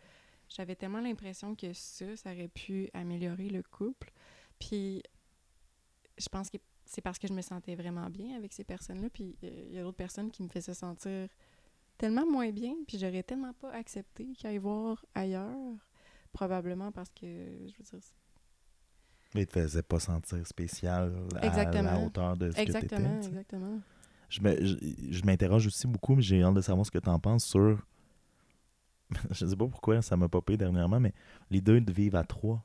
j'avais 0.50 0.76
tellement 0.76 1.02
l'impression 1.02 1.56
que 1.56 1.72
ça, 1.74 2.16
ça 2.16 2.32
aurait 2.32 2.48
pu 2.48 2.90
améliorer 2.94 3.50
le 3.50 3.64
couple. 3.64 4.12
Puis 4.60 5.04
je 6.18 6.30
pense 6.30 6.50
que 6.50 6.58
c'est 6.86 7.02
parce 7.02 7.20
que 7.20 7.28
je 7.28 7.34
me 7.34 7.42
sentais 7.42 7.76
vraiment 7.76 8.10
bien 8.10 8.36
avec 8.36 8.54
ces 8.54 8.64
personnes-là. 8.64 9.10
Puis 9.12 9.36
euh, 9.44 9.66
il 9.68 9.76
y 9.76 9.80
a 9.80 9.84
d'autres 9.84 9.98
personnes 9.98 10.32
qui 10.32 10.44
me 10.44 10.50
faisaient 10.50 10.74
sentir 10.74 11.28
tellement 11.98 12.26
moins 12.26 12.52
bien. 12.52 12.74
Puis 12.88 12.98
j'aurais 12.98 13.24
tellement 13.24 13.54
pas 13.54 13.72
accepté 13.72 14.34
qu'ils 14.34 14.48
aillent 14.48 14.58
voir 14.58 15.06
ailleurs. 15.16 15.78
Probablement 16.34 16.92
parce 16.92 17.10
que, 17.12 17.26
je 17.68 17.78
veux 17.78 17.84
dire, 18.00 18.10
Mais 19.36 19.42
il 19.44 19.48
te 19.48 19.54
faisait 19.60 19.84
pas 19.84 20.00
sentir 20.00 20.46
spécial 20.46 21.14
à 21.36 21.40
la 21.40 21.48
Exactement. 21.48 22.06
hauteur 22.06 22.38
de 22.38 22.52
ce 22.52 22.56
exactement, 22.62 23.16
que 23.20 23.22
tu 23.22 23.28
exactement. 23.30 23.80
Je 24.30 24.42
me- 24.42 24.66
je 25.12 25.24
m'interroge 25.26 25.68
aussi 25.68 25.88
beaucoup, 25.88 26.16
mais 26.16 26.22
j'ai 26.22 26.42
hâte 26.44 26.56
de 26.56 26.62
savoir 26.62 26.86
ce 26.86 26.92
que 26.92 27.00
tu 27.00 27.10
en 27.10 27.20
penses 27.20 27.46
sur. 27.46 27.86
je 29.32 29.46
sais 29.46 29.56
pas 29.56 29.68
pourquoi 29.68 30.02
ça 30.02 30.18
m'a 30.18 30.28
popé 30.30 30.58
dernièrement, 30.58 31.00
mais 31.00 31.14
l'idée 31.52 31.80
de 31.82 31.92
vivre 31.92 32.18
à 32.18 32.24
trois. 32.24 32.64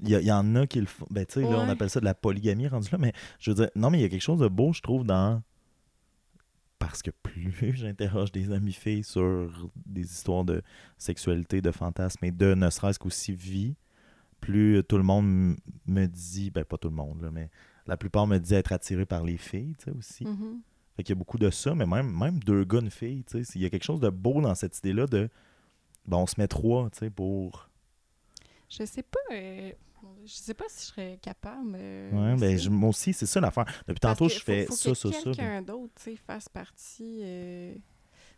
Il 0.00 0.08
y, 0.10 0.14
a- 0.14 0.20
il 0.20 0.26
y 0.26 0.32
en 0.32 0.54
a 0.54 0.66
qui 0.66 0.80
le 0.80 0.86
font. 0.86 1.06
Ben, 1.10 1.26
tu 1.26 1.34
sais, 1.34 1.46
là, 1.46 1.58
on 1.60 1.68
appelle 1.68 1.90
ça 1.90 1.98
de 2.00 2.04
la 2.04 2.14
polygamie 2.14 2.68
rendu 2.68 2.88
là, 2.92 2.98
mais 2.98 3.12
je 3.40 3.50
veux 3.50 3.56
dire, 3.56 3.70
non, 3.74 3.90
mais 3.90 3.98
il 3.98 4.02
y 4.02 4.04
a 4.04 4.08
quelque 4.08 4.22
chose 4.22 4.38
de 4.38 4.48
beau, 4.48 4.72
je 4.72 4.80
trouve, 4.80 5.04
dans. 5.04 5.42
Parce 6.78 7.02
que 7.02 7.10
plus 7.10 7.52
j'interroge 7.76 8.32
des 8.32 8.52
amis 8.52 8.72
filles 8.72 9.04
sur 9.04 9.70
des 9.86 10.02
histoires 10.02 10.44
de 10.44 10.62
sexualité, 10.96 11.60
de 11.60 11.70
fantasmes 11.70 12.24
et 12.24 12.30
de 12.30 12.54
ne 12.54 12.70
serait-ce 12.70 12.98
qu'aussi 12.98 13.32
vie, 13.32 13.74
plus 14.40 14.82
tout 14.88 14.96
le 14.96 15.02
monde 15.02 15.56
me 15.86 16.06
dit, 16.06 16.50
ben 16.50 16.64
pas 16.64 16.78
tout 16.78 16.88
le 16.88 16.94
monde, 16.94 17.22
là, 17.22 17.30
mais 17.30 17.50
la 17.86 17.96
plupart 17.96 18.26
me 18.26 18.38
disent 18.38 18.52
être 18.52 18.72
attiré 18.72 19.06
par 19.06 19.24
les 19.24 19.36
filles, 19.36 19.74
tu 19.78 19.84
sais, 19.84 19.90
aussi. 19.90 20.24
Mhm. 20.24 20.60
Fait 20.96 21.02
qu'il 21.02 21.14
y 21.14 21.16
a 21.16 21.18
beaucoup 21.18 21.38
de 21.38 21.50
ça, 21.50 21.74
mais 21.74 21.86
même, 21.86 22.10
même 22.16 22.38
deux 22.40 22.64
gars, 22.64 22.80
une 22.80 22.90
fille, 22.90 23.24
tu 23.24 23.44
sais, 23.44 23.52
il 23.58 23.62
y 23.62 23.64
a 23.64 23.70
quelque 23.70 23.84
chose 23.84 24.00
de 24.00 24.10
beau 24.10 24.40
dans 24.40 24.54
cette 24.54 24.78
idée-là 24.78 25.06
de, 25.06 25.28
ben, 26.06 26.18
on 26.18 26.26
se 26.26 26.34
met 26.38 26.48
trois, 26.48 26.90
tu 26.90 26.98
sais, 26.98 27.10
pour... 27.10 27.68
Je 28.68 28.84
sais 28.84 29.02
pas. 29.02 29.18
euh, 29.32 29.72
je 30.24 30.32
sais 30.32 30.54
pas 30.54 30.64
si 30.68 30.80
je 30.86 30.92
serais 30.92 31.18
capable. 31.22 31.72
Ouais, 31.72 32.36
ben, 32.36 32.56
je- 32.58 32.70
moi 32.70 32.90
aussi, 32.90 33.12
c'est 33.12 33.26
ça 33.26 33.40
l'affaire. 33.40 33.64
Depuis 33.86 33.98
Parce 34.00 34.18
tantôt, 34.18 34.28
je 34.28 34.38
faut- 34.38 34.44
fais 34.44 34.66
faut 34.66 34.74
ça, 34.74 34.90
que 34.90 34.94
ça, 34.96 35.10
ça. 35.12 35.18
ben. 35.18 35.24
quelqu'un 35.24 35.62
d'autre, 35.62 35.92
tu 35.96 36.02
sais, 36.02 36.16
fasse 36.16 36.48
partie. 36.48 37.20
euh, 37.22 37.74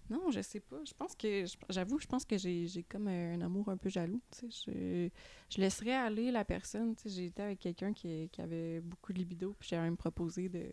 Non, 0.09 0.31
je 0.33 0.41
sais 0.43 0.59
pas. 0.61 0.79
Je 0.85 0.93
pense 0.93 1.15
que. 1.15 1.45
J'avoue, 1.69 2.01
je 2.01 2.07
pense 2.07 2.25
que 2.25 2.37
j'ai 2.37 2.85
comme 2.89 3.07
un 3.07 3.41
amour 3.43 3.69
un 3.69 3.77
peu 3.77 3.89
jaloux. 3.89 4.21
Je, 4.43 5.09
je 5.49 5.61
laisserais 5.61 5.95
aller 5.95 6.33
la 6.33 6.45
personne. 6.45 6.95
J'ai 7.07 7.27
été 7.27 7.43
avec 7.43 7.61
quelqu'un 7.61 7.93
qui, 7.93 8.29
qui 8.33 8.41
avait 8.41 8.81
beaucoup 8.81 9.13
de 9.13 9.19
libido, 9.19 9.55
puis 9.59 9.69
j'ai 9.71 9.77
même 9.79 9.97
proposé 9.97 10.49
de, 10.49 10.67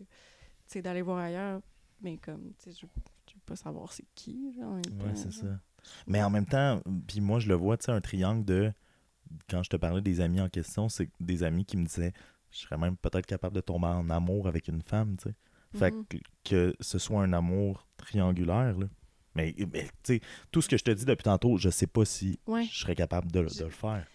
d'aller 0.80 1.02
voir 1.02 1.18
ailleurs. 1.18 1.60
Mais 2.00 2.16
comme, 2.18 2.52
je, 2.66 2.72
je 2.72 2.86
veux 2.86 3.40
pas 3.46 3.54
savoir 3.56 3.92
c'est 3.92 4.06
qui. 4.16 4.52
Temps, 4.58 5.14
c'est 5.14 5.32
ça. 5.32 5.46
Mais 6.08 6.20
en 6.22 6.30
même 6.30 6.46
temps, 6.46 6.80
puis 7.06 7.20
moi, 7.20 7.38
je 7.38 7.48
le 7.48 7.54
vois, 7.54 7.76
tu 7.76 7.84
sais, 7.86 7.92
un 7.92 8.00
triangle 8.00 8.44
de... 8.44 8.72
Quand 9.50 9.62
je 9.62 9.70
te 9.70 9.76
parlais 9.76 10.00
des 10.02 10.20
amis 10.20 10.40
en 10.40 10.48
question, 10.48 10.88
c'est 10.88 11.10
des 11.20 11.42
amis 11.42 11.64
qui 11.64 11.76
me 11.76 11.84
disaient, 11.86 12.12
je 12.50 12.58
serais 12.58 12.78
même 12.78 12.96
peut-être 12.96 13.26
capable 13.26 13.54
de 13.56 13.60
tomber 13.60 13.86
en 13.88 14.08
amour 14.10 14.48
avec 14.48 14.68
une 14.68 14.82
femme, 14.82 15.16
tu 15.16 15.28
sais. 15.28 15.34
Fait 15.74 15.92
Mhm. 15.92 16.04
que, 16.08 16.16
que 16.44 16.76
ce 16.80 16.98
soit 16.98 17.22
un 17.22 17.32
amour 17.34 17.86
triangulaire, 17.96 18.78
là. 18.78 18.86
Mais, 19.34 19.54
mais, 19.72 19.84
tu 20.02 20.14
sais, 20.14 20.20
tout 20.50 20.62
ce 20.62 20.68
que 20.68 20.76
je 20.78 20.82
te 20.84 20.90
dis 20.90 21.04
depuis 21.04 21.24
tantôt, 21.24 21.58
je 21.58 21.68
sais 21.68 21.86
pas 21.86 22.04
si 22.04 22.38
Ouais. 22.46 22.64
je 22.64 22.78
serais 22.80 22.94
capable 22.94 23.30
de, 23.30 23.40
de 23.42 23.64
le 23.64 23.70
faire. 23.70 24.06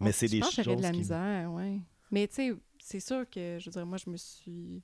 Mais 0.00 0.06
Ouais, 0.06 0.12
c'est 0.12 0.26
je 0.26 0.32
des 0.32 0.40
pense 0.40 0.50
que 0.50 0.56
choses 0.56 0.64
j'aurais 0.64 0.76
de 0.78 0.82
la 0.82 0.90
qui- 0.90 0.98
misère, 0.98 1.52
ouais. 1.52 1.80
Mais 2.10 2.26
tu 2.26 2.34
sais, 2.34 2.54
c'est 2.78 3.00
sûr 3.00 3.28
que, 3.30 3.58
je 3.60 3.66
veux 3.66 3.70
dire, 3.72 3.86
moi, 3.86 3.98
je 3.98 4.08
me 4.10 4.16
suis... 4.16 4.82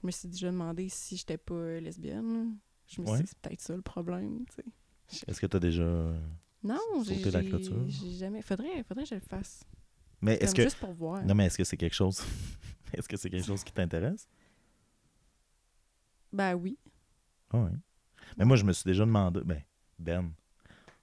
Je 0.00 0.06
me 0.06 0.12
suis 0.12 0.28
déjà 0.28 0.50
demandé 0.52 0.88
si 0.88 1.16
j'étais 1.16 1.36
pas 1.38 1.54
euh, 1.54 1.80
lesbienne. 1.80 2.56
Je 2.86 3.00
me 3.00 3.06
suis 3.06 3.12
Ouais. 3.14 3.18
dit 3.18 3.22
que 3.24 3.28
c'est 3.30 3.38
peut-être 3.40 3.60
ça 3.60 3.74
le 3.74 3.82
problème, 3.82 4.44
tu 4.46 4.62
sais. 5.16 5.22
Est-ce 5.26 5.40
que 5.40 5.46
tu 5.46 5.56
as 5.56 5.60
déjà... 5.60 5.82
Non, 6.62 6.78
j'ai 7.04 7.16
Sauter 7.16 7.30
la 7.30 7.42
j'ai- 7.42 7.48
clôture. 7.48 7.84
j'ai 7.88 8.10
jamais... 8.12 8.42
Faudrait, 8.42 8.82
faudrait 8.82 9.04
que 9.04 9.10
je 9.10 9.14
le 9.14 9.20
fasse. 9.20 9.62
Mais 10.20 10.34
est-ce 10.36 10.54
que... 10.54 10.62
Juste 10.62 10.78
pour 10.80 10.92
voir. 10.92 11.22
Non, 11.24 11.34
mais 11.34 11.46
est-ce 11.46 11.58
que 11.58 11.64
c'est 11.64 11.76
quelque 11.76 11.94
chose... 11.94 12.20
est-ce 12.92 13.08
que 13.08 13.16
c'est 13.16 13.30
quelque 13.30 13.46
chose 13.46 13.62
qui 13.62 13.72
t'intéresse? 13.72 14.28
Ben 16.32 16.54
oui. 16.54 16.78
Ah 17.52 17.58
ouais. 17.58 17.70
Mais 18.36 18.44
moi, 18.44 18.56
je 18.56 18.64
me 18.64 18.72
suis 18.72 18.84
déjà 18.84 19.04
demandé... 19.04 19.40
Ben, 19.44 19.62
Ben, 19.98 20.30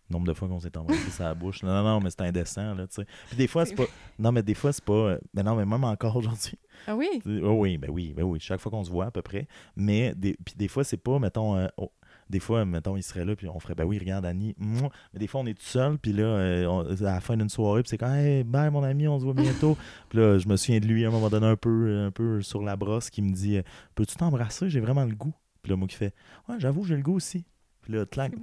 nombre 0.10 0.28
de 0.28 0.34
fois 0.34 0.48
qu'on 0.48 0.60
s'est 0.60 0.76
embrassé 0.78 1.10
sur 1.10 1.24
la 1.24 1.34
bouche. 1.34 1.64
Non, 1.64 1.70
non, 1.74 1.84
non, 1.84 2.00
mais 2.02 2.10
c'est 2.12 2.22
indécent, 2.22 2.76
là, 2.76 2.86
tu 2.88 2.96
sais. 2.96 3.06
Puis 3.28 3.38
des 3.38 3.48
fois, 3.48 3.66
c'est 3.66 3.74
pas... 3.76 3.86
Non, 4.20 4.32
mais 4.32 4.44
des 4.44 4.54
fois, 4.54 4.72
c'est 4.72 4.84
pas... 4.84 4.94
euh, 4.94 5.20
Mais 5.34 5.42
non, 5.42 5.56
mais 5.56 5.66
même 5.66 5.84
encore 5.84 6.16
aujourd'hui, 6.18 6.60
Ah 6.86 6.96
oui? 6.96 7.22
Oh 7.42 7.54
oui, 7.62 7.78
ben 7.78 7.90
oui, 7.90 8.14
ben 8.14 8.24
oui, 8.24 8.40
chaque 8.40 8.60
fois 8.60 8.72
qu'on 8.72 8.84
se 8.84 8.92
voit 8.92 9.06
à 9.06 9.12
peu 9.12 9.22
près. 9.24 9.48
Mais 9.76 10.14
des, 10.14 10.36
puis 10.46 10.54
des 10.56 10.68
fois, 10.68 10.84
c'est 10.84 10.98
pas, 10.98 11.18
mettons, 11.18 11.56
euh, 11.58 11.68
oh, 11.78 11.92
des 12.30 12.40
fois, 12.40 12.66
mettons, 12.66 12.98
il 12.98 13.04
serait 13.04 13.24
là, 13.26 13.36
puis 13.36 13.48
on 13.48 13.60
ferait, 13.60 13.76
ben 13.76 13.84
oui, 13.86 14.00
regarde, 14.00 14.26
Annie, 14.26 14.56
mouah. 14.58 14.90
mais 15.14 15.20
des 15.20 15.28
fois, 15.28 15.42
on 15.42 15.46
est 15.46 15.54
tout 15.54 15.66
seul, 15.66 15.98
puis 16.00 16.12
là, 16.14 16.24
euh, 16.24 16.66
on- 16.66 16.86
à 17.02 17.14
la 17.14 17.20
fin 17.22 17.38
d'une 17.38 17.50
soirée, 17.50 17.84
puis 17.84 17.90
c'est 17.90 17.98
comme, 17.98 18.14
hey, 18.14 18.44
bye, 18.44 18.72
mon 18.72 18.84
ami, 18.84 19.08
on 19.08 19.20
se 19.20 19.24
voit 19.26 19.34
bientôt. 19.34 19.78
puis 20.10 20.18
là, 20.20 20.38
je 20.40 20.48
me 20.48 20.56
souviens 20.58 20.80
de 20.80 20.86
lui 20.88 21.06
à 21.06 21.10
un 21.10 21.12
moment 21.12 21.30
donné, 21.30 21.46
un 21.48 21.56
peu, 21.56 22.06
un 22.06 22.12
peu 22.12 22.42
sur 22.42 22.62
la 22.64 22.76
brosse, 22.76 23.10
qui 23.10 23.22
me 23.22 23.32
dit, 23.32 23.58
euh, 23.58 23.62
peux-tu 23.94 24.16
t'embrasser, 24.16 24.70
j'ai 24.70 24.80
vraiment 24.80 25.06
le 25.06 25.14
goût. 25.16 25.34
Puis 25.62 25.70
là, 25.72 25.76
moi 25.78 25.88
qui 25.88 25.96
fais, 25.96 26.14
ouais, 26.50 26.56
j'avoue, 26.60 26.84
j'ai 26.84 26.96
le 26.96 27.02
goût 27.04 27.16
aussi. 27.16 27.46
Puis 27.82 27.94
là, 27.94 28.06
clac, 28.08 28.34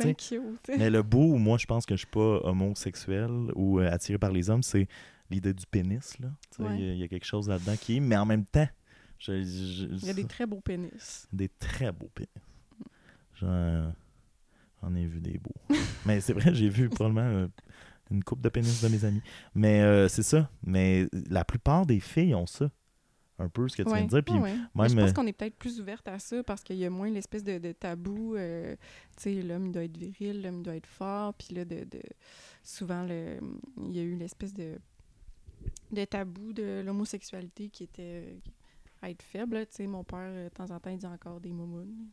mais 0.78 0.88
le 0.90 1.02
bout 1.02 1.32
où 1.34 1.36
moi, 1.36 1.58
je 1.58 1.66
pense 1.66 1.84
que 1.84 1.94
je 1.96 1.98
suis 1.98 2.06
pas 2.06 2.40
homosexuel 2.44 3.30
ou 3.56 3.80
euh, 3.80 3.90
attiré 3.90 4.16
par 4.18 4.30
les 4.30 4.50
hommes, 4.50 4.62
c'est 4.62 4.86
l'idée 5.30 5.52
du 5.52 5.66
pénis. 5.66 6.18
là. 6.20 6.28
Il 6.60 6.64
Ouais. 6.64 6.78
y 6.78 6.98
y, 6.98 7.02
a 7.02 7.08
quelque 7.08 7.24
chose 7.26 7.48
là-dedans 7.48 7.74
qui 7.80 7.96
est. 7.96 8.00
Mais 8.00 8.16
en 8.16 8.24
même 8.26 8.44
temps, 8.44 8.68
je- 9.18 9.42
je- 9.42 9.86
Il 10.00 10.06
y 10.06 10.10
a 10.10 10.14
des 10.14 10.24
très 10.26 10.46
beaux 10.46 10.60
pénis. 10.60 11.26
des 11.32 11.48
très 11.48 11.90
beaux 11.90 12.10
pénis. 12.14 12.30
J'en, 13.42 13.92
j'en 14.80 14.94
ai 14.94 15.06
vu 15.06 15.20
des 15.20 15.38
beaux. 15.38 15.54
mais 16.06 16.20
c'est 16.20 16.32
vrai, 16.32 16.54
j'ai 16.54 16.68
vu 16.68 16.88
probablement 16.88 17.28
euh, 17.28 17.48
une 18.10 18.22
coupe 18.24 18.40
de 18.40 18.48
pénis 18.48 18.80
de 18.82 18.88
mes 18.88 19.04
amis. 19.04 19.22
Mais 19.54 19.82
euh, 19.82 20.08
c'est 20.08 20.22
ça. 20.22 20.48
Mais 20.64 21.08
la 21.28 21.44
plupart 21.44 21.84
des 21.86 22.00
filles 22.00 22.34
ont 22.34 22.46
ça. 22.46 22.70
Un 23.38 23.48
peu 23.48 23.66
ce 23.68 23.76
que 23.76 23.82
tu 23.82 23.88
viens 23.88 24.04
de 24.04 24.08
dire. 24.08 24.22
Puis 24.22 24.34
ouais, 24.34 24.40
ouais. 24.42 24.56
Mais 24.76 24.88
je 24.88 24.94
même, 24.94 25.04
pense 25.06 25.14
qu'on 25.14 25.26
est 25.26 25.32
peut-être 25.32 25.56
plus 25.56 25.80
ouverte 25.80 26.06
à 26.06 26.18
ça 26.20 26.44
parce 26.44 26.62
qu'il 26.62 26.76
y 26.76 26.84
a 26.84 26.90
moins 26.90 27.10
l'espèce 27.10 27.42
de, 27.42 27.58
de 27.58 27.72
tabou. 27.72 28.36
euh, 28.36 28.76
tu 29.16 29.22
sais, 29.22 29.42
l'homme 29.42 29.72
doit 29.72 29.82
être 29.84 29.96
viril, 29.96 30.42
l'homme 30.42 30.62
doit 30.62 30.76
être 30.76 30.86
fort. 30.86 31.34
Puis 31.34 31.54
là, 31.54 31.64
de, 31.64 31.82
de- 31.84 32.02
souvent, 32.62 33.04
le, 33.04 33.38
il 33.88 33.96
y 33.96 33.98
a 33.98 34.02
eu 34.02 34.14
l'espèce 34.14 34.54
de, 34.54 34.78
de 35.90 36.04
tabou 36.04 36.52
de 36.52 36.82
l'homosexualité 36.84 37.68
qui 37.68 37.84
était 37.84 38.36
à 39.00 39.10
être 39.10 39.22
faible. 39.22 39.66
Tu 39.66 39.76
sais, 39.76 39.86
mon 39.88 40.04
père, 40.04 40.32
de 40.32 40.48
temps 40.50 40.70
en 40.70 40.78
temps, 40.78 40.90
il 40.90 40.98
dit 40.98 41.06
encore 41.06 41.40
des 41.40 41.52
moumounes. 41.52 42.06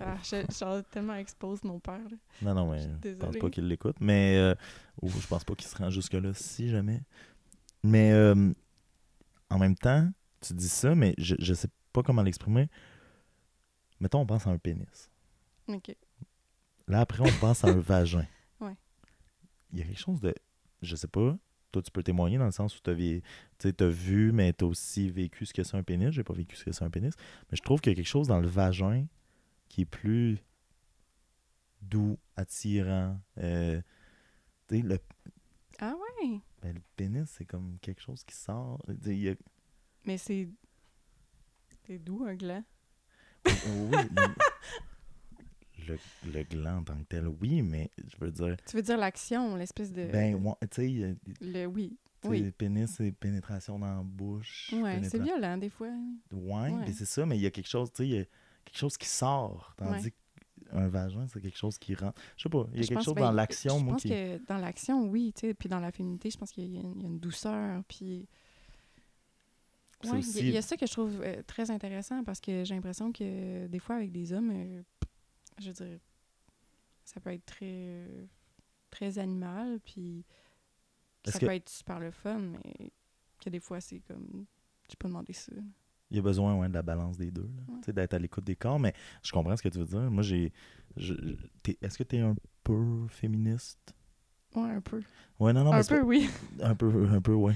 Ah, 0.00 0.16
je, 0.22 0.36
je 0.48 0.80
tellement 0.90 1.14
expose 1.14 1.62
mon 1.64 1.78
père. 1.80 2.00
là. 2.00 2.16
Non, 2.42 2.54
non, 2.54 2.70
mais 2.70 2.82
Je 3.02 3.14
pense 3.14 3.36
pas 3.36 3.50
qu'il 3.50 3.66
l'écoute. 3.66 3.96
Mais 4.00 4.36
euh, 4.36 4.54
ou 5.00 5.08
je 5.08 5.26
pense 5.26 5.44
pas 5.44 5.54
qu'il 5.54 5.68
se 5.68 5.76
rend 5.76 5.90
jusque-là, 5.90 6.32
si 6.34 6.68
jamais. 6.68 7.02
Mais 7.82 8.12
euh, 8.12 8.52
en 9.50 9.58
même 9.58 9.76
temps, 9.76 10.08
tu 10.40 10.54
dis 10.54 10.68
ça, 10.68 10.94
mais 10.94 11.14
je, 11.18 11.34
je 11.38 11.54
sais 11.54 11.68
pas 11.92 12.02
comment 12.02 12.22
l'exprimer. 12.22 12.68
Mettons, 14.00 14.20
on 14.20 14.26
pense 14.26 14.46
à 14.46 14.50
un 14.50 14.58
pénis. 14.58 15.10
OK. 15.68 15.96
Là, 16.88 17.00
après, 17.00 17.22
on 17.22 17.40
pense 17.40 17.64
à 17.64 17.68
un 17.68 17.78
vagin. 17.80 18.26
Ouais. 18.60 18.76
Il 19.72 19.78
y 19.78 19.82
a 19.82 19.86
quelque 19.86 19.98
chose 19.98 20.20
de. 20.20 20.34
Je 20.82 20.94
sais 20.94 21.08
pas. 21.08 21.36
Toi, 21.72 21.82
tu 21.82 21.90
peux 21.90 22.02
témoigner 22.02 22.38
dans 22.38 22.44
le 22.44 22.52
sens 22.52 22.76
où 22.76 22.80
tu 22.82 22.90
as, 22.90 23.88
vu, 23.88 24.32
mais 24.32 24.52
tu 24.52 24.64
as 24.64 24.68
aussi 24.68 25.10
vécu 25.10 25.46
ce 25.46 25.52
que 25.52 25.62
c'est 25.62 25.76
un 25.76 25.82
pénis. 25.82 26.10
J'ai 26.10 26.22
pas 26.22 26.32
vécu 26.34 26.56
ce 26.56 26.64
que 26.64 26.72
c'est 26.72 26.84
un 26.84 26.90
pénis. 26.90 27.14
Mais 27.50 27.56
je 27.56 27.62
trouve 27.62 27.80
qu'il 27.80 27.92
y 27.92 27.94
a 27.94 27.96
quelque 27.96 28.06
chose 28.06 28.28
dans 28.28 28.40
le 28.40 28.46
vagin 28.46 29.06
qui 29.76 29.82
est 29.82 29.84
plus 29.84 30.38
doux, 31.82 32.18
attirant. 32.34 33.20
Euh, 33.36 33.78
tu 34.68 34.76
sais, 34.76 34.82
le, 34.82 34.98
Ah 35.80 35.92
ouais? 36.22 36.40
ben, 36.62 36.74
le 36.74 36.80
pénis, 36.96 37.28
c'est 37.28 37.44
comme 37.44 37.76
quelque 37.82 38.00
chose 38.00 38.24
qui 38.24 38.34
sort. 38.34 38.80
Y 39.04 39.28
a- 39.28 39.34
Mais 40.06 40.16
c'est. 40.16 40.48
C'est 41.86 41.98
doux, 41.98 42.24
un 42.24 42.34
gland. 42.36 42.64
oui, 43.44 43.98
le, 45.86 45.98
le 46.32 46.42
gland 46.44 46.78
en 46.78 46.82
tant 46.84 46.96
que 46.96 47.04
tel, 47.04 47.28
oui, 47.28 47.60
mais 47.60 47.90
je 48.08 48.16
veux 48.18 48.32
dire. 48.32 48.56
Tu 48.66 48.76
veux 48.76 48.82
dire 48.82 48.96
l'action, 48.96 49.56
l'espèce 49.56 49.92
de. 49.92 50.06
Ben, 50.06 50.36
ouais, 50.36 50.54
tu 50.70 50.88
sais, 50.88 51.04
a- 51.04 51.44
Le 51.44 51.66
oui. 51.66 51.98
Oui. 52.24 52.50
pénis, 52.50 52.90
c'est 52.90 53.12
pénétration 53.12 53.78
dans 53.78 53.98
la 53.98 54.02
bouche. 54.02 54.72
Ouais, 54.72 55.00
c'est 55.04 55.18
pénétra- 55.18 55.24
violent 55.24 55.58
des 55.58 55.68
fois. 55.70 55.92
Ouais, 56.32 56.54
Ouais. 56.54 56.72
mais 56.86 56.92
c'est 56.92 57.04
ça, 57.04 57.24
mais 57.26 57.36
il 57.36 57.42
y 57.42 57.46
a 57.46 57.50
quelque 57.50 57.68
chose, 57.68 57.92
tu 57.92 58.04
sais, 58.10 58.28
quelque 58.66 58.78
chose 58.78 58.96
qui 58.98 59.06
sort. 59.08 59.74
Tandis 59.78 60.12
qu'un 60.70 60.88
vagin, 60.88 61.26
c'est 61.28 61.40
quelque 61.40 61.56
chose 61.56 61.78
qui 61.78 61.94
rentre. 61.94 62.20
Je 62.36 62.42
sais 62.42 62.48
pas, 62.48 62.66
il 62.72 62.76
y 62.76 62.78
a 62.78 62.82
Je 62.82 62.88
quelque 62.88 62.98
pense- 62.98 63.04
chose 63.06 63.14
ben, 63.14 63.22
dans 63.22 63.32
l'action, 63.32 63.78
Je 63.78 63.84
moi, 63.84 63.92
pense 63.94 64.02
qui. 64.02 64.08
que 64.10 64.38
dans 64.46 64.58
l'action, 64.58 65.04
oui, 65.08 65.32
tu 65.34 65.40
sais, 65.48 65.54
puis 65.54 65.68
dans 65.68 65.80
la 65.80 65.90
féminité, 65.92 66.30
je 66.30 66.36
pense 66.38 66.52
qu'il 66.52 66.66
y, 66.72 66.76
a 66.76 66.80
une- 66.82 66.94
il 66.96 67.02
y 67.02 67.04
a 67.04 67.08
une 67.08 67.18
douceur, 67.18 67.82
puis... 67.88 68.28
Ouais, 70.04 70.20
il 70.20 70.48
y 70.50 70.56
a- 70.56 70.60
y, 70.60 70.62
ça 70.62 70.76
que 70.76 70.86
je 70.86 70.92
trouve 70.92 71.22
euh, 71.22 71.42
très 71.46 71.70
intéressant, 71.70 72.22
parce 72.22 72.38
que 72.40 72.64
j'ai 72.64 72.74
l'impression 72.74 73.12
que 73.12 73.66
des 73.66 73.78
fois, 73.78 73.96
avec 73.96 74.12
des 74.12 74.32
hommes, 74.32 74.50
euh, 74.52 74.82
je 75.58 75.68
veux 75.68 75.72
dire, 75.72 75.98
ça 77.04 77.18
peut 77.20 77.32
être 77.32 77.46
très, 77.46 77.64
euh, 77.64 78.26
très 78.90 79.18
animal, 79.18 79.80
puis 79.84 80.24
ça 81.24 81.38
que- 81.38 81.46
peut 81.46 81.52
être 81.54 81.68
super 81.68 81.98
le 81.98 82.10
fun, 82.10 82.38
mais 82.38 82.92
que 83.40 83.48
des 83.50 83.60
fois, 83.60 83.80
c'est 83.80 84.00
comme... 84.00 84.44
J'ai 84.88 84.96
pas 84.96 85.08
demandé 85.08 85.32
ça. 85.32 85.52
Il 86.10 86.16
y 86.16 86.20
a 86.20 86.22
besoin 86.22 86.54
ouais, 86.54 86.68
de 86.68 86.74
la 86.74 86.82
balance 86.82 87.16
des 87.18 87.30
deux, 87.30 87.50
là. 87.56 87.62
Ouais. 87.68 87.78
Tu 87.80 87.86
sais, 87.86 87.92
d'être 87.92 88.14
à 88.14 88.18
l'écoute 88.18 88.44
des 88.44 88.54
corps, 88.54 88.78
mais 88.78 88.94
je 89.22 89.32
comprends 89.32 89.56
ce 89.56 89.62
que 89.62 89.68
tu 89.68 89.78
veux 89.78 89.84
dire. 89.84 90.10
Moi, 90.10 90.22
j'ai. 90.22 90.52
Est-ce 90.96 91.98
que 91.98 92.04
tu 92.04 92.16
es 92.16 92.20
un 92.20 92.36
peu 92.62 93.06
féministe? 93.08 93.94
Ouais, 94.54 94.70
un 94.70 94.80
peu. 94.80 95.02
Ouais, 95.38 95.52
non, 95.52 95.64
non, 95.64 95.72
un 95.72 95.82
peu, 95.82 96.02
oui. 96.02 96.28
Un 96.60 96.74
peu, 96.74 97.08
un 97.10 97.20
peu, 97.20 97.34
ouais. 97.34 97.54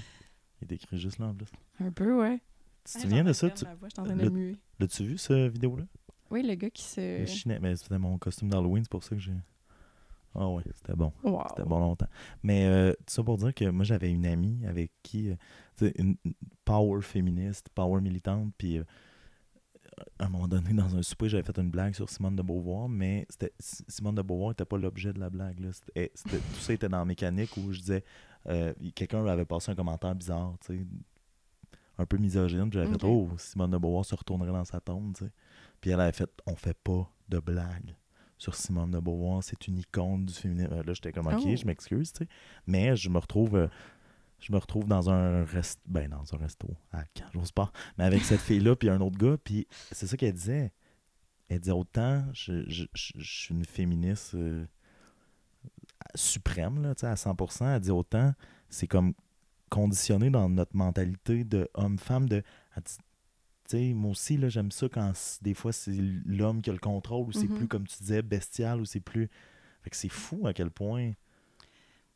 Il 0.60 0.72
est 0.72 0.76
écrit 0.76 0.98
juste 0.98 1.18
là 1.18 1.26
en 1.26 1.34
plus. 1.34 1.46
Un 1.78 1.92
peu, 1.92 2.20
ouais. 2.20 2.40
Tu 2.84 2.94
te 2.94 2.98
souviens 3.02 3.24
de 3.24 3.32
ça? 3.32 3.50
Tu... 3.50 3.64
Le-. 4.04 4.56
L'as-tu 4.78 5.04
vu, 5.04 5.16
cette 5.16 5.52
vidéo-là? 5.52 5.84
Oui, 6.30 6.42
le 6.42 6.54
gars 6.54 6.70
qui 6.70 6.82
Le 7.00 7.26
se... 7.26 7.32
chinet, 7.32 7.58
mais 7.60 7.76
c'était 7.76 7.98
mon 7.98 8.18
costume 8.18 8.50
d'Halloween, 8.50 8.82
c'est 8.84 8.90
pour 8.90 9.04
ça 9.04 9.14
que 9.14 9.22
j'ai. 9.22 9.32
Ah 10.34 10.48
ouais, 10.48 10.62
c'était 10.74 10.94
bon. 10.94 11.12
Wow. 11.24 11.42
C'était 11.48 11.68
bon 11.68 11.80
longtemps. 11.80 12.06
Mais 12.42 12.64
euh, 12.66 12.92
tout 12.92 13.12
ça 13.14 13.22
pour 13.24 13.36
dire 13.38 13.52
que 13.52 13.64
moi, 13.70 13.84
j'avais 13.84 14.10
une 14.10 14.26
amie 14.26 14.64
avec 14.66 14.92
qui, 15.02 15.30
euh, 15.82 15.90
une 15.96 16.16
power 16.64 17.02
féministe, 17.02 17.68
power 17.74 18.00
militante, 18.00 18.52
puis 18.56 18.78
euh, 18.78 18.84
à 20.18 20.26
un 20.26 20.28
moment 20.28 20.46
donné, 20.48 20.72
dans 20.72 20.96
un 20.96 21.02
souper, 21.02 21.28
j'avais 21.28 21.42
fait 21.42 21.58
une 21.58 21.70
blague 21.70 21.94
sur 21.94 22.08
Simone 22.08 22.36
de 22.36 22.42
Beauvoir, 22.42 22.88
mais 22.88 23.26
Simone 23.58 24.14
de 24.14 24.22
Beauvoir 24.22 24.50
n'était 24.50 24.64
pas 24.64 24.78
l'objet 24.78 25.12
de 25.12 25.18
la 25.18 25.30
blague. 25.30 25.58
Là. 25.60 25.70
C'était- 25.72 26.10
tout 26.38 26.60
ça 26.60 26.72
était 26.72 26.88
dans 26.88 26.98
la 27.00 27.04
mécanique 27.04 27.50
où 27.56 27.72
je 27.72 27.80
disais, 27.80 28.04
euh, 28.46 28.72
quelqu'un 28.94 29.26
avait 29.26 29.44
passé 29.44 29.72
un 29.72 29.74
commentaire 29.74 30.14
bizarre, 30.14 30.54
tu 30.64 30.78
sais, 30.78 30.86
un 31.98 32.06
peu 32.06 32.16
misogyne, 32.16 32.70
puis 32.70 32.78
j'avais 32.78 32.94
Ok. 32.94 33.00
fait, 33.00 33.06
oh, 33.06 33.28
Simone 33.36 33.72
de 33.72 33.78
Beauvoir 33.78 34.04
se 34.04 34.14
retournerait 34.14 34.52
dans 34.52 34.64
sa 34.64 34.80
tombe, 34.80 35.12
tu 35.14 35.24
sais. 35.24 35.32
Puis 35.80 35.90
elle 35.90 36.00
avait 36.00 36.12
fait, 36.12 36.30
on 36.46 36.54
fait 36.54 36.76
pas 36.78 37.10
de 37.28 37.38
blague 37.40 37.96
sur 38.40 38.54
Simone 38.54 38.90
de 38.90 38.98
Beauvoir, 38.98 39.44
c'est 39.44 39.68
une 39.68 39.78
icône 39.78 40.24
du 40.24 40.32
féminisme. 40.34 40.72
Euh, 40.72 40.82
Là, 40.82 40.92
j'étais 40.94 41.12
comme, 41.12 41.26
ok, 41.28 41.42
Oh. 41.44 41.54
je 41.56 41.66
m'excuse, 41.66 42.12
tu 42.12 42.24
sais. 42.24 42.28
Mais 42.66 42.96
je 42.96 43.08
me 43.10 43.18
retrouve, 43.18 43.54
euh, 43.54 43.68
je 44.40 44.50
me 44.52 44.58
retrouve 44.58 44.86
dans 44.88 45.10
un 45.10 45.44
resto, 45.44 45.80
ben 45.86 46.08
dans 46.08 46.34
un 46.34 46.38
resto, 46.38 46.68
à 46.92 47.04
j'ose 47.34 47.52
pas, 47.52 47.70
mais 47.98 48.04
avec 48.04 48.22
cette 48.24 48.40
fille-là, 48.40 48.74
puis 48.76 48.88
un 48.88 49.00
autre 49.02 49.18
gars, 49.18 49.36
puis 49.44 49.66
c'est 49.92 50.06
ça 50.06 50.16
qu'elle 50.16 50.32
disait. 50.32 50.72
Elle 51.48 51.60
disait 51.60 51.72
autant, 51.72 52.24
je, 52.32 52.64
je, 52.68 52.84
je- 52.94 53.12
je 53.18 53.40
suis 53.42 53.54
une 53.54 53.64
féministe 53.66 54.34
euh, 54.34 54.64
suprême, 56.14 56.82
là, 56.82 56.94
tu 56.94 57.00
sais, 57.00 57.06
à 57.06 57.14
100%, 57.16 57.74
elle 57.74 57.80
dit 57.80 57.90
autant, 57.90 58.32
c'est 58.68 58.86
comme 58.86 59.12
conditionné 59.68 60.30
dans 60.30 60.48
notre 60.48 60.74
mentalité 60.74 61.44
de 61.44 61.68
homme-femme, 61.74 62.28
de, 62.28 62.42
elle 62.76 62.82
dit, 62.82 62.96
moi 63.94 64.10
aussi, 64.10 64.36
là, 64.36 64.48
j'aime 64.48 64.70
ça 64.70 64.88
quand 64.88 65.12
des 65.42 65.54
fois 65.54 65.72
c'est 65.72 65.96
l'homme 66.26 66.62
qui 66.62 66.70
a 66.70 66.72
le 66.72 66.78
contrôle, 66.78 67.28
ou 67.28 67.32
c'est 67.32 67.48
Mhm. 67.48 67.56
plus, 67.56 67.68
comme 67.68 67.86
tu 67.86 67.98
disais, 67.98 68.22
bestial, 68.22 68.80
ou 68.80 68.84
c'est 68.84 69.00
plus... 69.00 69.28
Fait 69.82 69.90
que 69.90 69.96
c'est 69.96 70.08
fou 70.10 70.46
à 70.46 70.52
quel 70.52 70.70
point 70.70 71.12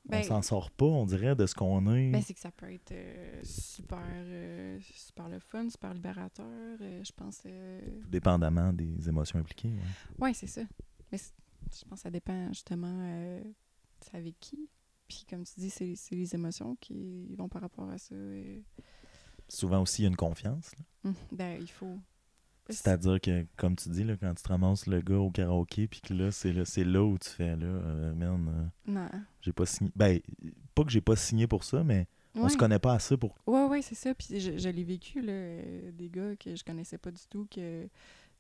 Ben, 0.07 0.19
on 0.21 0.23
s'en 0.23 0.43
sort 0.43 0.71
pas, 0.71 0.85
on 0.85 1.07
dirait, 1.07 1.35
de 1.35 1.47
ce 1.47 1.55
qu'on 1.55 1.91
est. 1.95 2.11
Ben, 2.11 2.21
c'est 2.21 2.35
que 2.35 2.41
ça 2.41 2.51
peut 2.51 2.71
être 2.71 2.93
euh, 2.93 3.41
super, 3.43 3.99
euh, 4.05 4.79
super 4.93 5.29
le 5.31 5.39
fun, 5.39 5.69
super 5.71 5.95
libérateur. 5.95 6.47
euh, 6.81 7.03
je 7.03 7.13
pense. 7.13 7.41
euh, 7.47 7.81
dépendamment 8.07 8.73
des 8.75 9.09
émotions 9.09 9.39
impliquées. 9.39 9.71
ouais. 9.71 10.27
Ouais, 10.27 10.35
c'est 10.35 10.47
ça. 10.47 10.61
Mais 11.11 11.17
je 11.19 11.85
pense 11.89 12.01
que 12.01 12.03
ça 12.03 12.11
dépend 12.11 12.49
justement 12.49 13.41
avec 14.13 14.39
qui. 14.41 14.69
Puis 15.09 15.25
comme 15.29 15.45
tu 15.45 15.55
dis, 15.61 15.71
c'est 15.71 15.95
c'est 15.97 16.15
les 16.15 16.35
émotions 16.35 16.77
qui 16.77 17.35
vont 17.37 17.49
par 17.49 17.63
rapport 17.63 17.89
à 17.89 17.97
ça. 17.99 18.15
et- 18.15 18.63
Souvent 19.49 19.83
aussi, 19.83 20.03
il 20.03 20.05
y 20.05 20.07
a 20.07 20.11
une 20.11 20.17
confiance. 20.17 20.73
là. 20.77 21.11
Hum, 21.11 21.15
Ben, 21.33 21.59
il 21.61 21.71
faut. 21.71 21.99
C'est-à-dire 22.71 23.21
que, 23.21 23.45
comme 23.57 23.77
tu 23.77 23.91
dis, 23.91 24.05
là, 24.05 24.17
quand 24.17 24.33
tu 24.35 24.43
te 24.43 24.49
ramasses 24.49 24.87
le 24.87 25.03
gars 25.03 25.19
au 25.19 25.31
karaoké, 25.31 25.87
puis 25.87 26.01
que 26.01 26.15
là, 26.15 26.31
c'est 26.31 26.53
là, 26.53 26.63
là 26.91 27.03
où 27.05 27.19
tu 27.19 27.29
fais, 27.29 27.57
là, 27.57 27.67
euh, 27.67 28.15
man, 28.15 28.71
euh, 28.89 28.91
Non. 28.91 29.09
j'ai 29.43 29.53
pas 29.53 29.67
signé. 29.67 29.91
Ben, 29.95 30.19
pas 30.75 30.83
que 30.85 30.91
j'ai 30.91 31.03
pas 31.03 31.15
signé 31.15 31.47
pour 31.47 31.63
ça, 31.63 31.85
mais 31.85 32.07
on 32.35 32.49
se 32.49 32.57
connaît 32.57 32.79
pas 32.79 32.95
assez 32.95 33.19
pour. 33.19 33.37
Ouais, 33.47 33.67
ouais, 33.67 33.83
c'est 33.83 33.95
ça. 33.95 34.15
Puis 34.15 34.41
je, 34.41 34.57
je 34.57 34.69
l'ai 34.71 34.83
vécu, 34.85 35.21
là, 35.21 35.33
euh, 35.33 35.93
des 35.93 36.09
gars 36.09 36.35
que 36.37 36.57
je 36.57 36.65
connaissais 36.65 36.97
pas 36.97 37.11
du 37.11 37.21
tout, 37.29 37.47
que 37.55 37.87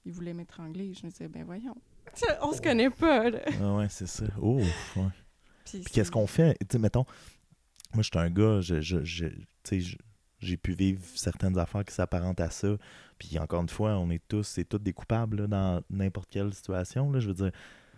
ils 0.06 0.12
voulaient 0.12 0.32
m'étrangler. 0.34 0.94
Je 0.94 1.04
me 1.04 1.10
disais, 1.10 1.28
ben 1.28 1.44
voyons, 1.44 1.76
on 2.42 2.52
se 2.52 2.62
connaît 2.62 2.90
pas, 2.90 3.28
là. 3.28 3.40
Ah 3.60 3.74
ouais, 3.76 3.88
c'est 3.90 4.06
ça. 4.08 4.24
Oh, 4.40 4.56
ouais. 4.96 5.02
Puis, 5.66 5.80
Puis 5.80 5.92
qu'est-ce 5.92 6.10
qu'on 6.10 6.26
fait? 6.26 6.56
Tu 6.66 6.78
mettons, 6.78 7.04
moi, 7.92 8.02
je 8.02 8.08
suis 8.08 8.18
un 8.18 8.30
gars, 8.30 8.62
je, 8.62 8.80
je, 8.80 9.04
je- 9.04 9.26
tu 9.26 9.36
sais, 9.64 9.80
je- 9.80 9.98
j'ai 10.44 10.56
pu 10.56 10.72
vivre 10.72 11.00
certaines 11.14 11.58
affaires 11.58 11.84
qui 11.84 11.94
s'apparentent 11.94 12.40
à 12.40 12.50
ça. 12.50 12.68
Puis 13.18 13.38
encore 13.38 13.62
une 13.62 13.68
fois, 13.68 13.96
on 13.98 14.10
est 14.10 14.22
tous, 14.28 14.42
c'est 14.44 14.64
tous 14.64 14.78
des 14.78 14.92
coupables 14.92 15.42
là, 15.42 15.46
dans 15.46 15.82
n'importe 15.90 16.28
quelle 16.30 16.52
situation. 16.54 17.10
Là, 17.10 17.20
je 17.20 17.28
veux 17.28 17.34
dire, 17.34 17.50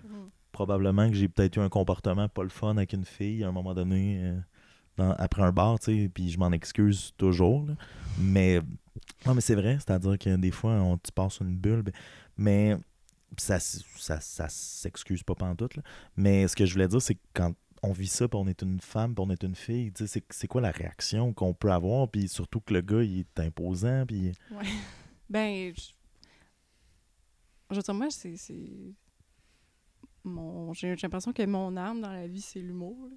Mhm. 0.05 0.29
probablement 0.53 1.09
que 1.11 1.15
j'ai 1.17 1.29
peut-être 1.29 1.57
eu 1.57 1.61
un 1.61 1.69
comportement 1.69 2.29
pas 2.29 2.43
le 2.43 2.49
fun 2.49 2.77
avec 2.77 2.93
une 2.93 3.05
fille 3.05 3.45
à 3.45 3.49
un 3.49 3.53
moment 3.53 3.75
donné 3.75 4.21
euh, 4.23 4.39
dans- 4.97 5.13
après 5.19 5.43
un 5.43 5.53
bar, 5.53 5.79
tu 5.79 6.05
sais, 6.05 6.09
puis 6.09 6.31
je 6.31 6.39
m'en 6.39 6.53
excuse 6.53 7.13
toujours. 7.17 7.67
là. 7.67 7.75
Mais 8.19 8.61
non, 9.27 9.35
mais 9.35 9.41
c'est 9.41 9.55
vrai, 9.55 9.75
c'est-à-dire 9.75 10.19
que 10.19 10.37
des 10.37 10.51
fois, 10.51 10.73
on, 10.73 10.97
tu 10.99 11.13
passes 11.13 11.41
une 11.41 11.57
bulle, 11.57 11.83
ben- 11.83 11.93
mais 12.39 12.77
ça, 13.37 13.59
ça, 13.59 14.21
ça 14.21 14.47
s'excuse 14.49 15.23
pas 15.23 15.35
pantoute. 15.35 15.77
Là. 15.77 15.83
Mais 16.17 16.47
ce 16.49 16.57
que 16.57 16.65
je 16.65 16.73
voulais 16.73 16.89
dire, 16.89 17.03
c'est 17.03 17.15
que 17.17 17.21
quand 17.35 17.53
on 17.83 17.93
vit 17.93 18.07
ça, 18.07 18.29
puis 18.29 18.39
on 18.39 18.47
est 18.47 18.63
une 18.63 18.81
femme, 18.81 19.15
puis 19.15 19.25
on 19.27 19.31
est 19.31 19.43
une 19.43 19.55
fille, 19.55 19.93
c'est, 19.97 20.25
c'est 20.31 20.47
quoi 20.49 20.61
la 20.61 20.71
réaction 20.71 21.33
qu'on 21.33 21.55
peut 21.55 21.71
avoir, 21.71 22.09
puis 22.11 22.29
surtout 22.29 22.61
que 22.61 22.73
le 22.75 22.81
gars, 22.81 23.03
il 23.03 23.21
est 23.21 23.41
imposant, 23.41 24.05
puis... 24.07 24.33
Ouais. 24.51 24.65
Ben, 25.29 25.73
je... 25.77 25.91
je 27.71 27.77
veux 27.77 27.83
dire, 27.83 27.95
moi, 27.95 28.11
c'est. 28.11 28.37
c'est- 28.37 28.95
Mon... 30.25 30.73
J'ai 30.73 30.97
j'ai 30.97 31.03
l'impression 31.07 31.33
que 31.33 31.45
mon 31.47 31.77
âme 31.77 32.01
dans 32.01 32.13
la 32.13 32.27
vie, 32.27 32.41
c'est 32.41 32.61
l'humour. 32.61 33.09
là. 33.11 33.17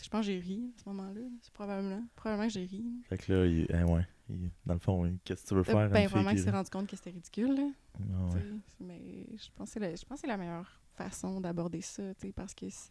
Je 0.00 0.08
pense 0.08 0.20
que 0.26 0.32
j'ai 0.32 0.38
ri 0.38 0.72
à 0.76 0.82
ce 0.82 0.88
moment-là. 0.88 1.20
là. 1.20 1.26
C'est 1.42 1.52
probablement. 1.52 2.04
Probablement 2.14 2.46
que 2.48 2.54
j'ai 2.54 2.64
ri. 2.64 2.82
là. 2.84 2.90
Fait 3.08 3.18
que 3.18 3.32
là, 3.32 3.46
il, 3.46 3.66
hein, 3.74 3.84
ouais, 3.86 4.06
il- 4.30 4.50
dans 4.64 4.74
le 4.74 4.78
fond, 4.80 5.18
qu'est-ce 5.24 5.42
que 5.42 5.48
tu 5.48 5.54
veux 5.56 5.62
faire? 5.64 5.76
Euh, 5.76 5.86
une 5.86 5.92
ben, 5.92 6.06
vraiment 6.08 6.30
qui- 6.30 6.36
qu'il 6.36 6.44
s'est 6.44 6.50
rendu 6.52 6.70
compte 6.70 6.86
que 6.88 6.94
c'était 6.96 7.10
ridicule. 7.10 7.54
Là, 7.56 7.68
Ah 7.98 8.34
ouais. 8.34 8.42
Mais 8.78 9.26
je 9.36 9.48
pense 9.56 9.68
que 9.68 9.72
c'est 9.74 9.80
la... 9.80 9.94
je 9.96 10.04
pense 10.04 10.16
que 10.18 10.20
c'est 10.20 10.26
la 10.28 10.36
meilleure 10.36 10.80
façon 10.94 11.40
d'aborder 11.40 11.80
ça. 11.80 12.02
Parce 12.36 12.54
que 12.54 12.68
si... 12.70 12.90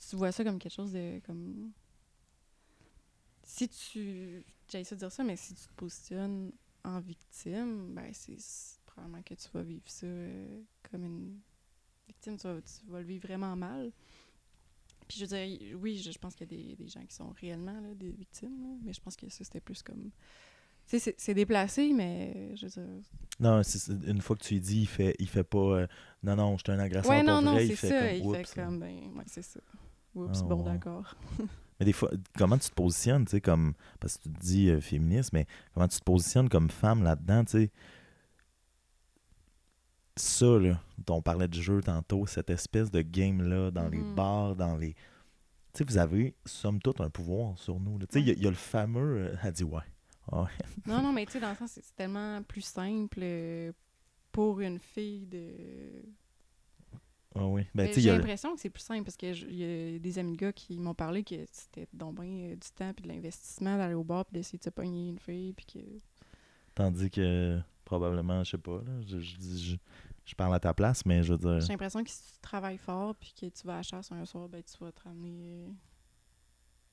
si 0.00 0.10
tu 0.10 0.16
vois 0.16 0.32
ça 0.32 0.44
comme 0.44 0.58
quelque 0.58 0.72
chose 0.74 0.92
de. 0.92 1.20
comme 1.26 1.72
Si 3.42 3.68
tu. 3.68 4.44
J'ai 4.68 4.84
ça 4.84 4.94
de 4.94 5.00
dire 5.00 5.12
ça, 5.12 5.22
mais 5.24 5.36
si 5.36 5.54
tu 5.54 5.62
te 5.66 5.72
positionnes 5.74 6.52
en 6.84 7.00
victime, 7.00 7.94
ben 7.94 8.10
c'est 8.12 8.36
probablement 8.86 9.22
que 9.22 9.34
tu 9.34 9.48
vas 9.52 9.62
vivre 9.62 9.82
ça 9.86 10.06
euh, 10.06 10.62
comme 10.90 11.04
une 11.04 11.38
victime. 12.06 12.36
Tu 12.38 12.46
vas, 12.46 12.60
tu 12.62 12.86
vas 12.90 13.00
le 13.00 13.06
vivre 13.06 13.26
vraiment 13.26 13.54
mal. 13.54 13.92
Puis 15.06 15.18
je 15.18 15.26
veux 15.26 15.36
dire, 15.36 15.78
oui, 15.80 15.98
je, 15.98 16.10
je 16.10 16.18
pense 16.18 16.34
qu'il 16.34 16.50
y 16.50 16.54
a 16.54 16.62
des, 16.62 16.76
des 16.76 16.88
gens 16.88 17.04
qui 17.04 17.14
sont 17.14 17.28
réellement 17.38 17.78
là, 17.78 17.94
des 17.94 18.10
victimes, 18.10 18.62
là, 18.62 18.74
mais 18.82 18.92
je 18.94 19.00
pense 19.02 19.16
que 19.16 19.28
ça, 19.28 19.44
c'était 19.44 19.60
plus 19.60 19.82
comme 19.82 20.10
Tu 20.88 20.98
sais, 20.98 21.14
c'est- 21.18 21.34
déplacé, 21.34 21.92
mais 21.92 22.56
je 22.56 22.66
veux 22.66 22.70
dire. 22.70 23.02
Non, 23.38 23.60
une 24.06 24.22
fois 24.22 24.34
que 24.36 24.42
tu 24.42 24.54
lui 24.54 24.60
dis, 24.62 24.80
il 24.80 24.86
fait, 24.88 25.14
il 25.18 25.28
fait 25.28 25.44
pas 25.44 25.58
euh, 25.58 25.86
non, 26.22 26.36
non, 26.36 26.56
je 26.56 26.62
suis 26.64 26.72
un 26.72 26.78
agresseur 26.78 27.10
Ouais, 27.10 27.22
pour 27.22 27.34
non, 27.34 27.42
non, 27.42 27.52
vrai, 27.52 27.66
c'est 27.66 27.72
il 27.72 27.76
fait 27.76 27.88
ça. 27.90 27.98
comme 28.00 28.16
il 28.30 28.34
fait 28.36 28.54
comme, 28.54 28.80
ben, 28.80 29.12
ouais, 29.14 29.24
c'est 29.26 29.42
ça. 29.42 29.60
Oups, 30.14 30.40
Ah, 30.40 30.46
bon, 30.46 30.58
ouais. 30.58 30.64
d'accord. 30.64 31.14
Mais 31.80 31.86
des 31.86 31.92
fois, 31.92 32.10
comment 32.38 32.56
tu 32.56 32.68
te 32.70 32.74
positionnes, 32.74 33.24
tu 33.24 33.32
sais, 33.32 33.40
comme. 33.40 33.74
Parce 34.00 34.16
que 34.16 34.22
tu 34.24 34.30
te 34.30 34.38
dis 34.40 34.70
euh, 34.70 34.80
féministe, 34.80 35.32
mais 35.32 35.46
comment 35.74 35.88
tu 35.88 35.98
te 35.98 36.04
positionnes 36.04 36.48
comme 36.48 36.70
femme 36.70 37.02
là-dedans, 37.02 37.44
tu 37.44 37.50
sais? 37.52 37.70
Ça, 40.16 40.46
là, 40.60 40.80
dont 41.04 41.16
on 41.16 41.22
parlait 41.22 41.48
de 41.48 41.60
jeu 41.60 41.80
tantôt, 41.82 42.26
cette 42.26 42.48
espèce 42.50 42.90
de 42.92 43.02
game-là, 43.02 43.72
dans 43.72 43.88
les 43.88 43.98
Mhm. 43.98 44.14
bars, 44.14 44.54
dans 44.54 44.76
les. 44.76 44.94
Tu 44.94 45.78
sais, 45.78 45.84
vous 45.84 45.98
avez, 45.98 46.36
somme 46.46 46.78
toute, 46.80 47.00
un 47.00 47.10
pouvoir 47.10 47.58
sur 47.58 47.80
nous. 47.80 47.98
Tu 47.98 48.06
sais, 48.10 48.20
il 48.20 48.28
y 48.28 48.30
a- 48.30 48.34
il 48.34 48.42
y, 48.42 48.46
a 48.46 48.50
le 48.50 48.54
fameux. 48.56 49.16
euh, 49.32 49.34
elle 49.42 49.52
dit 49.52 49.64
ouais. 49.64 49.82
Ah 50.30 50.42
ouais. 50.42 50.48
Non, 50.86 51.02
non, 51.02 51.12
mais 51.12 51.26
tu 51.26 51.32
sais, 51.32 51.40
dans 51.40 51.50
le 51.50 51.56
sens, 51.56 51.72
c'est 51.72 51.82
c'est 51.84 51.96
tellement 51.96 52.40
plus 52.44 52.60
simple 52.60 53.18
euh, 53.20 53.72
pour 54.30 54.60
une 54.60 54.78
fille 54.78 55.26
de. 55.26 56.04
Ah 57.36 57.44
oui. 57.46 57.66
Ben, 57.74 57.88
J'ai 57.92 58.10
a 58.10 58.14
l'impression 58.16 58.54
que 58.54 58.60
c'est 58.60 58.70
plus 58.70 58.82
simple 58.82 59.04
parce 59.04 59.16
que 59.16 59.32
je- 59.32 59.46
il 59.46 59.56
y 59.56 59.96
a 59.96 59.98
des 59.98 60.18
amis 60.18 60.32
de 60.32 60.36
gars 60.36 60.52
qui 60.52 60.78
m'ont 60.78 60.94
parlé 60.94 61.24
que 61.24 61.34
c'était 61.50 61.88
donc 61.92 62.20
bien 62.20 62.50
euh, 62.50 62.56
du 62.56 62.68
temps 62.74 62.92
puis 62.94 63.02
de 63.02 63.08
l'investissement 63.08 63.76
d'aller 63.76 63.94
au 63.94 64.04
bar 64.04 64.24
puis 64.24 64.34
d'essayer 64.34 64.58
de 64.58 64.64
se 64.64 64.70
pogner 64.70 65.08
une 65.08 65.18
fille 65.18 65.52
puis 65.52 65.66
que. 65.66 65.78
Tandis 66.74 67.10
que, 67.10 67.60
probablement, 67.84 68.42
je 68.44 68.50
sais 68.52 68.58
pas, 68.58 68.78
là, 68.82 69.00
je, 69.06 69.18
je, 69.18 69.36
je, 69.40 69.76
je 70.24 70.34
parle 70.34 70.54
à 70.54 70.60
ta 70.60 70.72
place, 70.74 71.04
mais 71.06 71.22
je 71.22 71.32
veux 71.34 71.38
dire. 71.38 71.60
J'ai 71.60 71.68
l'impression 71.72 72.02
que 72.04 72.10
si 72.10 72.34
tu 72.34 72.40
travailles 72.40 72.78
fort 72.78 73.14
puis 73.16 73.32
que 73.38 73.46
tu 73.46 73.66
vas 73.66 73.74
à 73.74 73.76
la 73.78 73.82
chasse 73.82 74.10
un 74.12 74.24
soir, 74.24 74.48
ben 74.48 74.62
tu 74.62 74.76
vas 74.82 74.92
te 74.92 75.02
ramener 75.02 75.66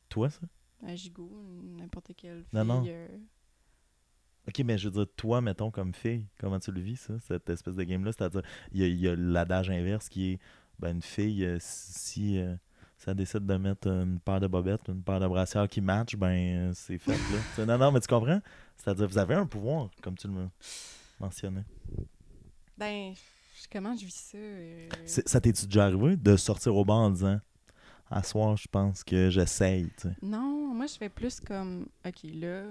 Toi, 0.09 0.29
ça? 0.29 0.39
euh, 0.83 0.87
à 0.87 0.95
gigot, 0.95 1.31
n'importe 1.63 2.11
quelle 2.17 2.43
fille. 2.43 2.49
Non, 2.53 2.65
non. 2.65 2.83
euh, 2.87 3.07
Ok, 4.47 4.59
mais 4.65 4.77
je 4.77 4.89
veux 4.89 4.91
dire, 5.05 5.05
toi, 5.15 5.39
mettons, 5.41 5.69
comme 5.71 5.93
fille, 5.93 6.25
comment 6.39 6.59
tu 6.59 6.71
le 6.71 6.81
vis, 6.81 6.97
ça, 6.97 7.13
cette 7.19 7.49
espèce 7.49 7.75
de 7.75 7.83
game-là? 7.83 8.11
C'est-à-dire, 8.11 8.41
il 8.71 8.79
y 8.81 8.83
a, 8.83 8.87
il 8.87 8.99
y 8.99 9.07
a 9.07 9.15
l'adage 9.15 9.69
inverse 9.69 10.09
qui 10.09 10.31
est, 10.33 10.39
ben, 10.79 10.95
une 10.95 11.01
fille, 11.03 11.45
euh, 11.45 11.57
si 11.59 12.39
euh, 12.39 12.55
ça 12.97 13.13
décide 13.13 13.45
de 13.45 13.55
mettre 13.57 13.87
une 13.87 14.19
paire 14.19 14.39
de 14.39 14.47
bobettes, 14.47 14.87
une 14.87 15.03
paire 15.03 15.19
de 15.19 15.27
brassières 15.27 15.67
qui 15.67 15.79
match, 15.79 16.15
ben, 16.15 16.69
euh, 16.69 16.71
c'est 16.73 16.97
fait, 16.97 17.11
là. 17.11 17.65
Non, 17.65 17.77
non, 17.77 17.91
mais 17.91 17.99
tu 17.99 18.07
comprends? 18.07 18.41
C'est-à-dire, 18.77 19.07
vous 19.07 19.17
avez 19.19 19.35
un 19.35 19.45
pouvoir, 19.45 19.89
comme 20.01 20.17
tu 20.17 20.27
le 20.27 20.47
mentionnais. 21.19 21.63
Ben, 22.77 23.13
je- 23.13 23.67
comment 23.71 23.95
je 23.95 24.05
vis 24.05 24.15
ça? 24.31 24.37
euh, 24.37 24.89
Ça 25.05 25.39
t'es-tu 25.39 25.65
déjà 25.67 25.85
arrivé 25.85 26.17
de 26.17 26.35
sortir 26.35 26.75
au 26.75 26.83
bar 26.83 26.97
en 26.97 27.11
disant, 27.11 27.39
à 28.09 28.23
soir, 28.23 28.57
je 28.57 28.67
pense 28.67 29.03
que 29.03 29.29
j'essaye, 29.29 29.85
tu 29.97 30.09
sais? 30.09 30.15
Non, 30.23 30.73
moi, 30.73 30.87
je 30.87 30.95
fais 30.95 31.09
plus 31.09 31.39
comme, 31.39 31.85
OK, 32.05 32.23
là, 32.33 32.63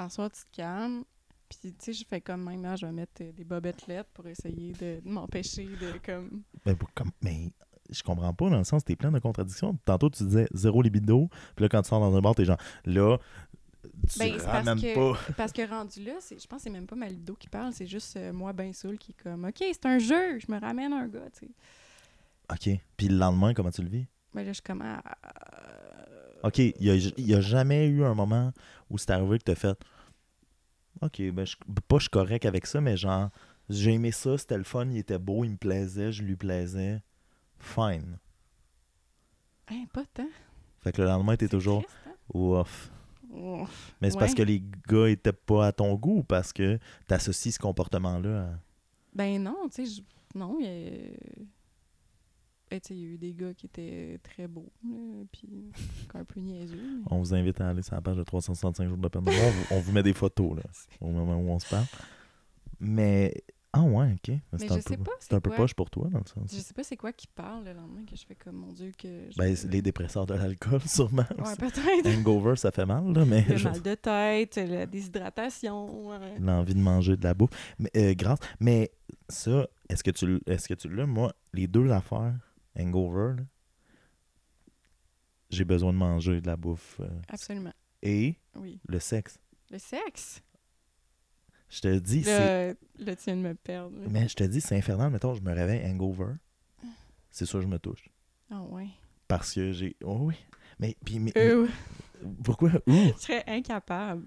à 0.00 0.08
soir, 0.08 0.30
tu 0.30 0.40
te 0.42 0.56
calmes. 0.56 1.04
Puis, 1.48 1.72
tu 1.72 1.74
sais, 1.80 1.92
je 1.92 2.04
fais 2.04 2.20
comme 2.20 2.44
même, 2.44 2.62
là, 2.62 2.76
je 2.76 2.86
vais 2.86 2.92
mettre 2.92 3.22
euh, 3.22 3.32
des 3.32 3.44
bobettes 3.44 3.86
lettres 3.88 4.10
pour 4.14 4.26
essayer 4.26 4.72
de, 4.72 5.00
de 5.00 5.08
m'empêcher 5.08 5.64
de, 5.66 5.98
comme... 6.04 6.42
Ben, 6.64 6.76
comme, 6.94 7.10
mais 7.22 7.52
je 7.90 8.02
comprends 8.04 8.32
pas, 8.32 8.48
dans 8.50 8.58
le 8.58 8.64
sens, 8.64 8.84
t'es 8.84 8.94
plein 8.94 9.10
de 9.10 9.18
contradictions. 9.18 9.76
Tantôt, 9.84 10.10
tu 10.10 10.22
disais 10.22 10.46
zéro 10.52 10.80
libido, 10.80 11.28
puis 11.56 11.64
là, 11.64 11.68
quand 11.68 11.82
tu 11.82 11.88
sors 11.88 11.98
dans 12.00 12.14
un 12.16 12.20
bar, 12.20 12.36
t'es 12.36 12.44
genre, 12.44 12.58
là, 12.84 13.18
tu 13.82 14.18
Ben, 14.18 14.36
parce 14.38 14.80
que- 14.80 14.94
pas. 14.94 15.18
Parce 15.36 15.52
que 15.52 15.68
rendu 15.68 16.04
là, 16.04 16.12
je 16.30 16.46
pense 16.46 16.58
que 16.58 16.62
c'est 16.64 16.70
même 16.70 16.86
pas 16.86 16.96
ma 16.96 17.08
libido 17.08 17.34
qui 17.34 17.48
parle, 17.48 17.72
c'est 17.72 17.86
juste 17.86 18.16
euh, 18.16 18.32
moi, 18.32 18.52
ben 18.52 18.72
saoul, 18.72 18.98
qui 18.98 19.12
est 19.12 19.22
comme, 19.22 19.44
OK, 19.46 19.56
c'est 19.58 19.86
un 19.86 19.98
jeu, 19.98 20.38
je 20.38 20.52
me 20.52 20.60
ramène 20.60 20.92
un 20.92 21.08
gars, 21.08 21.28
tu 21.32 21.46
sais. 21.46 21.52
OK. 22.74 22.80
Puis 22.96 23.08
le 23.08 23.16
lendemain, 23.16 23.54
comment 23.54 23.70
tu 23.70 23.82
le 23.82 23.88
vis? 23.88 24.06
Ben 24.34 24.42
là, 24.42 24.48
je 24.50 24.54
suis 24.54 24.62
comme, 24.62 24.82
ah, 24.82 25.02
OK, 26.42 26.58
il 26.58 26.74
y 27.18 27.34
a, 27.34 27.40
jamais 27.40 27.86
eu 27.86 28.04
un 28.04 28.14
moment 28.14 28.52
où 28.88 28.98
c'est 28.98 29.10
arrivé 29.10 29.38
que 29.38 29.44
t'as 29.44 29.54
fait 29.54 29.78
OK, 31.02 31.22
ben, 31.32 31.46
je, 31.46 31.56
pas 31.88 31.96
je 31.96 32.02
suis 32.02 32.10
correct 32.10 32.44
avec 32.44 32.66
ça, 32.66 32.80
mais 32.80 32.96
genre, 32.96 33.30
j'ai 33.68 33.92
aimé 33.92 34.12
ça, 34.12 34.36
c'était 34.36 34.58
le 34.58 34.64
fun, 34.64 34.86
il 34.90 34.98
était 34.98 35.18
beau, 35.18 35.44
il 35.44 35.52
me 35.52 35.56
plaisait, 35.56 36.12
je 36.12 36.22
lui 36.22 36.36
plaisais. 36.36 37.02
Fine. 37.58 38.18
hein, 39.68 39.84
pas 39.92 40.04
tant. 40.12 40.28
Fait 40.80 40.92
que 40.92 41.02
le 41.02 41.08
lendemain, 41.08 41.36
t'es 41.36 41.48
toujours 41.48 41.82
triste, 41.82 41.96
hein? 42.06 42.12
ouf. 42.34 42.90
Ouf. 43.30 43.94
Mais 44.00 44.10
c'est 44.10 44.18
parce 44.18 44.34
que 44.34 44.42
les 44.42 44.62
gars 44.88 45.08
étaient 45.08 45.32
pas 45.32 45.68
à 45.68 45.72
ton 45.72 45.94
goût 45.94 46.18
ou 46.18 46.22
parce 46.24 46.52
que 46.52 46.78
t'associes 47.06 47.52
ce 47.52 47.58
comportement-là 47.58 48.42
à. 48.42 48.58
Ben 49.14 49.42
non, 49.42 49.68
tu 49.72 49.86
sais, 49.86 50.02
non, 50.34 50.58
il 50.60 50.66
y 50.66 50.68
a... 50.68 51.42
Tu 52.70 52.88
sais, 52.88 52.94
il 52.94 53.00
y 53.00 53.04
a 53.04 53.08
eu 53.08 53.18
des 53.18 53.32
gars 53.34 53.52
qui 53.54 53.66
étaient 53.66 54.18
très 54.22 54.46
beaux, 54.46 54.70
là, 54.84 55.24
puis 55.32 55.72
un 56.14 56.24
peu 56.24 56.38
niaiseux. 56.40 56.76
mais- 56.76 57.02
On 57.10 57.18
vous 57.18 57.34
invite 57.34 57.60
à 57.60 57.68
aller 57.70 57.82
sur 57.82 57.94
la 57.96 58.00
page 58.00 58.16
de 58.16 58.22
365 58.22 58.88
jours 58.88 58.96
de 58.98 59.08
peine 59.08 59.22
de 59.24 59.30
mort. 59.30 59.52
On 59.72 59.80
vous, 59.80 59.92
met 59.92 60.02
des 60.02 60.12
photos 60.14 60.56
là, 60.56 60.62
au 61.00 61.08
moment 61.10 61.36
où 61.36 61.48
on 61.50 61.58
se 61.58 61.68
parle. 61.68 61.86
Mais. 62.78 63.34
Ah 63.72 63.82
ouais, 63.82 64.14
ok. 64.14 64.28
Mais 64.30 64.40
C'est 64.58 64.66
je 64.66 64.72
un 64.74 64.78
peu, 64.96 65.10
un 65.36 65.40
peu 65.40 65.50
poche 65.50 65.74
pour 65.74 65.90
toi 65.90 66.08
dans 66.10 66.18
le 66.18 66.24
sens. 66.26 66.50
Je 66.52 66.58
sais 66.58 66.74
pas 66.74 66.82
c'est 66.82 66.96
quoi 66.96 67.12
qui 67.12 67.28
parle 67.28 67.64
le 67.64 67.72
lendemain 67.72 68.04
que 68.04 68.16
je 68.16 68.26
fais 68.26 68.34
comme, 68.34 68.56
mon 68.56 68.72
Dieu, 68.72 68.90
que... 68.98 69.30
je- 69.30 69.36
Ben, 69.38 69.54
les 69.70 69.80
dépresseurs 69.80 70.26
de 70.26 70.34
l'alcool, 70.34 70.80
sûrement. 70.86 71.22
Ouais, 71.38 71.54
peut-être. 71.56 72.04
Hangover, 72.18 72.56
ça 72.56 72.72
fait 72.72 72.84
mal, 72.84 73.12
là, 73.12 73.24
mais 73.24 73.44
Le 73.48 73.56
je- 73.56 73.68
mal 73.68 73.80
de 73.80 73.94
tête, 73.94 74.56
la 74.56 74.86
déshydratation. 74.86 76.10
l'envie 76.40 76.74
de 76.74 76.80
manger 76.80 77.16
de 77.16 77.22
la 77.22 77.32
bouffe. 77.32 77.50
Mais, 77.78 77.90
euh, 77.96 78.14
grâce. 78.14 78.40
Mais 78.58 78.90
ça, 79.28 79.68
est-ce 79.88 80.02
que 80.02 80.10
tu 80.10 80.24
l- 80.24 80.40
est-ce 80.46 80.66
que 80.68 80.74
tu 80.74 80.88
l'as? 80.88 81.06
Moi, 81.06 81.32
les 81.52 81.68
deux 81.68 81.92
affaires, 81.92 82.34
hangover, 82.78 83.36
j'ai 85.50 85.64
besoin 85.64 85.92
de 85.92 85.98
manger 85.98 86.40
de 86.40 86.46
la 86.46 86.56
bouffe. 86.56 87.00
euh, 87.00 87.08
Absolument, 87.28 87.72
et 88.02 88.36
oui. 88.56 88.80
le 88.88 88.98
sexe. 88.98 89.38
Le 89.70 89.78
sexe? 89.78 90.42
Je 91.68 91.80
te 91.80 91.98
dis, 91.98 92.24
c'est. 92.24 92.76
Tu 92.98 93.04
viens 93.04 93.36
de 93.36 93.42
me 93.42 93.54
perdre. 93.54 93.96
Mais 94.08 94.26
je 94.28 94.34
te 94.34 94.42
dis, 94.44 94.60
c'est 94.60 94.76
infernal. 94.76 95.10
Mettons, 95.12 95.34
je 95.34 95.42
me 95.42 95.52
réveille 95.52 95.86
hangover. 95.88 96.34
C'est 97.30 97.46
sûr, 97.46 97.62
je 97.62 97.68
me 97.68 97.78
touche. 97.78 98.08
Ah 98.50 98.62
ouais. 98.62 98.88
Parce 99.28 99.54
que 99.54 99.70
j'ai. 99.72 99.96
Oh 100.02 100.18
oui. 100.22 100.34
Mais, 100.80 100.96
puis, 101.04 101.20
mais- 101.20 101.32
Euh, 101.36 101.68
pourquoi? 102.42 102.70
Je 102.88 103.12
serais 103.18 103.44
incapable. 103.46 104.24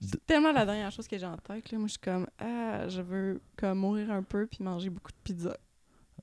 C'est 0.00 0.26
tellement 0.26 0.50
la 0.52 0.66
dernière 0.66 0.90
chose 0.90 1.06
que 1.06 1.16
j'ai 1.16 1.24
en 1.26 1.36
tête. 1.36 1.70
Là. 1.70 1.78
Moi, 1.78 1.86
je 1.86 1.92
suis 1.92 2.00
comme, 2.00 2.26
ah, 2.38 2.88
je 2.88 3.00
veux 3.00 3.40
comme 3.56 3.78
mourir 3.78 4.10
un 4.10 4.22
peu 4.24 4.46
puis 4.46 4.62
manger 4.64 4.90
beaucoup 4.90 5.12
de 5.12 5.16
pizza. 5.22 5.56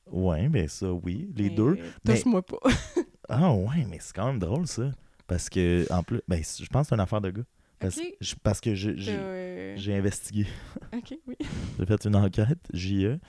Ouais, 0.10 0.50
ben 0.50 0.68
ça, 0.68 0.92
oui. 0.92 1.30
Les 1.36 1.50
Mais 1.50 1.56
deux. 1.56 1.78
mais- 2.06 2.16
Touche-moi 2.16 2.42
pas. 2.46 2.58
Ah 3.34 3.54
ouais, 3.54 3.86
mais 3.90 3.98
c'est 4.02 4.14
quand 4.14 4.26
même 4.28 4.40
drôle, 4.40 4.68
ça. 4.68 4.92
Parce 5.26 5.50
que, 5.50 5.86
en 5.90 6.04
plus, 6.04 6.20
ben, 6.28 6.42
je 6.44 6.66
pense 6.66 6.88
que 6.88 6.90
c'est 6.90 6.96
une 6.96 7.00
affaire 7.02 7.22
de 7.22 7.30
gars. 7.32 7.44
Parce, 7.80 7.98
je- 8.20 8.36
parce 8.44 8.60
que 8.60 8.76
j'ai 8.76 8.94
Euh, 9.08 9.74
j'ai 9.78 9.96
investigué. 9.96 10.46
Ok, 10.94 11.18
oui. 11.26 11.36
J'ai 11.80 11.86
fait 11.86 12.06
une 12.06 12.16
enquête, 12.18 12.60
JE, 12.74 13.20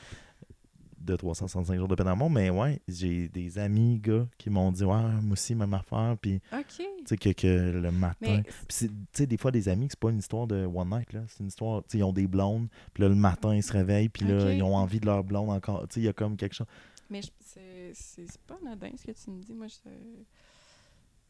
de 1.05 1.16
365 1.16 1.76
jours 1.76 1.88
de 1.88 1.94
peine 1.94 2.12
mais 2.30 2.50
ouais, 2.50 2.80
j'ai 2.88 3.28
des 3.28 3.59
amis, 3.59 3.98
gars, 3.98 4.26
qui 4.38 4.50
m'ont 4.50 4.70
dit, 4.72 4.84
ouais, 4.84 5.03
moi 5.22 5.32
aussi, 5.32 5.55
même 5.55 5.74
affaire, 5.74 6.16
puis, 6.20 6.40
Ok. 6.53 6.64
tu 6.68 6.84
sais, 7.07 7.16
que, 7.16 7.30
que 7.32 7.70
le 7.80 7.90
matin. 7.90 8.42
Puis, 8.68 8.88
tu 8.88 8.90
sais, 9.12 9.26
des 9.26 9.36
fois, 9.36 9.50
des 9.50 9.68
amis, 9.68 9.88
c'est 9.90 9.98
pas 9.98 10.11
une 10.11 10.18
histoire 10.18 10.46
de 10.46 10.64
one 10.66 10.88
night, 10.90 11.12
là. 11.12 11.22
C'est 11.28 11.40
une 11.40 11.48
histoire, 11.48 11.82
tu 11.82 11.90
sais, 11.92 11.98
ils 11.98 12.05
ont 12.05 12.12
des 12.12 12.26
blondes, 12.26 12.68
puis 12.94 13.03
là, 13.03 13.09
le 13.09 13.14
matin, 13.14 13.55
ils 13.55 13.62
se 13.62 13.72
réveillent, 13.72 14.09
puis 14.09 14.26
là, 14.26 14.53
ils 14.53 14.62
ont 14.62 14.76
envie 14.76 15.00
de 15.00 15.07
leur 15.07 15.24
blonde 15.24 15.50
encore. 15.50 15.86
Tu 15.88 15.94
sais, 15.94 16.00
il 16.00 16.05
y 16.05 16.09
a 16.09 16.12
comme 16.12 16.36
quelque 16.36 16.55
chose. 16.55 16.66
Mais 17.11 17.20
c'est 17.40 18.40
pas 18.46 18.57
anodin 18.64 18.90
ce 18.96 19.05
que 19.05 19.12
tu 19.12 19.30
me 19.30 19.40
dis. 19.42 19.53
Moi, 19.55 19.66
je- 19.68 20.22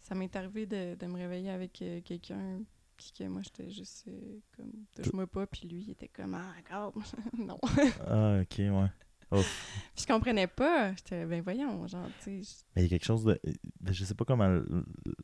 ça 0.02 0.14
m'est 0.14 0.34
arrivé 0.36 0.66
de, 0.66 0.94
de 0.94 1.06
me 1.06 1.14
réveiller 1.16 1.50
avec 1.50 1.80
euh, 1.82 2.00
quelqu'un 2.04 2.60
puis 2.96 3.12
que 3.18 3.24
moi, 3.24 3.40
j'étais 3.42 3.70
juste 3.70 4.04
euh, 4.08 4.38
comme 4.56 4.70
touche-moi 4.94 5.26
pas, 5.26 5.46
puis 5.46 5.66
lui, 5.66 5.82
il 5.82 5.90
était 5.90 6.08
comme 6.08 6.34
ah, 6.34 6.52
regarde, 6.64 6.94
non. 7.38 7.58
Ah, 8.06 8.40
ok, 8.42 8.58
ouais. 8.58 8.90
Puis 9.40 10.02
je 10.02 10.06
comprenais 10.06 10.46
pas. 10.46 10.92
J'étais 10.94 11.24
ben 11.24 11.42
voyons, 11.42 11.86
genre, 11.86 12.06
tu 12.22 12.42
sais, 12.44 12.64
Mais 12.76 12.82
il 12.82 12.84
y 12.84 12.86
a 12.86 12.88
quelque 12.90 13.04
chose 13.04 13.24
de. 13.24 13.40
ben, 13.80 13.92
Je 13.94 14.04
sais 14.04 14.14
pas 14.14 14.24
comment 14.24 14.60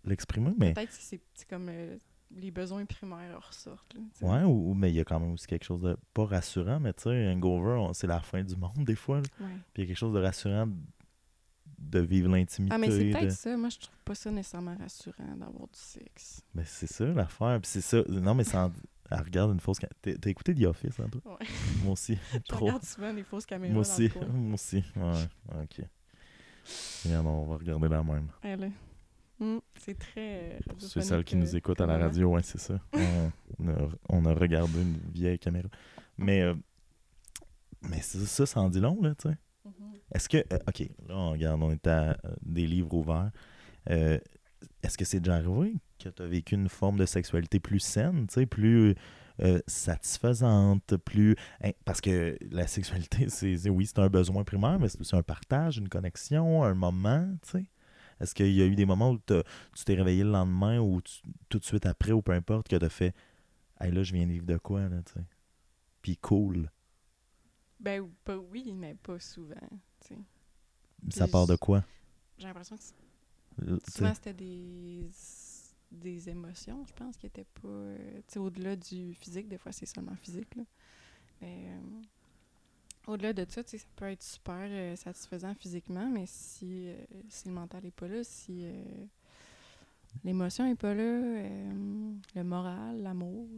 l'exprimer, 0.05 0.53
mais. 0.59 0.73
peut-être 0.75 0.97
que 0.97 1.03
c'est 1.03 1.49
comme 1.49 1.69
euh, 1.69 1.97
les 2.31 2.51
besoins 2.51 2.85
primaires 2.85 3.47
ressortent. 3.47 3.95
Là. 3.95 4.29
Ouais, 4.29 4.45
ou, 4.45 4.75
mais 4.75 4.91
il 4.91 4.97
y 4.97 5.01
a 5.01 5.05
quand 5.05 5.21
même 5.21 5.33
aussi 5.33 5.47
quelque 5.47 5.65
chose 5.65 5.83
de 5.83 5.97
pas 6.15 6.27
rassurant, 6.27 6.81
mais 6.81 6.93
tu 6.93 7.05
sais, 7.05 7.29
hangover, 7.29 7.91
c'est 7.95 8.07
la 8.07 8.21
fin 8.21 8.43
du 8.43 8.57
monde 8.57 8.85
des 8.85 8.97
fois. 8.97 9.17
là. 9.17 9.23
Ouais. 9.41 9.47
Puis 9.73 9.77
il 9.77 9.81
y 9.83 9.85
a 9.85 9.87
quelque 9.89 9.99
chose 9.99 10.15
de 10.15 10.21
rassurant 10.21 10.69
de, 11.79 12.01
vivre 12.01 12.29
l'intimité. 12.29 12.75
Ah, 12.75 12.79
mais 12.79 12.91
c'est 12.91 13.05
de- 13.05 13.13
peut-être 13.13 13.33
ça. 13.33 13.57
Moi, 13.57 13.69
je 13.69 13.79
trouve 13.79 13.97
pas 14.05 14.15
ça 14.15 14.31
nécessairement 14.31 14.77
rassurant 14.77 15.37
d'avoir 15.37 15.69
du 15.69 15.79
sexe. 15.79 16.43
Ben, 16.55 16.65
c'est 16.67 16.87
ça 16.87 17.05
l'affaire. 17.07 17.59
Puis 17.61 17.71
c'est 17.71 17.81
ça. 17.81 18.03
Non, 18.09 18.35
mais 18.35 18.45
sans. 18.45 18.73
Elle 19.11 19.21
regarde 19.23 19.53
une 19.53 19.61
fausse. 19.61 19.79
ca- 19.81 19.89
T'as 20.03 20.31
écouté 20.31 20.55
The 20.55 20.65
Office, 20.65 20.99
hein, 21.01 21.09
toi? 21.11 21.21
Ouais. 21.41 21.47
Moi 21.83 21.93
aussi. 21.93 22.19
Je 22.33 22.39
Trop. 22.41 22.67
regarde 22.67 22.85
souvent 22.85 23.13
les 23.13 23.23
fausses 23.23 23.47
caméras. 23.47 23.73
Moi 23.75 23.83
dans 23.85 23.91
aussi. 23.91 24.09
le. 24.21 24.27
Moi 24.33 24.55
aussi. 24.55 24.85
Ouais, 24.97 25.63
ok. 25.63 25.87
Regarde, 27.05 27.27
on 27.27 27.47
va 27.47 27.57
regarder 27.57 27.89
la 27.89 28.03
même. 28.03 28.29
Elle 28.43 28.65
est- 28.65 28.73
Hmm, 29.41 29.59
c'est 29.79 29.97
très. 29.97 30.55
euh, 30.57 30.59
C'est 30.79 31.01
celle 31.01 31.03
radiophonique, 31.03 31.27
qui 31.29 31.37
nous 31.37 31.55
euh, 31.55 31.59
écoute 31.59 31.81
à 31.81 31.87
la 31.87 31.97
radio, 31.97 32.35
ouais, 32.35 32.43
c'est 32.43 32.59
ça. 32.59 32.81
On, 32.93 33.69
a, 33.69 33.89
on 34.09 34.25
a 34.25 34.35
regardé 34.35 34.83
une 34.83 34.99
vieille 35.13 35.39
caméra. 35.39 35.69
Mais, 36.17 36.43
euh, 36.43 36.55
mais 37.83 38.01
ça, 38.01 38.47
ça 38.47 38.61
en 38.61 38.69
dit 38.69 38.81
long, 38.81 39.01
là, 39.01 39.15
tu 39.15 39.29
sais. 39.29 39.37
Mhm. 39.65 39.73
Est-ce 40.13 40.29
que. 40.29 40.39
euh, 40.39 40.59
ok, 40.67 40.81
là, 41.07 41.17
on 41.17 41.31
regarde, 41.31 41.63
on 41.63 41.71
est 41.71 41.87
à 41.87 42.19
des 42.43 42.67
livres 42.67 42.93
ouverts. 42.95 43.31
Euh, 43.91 44.19
Est-ce 44.83 44.99
que 44.99 45.05
c'est 45.05 45.21
déjà 45.21 45.37
arrivé? 45.37 45.77
Que 45.99 46.09
tu 46.09 46.23
as 46.23 46.27
vécu 46.27 46.55
une 46.55 46.69
forme 46.69 46.97
de 46.97 47.07
sexualité 47.07 47.61
plus 47.61 47.81
saine, 47.81 48.27
tu 48.27 48.35
sais, 48.35 48.47
plus 48.47 48.95
euh, 49.41 49.61
satisfaisante, 49.67 50.97
plus... 50.97 51.37
hein, 51.63 51.71
parce 51.85 52.01
que 52.01 52.37
la 52.51 52.67
sexualité, 52.67 53.29
c'est 53.29 53.69
oui, 53.71 53.87
c'est 53.87 53.99
un 53.99 54.09
besoin 54.09 54.45
primaire, 54.45 54.79
mais 54.79 54.89
c'est 54.89 55.01
aussi 55.01 55.15
un 55.17 55.23
partage, 55.23 55.79
une 55.79 55.89
connexion, 55.89 56.63
un 56.65 56.75
moment, 56.75 57.29
tu 57.43 57.51
sais. 57.51 57.65
Est-ce 58.21 58.35
qu'il 58.35 58.53
y 58.53 58.63
a 58.63 58.67
eu 58.67 58.75
des 58.75 58.85
moments 58.87 59.11
où 59.13 59.19
t'as- 59.19 59.45
tu 59.77 59.85
t'es 59.85 59.95
réveillé 59.95 60.25
le 60.25 60.31
lendemain 60.33 60.81
ou 60.81 61.01
tu- 61.01 61.21
tout 61.49 61.59
de 61.61 61.65
suite 61.65 61.87
après 61.87 62.11
ou 62.13 62.21
peu 62.21 62.33
importe 62.33 62.67
que 62.69 62.75
tu 62.77 62.85
as 62.85 62.89
fait 62.89 63.15
«Hey, 63.81 63.93
là, 63.93 64.03
je 64.03 64.13
viens 64.13 64.27
de 64.27 64.33
vivre 64.33 64.47
de 64.47 64.57
quoi, 64.59 64.89
là, 64.89 65.01
tu 65.07 65.13
sais.» 65.13 65.25
Puis 66.03 66.17
cool. 66.17 66.69
Ben, 67.79 68.09
pas 68.25 68.37
oui, 68.37 68.73
mais 68.75 68.97
pas 68.97 69.21
souvent. 69.21 69.55
tu 70.01 70.15
sais. 70.15 70.19
Ça 71.11 71.29
part 71.29 71.47
de 71.47 71.55
quoi? 71.55 71.85
J'ai 72.39 72.49
l'impression 72.49 72.77
que 72.77 73.79
souvent 73.89 74.15
c'était 74.15 74.33
des, 74.35 75.09
des 75.91 76.29
émotions, 76.29 76.85
je 76.87 76.93
pense, 76.93 77.17
qui 77.17 77.27
étaient 77.27 77.47
pas. 77.63 77.69
euh, 77.69 77.97
tu 78.27 78.35
sais, 78.35 78.39
au-delà 78.39 78.77
du 78.77 79.15
physique, 79.15 79.49
des 79.49 79.59
fois 79.59 79.73
c'est 79.73 79.87
seulement 79.87 80.17
physique, 80.17 80.55
là. 80.55 80.63
Mais 81.41 81.69
euh, 81.69 83.13
au-delà 83.13 83.33
de 83.33 83.47
ça, 83.49 83.63
tu 83.65 83.79
ça 83.79 83.87
peut 83.97 84.07
être 84.07 84.23
super 84.23 84.67
euh, 84.69 84.97
satisfaisant 84.97 85.55
physiquement, 85.55 86.09
mais 86.11 86.25
si, 86.27 86.91
si 87.29 87.49
le 87.49 87.55
mental 87.55 87.87
est 87.87 87.91
pas 87.91 88.09
là, 88.09 88.23
si 88.25 88.67
l'émotion 90.25 90.67
est 90.67 90.75
pas 90.75 90.95
là, 90.95 91.21
le 92.35 92.45
moral, 92.45 93.03
l'amour. 93.03 93.49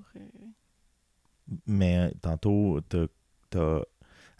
Mais 1.66 2.12
tantôt, 2.20 2.80
t'as 2.88 3.06
as 3.54 3.82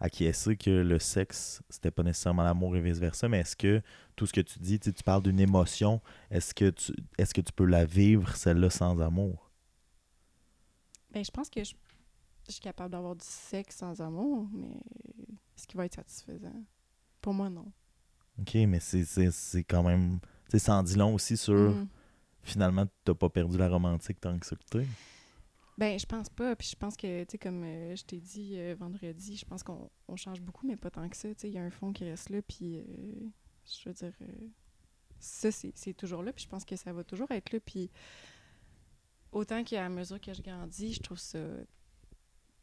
acquiescé 0.01 0.57
que 0.57 0.70
le 0.70 0.98
sexe, 0.98 1.62
c'était 1.68 1.90
pas 1.90 2.03
nécessairement 2.03 2.42
l'amour 2.42 2.76
et 2.76 2.80
vice-versa, 2.80 3.28
mais 3.28 3.40
est-ce 3.40 3.57
que 3.57 3.82
tout 4.16 4.26
ce 4.26 4.32
que 4.32 4.40
tu 4.40 4.59
dis, 4.59 4.80
tu 4.80 4.92
tu 4.92 5.03
parles 5.03 5.22
d'une 5.22 5.40
émotion, 5.40 6.01
est-ce 6.30 6.55
que 6.55 6.70
tu 6.70 6.92
est-ce 7.18 7.34
que 7.34 7.40
tu 7.42 7.53
peux 7.53 7.64
la 7.66 7.84
vivre, 7.84 8.34
celle-là, 8.36 8.70
sans 8.70 9.01
amour? 9.01 9.51
Ben, 11.12 11.24
je 11.24 11.30
pense 11.30 11.51
que 11.51 11.62
je, 11.64 11.74
je 12.46 12.53
suis 12.53 12.61
capable 12.61 12.90
d'avoir 12.92 13.14
du 13.16 13.24
sexe 13.26 13.76
sans 13.76 14.01
amour, 14.01 14.48
mais 14.53 14.80
est-ce 15.57 15.66
qu'il 15.66 15.76
va 15.76 15.86
être 15.86 15.94
satisfaisant? 15.96 16.64
Pour 17.20 17.34
moi, 17.34 17.51
non. 17.51 17.66
OK, 18.40 18.55
mais 18.66 18.80
c'est- 18.80 19.64
quand 19.64 19.82
même... 19.82 20.18
Tu 20.48 20.53
sais, 20.53 20.59
ça 20.59 20.74
en 20.76 20.82
dit 20.82 20.96
long 20.96 21.14
aussi 21.14 21.36
sur... 21.36 21.55
Mhm. 21.55 21.88
Finalement, 22.42 22.86
t'as 23.05 23.12
pas 23.14 23.28
perdu 23.28 23.59
la 23.59 23.68
romantique 23.68 24.18
tant 24.18 24.38
que 24.38 24.46
ça 24.46 24.57
que. 24.57 24.86
Ben, 25.81 25.99
je 25.99 26.05
pense 26.05 26.28
pas. 26.28 26.55
Puis 26.55 26.68
je 26.72 26.76
pense 26.76 26.95
que, 26.95 27.24
tu 27.24 27.31
sais, 27.33 27.39
comme 27.39 27.64
euh, 27.64 27.97
je 27.97 28.05
t'ai 28.05 28.20
dit 28.20 28.53
euh, 28.59 28.76
vendredi, 28.78 29.39
je 29.39 29.47
pense 29.47 29.62
qu'on 29.62 29.91
on 30.09 30.16
change 30.16 30.43
beaucoup, 30.43 30.66
mais 30.66 30.76
pas 30.76 30.91
tant 30.91 31.09
que 31.09 31.16
ça. 31.16 31.31
Tu 31.31 31.41
sais, 31.41 31.49
il 31.49 31.55
y 31.55 31.59
a 31.59 31.62
un 31.62 31.70
fond 31.70 31.91
qui 31.95 32.05
reste 32.05 32.28
là, 32.28 32.43
puis 32.43 32.76
euh, 32.76 32.83
je 33.64 33.89
veux 33.89 33.95
dire, 33.95 34.12
ça, 35.18 35.51
c'est 35.51 35.95
toujours 35.95 36.22
là, 36.22 36.35
puis 36.35 36.45
je 36.45 36.51
pense 36.51 36.66
que 36.66 36.76
ça 36.76 36.93
va 36.93 37.03
toujours 37.03 37.31
être 37.31 37.51
là. 37.51 37.61
Puis 37.61 37.91
autant 39.33 39.64
qu'à 39.64 39.89
mesure 39.89 40.20
que 40.20 40.35
je 40.35 40.43
grandis, 40.43 40.93
je 40.93 41.01
trouve 41.01 41.18
ça 41.18 41.39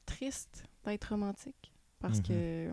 triste 0.05 0.65
d'être 0.86 1.05
romantique. 1.05 1.74
Parce 1.99 2.22
que 2.22 2.72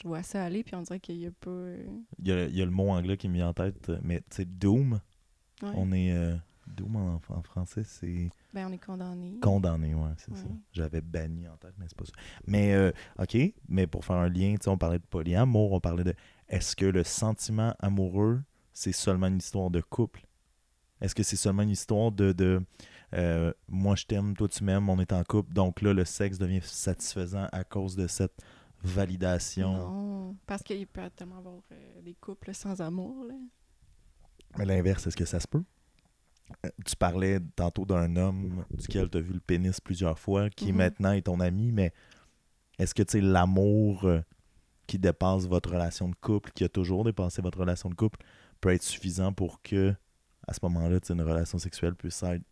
je 0.00 0.06
vois 0.06 0.22
ça 0.22 0.44
aller, 0.44 0.62
puis 0.62 0.76
on 0.76 0.82
dirait 0.82 1.00
qu'il 1.00 1.16
y 1.16 1.26
a 1.26 1.32
pas. 1.32 1.72
Il 2.20 2.28
y, 2.28 2.30
a, 2.30 2.44
il 2.44 2.56
y 2.56 2.62
a 2.62 2.64
le 2.64 2.70
mot 2.70 2.90
anglais 2.90 3.16
qui 3.16 3.28
me 3.28 3.34
vient 3.34 3.48
en 3.48 3.54
tête, 3.54 3.90
mais 4.04 4.20
tu 4.20 4.36
sais, 4.36 4.44
Doom, 4.44 5.00
ouais. 5.62 5.72
on 5.74 5.90
est... 5.90 6.38
Doom 6.70 6.96
en, 6.96 7.20
en 7.28 7.42
français, 7.42 7.82
c'est... 7.84 8.30
Ben, 8.52 8.66
on 8.68 8.72
est 8.72 8.84
condamné. 8.84 9.38
Condamné, 9.40 9.94
ouais, 9.94 10.10
c'est 10.16 10.34
ça. 10.34 10.46
J'avais 10.72 11.00
banni 11.00 11.48
en 11.48 11.56
tête, 11.56 11.74
mais 11.78 11.86
c'est 11.88 11.96
pas 11.96 12.04
ça. 12.04 12.12
Mais, 12.46 12.74
euh, 12.74 12.90
OK, 13.18 13.36
mais 13.68 13.86
pour 13.86 14.04
faire 14.04 14.16
un 14.16 14.28
lien, 14.28 14.54
tu 14.54 14.64
sais, 14.64 14.70
on 14.70 14.78
parlait 14.78 14.98
de 14.98 15.04
polyamour, 15.04 15.72
on 15.72 15.80
parlait 15.80 16.04
de 16.04 16.14
est-ce 16.48 16.74
que 16.74 16.86
le 16.86 17.04
sentiment 17.04 17.74
amoureux, 17.78 18.42
c'est 18.72 18.92
seulement 18.92 19.28
une 19.28 19.38
histoire 19.38 19.70
de 19.70 19.80
couple? 19.80 20.26
Est-ce 21.00 21.14
que 21.14 21.22
c'est 21.22 21.36
seulement 21.36 21.62
une 21.62 21.70
histoire 21.70 22.12
de, 22.12 22.32
de 22.32 22.62
euh, 23.14 23.52
moi 23.68 23.96
je 23.96 24.04
t'aime, 24.04 24.36
toi 24.36 24.48
tu 24.48 24.64
m'aimes, 24.64 24.88
on 24.88 24.98
est 25.00 25.12
en 25.12 25.24
couple, 25.24 25.52
donc 25.54 25.80
là 25.80 25.94
le 25.94 26.04
sexe 26.04 26.38
devient 26.38 26.60
satisfaisant 26.62 27.46
à 27.52 27.64
cause 27.64 27.96
de 27.96 28.06
cette 28.06 28.36
validation? 28.82 29.72
Non, 29.72 30.36
parce 30.46 30.62
qu'il 30.62 30.86
peut 30.86 31.08
tellement 31.16 31.38
avoir 31.38 31.62
euh, 31.72 32.02
des 32.02 32.14
couples 32.14 32.52
sans 32.52 32.80
amour, 32.80 33.24
là. 33.24 33.34
Mais 34.58 34.64
l'inverse, 34.64 35.06
est-ce 35.06 35.16
que 35.16 35.24
ça 35.24 35.38
se 35.38 35.46
peut? 35.46 35.62
Euh, 36.66 36.70
Tu 36.84 36.96
parlais 36.96 37.38
tantôt 37.56 37.84
d'un 37.84 38.16
homme 38.16 38.64
duquel 38.70 39.08
tu 39.10 39.18
as 39.18 39.20
vu 39.20 39.32
le 39.32 39.40
pénis 39.40 39.80
plusieurs 39.80 40.18
fois, 40.18 40.50
qui 40.50 40.72
Mhm. 40.72 40.78
maintenant 40.78 41.12
est 41.12 41.22
ton 41.22 41.40
ami, 41.40 41.72
mais 41.72 41.92
est-ce 42.78 42.94
que 42.94 43.02
tu 43.02 43.20
l'amour 43.20 44.04
euh, 44.04 44.20
qui 44.86 44.98
dépasse 44.98 45.46
votre 45.46 45.70
relation 45.70 46.08
de 46.08 46.14
couple, 46.16 46.50
qui 46.52 46.64
a 46.64 46.68
toujours 46.68 47.04
dépassé 47.04 47.40
votre 47.42 47.58
relation 47.58 47.88
de 47.88 47.94
couple, 47.94 48.18
peut 48.60 48.70
être 48.70 48.82
suffisant 48.82 49.32
pour 49.32 49.62
que, 49.62 49.94
à 50.46 50.52
ce 50.52 50.58
moment-là, 50.64 50.98
une 51.08 51.22
relation 51.22 51.58
sexuelle 51.58 51.94
puisse 51.94 52.22
être 52.22 52.42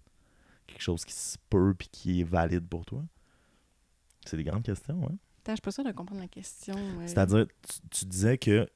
quelque 0.66 0.82
chose 0.82 1.04
qui 1.04 1.14
se 1.14 1.36
peut 1.50 1.74
puis 1.76 1.88
qui 1.90 2.20
est 2.20 2.24
valide 2.24 2.66
pour 2.68 2.84
toi? 2.86 3.02
C'est 4.24 4.36
des 4.36 4.44
grandes 4.44 4.62
questions, 4.62 5.02
hein? 5.04 5.16
Attends, 5.42 5.52
je 5.52 5.56
suis 5.56 5.60
pas 5.62 5.70
sûre 5.70 5.84
de 5.84 5.92
comprendre 5.92 6.20
la 6.20 6.28
question. 6.28 6.74
C'est-à-dire, 7.06 7.46
tu, 7.66 7.80
tu 7.90 8.04
disais 8.04 8.36
que 8.38 8.68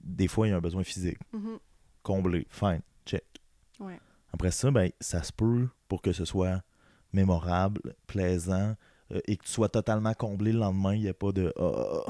des 0.00 0.26
fois, 0.28 0.46
il 0.46 0.50
y 0.50 0.52
a 0.52 0.56
un 0.56 0.60
besoin 0.60 0.82
physique. 0.82 1.18
Mhm. 1.32 1.58
Comblé, 2.02 2.46
fine, 2.50 2.80
check. 3.04 3.24
Ouais. 3.80 4.00
Après 4.36 4.50
ça, 4.50 4.70
ben, 4.70 4.90
ça 5.00 5.22
se 5.22 5.32
peut 5.32 5.66
pour 5.88 6.02
que 6.02 6.12
ce 6.12 6.26
soit 6.26 6.62
mémorable, 7.14 7.80
plaisant, 8.06 8.74
euh, 9.12 9.20
et 9.26 9.38
que 9.38 9.44
tu 9.44 9.50
sois 9.50 9.70
totalement 9.70 10.12
comblé 10.12 10.52
le 10.52 10.58
lendemain, 10.58 10.94
il 10.94 11.00
n'y 11.00 11.08
a 11.08 11.14
pas 11.14 11.32
de. 11.32 11.54
Euh, 11.56 12.00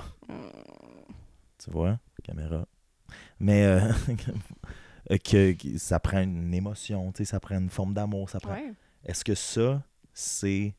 Tu 1.56 1.70
vois, 1.70 2.00
caméra. 2.24 2.66
Mais 3.38 3.64
euh, 5.08 5.18
que, 5.22 5.52
que 5.52 5.78
ça 5.78 6.00
prend 6.00 6.20
une 6.20 6.52
émotion, 6.52 7.12
ça 7.22 7.38
prend 7.38 7.58
une 7.58 7.70
forme 7.70 7.94
d'amour. 7.94 8.28
Ça 8.28 8.40
prend... 8.40 8.54
ouais. 8.54 8.74
Est-ce 9.04 9.24
que 9.24 9.36
ça, 9.36 9.80
c'est 10.12 10.74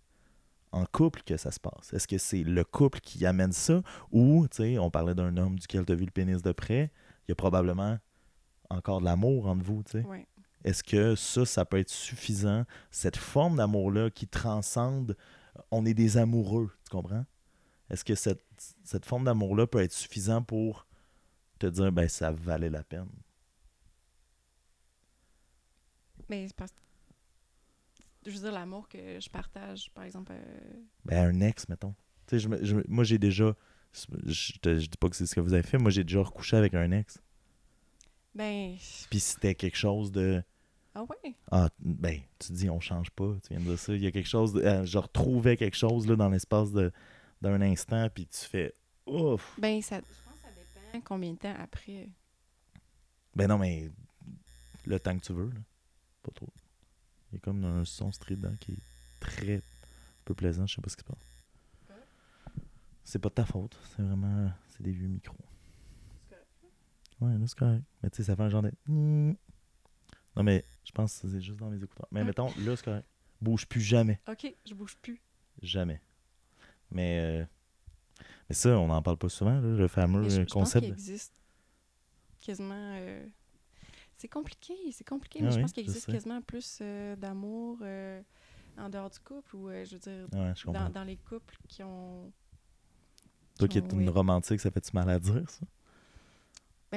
en 0.74 0.86
couple 0.86 1.22
que 1.26 1.38
ça 1.38 1.52
se 1.52 1.62
passe? 1.62 1.94
Est-ce 1.94 2.10
que 2.10 2.18
c'est 2.18 2.44
le 2.44 2.66
couple 2.66 3.00
qui 3.00 3.26
amène 3.26 3.54
ça? 3.54 3.82
Ou, 4.12 4.50
tu 4.50 4.58
sais, 4.58 4.80
on 4.80 4.92
parlait 4.92 5.16
d'un 5.16 5.38
homme 5.38 5.58
duquel 5.58 5.86
tu 5.86 5.94
as 5.94 5.96
vu 5.96 6.04
le 6.04 6.12
pénis 6.12 6.42
de 6.42 6.52
près, 6.52 6.92
il 7.26 7.30
y 7.30 7.32
a 7.32 7.36
probablement 7.36 7.98
encore 8.70 9.00
de 9.00 9.06
l'amour 9.06 9.48
entre 9.48 9.64
vous, 9.64 9.82
tu 9.84 9.92
sais. 9.94 10.02
Ouais. 10.06 10.28
Est-ce 10.64 10.84
que 10.84 11.16
ça, 11.16 11.46
ça 11.46 11.66
peut 11.66 11.78
être 11.78 11.90
suffisant, 11.90 12.66
cette 12.92 13.18
forme 13.18 13.58
d'amour-là 13.58 14.10
qui 14.10 14.28
transcende, 14.28 15.16
on 15.72 15.86
est 15.86 15.94
des 15.94 16.18
amoureux, 16.18 16.72
tu 16.84 16.90
comprends? 16.90 17.26
Est-ce 17.90 18.04
que 18.04 18.16
cette, 18.16 18.44
cette 18.84 19.06
forme 19.06 19.24
d'amour-là 19.26 19.66
peut 19.68 19.82
être 19.82 19.94
suffisant 19.94 20.42
pour 20.42 20.88
te 21.60 21.68
dire, 21.68 21.92
ben, 21.92 22.10
ça 22.10 22.32
valait 22.32 22.70
la 22.70 22.84
peine? 22.84 23.08
Mais 26.30 26.48
parce 26.56 26.72
que. 26.72 26.78
Je 28.26 28.32
veux 28.32 28.40
dire, 28.40 28.52
l'amour 28.52 28.90
que 28.90 29.20
je 29.22 29.30
partage, 29.30 29.90
par 29.94 30.04
exemple. 30.04 30.34
euh, 30.34 30.84
Ben, 31.06 31.30
un 31.34 31.40
ex, 31.42 31.70
mettons. 31.70 31.96
Tu 32.28 32.38
sais, 32.38 32.40
je 32.40 32.66
je 32.66 32.76
moi, 32.90 33.06
j'ai 33.06 33.18
déjà, 33.18 33.56
je, 34.26 34.52
te- 34.60 34.80
je 34.80 34.88
dis 34.88 34.98
pas 35.00 35.08
que 35.10 35.16
c'est 35.16 35.26
ce 35.26 35.34
que 35.34 35.40
vous 35.40 35.54
avez 35.54 35.64
fait, 35.64 35.78
moi, 35.78 35.92
j'ai 35.92 36.04
déjà 36.04 36.22
recouché 36.22 36.58
avec 36.58 36.74
un 36.74 36.92
ex. 36.92 37.22
Ben. 38.38 38.76
Puis 39.10 39.20
c'était 39.20 39.56
quelque 39.56 39.78
chose 39.78 40.12
de, 40.12 40.44
Ah 40.94 41.04
ouais? 41.04 41.36
ah, 41.52 41.70
ben, 41.80 42.20
tu 42.40 42.52
dis, 42.54 42.70
on 42.70 42.80
change 42.80 43.10
pas, 43.12 43.34
tu 43.44 43.50
viens 43.54 43.60
de 43.60 43.70
dire 43.70 43.80
ça, 43.80 43.94
il 43.96 44.04
y 44.04 44.08
a 44.08 44.12
quelque 44.12 44.28
chose, 44.28 44.54
de, 44.54 44.62
euh, 44.62 44.86
je 44.86 44.98
retrouvais 45.00 45.58
quelque 45.58 45.76
chose, 45.78 46.08
là, 46.08 46.16
dans 46.16 46.30
l'espace 46.30 46.72
de- 46.72 46.92
d'un 47.42 47.60
instant, 47.62 48.08
puis 48.14 48.28
tu 48.28 48.38
fais, 48.46 48.74
ouf! 49.08 49.56
Ben, 49.60 49.82
ça. 49.82 49.98
Je 49.98 50.02
pense 50.02 50.36
que 50.36 50.40
ça 50.42 50.50
dépend 50.94 51.02
combien 51.06 51.32
de 51.34 51.38
temps 51.38 51.56
après. 51.60 52.10
Ben 53.36 53.48
non, 53.48 53.58
mais 53.58 53.90
le 54.86 55.00
temps 55.00 55.18
que 55.18 55.24
tu 55.26 55.34
veux, 55.34 55.50
là. 55.50 55.60
Pas 56.24 56.32
trop. 56.32 56.50
Il 57.32 57.36
y 57.36 57.38
a 57.38 57.40
comme 57.42 57.64
un 57.66 57.86
son 57.86 58.12
strident 58.12 58.56
qui 58.60 58.74
est 58.74 58.80
très 59.20 59.62
peu 60.26 60.34
plaisant. 60.34 60.66
Je 60.68 60.76
sais 60.76 60.82
pas 60.82 60.90
ce 60.90 60.96
qui 60.98 61.04
se 61.04 61.08
passe. 61.08 61.98
C'est 63.04 63.20
pas 63.20 63.30
de 63.30 63.34
ta 63.36 63.46
faute. 63.46 63.78
C'est 63.96 64.02
vraiment. 64.02 64.52
C'est 64.70 64.82
des 64.84 64.92
vieux 64.92 65.08
micros. 65.08 65.36
Ouais, 67.22 67.34
là, 67.38 67.48
c'est 67.48 67.58
correct. 67.58 67.84
Mais 68.04 68.10
tu 68.10 68.18
sais, 68.18 68.24
ça 68.24 68.36
fait 68.36 68.44
un 68.44 68.50
genre 68.50 68.62
de. 68.64 68.72
Non, 68.88 69.36
mais 70.44 70.64
je 70.84 70.92
pense 70.92 71.20
que 71.20 71.28
c'est 71.28 71.42
juste 71.42 71.60
dans 71.60 71.70
mes 71.70 71.84
écouteurs. 71.84 72.08
Mais 72.12 72.24
mettons, 72.24 72.54
là, 72.58 72.76
c'est 72.76 72.86
correct. 72.86 73.06
Bouge 73.42 73.66
plus 73.68 73.82
jamais. 73.82 74.20
Ok, 74.28 74.46
je 74.66 74.74
bouge 74.76 74.96
plus. 75.02 75.22
Jamais. 75.62 76.02
Mais. 76.92 77.20
euh, 77.22 77.46
Mais 78.50 78.56
ça, 78.56 78.78
on 78.80 78.88
n'en 78.88 79.02
parle 79.02 79.18
pas 79.18 79.30
souvent, 79.30 79.60
là, 79.60 79.62
le 79.62 79.88
fameux 79.88 80.24
Mais 80.24 80.30
je, 80.30 80.36
je 80.36 80.42
pense 80.44 80.54
concept. 80.54 80.86
existe 80.86 81.34
quasiment. 82.42 82.94
euh, 82.96 83.26
C'est 84.18 84.28
compliqué, 84.30 84.74
c'est 84.92 85.08
compliqué, 85.08 85.42
Ah 85.42 85.46
mais 85.46 85.52
je 85.52 85.58
oui, 85.58 85.62
pense 85.62 85.72
qu'il 85.74 85.84
existe 85.84 86.08
quasiment 86.08 86.42
plus 86.42 86.80
euh, 86.82 87.16
d'amour 87.16 87.80
en 88.78 88.90
dehors 88.90 89.10
du 89.10 89.20
couple 89.20 89.56
ou, 89.56 89.70
euh, 89.70 89.86
je 89.86 89.94
veux 89.96 90.00
dire, 90.00 90.28
Ouais, 90.34 90.54
je 90.56 90.64
comprends. 90.66 90.86
dans, 90.86 90.90
dans 90.90 91.04
les 91.04 91.18
couples 91.18 91.58
qui 91.68 91.84
ont. 91.84 92.32
Toi 93.60 93.68
qui 93.68 93.78
es 93.80 93.82
une 93.92 94.10
oui. 94.10 94.10
romantique, 94.10 94.60
ça 94.60 94.72
fait-tu 94.72 94.92
mal 94.94 95.10
à 95.10 95.20
dire, 95.20 95.50
ça? 95.50 95.66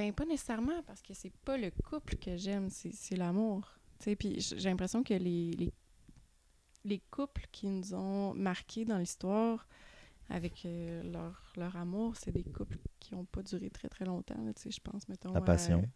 Ben, 0.01 0.15
pas 0.15 0.25
nécessairement, 0.25 0.83
parce 0.87 1.03
que 1.03 1.13
c'est 1.13 1.33
pas 1.45 1.59
le 1.59 1.71
couple 1.71 2.17
que 2.17 2.35
j'aime, 2.35 2.71
c'est 2.71 3.17
l'amour. 3.17 3.79
Puis 3.99 4.41
j'ai 4.41 4.71
l'impression 4.71 5.03
que 5.03 5.13
les, 5.13 5.51
les, 5.51 5.71
les 6.87 7.03
couples 7.11 7.47
qui 7.53 7.67
nous 7.67 7.93
ont 7.93 8.33
marqués 8.33 8.87
dans 8.87 8.97
l'histoire 8.97 9.69
avec 10.31 10.65
euh, 10.65 11.03
leur, 11.03 11.53
leur 11.55 11.77
amour, 11.77 12.17
c'est 12.17 12.33
des 12.33 12.45
couples 12.45 12.79
qui 12.99 13.15
ont 13.15 13.27
pas 13.27 13.43
duré 13.43 13.69
très 13.69 13.91
très 13.91 14.07
longtemps, 14.07 14.43
je 14.65 14.81
pense, 14.83 15.07
mettons. 15.07 15.35
La 15.35 15.43
passion. 15.43 15.87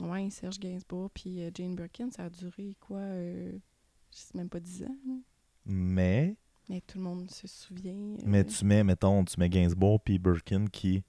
Ouais, 0.00 0.28
Serge 0.30 0.58
Gainsbourg 0.58 1.08
puis 1.14 1.42
euh, 1.44 1.50
Jane 1.54 1.76
Birkin, 1.76 2.10
ça 2.10 2.24
a 2.24 2.30
duré 2.30 2.76
quoi 2.80 2.98
euh, 2.98 3.52
Je 4.10 4.16
sais 4.16 4.36
même 4.36 4.48
pas 4.48 4.58
10 4.58 4.82
ans. 4.82 4.96
Mais, 5.64 6.34
Mais 6.68 6.80
tout 6.80 6.98
le 6.98 7.04
monde 7.04 7.30
se 7.30 7.46
souvient. 7.46 8.16
mais 8.24 8.44
tu 8.44 8.64
mets, 8.64 8.82
mettons, 8.82 9.24
tu 9.24 9.38
mets 9.38 9.48
Gainsbourg 9.48 10.00
puis 10.00 10.18
Birkin 10.18 10.66
qui 10.66 11.04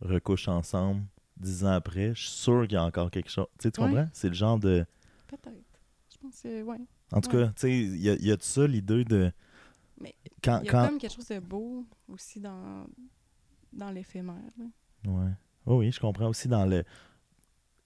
recouchent 0.00 0.48
ensemble 0.48 1.04
dix 1.40 1.64
ans 1.64 1.72
après. 1.72 2.14
Je 2.14 2.20
suis 2.22 2.30
sûr 2.30 2.62
qu'il 2.62 2.72
y 2.74 2.76
a 2.76 2.84
encore 2.84 3.10
quelque 3.10 3.30
chose. 3.30 3.46
Tu 3.58 3.64
sais, 3.64 3.70
tu 3.70 3.80
Ouais. 3.80 3.88
comprends? 3.88 4.08
C'est 4.12 4.28
le 4.28 4.34
genre 4.34 4.58
de. 4.58 4.84
Peut-être. 5.26 5.64
Je 6.12 6.16
pense 6.18 6.40
que 6.42 6.62
ouais. 6.62 6.78
En 7.12 7.20
tout 7.20 7.30
Ouais. 7.36 7.44
cas, 7.44 7.48
tu 7.48 7.52
sais, 7.60 7.78
il 7.78 7.96
y 8.00 8.10
a, 8.10 8.14
y 8.16 8.30
a 8.30 8.36
de 8.36 8.42
ça 8.42 8.66
l'idée 8.66 9.04
de. 9.04 9.32
Mais 10.00 10.14
Quand, 10.42 10.60
Il 10.60 10.66
y 10.66 10.68
a 10.68 10.72
quand... 10.72 10.88
comme 10.88 10.98
quelque 10.98 11.14
chose 11.14 11.28
de 11.28 11.38
beau 11.40 11.84
aussi 12.08 12.38
dans, 12.40 12.86
dans 13.72 13.90
l'éphémère. 13.90 14.36
Ouais. 15.06 15.30
Oh 15.66 15.78
oui, 15.78 15.90
je 15.92 16.00
comprends 16.00 16.28
aussi 16.28 16.48
dans 16.48 16.66
le. 16.66 16.84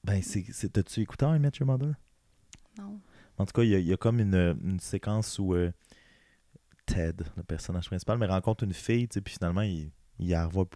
Ben, 0.04 0.20
c'est. 0.22 0.44
T'as-tu 0.72 1.00
écouté 1.00 1.24
I 1.26 1.38
Met 1.38 1.52
Your 1.60 1.66
Mother? 1.66 1.94
Non. 2.78 3.00
En 3.38 3.46
tout 3.46 3.52
cas, 3.52 3.62
il 3.62 3.70
y 3.70 3.82
y 3.82 3.92
a 3.92 3.96
comme 3.96 4.20
une, 4.20 4.34
une 4.64 4.80
séquence 4.80 5.38
où 5.38 5.54
euh, 5.54 5.70
Ted, 6.86 7.24
le 7.36 7.42
personnage 7.44 7.86
principal, 7.86 8.18
mais 8.18 8.26
rencontre 8.26 8.64
une 8.64 8.72
fille, 8.74 9.08
tu 9.08 9.14
sais, 9.14 9.20
puis 9.20 9.34
finalement, 9.34 9.62
il, 9.62 9.90
il 10.18 10.28
la 10.30 10.46
revoit 10.46 10.68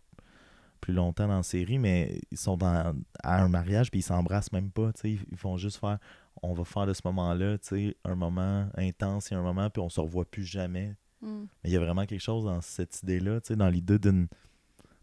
plus 0.86 0.94
longtemps 0.94 1.26
dans 1.26 1.38
la 1.38 1.42
série, 1.42 1.80
mais 1.80 2.20
ils 2.30 2.38
sont 2.38 2.56
dans, 2.56 2.94
à 3.24 3.42
un 3.42 3.48
mariage, 3.48 3.90
puis 3.90 3.98
ils 3.98 4.04
s'embrassent 4.04 4.52
même 4.52 4.70
pas, 4.70 4.92
tu 4.92 5.00
sais, 5.00 5.10
ils, 5.32 5.36
font 5.36 5.56
juste 5.56 5.78
faire, 5.78 5.98
on 6.44 6.54
va 6.54 6.64
faire 6.64 6.86
de 6.86 6.92
ce 6.92 7.00
moment-là, 7.06 7.56
un 8.04 8.14
moment 8.14 8.68
intense 8.76 9.32
et 9.32 9.34
un 9.34 9.42
moment, 9.42 9.68
puis 9.68 9.82
on 9.82 9.88
se 9.88 10.00
revoit 10.00 10.24
plus 10.24 10.44
jamais. 10.44 10.94
Hmm. 11.20 11.46
Mais 11.64 11.70
il 11.70 11.72
y 11.72 11.76
a 11.76 11.80
vraiment 11.80 12.06
quelque 12.06 12.20
chose 12.22 12.44
dans 12.44 12.60
cette 12.60 13.02
idée-là, 13.02 13.40
dans 13.56 13.68
l'idée 13.68 13.98
d'une, 13.98 14.28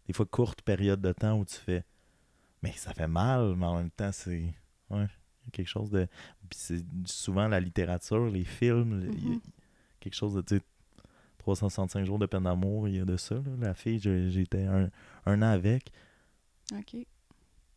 des 0.06 0.14
fois, 0.14 0.24
courte 0.24 0.62
période 0.62 1.02
de 1.02 1.12
temps 1.12 1.38
où 1.38 1.44
tu 1.44 1.56
fais, 1.56 1.84
mais 2.62 2.72
ça 2.72 2.94
fait 2.94 3.06
mal, 3.08 3.54
mais 3.54 3.66
en 3.66 3.76
même 3.76 3.90
temps, 3.90 4.10
c'est, 4.10 4.54
ouais, 4.88 5.06
il 5.42 5.44
y 5.44 5.48
a 5.48 5.50
quelque 5.52 5.68
chose 5.68 5.90
de, 5.90 6.06
puis 6.48 6.58
c'est 6.58 6.82
souvent 7.04 7.46
la 7.46 7.60
littérature, 7.60 8.24
les 8.30 8.44
films, 8.44 9.06
il 9.12 9.22
y 9.22 9.32
a 9.32 9.34
Mhm. 9.34 9.40
quelque 10.00 10.14
chose 10.14 10.32
de, 10.32 10.40
tu 10.40 10.56
sais, 10.56 10.62
365 11.40 12.06
jours 12.06 12.18
de 12.18 12.24
peine 12.24 12.44
d'amour, 12.44 12.88
il 12.88 12.96
y 12.96 13.00
a 13.00 13.04
de 13.04 13.18
ça, 13.18 13.34
là. 13.34 13.42
La 13.60 13.74
fille, 13.74 13.98
j'étais 13.98 14.64
un, 14.64 14.88
un 15.26 15.42
an 15.42 15.48
avec, 15.48 15.90
OK. 16.72 16.96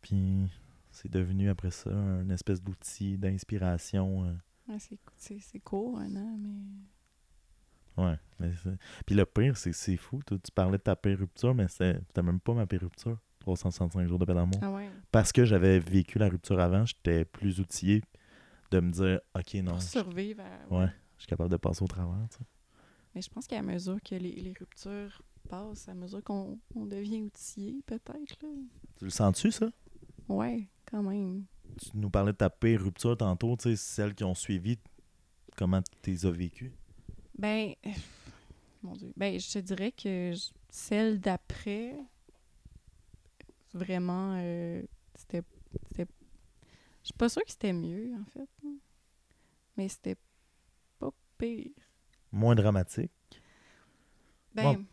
puis 0.02 0.50
c'est 0.90 1.10
devenu 1.10 1.48
après 1.48 1.70
ça 1.70 1.90
une 1.90 2.30
espèce 2.30 2.62
d'outil 2.62 3.16
d'inspiration. 3.18 4.24
euh, 4.24 4.34
Ouais, 4.68 4.76
c'est, 5.16 5.60
court, 5.60 5.98
un 5.98 6.14
an, 6.16 6.36
mais. 6.38 8.02
Ouais. 8.04 8.18
mais 8.38 8.50
Puis 9.06 9.14
le 9.16 9.24
pire, 9.24 9.56
c'est 9.56 9.72
c'est 9.72 9.96
fou. 9.96 10.20
toi, 10.26 10.36
tu 10.42 10.52
parlais 10.52 10.76
de 10.78 10.82
ta 10.82 10.94
pire 10.94 11.18
rupture, 11.18 11.54
mais 11.54 11.66
c'était 11.68 12.22
même 12.22 12.38
pas 12.40 12.52
ma 12.54 12.66
pire 12.66 12.82
rupture. 12.82 13.18
365 13.40 14.06
jours 14.06 14.18
de 14.18 14.24
peine 14.26 14.36
d'amour. 14.36 14.60
Ah 14.62 14.70
ouais. 14.72 14.90
Parce 15.10 15.32
que 15.32 15.44
j'avais 15.46 15.78
vécu 15.78 16.18
la 16.18 16.28
rupture 16.28 16.60
avant, 16.60 16.84
j'étais 16.84 17.24
plus 17.24 17.60
outillé 17.60 18.02
de 18.70 18.80
me 18.80 18.90
dire, 18.92 19.20
OK, 19.34 19.54
non, 19.54 19.72
Pour 19.72 19.82
survivre 19.82 20.42
à. 20.42 20.74
ouais, 20.74 20.88
je 21.16 21.22
suis 21.22 21.28
capable 21.28 21.50
de 21.50 21.56
passer 21.56 21.82
au 21.82 21.86
travers. 21.86 22.26
Mais 23.14 23.22
je 23.22 23.30
pense 23.30 23.46
qu'à 23.46 23.62
mesure 23.62 23.98
que 24.04 24.16
les, 24.16 24.32
les 24.32 24.52
ruptures 24.58 25.22
passent, 25.48 25.88
à 25.88 25.94
mesure 25.94 26.22
qu'on 26.22 26.58
on 26.74 26.86
devient 26.86 27.22
outillé, 27.22 27.82
peut-être. 27.86 28.38
Tu 28.96 29.04
le 29.04 29.10
sens-tu, 29.10 29.50
ça? 29.50 29.70
Ouais, 30.28 30.68
quand 30.86 31.02
même. 31.02 31.44
Tu 31.80 31.90
nous 31.94 32.10
parlais 32.10 32.32
de 32.32 32.36
ta 32.38 32.50
pire 32.50 32.82
rupture 32.82 33.16
tantôt, 33.16 33.56
tu 33.56 33.70
sais, 33.70 33.76
celles 33.76 34.14
qui 34.14 34.24
ont 34.24 34.34
suivi, 34.34 34.78
comment 35.56 35.80
tu 36.02 36.10
les 36.10 36.26
as 36.26 36.30
vécues? 36.30 36.72
Ben, 37.38 37.74
mon 38.82 38.94
Dieu. 38.96 39.12
Ben, 39.16 39.38
je 39.38 39.52
te 39.52 39.58
dirais 39.58 39.92
que 39.92 40.32
je- 40.34 40.50
celle 40.70 41.20
d'après, 41.20 41.96
vraiment, 43.74 44.34
euh, 44.36 44.82
c'était. 45.14 45.42
Je 45.96 46.04
suis 47.14 47.16
pas 47.16 47.28
sûre 47.30 47.42
que 47.44 47.50
c'était 47.50 47.72
mieux, 47.72 48.12
en 48.20 48.24
fait. 48.26 48.48
Mais 49.76 49.88
c'était 49.88 50.16
pas 50.98 51.10
pire. 51.38 51.70
Moins 52.32 52.54
dramatique. 52.54 53.10
Ben. 54.54 54.84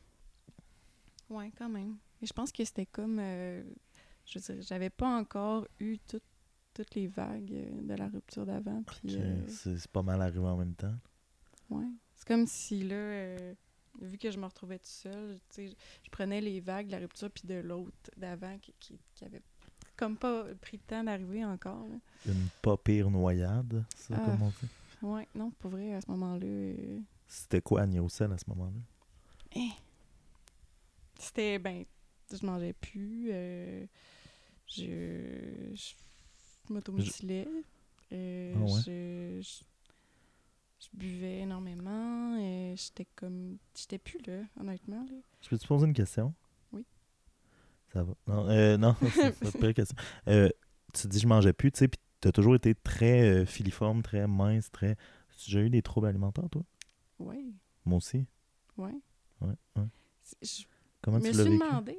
Ouais, 1.30 1.52
quand 1.58 1.70
même. 1.70 1.98
Mais 2.22 2.28
je 2.28 2.34
pense 2.34 2.52
que 2.52 2.64
c'était 2.64 2.86
comme. 2.86 3.18
euh, 3.20 3.64
je 4.26 4.40
veux 4.40 4.54
dire, 4.56 4.64
j'avais 4.68 4.90
pas 4.90 5.18
encore 5.18 5.68
eu 5.80 5.98
tout- 6.08 6.22
toutes 6.74 6.96
les 6.96 7.08
vagues 7.08 7.52
euh, 7.54 7.82
de 7.82 7.94
la 7.94 8.08
rupture 8.08 8.46
d'avant. 8.46 8.84
Euh, 9.06 9.46
C'est 9.48 9.88
pas 9.88 10.02
mal 10.02 10.22
arrivé 10.22 10.40
en 10.46 10.58
même 10.58 10.74
temps. 10.76 10.96
Ouais. 11.70 11.86
C'est 12.16 12.28
comme 12.28 12.46
si 12.48 12.84
là, 12.84 12.96
euh, 12.96 13.54
vu 14.02 14.18
que 14.18 14.30
je 14.32 14.38
me 14.38 14.46
retrouvais 14.46 14.78
tout 14.80 14.86
seul, 14.90 15.40
tu 15.50 15.70
sais, 15.70 15.76
je 16.04 16.10
prenais 16.10 16.42
les 16.42 16.60
vagues 16.60 16.88
de 16.88 16.92
la 16.92 17.00
rupture 17.00 17.30
puis 17.32 17.48
de 17.48 17.56
l'autre 17.56 18.12
d'avant 18.18 18.58
qui, 18.60 18.74
qui, 18.80 19.00
qui 19.14 19.26
avait 19.26 19.42
comme 19.96 20.18
pas 20.18 20.44
pris 20.62 20.78
le 20.78 20.84
temps 20.84 21.04
d'arriver 21.04 21.44
encore. 21.46 21.88
là. 21.88 21.96
Une 22.28 22.48
pas 22.62 22.76
pire 22.78 23.10
noyade, 23.10 23.84
ça, 23.96 24.16
Ah. 24.18 24.26
comme 24.26 24.42
on 24.42 24.50
dit? 24.50 24.56
Ouais, 25.02 25.28
non, 25.36 25.52
pour 25.52 25.72
vrai, 25.72 25.94
à 25.94 26.02
ce 26.02 26.10
moment-là, 26.12 26.46
euh, 26.46 27.00
C'était 27.28 27.62
quoi 27.62 27.82
Annie 27.82 28.00
Ocel 28.00 28.32
à 28.32 28.38
ce 28.38 28.46
moment-là? 28.50 28.80
eh. 29.56 29.70
C'était, 31.20 31.60
ben, 31.60 31.86
je 32.32 32.46
mangeais 32.46 32.74
plus, 32.74 33.30
euh, 33.32 33.86
je, 34.68 35.74
je 35.76 35.94
m'automutilais, 36.74 37.48
euh, 38.12 38.54
Ah 38.56 38.60
ouais? 38.64 38.82
je, 38.86 39.42
je, 39.42 39.64
je 40.80 40.88
buvais 40.94 41.40
énormément, 41.40 42.38
et 42.38 42.76
j'étais 42.78 43.06
comme, 43.16 43.58
j'étais 43.78 43.98
plus 43.98 44.20
là, 44.28 44.44
honnêtement, 44.60 45.06
là. 45.10 45.18
Je 45.42 45.50
peux 45.50 45.58
te 45.58 45.68
poser 45.68 45.86
une 45.86 45.94
question? 45.94 46.34
Oui. 46.72 46.86
Ça 47.94 48.04
va. 48.04 48.14
Non, 48.28 48.50
euh, 48.50 48.78
non 48.78 48.96
c'est 49.12 49.40
pas 49.40 49.52
pire 49.52 49.74
question. 49.74 49.96
Euh, 50.28 50.50
tu 50.94 51.08
dis 51.08 51.20
je 51.20 51.28
mangeais 51.28 51.54
plus, 51.54 51.72
tu 51.72 51.80
sais, 51.80 51.88
puis 51.88 52.00
t'as 52.20 52.32
toujours 52.32 52.56
été 52.56 52.76
très 52.76 53.22
euh, 53.22 53.46
filiforme, 53.46 54.02
très 54.02 54.28
mince, 54.28 54.72
très. 54.72 54.96
Tu 54.96 55.02
as 55.44 55.46
déjà 55.48 55.62
eu 55.62 55.70
des 55.70 55.82
troubles 55.82 56.08
alimentaires, 56.08 56.50
toi? 56.50 56.64
Ouais, 57.20 57.46
Moi 57.86 57.98
aussi. 57.98 58.26
ouais. 58.78 59.02
Ouais, 59.42 59.56
ouais. 59.78 59.88
Je 60.42 60.64
Comment 61.06 61.18
me 61.20 61.30
tu 61.32 61.38
l'as 61.38 61.44
suis 61.44 61.52
demandé 61.60 61.98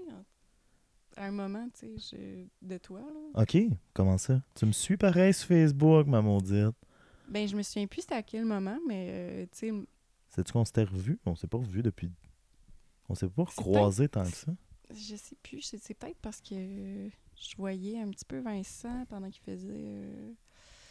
à 1.16 1.24
un 1.26 1.30
moment, 1.30 1.68
tu 1.78 1.98
sais, 1.98 2.16
je- 2.61 2.66
de 2.66 2.76
toi, 2.78 3.00
là. 3.00 3.42
Ok, 3.42 3.57
comment 3.94 4.18
ça? 4.18 4.42
Tu 4.54 4.66
me 4.66 4.72
suis 4.72 4.96
pareil 4.96 5.32
sur 5.32 5.46
Facebook, 5.48 6.07
ma 6.09 6.20
maudite. 6.20 6.74
Ben, 7.28 7.48
je 7.48 7.57
me 7.57 7.62
souviens 7.62 7.86
plus 7.86 8.02
c'était 8.02 8.16
à 8.16 8.22
quel 8.22 8.44
moment, 8.44 8.78
mais, 8.86 9.07
euh, 9.11 9.46
tu 9.52 9.70
sais, 9.70 9.72
Sais-tu 10.28 10.52
qu'on 10.52 10.64
s'était 10.64 10.82
revus? 10.82 11.18
On 11.24 11.34
s'est 11.36 11.46
pas 11.46 11.57
revus 11.59 11.82
depuis. 11.82 12.12
On 13.09 13.14
s'est 13.14 13.28
pas 13.28 13.44
C'est 13.48 13.61
recroisés 13.62 14.09
tant 14.09 14.24
que 14.24 14.36
ça. 14.36 14.52
je 14.90 15.14
sais 15.16 15.36
plus, 15.42 15.62
c'est 15.62 15.94
peut-être 15.94 16.18
parce 16.20 16.40
que 16.40 17.09
je 17.36 17.57
voyais 17.57 18.00
un 18.00 18.11
petit 18.11 18.24
peu 18.24 18.40
Vincent 18.40 19.07
pendant 19.09 19.30
qu'il 19.30 19.42
faisait... 19.42 19.68
euh, 19.70 20.32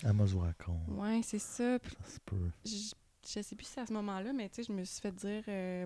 Ah, 0.03 0.13
moi, 0.13 0.25
je 0.25 0.33
vous 0.33 0.39
raconte. 0.39 0.87
Ouais, 0.87 1.21
c'est 1.23 1.37
ça. 1.39 1.77
Puis 1.79 1.95
Ça 2.01 2.09
se 2.15 2.19
peut. 2.25 2.49
je, 2.65 2.71
je 3.27 3.41
sais 3.41 3.55
plus 3.55 3.65
si 3.65 3.73
c'est 3.73 3.81
à 3.81 3.85
ce 3.85 3.93
moment-là, 3.93 4.33
mais 4.33 4.49
tu 4.49 4.55
sais, 4.55 4.63
je 4.63 4.71
me 4.71 4.83
suis 4.83 5.01
fait 5.01 5.11
dire... 5.13 5.43
euh, 5.49 5.85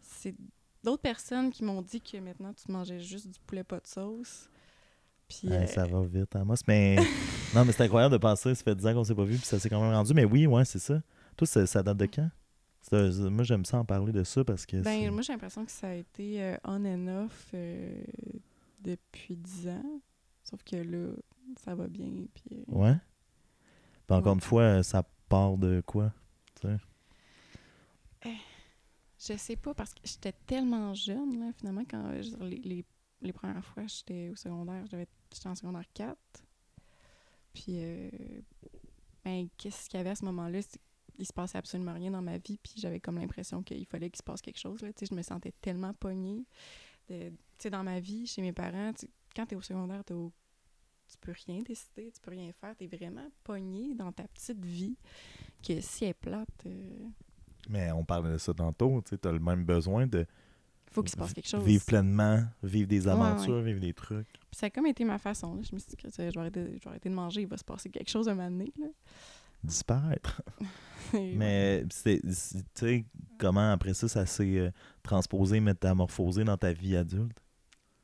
c'est 0.00 0.34
d'autres 0.84 1.02
personnes 1.02 1.50
qui 1.50 1.64
m'ont 1.64 1.82
dit 1.82 2.00
que 2.00 2.18
maintenant, 2.18 2.52
tu 2.52 2.70
mangeais 2.70 3.00
juste 3.00 3.28
du 3.28 3.38
poulet 3.46 3.64
pas 3.64 3.80
de 3.80 3.86
sauce. 3.86 4.48
Puis... 5.28 5.48
Ouais, 5.48 5.56
euh, 5.56 5.66
ça 5.66 5.86
va 5.86 6.02
vite, 6.04 6.36
Amos. 6.36 6.54
Mais 6.68 6.96
non, 7.54 7.64
mais 7.64 7.72
c'est 7.72 7.84
incroyable 7.84 8.12
de 8.12 8.18
penser. 8.18 8.54
Ça 8.54 8.62
fait 8.62 8.74
10 8.74 8.86
ans 8.86 8.94
qu'on 8.94 9.04
s'est 9.04 9.14
pas 9.14 9.24
vu, 9.24 9.36
puis 9.36 9.46
ça 9.46 9.58
s'est 9.58 9.68
quand 9.70 9.80
même 9.80 9.92
rendu. 9.92 10.12
Mais 10.14 10.24
oui, 10.24 10.46
ouais, 10.46 10.64
c'est 10.64 10.78
ça. 10.78 11.02
Toi, 11.36 11.46
ça, 11.46 11.66
ça 11.66 11.82
date 11.82 11.96
de 11.96 12.06
quand? 12.06 12.28
Moi, 12.92 13.44
j'aime 13.44 13.64
ça 13.64 13.78
en 13.78 13.84
parler 13.84 14.12
de 14.12 14.22
ça 14.24 14.44
parce 14.44 14.66
que. 14.66 14.76
Ben, 14.76 15.10
moi, 15.10 15.22
j'ai 15.22 15.32
l'impression 15.32 15.64
que 15.64 15.72
ça 15.72 15.88
a 15.88 15.94
été 15.94 16.42
euh, 16.42 16.56
on 16.64 16.84
and 16.84 17.24
off 17.24 17.50
euh, 17.54 18.02
depuis 18.82 19.36
10 19.36 19.68
ans. 19.68 20.00
Sauf 20.42 20.62
que 20.62 20.76
là, 20.76 21.08
ça 21.64 21.74
va 21.74 21.88
bien. 21.88 22.10
Puis, 22.34 22.44
euh, 22.52 22.62
Ouais. 22.68 22.94
Puis 24.06 24.14
encore 24.16 24.26
Ouais. 24.26 24.34
une 24.34 24.40
fois, 24.42 24.82
ça 24.82 25.02
part 25.30 25.56
de 25.56 25.82
quoi? 25.86 26.12
tu 26.60 26.68
sais? 26.68 26.76
Je 29.26 29.36
sais 29.38 29.56
pas, 29.56 29.74
parce 29.74 29.94
que 29.94 30.00
j'étais 30.04 30.32
tellement 30.46 30.92
jeune, 30.94 31.38
là, 31.40 31.52
finalement, 31.56 31.84
quand 31.88 32.04
euh, 32.10 32.22
les, 32.40 32.58
les, 32.58 32.84
les 33.22 33.32
premières 33.32 33.64
fois, 33.64 33.86
j'étais 33.86 34.28
au 34.28 34.36
secondaire, 34.36 34.84
j'étais 34.86 35.46
en 35.48 35.54
secondaire 35.54 35.84
4. 35.94 36.18
Puis, 37.54 37.64
euh, 37.76 38.10
ben, 39.24 39.48
qu'est-ce 39.56 39.88
qu'il 39.88 39.98
y 39.98 40.00
avait 40.00 40.10
à 40.10 40.14
ce 40.14 40.24
moment-là? 40.26 40.60
Il 41.16 41.26
se 41.26 41.32
passait 41.32 41.56
absolument 41.58 41.94
rien 41.94 42.10
dans 42.10 42.20
ma 42.22 42.38
vie, 42.38 42.58
puis 42.58 42.74
j'avais 42.76 43.00
comme 43.00 43.18
l'impression 43.18 43.62
qu'il 43.62 43.86
fallait 43.86 44.10
qu'il 44.10 44.18
se 44.18 44.22
passe 44.24 44.42
quelque 44.42 44.58
chose. 44.58 44.82
Là. 44.82 44.92
Tu 44.92 45.06
Je 45.06 45.14
me 45.14 45.22
sentais 45.22 45.52
tellement 45.60 45.94
pognée. 45.94 46.44
de- 47.08 47.32
tu 47.58 47.70
dans 47.70 47.84
ma 47.84 48.00
vie, 48.00 48.26
chez 48.26 48.42
mes 48.42 48.52
parents, 48.52 48.92
tu 48.92 49.06
quand 49.36 49.46
t'es 49.46 49.56
au 49.56 49.60
secondaire, 49.62 50.02
t'es 50.04 50.14
au- 50.14 50.32
tu 51.06 51.16
peux 51.20 51.32
rien 51.46 51.62
décider, 51.62 52.10
tu 52.12 52.20
peux 52.20 52.30
rien 52.30 52.50
faire. 52.52 52.74
T'es 52.76 52.86
vraiment 52.86 53.28
pogné 53.44 53.94
dans 53.94 54.10
ta 54.10 54.26
petite 54.28 54.64
vie 54.64 54.96
que 55.62 55.80
si 55.80 56.04
elle 56.04 56.10
est 56.10 56.14
plate, 56.14 56.66
euh, 56.66 57.08
Mais 57.68 57.90
on 57.92 58.04
parlait 58.04 58.32
de 58.32 58.38
ça 58.38 58.52
tantôt. 58.54 59.02
Tu 59.02 59.16
as 59.26 59.32
le 59.32 59.38
même 59.40 59.64
besoin 59.64 60.06
de 60.06 60.26
faut 60.90 61.02
qu'il 61.02 61.10
se 61.10 61.16
passe 61.16 61.32
quelque 61.32 61.48
chose. 61.48 61.64
vivre 61.64 61.84
pleinement, 61.84 62.44
vivre 62.62 62.86
des 62.88 63.06
Ouais, 63.06 63.12
aventures, 63.12 63.60
vivre 63.62 63.80
des 63.80 63.92
trucs. 63.92 64.28
Puis 64.28 64.58
ça 64.58 64.66
a 64.66 64.70
comme 64.70 64.86
été 64.86 65.04
ma 65.04 65.18
façon. 65.18 65.56
là. 65.56 65.62
Je 65.68 65.74
me 65.74 65.80
suis 65.80 65.88
dit 65.90 65.96
que 65.96 66.08
je 66.08 66.16
vais, 66.22 66.38
arrêter, 66.38 66.64
je 66.78 66.84
vais 66.84 66.88
arrêter 66.88 67.08
de 67.08 67.14
manger, 67.14 67.42
il 67.42 67.48
va 67.48 67.56
se 67.56 67.64
passer 67.64 67.90
quelque 67.90 68.08
chose 68.10 68.28
un 68.28 68.34
moment 68.34 68.50
donné. 68.50 68.72
Là. 68.78 68.86
Disparaître. 69.64 70.40
Mais 71.12 71.84
tu 72.04 72.20
sais, 72.74 73.04
comment 73.38 73.72
après 73.72 73.94
ça, 73.94 74.06
ça 74.08 74.24
s'est 74.26 74.58
euh, 74.58 74.70
transposé, 75.02 75.58
métamorphosé 75.58 76.44
dans 76.44 76.56
ta 76.56 76.72
vie 76.72 76.96
adulte? 76.96 77.38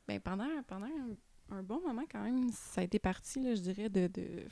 Ben, 0.07 0.19
pendant, 0.19 0.47
pendant 0.67 0.87
un, 0.87 1.55
un 1.57 1.63
bon 1.63 1.79
moment 1.81 2.03
quand 2.11 2.23
même. 2.23 2.49
Ça 2.51 2.81
a 2.81 2.83
été 2.83 2.99
parti, 2.99 3.41
là, 3.41 3.55
je 3.55 3.61
dirais, 3.61 3.89
de, 3.89 4.07
de 4.07 4.43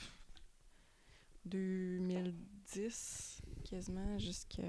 2010 1.46 3.42
quasiment 3.70 4.18
jusqu'à 4.18 4.64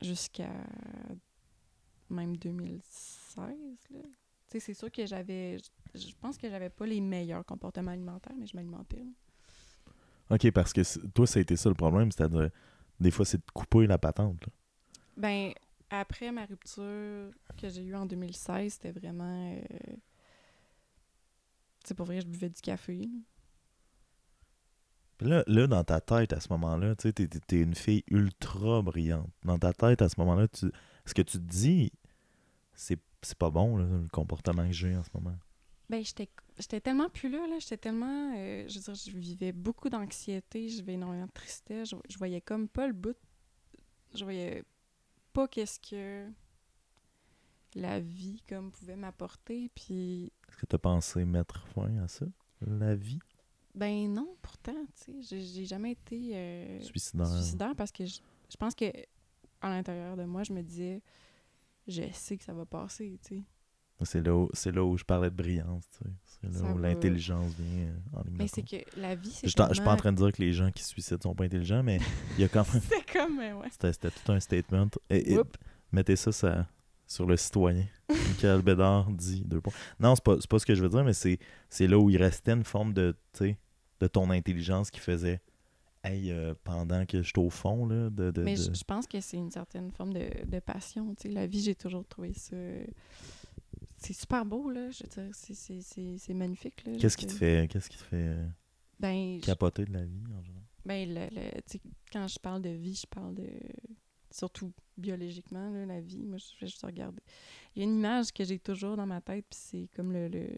jusqu'à 0.00 0.52
même 2.10 2.36
2016. 2.36 3.36
Là. 3.90 4.00
Tu 4.00 4.00
sais, 4.48 4.60
c'est 4.60 4.74
sûr 4.74 4.90
que 4.90 5.04
j'avais. 5.06 5.58
Je 5.94 6.12
pense 6.20 6.38
que 6.38 6.48
j'avais 6.48 6.70
pas 6.70 6.86
les 6.86 7.00
meilleurs 7.00 7.44
comportements 7.44 7.90
alimentaires, 7.90 8.34
mais 8.38 8.46
je 8.46 8.56
m'alimentais. 8.56 9.04
OK, 10.30 10.50
parce 10.52 10.72
que 10.72 10.82
toi, 11.08 11.26
ça 11.26 11.38
a 11.38 11.42
été 11.42 11.56
ça 11.56 11.68
le 11.68 11.74
problème, 11.74 12.10
c'est-à-dire, 12.12 12.50
des 13.00 13.10
fois, 13.10 13.24
c'est 13.24 13.38
de 13.38 13.50
couper 13.52 13.86
la 13.86 13.98
patente. 13.98 14.44
là. 14.46 14.52
Ben, 15.16 15.52
après 15.90 16.30
ma 16.30 16.44
rupture 16.44 17.32
que 17.56 17.68
j'ai 17.68 17.82
eue 17.82 17.94
en 17.96 18.06
2016, 18.06 18.72
c'était 18.74 18.92
vraiment. 18.92 19.52
euh, 19.54 19.60
Tu 21.82 21.88
sais, 21.88 21.94
pour 21.94 22.06
vrai, 22.06 22.20
je 22.20 22.26
buvais 22.26 22.50
du 22.50 22.60
café. 22.60 22.98
là. 22.98 23.08
Là, 25.20 25.42
là, 25.46 25.66
dans 25.66 25.82
ta 25.82 26.00
tête, 26.00 26.32
à 26.32 26.40
ce 26.40 26.48
moment-là, 26.50 26.94
tu 26.94 27.08
sais, 27.08 27.12
t'es, 27.12 27.60
une 27.60 27.74
fille 27.74 28.04
ultra 28.08 28.82
brillante. 28.82 29.30
Dans 29.44 29.58
ta 29.58 29.72
tête, 29.72 30.00
à 30.00 30.08
ce 30.08 30.14
moment-là, 30.20 30.46
tu, 30.48 30.70
ce 31.06 31.14
que 31.14 31.22
tu 31.22 31.38
te 31.38 31.44
dis, 31.44 31.92
c'est, 32.74 33.00
pas 33.38 33.50
bon, 33.50 33.76
là, 33.76 33.84
le 33.84 34.08
comportement 34.08 34.66
que 34.66 34.72
j'ai 34.72 34.96
en 34.96 35.02
ce 35.02 35.10
moment. 35.14 35.36
Ben, 35.90 36.04
j'étais 36.04 36.28
j'étais 36.58 36.80
tellement 36.80 37.08
plus 37.08 37.30
là, 37.30 37.46
là. 37.48 37.58
J'étais 37.58 37.78
tellement... 37.78 38.34
euh, 38.36 38.64
je 38.68 38.74
veux 38.78 38.80
dire, 38.80 38.94
je 38.94 39.18
vivais 39.18 39.52
beaucoup 39.52 39.88
d'anxiété, 39.88 40.68
je 40.68 40.76
vivais 40.76 40.94
énormément 40.94 41.26
de 41.26 41.32
tristesse. 41.32 41.90
Je, 41.90 41.96
je 42.08 42.18
voyais 42.18 42.40
comme 42.40 42.68
pas 42.68 42.86
le 42.86 42.92
bout... 42.92 43.16
Je 44.14 44.24
voyais 44.24 44.64
pas 45.32 45.48
qu'est-ce 45.48 45.78
que 45.80 46.30
la 47.74 48.00
vie, 48.00 48.42
comme, 48.48 48.70
pouvait 48.70 48.96
m'apporter. 48.96 49.70
Puis, 49.74 50.32
Est-ce 50.48 50.56
que 50.56 50.66
tu 50.66 50.76
as 50.76 50.78
pensé 50.78 51.24
mettre 51.24 51.66
fin 51.68 51.96
à 51.98 52.08
ça, 52.08 52.26
la 52.60 52.94
vie? 52.94 53.20
Ben 53.78 54.12
non, 54.12 54.36
pourtant, 54.42 54.74
tu 55.04 55.22
sais, 55.22 55.40
j'ai- 55.40 55.64
jamais 55.64 55.92
été 55.92 56.32
euh, 56.34 56.80
suicidaire? 56.80 57.26
suicidaire 57.28 57.74
parce 57.76 57.92
que 57.92 58.04
je, 58.04 58.18
je 58.50 58.56
pense 58.56 58.74
que 58.74 58.86
à 59.60 59.70
l'intérieur 59.70 60.16
de 60.16 60.24
moi, 60.24 60.42
je 60.44 60.52
me 60.52 60.62
disais, 60.62 61.00
je 61.86 62.02
sais 62.12 62.36
que 62.36 62.44
ça 62.44 62.52
va 62.52 62.64
passer, 62.66 63.18
tu 63.26 63.36
sais. 63.36 63.42
C'est 64.04 64.24
là, 64.24 64.32
où, 64.36 64.48
c'est 64.52 64.70
là 64.70 64.84
où 64.84 64.96
je 64.96 65.02
parlais 65.02 65.28
de 65.30 65.34
brillance, 65.34 65.84
tu 65.90 65.98
sais. 66.04 66.10
C'est 66.24 66.52
là 66.52 66.58
Ça 66.60 66.72
où 66.72 66.78
l'intelligence 66.78 67.52
vient 67.54 67.86
euh, 67.88 67.96
en 68.16 68.22
ligne 68.22 68.36
Mais 68.38 68.46
c'est 68.46 68.62
que 68.62 68.76
la 69.00 69.16
vie, 69.16 69.30
c'est 69.30 69.48
Je 69.48 69.54
t'en- 69.56 69.68
je 69.68 69.74
suis 69.74 69.82
pas 69.82 69.92
en 69.92 69.96
tellement- 69.96 69.96
train 69.96 70.12
de 70.12 70.16
dire 70.18 70.32
que 70.32 70.40
les 70.42 70.52
gens 70.52 70.70
qui 70.70 70.82
se 70.84 70.90
suicident 70.90 71.20
sont 71.20 71.34
pas 71.34 71.44
intelligents, 71.44 71.82
mais 71.82 71.98
il 72.36 72.42
y 72.42 72.44
a 72.44 72.48
quand 72.48 72.64
même... 72.72 72.82
C'est 72.88 73.12
comme, 73.12 73.40
euh, 73.40 73.54
ouais. 73.56 73.68
C'était, 73.70 74.10
tout 74.10 74.30
un 74.32 74.38
statement. 74.38 74.86
Et, 75.10 75.36
mettez 75.90 76.14
ça, 76.14 76.30
ça 76.30 76.68
sur 77.08 77.26
le 77.26 77.36
citoyen. 77.36 77.86
Michael 78.08 78.62
Bédard 78.62 79.10
dit 79.10 79.42
deux 79.44 79.60
points. 79.60 79.72
Non, 79.98 80.14
c'est 80.14 80.22
pas, 80.22 80.36
pas 80.48 80.58
ce 80.60 80.66
que 80.66 80.74
je 80.76 80.82
veux 80.82 80.90
dire, 80.90 81.02
mais 81.02 81.14
c'est, 81.14 81.38
c'est 81.68 81.88
là 81.88 81.98
où 81.98 82.08
il 82.10 82.18
restait 82.18 82.52
une 82.52 82.64
forme 82.64 82.92
de, 82.92 83.16
tu 83.32 83.38
sais, 83.38 83.58
de 84.00 84.06
ton 84.06 84.30
intelligence 84.30 84.90
qui 84.90 85.00
faisait 85.00 85.40
Hey, 86.04 86.30
euh, 86.30 86.54
pendant 86.62 87.04
que 87.06 87.22
j'étais 87.22 87.40
au 87.40 87.50
fond, 87.50 87.84
là, 87.84 88.08
de. 88.08 88.30
de- 88.30 88.42
Mais 88.42 88.54
de- 88.54 88.62
je, 88.62 88.72
je 88.78 88.84
pense 88.84 89.06
que 89.08 89.20
c'est 89.20 89.36
une 89.36 89.50
certaine 89.50 89.90
forme 89.90 90.12
de, 90.12 90.30
de 90.46 90.60
passion. 90.60 91.12
Tu 91.16 91.22
sais, 91.22 91.28
la 91.34 91.46
vie, 91.48 91.60
j'ai 91.60 91.74
toujours 91.74 92.06
trouvé 92.06 92.32
ça. 92.34 92.56
C'est 93.96 94.12
super 94.12 94.44
beau, 94.46 94.70
là. 94.70 94.90
Je 94.90 95.02
veux 95.02 95.08
dire, 95.08 95.34
c'est- 95.34 95.54
c'est- 95.54 95.80
c'est 95.80 96.16
c'est 96.18 96.34
magnifique, 96.34 96.84
là. 96.86 96.92
Qu'est-ce 96.98 97.16
qui 97.16 97.26
te 97.26 97.32
Je- 97.32 97.36
fait, 97.36 97.68
qu'est-ce 97.68 97.90
qui 97.90 97.98
te 97.98 98.04
fait 98.04 98.36
je- 99.02 99.40
capoter 99.44 99.84
de 99.86 99.92
la 99.92 100.04
vie, 100.04 100.22
en 100.38 100.42
général? 100.42 100.62
ben 100.84 101.08
le- 101.14 101.28
le- 101.34 101.60
quand 102.12 102.28
je 102.28 102.38
parle 102.38 102.62
de 102.62 102.70
vie, 102.70 102.94
je 102.94 103.06
parle 103.06 103.34
de. 103.34 103.48
Surtout 104.30 104.72
biologiquement, 104.96 105.70
là, 105.70 105.84
la 105.86 106.00
vie. 106.00 106.24
Moi, 106.24 106.38
je 106.38 106.46
fais 106.58 106.66
juste 106.66 106.82
regarder. 106.84 107.22
Il 107.74 107.80
y 107.80 107.82
a 107.82 107.88
une 107.88 107.96
image 107.96 108.30
que 108.32 108.44
j'ai 108.44 108.58
toujours 108.58 108.96
dans 108.96 109.06
ma 109.06 109.20
tête, 109.20 109.46
puis 109.50 109.58
c'est 109.60 109.88
comme 109.96 110.12
le, 110.12 110.28
le, 110.28 110.48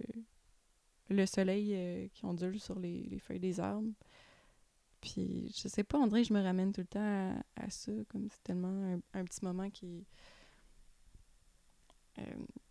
le 1.15 1.27
soleil 1.27 1.73
euh, 1.75 2.09
qui 2.15 2.25
ondule 2.25 2.59
sur 2.61 2.79
les, 2.79 3.03
les 3.05 3.19
feuilles 3.19 3.41
des 3.41 3.61
arbres. 3.61 3.93
Puis, 5.01 5.51
je 5.57 5.67
sais 5.69 5.83
pas, 5.85 5.99
que 6.09 6.23
je 6.23 6.33
me 6.33 6.43
ramène 6.43 6.73
tout 6.73 6.83
le 6.83 6.87
temps 6.87 7.01
à, 7.57 7.65
à 7.65 7.71
ça, 7.71 7.91
comme 8.11 8.29
c'est 8.31 8.43
tellement 8.43 8.95
un, 9.15 9.19
un 9.19 9.25
petit 9.25 9.45
moment 9.45 9.71
qui. 9.71 10.05
euh, 12.19 12.23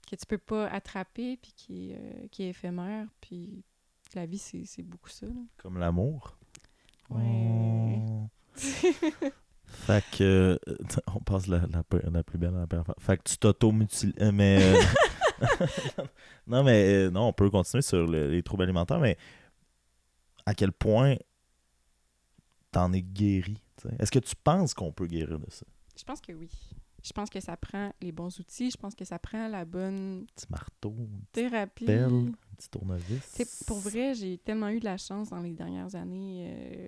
que 0.10 0.16
tu 0.16 0.26
peux 0.28 0.38
pas 0.38 0.68
attraper, 0.68 1.38
puis 1.38 1.54
qui, 1.56 1.92
est, 1.92 1.96
euh, 1.98 2.28
qui 2.32 2.44
est 2.44 2.50
éphémère. 2.50 3.08
Puis, 3.22 3.64
la 4.16 4.26
vie, 4.26 4.38
c'est 4.38 4.64
c'est 4.66 4.84
beaucoup 4.84 5.10
ça. 5.10 5.26
là. 5.28 5.34
Comme 5.58 5.78
l'amour. 5.80 6.38
Ouais. 7.10 8.00
Oh. 8.00 8.30
Fait 9.66 10.04
que. 10.12 10.60
euh, 10.68 10.76
on 11.16 11.20
passe 11.20 11.48
la, 11.48 11.60
la, 11.68 11.84
la 12.12 12.24
plus 12.24 12.38
belle 12.38 12.56
à 12.56 12.66
la. 12.72 12.84
Fait 13.00 13.18
que 13.18 13.24
tu 13.24 13.38
t'auto-mutiles. 13.38 14.14
euh, 14.22 14.32
Mais. 14.32 14.60
euh, 14.62 14.82
non, 16.48 16.64
mais. 16.64 16.84
euh, 17.08 17.10
non, 17.12 17.28
on 17.28 17.34
peut 17.34 17.50
continuer 17.50 17.82
sur 17.82 18.06
le- 18.08 18.30
les 18.32 18.44
troubles 18.44 18.64
alimentaires, 18.64 19.00
mais. 19.00 19.18
À 20.46 20.54
quel 20.54 20.72
point. 20.72 21.16
T'en 22.72 22.94
es 22.94 23.02
guéri. 23.02 23.58
Est-ce 23.98 24.12
que 24.12 24.20
tu 24.20 24.36
penses 24.36 24.74
qu'on 24.76 24.92
peut 24.92 25.08
guérir 25.08 25.40
de 25.40 25.50
ça? 25.50 25.66
Je 25.98 26.04
pense 26.04 26.22
que 26.22 26.32
oui. 26.34 26.50
Je 27.04 27.12
pense 27.14 27.30
que 27.30 27.40
ça 27.40 27.58
prend 27.58 27.92
les 28.02 28.12
bons 28.12 28.38
outils. 28.40 28.70
Je 28.70 28.78
pense 28.78 28.94
que 28.94 29.06
ça 29.06 29.18
prend 29.18 29.48
la 29.48 29.66
bonne 29.66 30.26
Petit 30.36 30.46
marteau, 30.52 30.96
thérapie. 31.32 31.86
pelle, 31.86 32.32
petit 32.58 32.70
tournevis. 32.70 33.64
Pour 33.66 33.80
vrai, 33.80 34.14
j'ai 34.14 34.38
tellement 34.38 34.70
eu 34.70 34.80
de 34.80 34.86
la 34.86 34.98
chance 34.98 35.30
dans 35.30 35.40
les 35.40 35.54
dernières 35.54 35.96
années, 35.96 36.48
euh, 36.52 36.88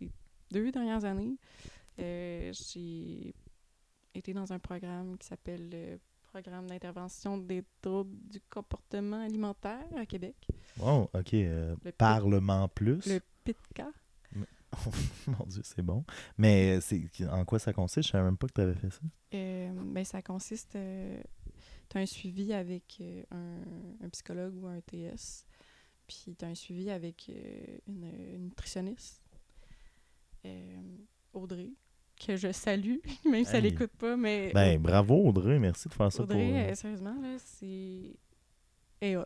les 0.00 0.10
deux 0.50 0.72
dernières 0.72 1.04
années. 1.04 1.36
Euh, 2.00 2.50
j'ai 2.52 3.34
été 4.14 4.32
dans 4.32 4.52
un 4.52 4.58
programme 4.58 5.16
qui 5.18 5.26
s'appelle 5.28 5.68
le 5.70 5.98
Programme 6.32 6.68
d'intervention 6.68 7.38
des 7.38 7.64
troubles 7.82 8.16
du 8.30 8.40
comportement 8.48 9.24
alimentaire 9.24 9.84
à 9.96 10.06
Québec, 10.06 10.36
Wow, 10.78 11.10
ok. 11.12 11.34
euh, 11.34 11.74
Le 11.84 11.90
Parlement 11.92 12.68
plus. 12.68 13.04
le 13.06 13.20
PITCA. 13.44 13.90
Mon 15.26 15.44
Dieu, 15.46 15.62
c'est 15.64 15.82
bon. 15.82 16.04
Mais 16.38 16.80
c'est 16.80 17.02
en 17.28 17.44
quoi 17.44 17.58
ça 17.58 17.72
consiste? 17.72 18.06
Je 18.06 18.12
savais 18.12 18.22
même 18.24 18.36
pas 18.36 18.46
que 18.46 18.52
tu 18.52 18.60
avais 18.60 18.74
fait 18.74 18.90
ça. 18.90 19.00
Euh, 19.34 19.72
ben, 19.86 20.04
ça 20.04 20.22
consiste. 20.22 20.76
Euh, 20.76 21.20
tu 21.88 21.98
as 21.98 22.00
un 22.02 22.06
suivi 22.06 22.52
avec 22.52 22.98
euh, 23.00 23.24
un, 23.32 24.04
un 24.06 24.08
psychologue 24.10 24.54
ou 24.62 24.68
un 24.68 24.80
TS. 24.82 25.44
Puis 26.06 26.36
tu 26.38 26.44
as 26.44 26.48
un 26.48 26.54
suivi 26.54 26.88
avec 26.90 27.26
euh, 27.30 27.78
une, 27.88 28.04
une 28.36 28.44
nutritionniste, 28.44 29.20
euh, 30.46 30.96
Audrey, 31.32 31.70
que 32.24 32.36
je 32.36 32.52
salue, 32.52 32.96
même 33.30 33.44
si 33.44 33.50
elle 33.56 33.64
Hey. 33.66 33.72
n'écoute 33.72 33.90
pas. 33.98 34.16
Mais 34.16 34.50
Ben, 34.54 34.78
bravo 34.80 35.16
Audrey, 35.26 35.58
merci 35.58 35.88
de 35.88 35.94
faire 35.94 36.12
ça 36.12 36.22
Audrey, 36.22 36.36
pour 36.46 36.56
euh, 36.56 36.70
euh, 36.70 36.74
sérieusement, 36.74 37.14
là, 37.22 37.36
c'est. 37.38 38.16
Elle 39.00 39.08
est 39.12 39.16
hot. 39.16 39.24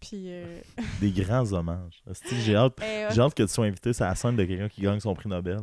Puis. 0.00 0.24
euh, 0.26 0.60
des 1.00 1.10
grands 1.10 1.52
hommages. 1.52 2.02
J'ai 2.44 2.56
hâte, 2.56 2.78
elle 2.82 3.12
j'ai 3.12 3.20
que 3.20 3.42
tu 3.42 3.48
sois 3.48 3.66
invité 3.66 3.92
sur 3.92 4.04
la 4.04 4.14
scène 4.14 4.36
de 4.36 4.44
quelqu'un 4.44 4.68
qui 4.68 4.80
gagne 4.80 4.98
son 5.00 5.14
prix 5.14 5.28
Nobel. 5.28 5.60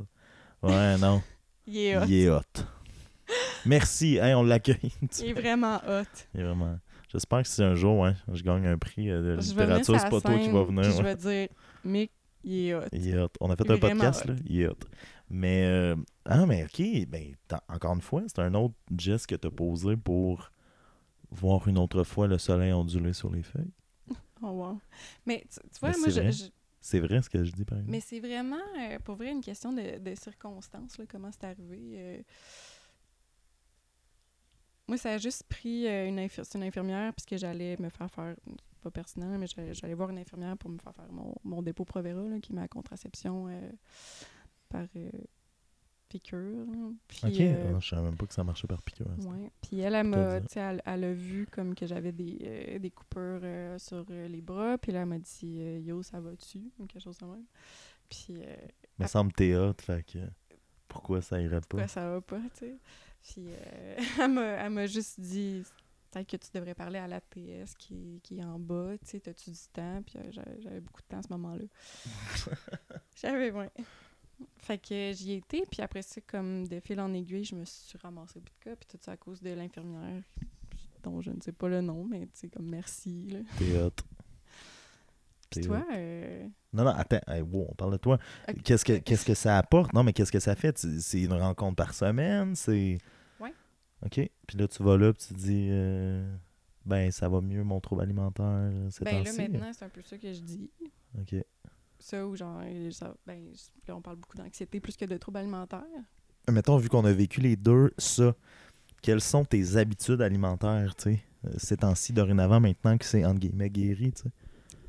Ouais, 0.64 0.98
non, 0.98 1.22
Il 1.68 1.78
est 1.78 1.98
hot. 1.98 2.04
il 2.08 2.14
est 2.24 2.30
hot. 2.30 2.42
Merci, 3.66 4.18
hey, 4.18 4.34
on 4.34 4.44
l'accueille. 4.44 4.92
Il 5.20 5.26
est 5.30 5.34
vraiment 5.34 5.78
hot. 5.88 6.04
Il 6.34 6.40
est 6.40 6.44
vraiment... 6.44 6.80
J'espère 7.12 7.42
que 7.42 7.48
si 7.48 7.64
un 7.64 7.76
jour 7.76 8.00
ouais, 8.00 8.14
je 8.34 8.44
gagne 8.44 8.66
un 8.68 8.78
prix 8.78 9.10
euh, 9.10 9.36
de 9.36 9.42
littérature, 9.42 10.00
c'est 10.00 10.10
pas 10.10 10.22
toi 10.22 10.38
qui 10.38 10.50
va 10.50 10.64
venir. 10.64 10.84
Je 10.84 11.02
vais 11.02 11.16
dire, 11.16 11.48
Mick, 11.84 12.12
il 12.44 12.68
est 12.68 12.74
hot. 12.76 12.82
Il 12.92 13.08
est 13.10 13.18
hot. 13.18 13.30
On 13.42 13.50
a 13.50 13.56
fait 13.56 13.64
Il 13.66 13.72
un 13.72 13.78
podcast, 13.78 14.26
là. 14.26 14.34
Il 14.46 14.62
est 14.62 14.68
hot. 14.68 14.78
Mais, 15.30 15.66
euh, 15.66 15.96
ah, 16.28 16.46
mais 16.46 16.64
OK, 16.66 16.82
ben, 17.08 17.36
encore 17.70 17.94
une 17.96 18.02
fois, 18.02 18.24
c'est 18.28 18.40
un 18.40 18.54
autre 18.54 18.76
geste 18.98 19.28
que 19.28 19.36
tu 19.36 19.48
as 19.48 19.52
posé 19.52 19.96
pour 19.98 20.52
voir 21.32 21.68
une 21.68 21.78
autre 21.78 22.04
fois 22.04 22.28
le 22.28 22.38
soleil 22.38 22.74
onduler 22.74 23.14
sur 23.14 23.32
les 23.32 23.44
feuilles. 23.44 23.72
Oh 24.44 24.52
wow. 24.52 24.80
Mais 25.26 25.44
tu, 25.52 25.60
tu 25.74 25.80
vois, 25.80 25.92
Mais 25.92 25.98
moi, 25.98 26.10
je, 26.10 26.46
C'est 26.80 27.00
vrai 27.00 27.22
ce 27.22 27.30
que 27.30 27.44
je 27.44 27.52
dis, 27.52 27.66
par 27.66 27.80
exemple. 27.80 27.92
mais 27.92 28.00
c'est 28.02 28.20
vraiment, 28.20 28.62
euh, 28.80 29.00
pour 29.00 29.16
vrai, 29.16 29.32
une 29.32 29.42
question 29.42 29.74
de, 29.74 29.98
de 29.98 30.16
circonstances, 30.16 30.98
là, 30.98 31.06
comment 31.10 31.32
c'est 31.32 31.46
arrivé. 31.46 31.80
euh. 31.98 32.22
Moi, 34.88 34.98
ça 34.98 35.12
a 35.14 35.18
juste 35.18 35.44
pris 35.50 35.88
euh, 35.88 36.08
une, 36.08 36.20
infir- 36.20 36.46
une 36.56 36.64
infirmière, 36.64 37.14
puisque 37.14 37.38
j'allais 37.38 37.76
me 37.80 37.90
faire 37.90 38.10
faire, 38.10 38.36
pas 38.82 38.92
pertinent, 38.92 39.38
mais 39.38 39.48
j'allais, 39.48 39.94
voir 39.96 40.10
une 40.12 40.20
infirmière 40.20 40.58
pour 40.58 40.70
me 40.70 40.78
faire 40.78 40.94
faire 40.96 41.12
mon, 41.12 41.36
mon 41.44 41.62
dépôt 41.62 41.84
Provera, 41.84 42.22
là, 42.30 42.40
qui 42.40 42.54
est 42.54 42.56
ma 42.56 42.68
contraception 42.68 43.48
par 44.70 44.86
piqûre. 46.08 46.66
Puis, 47.08 47.20
OK, 47.24 47.40
euh, 47.40 47.74
Ah, 47.76 47.80
je 47.80 47.90
savais 47.90 48.02
même 48.02 48.18
pas 48.18 48.26
que 48.26 48.34
ça 48.34 48.44
marchait 48.44 48.68
par 48.68 48.82
piqûre. 48.82 49.08
hein, 49.10 49.26
Ouais. 49.26 49.52
Puis 49.62 49.80
elle, 49.80 49.96
elle 49.96 50.08
m'a, 50.08 50.40
elle, 50.56 50.82
elle 50.86 51.04
a 51.04 51.14
vu 51.14 51.48
comme 51.52 51.76
que 51.76 51.86
j'avais 51.86 52.12
des, 52.12 52.38
euh, 52.42 52.80
des 52.80 52.92
coupures 52.92 53.40
euh, 53.44 53.78
sur 53.78 54.06
les 54.10 54.42
bras. 54.42 54.78
Puis 54.78 54.92
là, 54.92 55.02
elle 55.02 55.08
m'a 55.08 55.20
dit 55.20 55.82
Yo, 55.84 56.04
ça 56.04 56.20
va-tu? 56.20 56.72
Ou 56.80 56.86
quelque 56.86 57.04
chose 57.04 57.18
de 57.18 57.26
même. 57.26 57.46
Puis 58.10 58.40
me 59.00 59.08
semble 59.08 59.34
théâtre, 59.34 59.84
fait 59.84 60.04
que 60.06 60.20
pourquoi 60.88 61.22
ça 61.22 61.42
irait 61.42 61.62
pas? 61.62 61.68
pourquoi 61.70 61.88
ça 61.88 62.10
va 62.10 62.22
pas, 62.22 62.40
tu 62.54 62.60
sais? 62.60 62.78
Puis 63.22 63.48
euh, 63.48 63.98
elle, 64.22 64.32
m'a, 64.32 64.42
elle 64.42 64.70
m'a 64.72 64.88
juste 64.88 65.20
dit 65.20 65.64
Peut-être 66.10 66.30
que 66.30 66.38
tu 66.38 66.48
devrais 66.54 66.74
parler 66.74 67.00
à 67.00 67.08
la 67.08 67.20
TS 67.20 67.76
qui, 67.78 68.22
qui 68.24 68.40
est 68.40 68.44
en 68.44 68.58
bas. 68.58 68.98
Tu 69.00 69.08
sais, 69.08 69.20
t'as-tu 69.20 69.52
du 69.52 69.58
temps? 69.74 70.02
Puis 70.04 70.18
j'avais, 70.32 70.80
beaucoup 70.80 71.02
de 71.02 71.08
temps 71.08 71.20
à 71.20 71.22
ce 71.22 71.28
moment-là. 71.34 71.66
j'avais, 73.22 73.52
ouais. 73.52 73.70
Fait 74.58 74.78
que 74.78 75.12
j'y 75.14 75.34
étais, 75.34 75.64
puis 75.70 75.82
après 75.82 76.02
ça, 76.02 76.22
comme 76.28 76.68
de 76.68 76.80
fil 76.80 77.00
en 77.00 77.14
aiguille, 77.14 77.44
je 77.44 77.56
me 77.56 77.66
suis 77.66 77.98
ramassée 77.98 78.40
au 78.40 78.44
cas 78.60 78.76
puis 78.76 78.88
tout 78.88 78.98
ça 79.02 79.14
à 79.14 79.18
cause 79.18 79.42
de 79.42 79.52
l'infirmière 79.52 80.24
dont 81.04 81.22
je 81.22 81.32
ne 81.32 81.42
sais 81.42 81.52
pas 81.52 81.70
le 81.70 81.82
nom, 81.82 82.04
mais 82.04 82.22
tu 82.22 82.32
sais, 82.34 82.48
comme 82.50 82.70
merci. 82.70 83.30
T'es 83.58 83.80
hot. 83.80 83.92
Puis 85.50 85.62
toi, 85.62 85.86
euh, 85.96 86.48
Non, 86.74 86.84
non, 86.84 86.92
attends. 86.92 87.22
Hey, 87.28 87.42
wow, 87.42 87.68
on 87.70 87.76
parle 87.76 87.94
de 87.94 87.98
toi. 87.98 88.20
Qu'est-ce 88.64 88.84
que, 88.84 88.98
qu'est-ce 88.98 89.26
que 89.26 89.34
ça 89.34 89.58
apporte? 89.58 89.94
Non, 89.94 90.04
mais 90.04 90.12
qu'est-ce 90.12 90.32
que 90.32 90.40
ça 90.40 90.56
fait? 90.56 90.78
C'est 90.78 91.22
une 91.22 91.34
rencontre 91.34 91.76
par 91.76 91.94
semaine? 91.94 92.56
C'est. 92.56 92.98
Ouais. 93.40 93.54
OK. 94.06 94.30
Puis 94.46 94.58
là, 94.58 94.68
tu 94.68 94.84
vas 94.84 94.98
là, 94.98 95.14
puis 95.14 95.28
tu 95.28 95.34
te 95.34 95.40
dis, 95.40 95.68
euh, 95.72 96.36
ben, 96.86 97.12
ça 97.12 97.30
va 97.30 97.40
mieux, 97.40 97.64
mon 97.64 97.80
trouble 97.80 98.02
alimentaire, 98.02 98.46
euh, 98.46 98.90
ces 98.90 99.06
ben 99.06 99.24
là, 99.24 99.32
maintenant, 99.34 99.72
c'est 99.74 99.86
un 99.86 99.90
peu 99.90 100.02
ça 100.02 100.18
que 100.18 100.34
je 100.34 100.42
dis. 100.42 100.70
OK. 101.18 101.36
Ça, 102.00 102.26
ou 102.28 102.36
genre, 102.36 102.62
ça- 102.92 103.16
ben, 103.26 103.52
là, 103.88 103.96
on 103.96 104.02
parle 104.02 104.18
beaucoup 104.18 104.38
d'anxiété 104.38 104.80
plus 104.80 104.96
que 104.96 105.06
de 105.06 105.18
troubles 105.18 105.38
alimentaires. 105.40 105.84
Mettons, 106.50 106.78
vu 106.78 106.90
qu'on 106.90 107.04
a 107.06 107.12
vécu 107.12 107.42
les 107.42 107.56
deux, 107.56 107.92
ça, 107.98 108.36
quelles 109.02 109.22
sont 109.22 109.44
tes 109.44 109.76
habitudes 109.76 110.22
alimentaires, 110.22 110.96
tu 110.96 111.04
sais, 111.16 111.24
euh, 111.46 111.50
ces 111.58 111.78
temps-ci, 111.78 112.14
dorénavant, 112.14 112.60
maintenant 112.60 112.98
que 112.98 113.06
c'est, 113.06 113.26
entre 113.26 113.40
guillemets, 113.40 113.70
guéri, 113.70 114.14
tu 114.14 114.24
sais? 114.24 114.30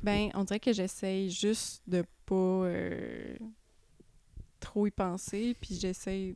Ben, 0.01 0.29
on 0.35 0.43
dirait 0.45 0.59
que 0.61 0.71
j'essaye 0.71 1.29
juste 1.29 1.81
de 1.87 2.05
pas 2.25 2.35
euh, 2.35 3.35
trop 4.59 4.87
y 4.87 4.91
penser, 4.91 5.55
puis 5.59 5.75
j'essaye 5.75 6.35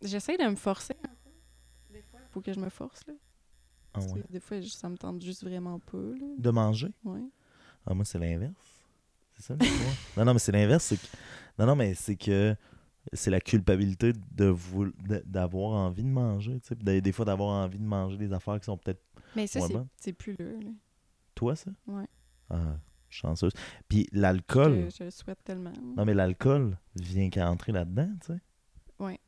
j'essaye 0.00 0.38
de 0.38 0.44
me 0.44 0.56
forcer. 0.56 0.94
Des 1.92 2.02
fois, 2.02 2.20
il 2.22 2.28
faut 2.32 2.40
que 2.40 2.52
je 2.52 2.60
me 2.60 2.68
force, 2.70 3.06
là. 3.06 3.14
Ah 3.94 4.00
ouais. 4.00 4.22
Des 4.30 4.40
fois, 4.40 4.62
ça 4.62 4.88
me 4.88 4.96
tente 4.96 5.22
juste 5.22 5.42
vraiment 5.44 5.78
pas, 5.80 5.98
là. 5.98 6.26
De 6.38 6.50
manger? 6.50 6.92
Ouais. 7.04 7.24
Ah, 7.86 7.94
moi, 7.94 8.04
c'est 8.04 8.18
l'inverse. 8.18 8.75
C'est 9.38 9.42
ça, 9.48 9.56
non, 10.16 10.24
non, 10.24 10.32
mais 10.32 10.38
c'est 10.38 10.52
l'inverse. 10.52 10.94
Non, 11.58 11.66
non, 11.66 11.76
mais 11.76 11.94
c'est 11.94 12.16
que 12.16 12.54
c'est 13.12 13.30
la 13.30 13.40
culpabilité 13.40 14.12
de 14.32 14.46
vou- 14.46 14.92
d'avoir 15.24 15.72
envie 15.72 16.02
de 16.02 16.08
manger, 16.08 16.58
tu 16.60 16.68
sais. 16.68 17.00
Des, 17.00 17.12
fois, 17.12 17.24
d'avoir 17.24 17.50
envie 17.64 17.78
de 17.78 17.84
manger 17.84 18.16
des 18.16 18.32
affaires 18.32 18.58
qui 18.58 18.64
sont 18.64 18.76
peut-être 18.78 19.02
Mais 19.36 19.46
ça, 19.46 19.60
c'est- 20.00 20.12
plus 20.12 20.34
là. 20.38 20.44
toi, 21.34 21.54
ça? 21.54 21.70
Ouais. 21.86 22.06
Ah, 22.50 22.76
chanceuse. 23.10 23.52
Puis 23.88 24.08
l'alcool, 24.12 24.86
Je, 24.90 24.96
je 24.98 25.04
le 25.04 25.10
souhaite 25.10 25.38
tellement. 25.44 25.72
non, 25.96 26.04
mais 26.04 26.14
l'alcool 26.14 26.76
vient 26.96 27.28
qu'à 27.30 27.50
entrer 27.50 27.72
là-dedans, 27.72 28.10
tu 28.24 28.32
sais. 28.32 28.40
Ouais. 28.98 29.20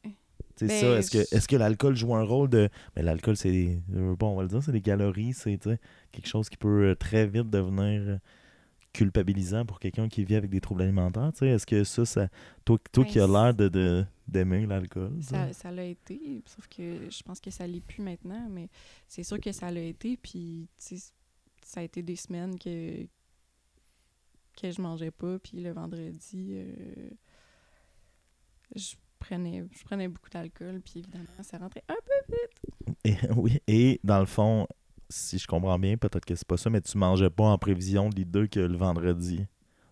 C'est 0.56 0.66
Ben, 0.66 0.80
ça. 0.80 0.86
Est-ce 0.98 1.10
que, 1.12 1.36
est 1.36 1.46
que 1.46 1.56
l'alcool 1.56 1.94
joue 1.94 2.14
un 2.16 2.24
rôle 2.24 2.48
de. 2.48 2.68
Mais 2.96 3.02
l'alcool, 3.02 3.36
c'est. 3.36 3.80
Bon, 3.88 4.32
on 4.32 4.36
va 4.36 4.42
le 4.42 4.48
dire, 4.48 4.60
c'est 4.62 4.72
des 4.72 4.80
calories. 4.80 5.32
C'est 5.34 5.56
quelque 6.10 6.26
chose 6.26 6.48
qui 6.48 6.56
peut 6.56 6.88
euh, 6.88 6.94
très 6.96 7.28
vite 7.28 7.48
devenir 7.48 8.00
euh, 8.02 8.18
culpabilisant 8.92 9.64
pour 9.66 9.78
quelqu'un 9.78 10.08
qui 10.08 10.24
vit 10.24 10.34
avec 10.34 10.50
des 10.50 10.60
troubles 10.60 10.82
alimentaires. 10.82 11.30
tu 11.32 11.40
sais? 11.40 11.48
Est-ce 11.48 11.66
que 11.66 11.84
ça, 11.84 12.04
ça. 12.04 12.28
Toi, 12.64 12.78
toi 12.90 13.04
Ben, 13.04 13.10
qui 13.10 13.20
as 13.20 13.26
l'air 13.26 13.54
de, 13.54 13.68
de- 13.68 14.04
d'aimer 14.26 14.66
l'alcool. 14.66 15.12
Ça, 15.22 15.52
ça 15.52 15.70
l'a 15.70 15.84
été, 15.84 16.42
sauf 16.46 16.66
que 16.68 17.08
je 17.10 17.22
pense 17.22 17.40
que 17.40 17.50
ça 17.50 17.66
l'est 17.66 17.80
plus 17.80 18.02
maintenant, 18.02 18.48
mais 18.50 18.68
c'est 19.06 19.22
sûr 19.22 19.38
que 19.40 19.52
ça 19.52 19.70
l'a 19.70 19.80
été, 19.82 20.16
puis 20.16 20.68
tu 20.78 20.96
sais, 20.98 21.12
ça 21.64 21.80
a 21.80 21.82
été 21.82 22.02
des 22.02 22.16
semaines 22.16 22.58
que, 22.58 23.04
que 24.60 24.70
je 24.70 24.80
mangeais 24.80 25.10
pas, 25.10 25.38
puis 25.38 25.60
le 25.60 25.70
vendredi, 25.72 26.48
euh, 26.52 27.10
je 28.74 28.94
prenais 29.18 29.64
je 29.72 29.84
prenais 29.84 30.08
beaucoup 30.08 30.30
d'alcool, 30.30 30.80
puis 30.82 31.00
évidemment, 31.00 31.24
ça 31.42 31.58
rentrait 31.58 31.84
un 31.88 31.94
peu. 32.04 32.86
Et, 33.04 33.16
oui. 33.36 33.60
Et 33.66 34.00
dans 34.04 34.20
le 34.20 34.26
fond, 34.26 34.66
si 35.08 35.38
je 35.38 35.46
comprends 35.46 35.78
bien, 35.78 35.96
peut-être 35.96 36.24
que 36.24 36.34
c'est 36.34 36.46
pas 36.46 36.56
ça, 36.56 36.70
mais 36.70 36.80
tu 36.80 36.96
mangeais 36.98 37.30
pas 37.30 37.44
en 37.44 37.58
prévision 37.58 38.08
de 38.08 38.16
l'idée 38.16 38.48
que 38.48 38.60
le 38.60 38.76
vendredi, 38.76 39.46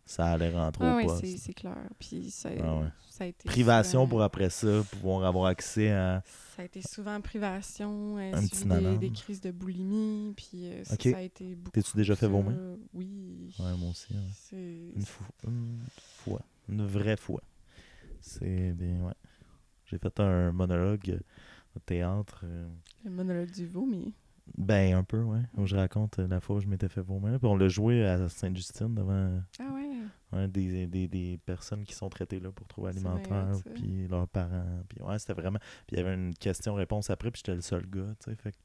ça 0.05 0.27
allait 0.27 0.51
rentrer 0.55 0.85
Ah 0.87 0.95
au 0.95 0.99
oui, 0.99 1.07
c'est 1.21 1.37
c'est 1.39 1.55
clair, 1.55 1.89
puis 1.99 2.31
ça, 2.31 2.51
Ah 2.63 2.77
ouais. 2.77 2.89
ça 3.11 3.25
a 3.25 3.27
été 3.27 3.47
Privation 3.49 4.01
souvent- 4.01 4.09
pour 4.09 4.23
après 4.23 4.51
ça, 4.51 4.83
pouvoir 4.93 5.25
avoir 5.25 5.47
accès 5.47 5.91
à. 5.91 6.23
Ça 6.57 6.63
a 6.63 6.65
été 6.67 6.81
souvent 6.83 7.21
privation, 7.21 8.17
euh, 8.19 8.33
Un 8.35 8.47
petit 8.47 8.65
des, 8.67 8.99
des 8.99 9.11
crises 9.11 9.41
de 9.41 9.51
boulimie, 9.51 10.33
puis 10.37 10.69
euh, 10.71 10.85
ça- 10.85 10.97
a 11.17 11.21
été 11.23 11.55
beaucoup. 11.55 11.71
T'es-tu 11.73 11.97
déjà 11.97 12.15
fait 12.17 12.29
vomir? 12.29 12.57
Oui. 12.95 13.55
Ouais, 13.59 13.77
moi 13.77 13.91
aussi. 13.91 14.13
ouais. 14.13 14.21
Une, 14.53 14.95
une 14.99 15.05
fois. 15.05 16.41
Une 16.69 16.87
vraie 16.87 17.17
fois. 17.17 17.43
C'est 18.21 18.73
bien, 18.73 19.01
ouais. 19.03 19.15
J'ai 19.87 19.99
fait 19.99 20.19
un 20.21 20.51
monologue 20.53 21.21
au 21.77 21.79
théâtre. 21.79 22.41
euh, 22.45 22.69
Le 23.05 23.11
monologue 23.11 23.51
du 23.51 23.67
vomi. 23.67 24.13
Ben, 24.57 24.95
un 24.95 25.05
peu, 25.05 25.23
ouais. 25.23 25.41
Où 25.57 25.67
je 25.67 25.77
raconte 25.77 26.19
euh, 26.19 26.29
la 26.29 26.41
fois 26.41 26.57
où 26.57 26.61
je 26.61 26.67
m'étais 26.67 26.89
fait 26.89 27.01
vomir. 27.01 27.39
Puis 27.39 27.49
on 27.49 27.57
l'a 27.57 27.69
joué 27.69 28.05
à 28.07 28.29
Sainte-Justine 28.29 28.95
devant 28.95 29.41
Ah 29.59 29.73
ouais. 29.75 29.91
ouais, 30.39 30.49
des, 30.49 30.87
des, 30.87 31.09
des 31.09 31.39
personnes 31.45 31.85
qui 31.85 31.95
sont 31.95 32.09
traitées 32.09 32.41
là 32.41 32.51
pour 32.53 32.67
troubles 32.67 32.89
alimentaires. 32.89 33.51
hot, 33.53 33.59
ça. 33.65 33.71
Puis 33.75 34.07
leurs 34.09 34.29
parents. 34.29 34.83
Puis 34.89 35.03
ouais, 35.03 35.19
c'était 35.19 35.35
vraiment. 35.35 35.59
Puis 35.87 35.97
il 35.97 35.99
y 35.99 36.01
avait 36.01 36.15
une 36.15 36.35
question-réponse 36.35 37.11
après. 37.11 37.31
Puis 37.31 37.43
j'étais 37.45 37.55
le 37.57 37.61
seul 37.63 37.87
gars, 37.87 38.07
tu 38.25 38.31
sais. 38.31 38.37
Fait 38.37 38.53
que 38.53 38.57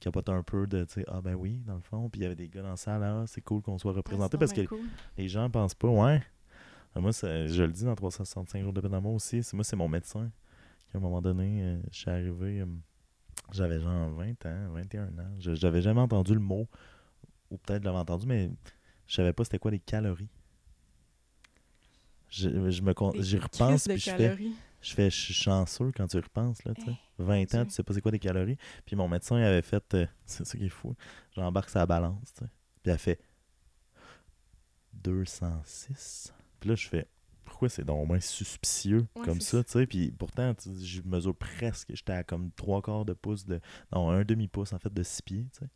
capote 0.00 0.28
un 0.28 0.42
peu 0.42 0.66
de, 0.66 0.84
tu 0.84 0.94
sais, 0.94 1.04
ah 1.08 1.20
ben 1.20 1.34
oui, 1.34 1.62
dans 1.66 1.74
le 1.74 1.80
fond. 1.82 2.08
Puis 2.08 2.20
il 2.20 2.24
y 2.24 2.26
avait 2.26 2.36
des 2.36 2.48
gars 2.48 2.62
dans 2.62 2.70
la 2.70 2.76
salle, 2.76 3.02
ah, 3.02 3.24
c'est 3.26 3.40
cool 3.42 3.60
qu'on 3.62 3.78
soit 3.78 3.92
représenté 3.92 4.36
Ah, 4.36 4.38
parce 4.38 4.52
c'est 4.54 4.66
que 4.66 4.74
les 5.16 5.28
gens 5.28 5.50
pensent 5.50 5.74
pas, 5.74 5.88
ouais. 5.88 6.22
Ah, 6.94 7.00
Moi, 7.00 7.12
c'est- 7.12 7.48
je 7.48 7.62
le 7.64 7.72
dis 7.72 7.84
dans 7.84 7.94
365 7.94 8.62
jours 8.62 8.72
de 8.72 8.80
peine 8.80 8.92
d'amour 8.92 9.14
aussi. 9.14 9.42
C'est 9.42 9.54
moi, 9.54 9.64
c'est 9.64 9.76
mon 9.76 9.88
médecin. 9.88 10.30
Qui, 10.90 10.96
à 10.96 10.98
un 10.98 11.02
moment 11.02 11.20
donné, 11.20 11.62
euh, 11.62 11.78
je 11.92 11.98
suis 11.98 12.10
arrivé, 12.10 12.60
euh, 12.60 12.66
j'avais 13.52 13.80
genre 13.80 14.10
20 14.10 14.46
ans, 14.46 14.72
21 14.72 15.06
ans. 15.18 15.34
Je- 15.38 15.54
J'avais 15.54 15.82
jamais 15.82 16.00
entendu 16.00 16.34
le 16.34 16.40
mot, 16.40 16.66
ou 17.50 17.58
peut-être 17.58 17.82
je 17.82 17.86
l'avais 17.86 17.98
entendu, 17.98 18.26
mais 18.26 18.50
je 19.06 19.14
savais 19.14 19.32
pas 19.32 19.44
c'était 19.44 19.58
quoi 19.58 19.70
les 19.70 19.78
calories. 19.80 20.28
Je, 22.30 22.70
je 22.70 22.82
me 22.82 22.92
Des 23.12 23.22
j'y 23.22 23.38
repense, 23.38 23.88
puis 23.88 23.98
je 23.98 24.10
fais, 24.10 24.16
calories. 24.18 24.52
je 24.82 24.94
fais, 24.94 25.08
je 25.10 25.16
suis 25.16 25.34
chanceux 25.34 25.90
quand 25.96 26.06
tu 26.08 26.18
y 26.18 26.20
repenses, 26.20 26.62
là, 26.64 26.74
tu 26.74 26.82
sais. 26.84 26.90
Eh, 27.18 27.22
20 27.22 27.54
ans, 27.54 27.64
tu 27.64 27.70
sais 27.70 27.82
pas 27.82 27.94
c'est 27.94 28.02
quoi 28.02 28.10
les 28.12 28.18
calories. 28.18 28.58
Puis 28.84 28.96
mon 28.96 29.08
médecin 29.08 29.38
il 29.38 29.44
avait 29.44 29.62
fait, 29.62 29.94
euh, 29.94 30.06
c'est 30.26 30.44
ça 30.46 30.58
qui 30.58 30.66
est 30.66 30.68
fou, 30.68 30.94
j'embarque 31.34 31.70
sa 31.70 31.86
balance, 31.86 32.34
tu 32.34 32.44
sais. 32.44 32.50
Puis 32.82 32.92
elle 32.92 32.98
fait 32.98 33.18
206. 34.92 36.32
Puis 36.60 36.68
là, 36.70 36.74
je 36.76 36.88
fais, 36.88 37.06
pourquoi 37.58 37.68
c'est 37.70 37.84
donc 37.84 38.06
moins 38.06 38.20
suspicieux 38.20 39.08
Ouais, 39.16 39.24
comme 39.24 39.40
ça, 39.40 39.64
tu 39.64 39.72
sais? 39.72 39.84
Puis 39.86 40.12
pourtant, 40.12 40.54
je 40.64 41.02
mesure 41.02 41.34
presque, 41.34 41.88
j'étais 41.92 42.12
à 42.12 42.22
comme 42.22 42.52
trois 42.52 42.80
quarts 42.80 43.04
de 43.04 43.14
pouce 43.14 43.44
de, 43.44 43.60
non, 43.92 44.10
un 44.10 44.22
demi-pouce 44.24 44.72
en 44.72 44.78
fait 44.78 44.94
de 44.94 45.02
6 45.02 45.22
pieds, 45.22 45.46
tu 45.52 45.58
sais? 45.58 45.68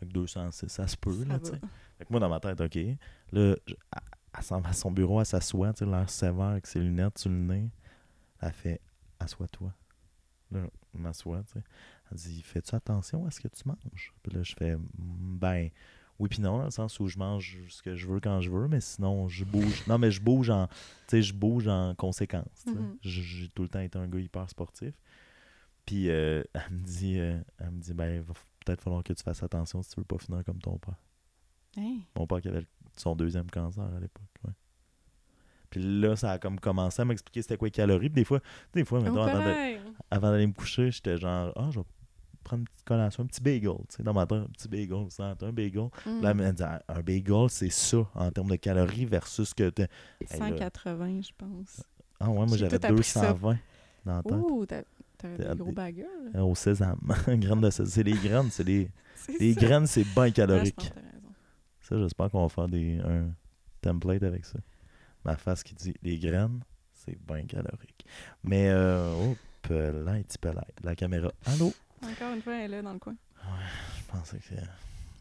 Fait 0.00 0.06
que 0.06 0.12
206, 0.12 0.68
ça 0.68 0.86
se 0.88 0.96
peut, 0.96 1.24
là, 1.24 1.38
tu 1.38 1.50
sais? 1.50 1.60
Fait 1.98 2.04
que 2.06 2.10
moi, 2.10 2.18
dans 2.20 2.30
ma 2.30 2.40
tête, 2.40 2.58
OK. 2.62 2.74
Là, 2.76 3.54
je- 3.66 3.74
elle, 3.74 4.00
elle 4.38 4.42
s'en 4.42 4.60
va 4.62 4.70
à 4.70 4.72
son 4.72 4.90
bureau, 4.90 5.20
elle 5.20 5.26
s'assoit, 5.26 5.72
tu 5.74 5.80
sais, 5.80 5.90
l'air 5.90 6.08
sévère 6.08 6.46
avec 6.46 6.66
ses 6.66 6.80
lunettes 6.80 7.18
sur 7.18 7.28
le 7.30 7.36
nez. 7.36 7.70
Elle 8.40 8.52
fait 8.52 8.80
Assois-toi. 9.20 9.74
Là, 10.52 10.60
je 10.94 10.98
m'assois, 10.98 11.42
tu 11.42 11.54
sais. 11.58 11.64
Elle 12.10 12.16
dit 12.16 12.40
Fais-tu 12.42 12.74
attention 12.74 13.26
à 13.26 13.30
ce 13.30 13.40
que 13.40 13.48
tu 13.48 13.64
manges? 13.66 14.14
Puis 14.22 14.32
là, 14.32 14.42
je 14.42 14.54
fais 14.54 14.76
Mm, 14.76 15.38
Ben, 15.38 15.68
oui, 16.18 16.28
puis 16.28 16.40
non, 16.40 16.58
dans 16.58 16.64
le 16.64 16.70
sens 16.70 16.98
où 17.00 17.06
je 17.06 17.16
mange 17.18 17.58
ce 17.68 17.82
que 17.82 17.94
je 17.94 18.06
veux 18.06 18.18
quand 18.20 18.40
je 18.40 18.50
veux, 18.50 18.66
mais 18.68 18.80
sinon, 18.80 19.28
je 19.28 19.44
bouge. 19.44 19.86
Non, 19.86 19.98
mais 19.98 20.10
je 20.10 20.20
bouge 20.20 20.50
en, 20.50 20.66
tu 20.66 20.74
sais, 21.08 21.22
je 21.22 21.32
bouge 21.32 21.68
en 21.68 21.94
conséquence. 21.94 22.66
Mhm. 22.66 22.96
J'ai 23.02 23.48
tout 23.48 23.62
le 23.62 23.68
temps 23.68 23.80
été 23.80 23.98
un 23.98 24.08
gars 24.08 24.18
hyper 24.18 24.48
sportif. 24.50 24.94
Puis 25.86 26.10
euh, 26.10 26.42
elle 26.54 26.72
me 26.72 26.84
dit, 26.84 27.18
euh, 27.18 27.38
elle 27.58 27.70
me 27.70 27.80
dit 27.80 27.94
ben, 27.94 28.20
va 28.22 28.32
f- 28.34 28.44
peut-être 28.64 28.82
falloir 28.82 29.02
que 29.04 29.12
tu 29.12 29.22
fasses 29.22 29.42
attention 29.42 29.82
si 29.82 29.90
tu 29.90 30.00
veux 30.00 30.04
pas 30.04 30.18
finir 30.18 30.44
comme 30.44 30.58
ton 30.60 30.76
père. 30.78 30.96
Hey, 31.76 32.00
Mon 32.16 32.26
père 32.26 32.40
qui 32.40 32.48
avait 32.48 32.66
son 32.96 33.14
deuxième 33.14 33.48
cancer 33.50 33.84
à 33.84 34.00
l'époque. 34.00 34.24
Ouais. 34.44 34.52
Puis 35.70 35.82
là, 36.00 36.16
ça 36.16 36.32
a 36.32 36.38
comme 36.38 36.58
commencé 36.58 37.00
à 37.02 37.04
m'expliquer 37.04 37.42
c'était 37.42 37.56
quoi 37.56 37.66
les 37.68 37.72
calories. 37.72 38.08
Puis 38.08 38.22
des 38.22 38.24
fois, 38.24 38.40
des 38.72 38.84
fois, 38.84 39.00
mettons, 39.00 39.16
oh, 39.24 39.28
avant, 40.10 40.30
d'aller 40.32 40.46
me 40.46 40.52
coucher, 40.54 40.90
j'étais 40.90 41.18
genre, 41.18 41.52
ah, 41.56 41.68
je 41.70 41.78
vais 41.80 41.84
une 42.56 42.64
petite 42.64 42.84
collation, 42.84 43.22
un 43.22 43.26
petit 43.26 43.40
bagel. 43.42 43.62
Tu 43.88 43.96
sais, 43.96 44.02
dans 44.02 44.14
ma 44.14 44.26
tête, 44.26 44.38
un 44.38 44.46
petit 44.46 44.68
bagel, 44.68 45.06
ça, 45.10 45.34
un 45.40 45.52
bagel. 45.52 45.88
Mm. 46.06 46.20
Là, 46.22 46.30
elle 46.30 46.36
me 46.36 46.52
dit, 46.52 46.62
Ah, 46.62 46.82
un 46.88 47.00
bagel, 47.02 47.50
c'est 47.50 47.70
ça 47.70 47.98
en 48.14 48.30
termes 48.30 48.50
de 48.50 48.56
calories 48.56 49.04
versus 49.06 49.52
que 49.54 49.70
t'as- 49.70 49.82
Hey, 50.30 50.38
là. 50.40 50.48
180, 50.48 51.20
je 51.22 51.30
pense. 51.36 51.82
Ah 52.20 52.30
ouais, 52.30 52.46
moi 52.46 52.56
j'avais 52.56 52.78
tout 52.78 52.86
appris 52.86 53.04
ça. 53.04 53.20
220 53.32 53.58
dans 54.04 54.16
la 54.16 54.22
tête. 54.22 54.32
Oh, 54.34 54.66
t'avais 55.18 55.36
des 55.38 55.56
gros 55.56 55.66
des- 55.66 55.72
bagels. 55.72 56.06
Euh, 56.34 56.40
Au 56.40 56.54
sésame. 56.54 56.98
graines 57.28 57.60
de 57.60 57.70
sésame. 57.70 57.86
C'est 57.86 58.02
les 58.02 58.12
graines, 58.12 58.48
c'est 58.50 58.64
les, 58.64 58.90
C'est 59.16 59.38
les 59.38 59.54
graines, 59.54 59.86
c'est 59.86 60.04
bien 60.04 60.22
Ouais, 60.22 60.28
je 60.28 60.34
pense 60.34 60.34
calorique. 60.34 60.76
que. 60.76 61.00
Ça, 61.80 61.98
j'espère 61.98 62.30
qu'on 62.30 62.42
va 62.42 62.48
faire 62.48 62.68
des, 62.68 62.98
un 62.98 63.30
template 63.80 64.22
avec 64.22 64.44
ça. 64.44 64.58
Ma 65.24 65.36
face 65.36 65.62
qui 65.62 65.74
dit 65.74 65.94
les 66.02 66.18
graines, 66.18 66.60
c'est 66.92 67.16
bien 67.26 67.44
calorique. 67.46 68.04
Mais, 68.42 68.68
euh, 68.68 69.12
oh, 69.16 69.36
pelin, 69.62 70.22
petit 70.22 70.38
pelin. 70.38 70.62
La 70.82 70.94
caméra. 70.94 71.30
Allô? 71.46 71.72
Encore 72.02 72.34
une 72.34 72.42
fois, 72.42 72.54
elle 72.56 72.72
est 72.74 72.76
là 72.76 72.82
dans 72.82 72.92
le 72.92 72.98
coin. 72.98 73.14
Je 73.42 74.04
pensais 74.12 74.38
que. 74.38 74.54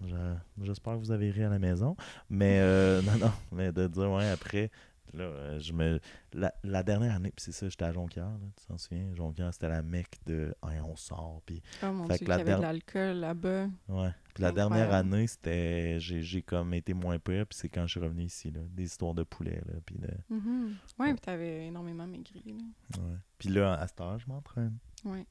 je- 0.08 0.64
J'espère 0.66 0.94
que 0.94 1.00
vous 1.00 1.12
avez 1.12 1.32
ri 1.32 1.44
à 1.44 1.50
la 1.50 1.60
maison. 1.60 1.96
Mais, 2.30 2.60
euh, 2.60 3.02
non, 3.04 3.18
non. 3.18 3.32
Mais 3.52 3.72
de 3.72 3.88
dire, 3.88 4.12
ouais, 4.12 4.30
après, 4.30 4.70
là, 5.14 5.24
euh, 5.24 5.60
je 5.60 5.74
me. 5.74 6.00
La, 6.34 6.54
la 6.64 6.84
dernière 6.84 7.16
année, 7.16 7.32
puis 7.36 7.44
c'est 7.46 7.52
ça, 7.52 7.70
j'étais 7.70 7.86
à 7.86 7.92
Jonquière, 7.94 8.26
là, 8.26 8.48
tu 8.60 8.66
t'en 8.68 8.78
souviens? 8.78 9.14
Jonquière, 9.16 9.54
c'était 9.54 9.70
la 9.70 9.82
mecque 9.82 10.18
de. 10.26 10.54
Hey, 10.68 10.80
on 10.82 10.96
sort, 10.96 11.42
puis 11.46 11.62
Oh 11.84 11.92
mon 11.92 12.08
Fait 12.08 12.18
Dieu, 12.18 12.26
que 12.26 12.30
la 12.32 12.38
qu'il 12.38 12.48
y 12.48 12.50
avait 12.52 12.58
de 12.62 12.66
l'alcool 12.68 13.16
là-bas. 13.18 13.68
Ouais. 13.88 14.12
Puis 14.34 14.44
la 14.44 14.52
dernière 14.52 14.94
année, 14.94 15.26
c'était. 15.28 16.00
J'ai 16.00 16.22
j'ai 16.22 16.42
comme 16.44 16.74
été 16.74 16.94
moins 16.94 17.18
pire, 17.18 17.46
puis 17.48 17.58
c'est 17.58 17.70
quand 17.70 17.88
je 17.88 17.92
suis 17.92 18.00
revenu 18.00 18.24
ici, 18.24 18.52
là. 18.52 18.60
Des 18.70 18.84
histoires 18.84 19.14
de 19.16 19.24
poulet, 19.24 19.62
là. 19.66 19.74
Puis 19.86 19.96
de. 19.98 20.10
Mhm. 20.30 20.76
Ouais, 21.00 21.12
puis 21.14 21.22
t'avais 21.22 21.68
énormément 21.68 22.06
maigri. 22.06 22.44
Là. 22.46 23.02
Ouais. 23.02 23.16
Puis 23.40 23.50
là, 23.50 23.74
à 23.80 23.88
cette 23.88 24.00
heure, 24.02 24.20
je 24.20 24.28
m'entraîne. 24.28 24.78
Ouais. 25.06 25.26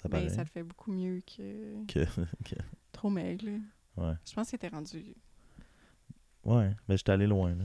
Ça 0.00 0.08
Ben, 0.08 0.28
ça 0.30 0.42
le 0.42 0.48
fait 0.48 0.62
beaucoup 0.62 0.92
mieux 0.92 1.20
que 1.20 1.84
Que, 1.86 2.04
que- 2.44 2.56
trop 2.92 3.10
maigre. 3.10 3.46
là. 3.46 3.58
Ouais. 4.08 4.14
Je 4.28 4.32
pense 4.34 4.48
qu'il 4.48 4.56
était 4.56 4.68
rendu. 4.68 5.14
Ouais, 6.44 6.74
mais 6.88 6.96
j'étais 6.96 7.12
allé 7.12 7.26
loin, 7.26 7.54
là. 7.54 7.64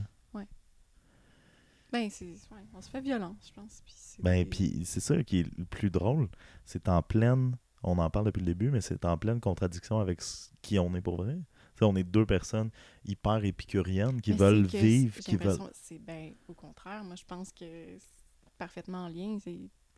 Ben, 1.91 2.09
c'est. 2.09 2.25
ouais, 2.25 2.65
on 2.73 2.81
se 2.81 2.89
fait 2.89 2.99
violence, 2.99 3.37
je 3.47 3.53
pense. 3.53 3.81
Ben, 4.19 4.43
des- 4.43 4.49
puis 4.49 4.81
c'est 4.85 4.99
ça 4.99 5.23
qui 5.23 5.41
est 5.41 5.57
le 5.57 5.63
plus 5.65 5.89
drôle. 5.89 6.27
C'est 6.65 6.89
en 6.89 7.01
pleine. 7.01 7.55
On 7.83 7.97
en 7.99 8.09
parle 8.09 8.25
depuis 8.25 8.41
le 8.41 8.47
début, 8.47 8.69
mais 8.69 8.81
c'est 8.81 9.05
en 9.05 9.17
pleine 9.17 9.39
contradiction 9.39 9.99
avec 9.99 10.19
qui 10.61 10.77
on 10.79 10.93
est 10.95 11.01
pour 11.01 11.15
vrai. 11.17 11.37
On 11.81 11.95
est 11.95 12.03
deux 12.03 12.25
personnes 12.25 12.69
hyper 13.05 13.45
épicuriennes 13.45 14.19
qui 14.19 14.31
Mais 14.31 14.37
veulent 14.37 14.67
que 14.67 14.77
vivre, 14.77 15.19
qui 15.19 15.37
veulent. 15.37 15.57
que 15.57 15.63
C'est 15.73 15.99
ben, 15.99 16.33
au 16.47 16.53
contraire. 16.53 17.03
Moi, 17.05 17.15
je 17.15 17.23
pense 17.23 17.51
que 17.51 17.65
c'est 17.97 18.53
parfaitement 18.57 19.05
en 19.05 19.07
lien. 19.07 19.37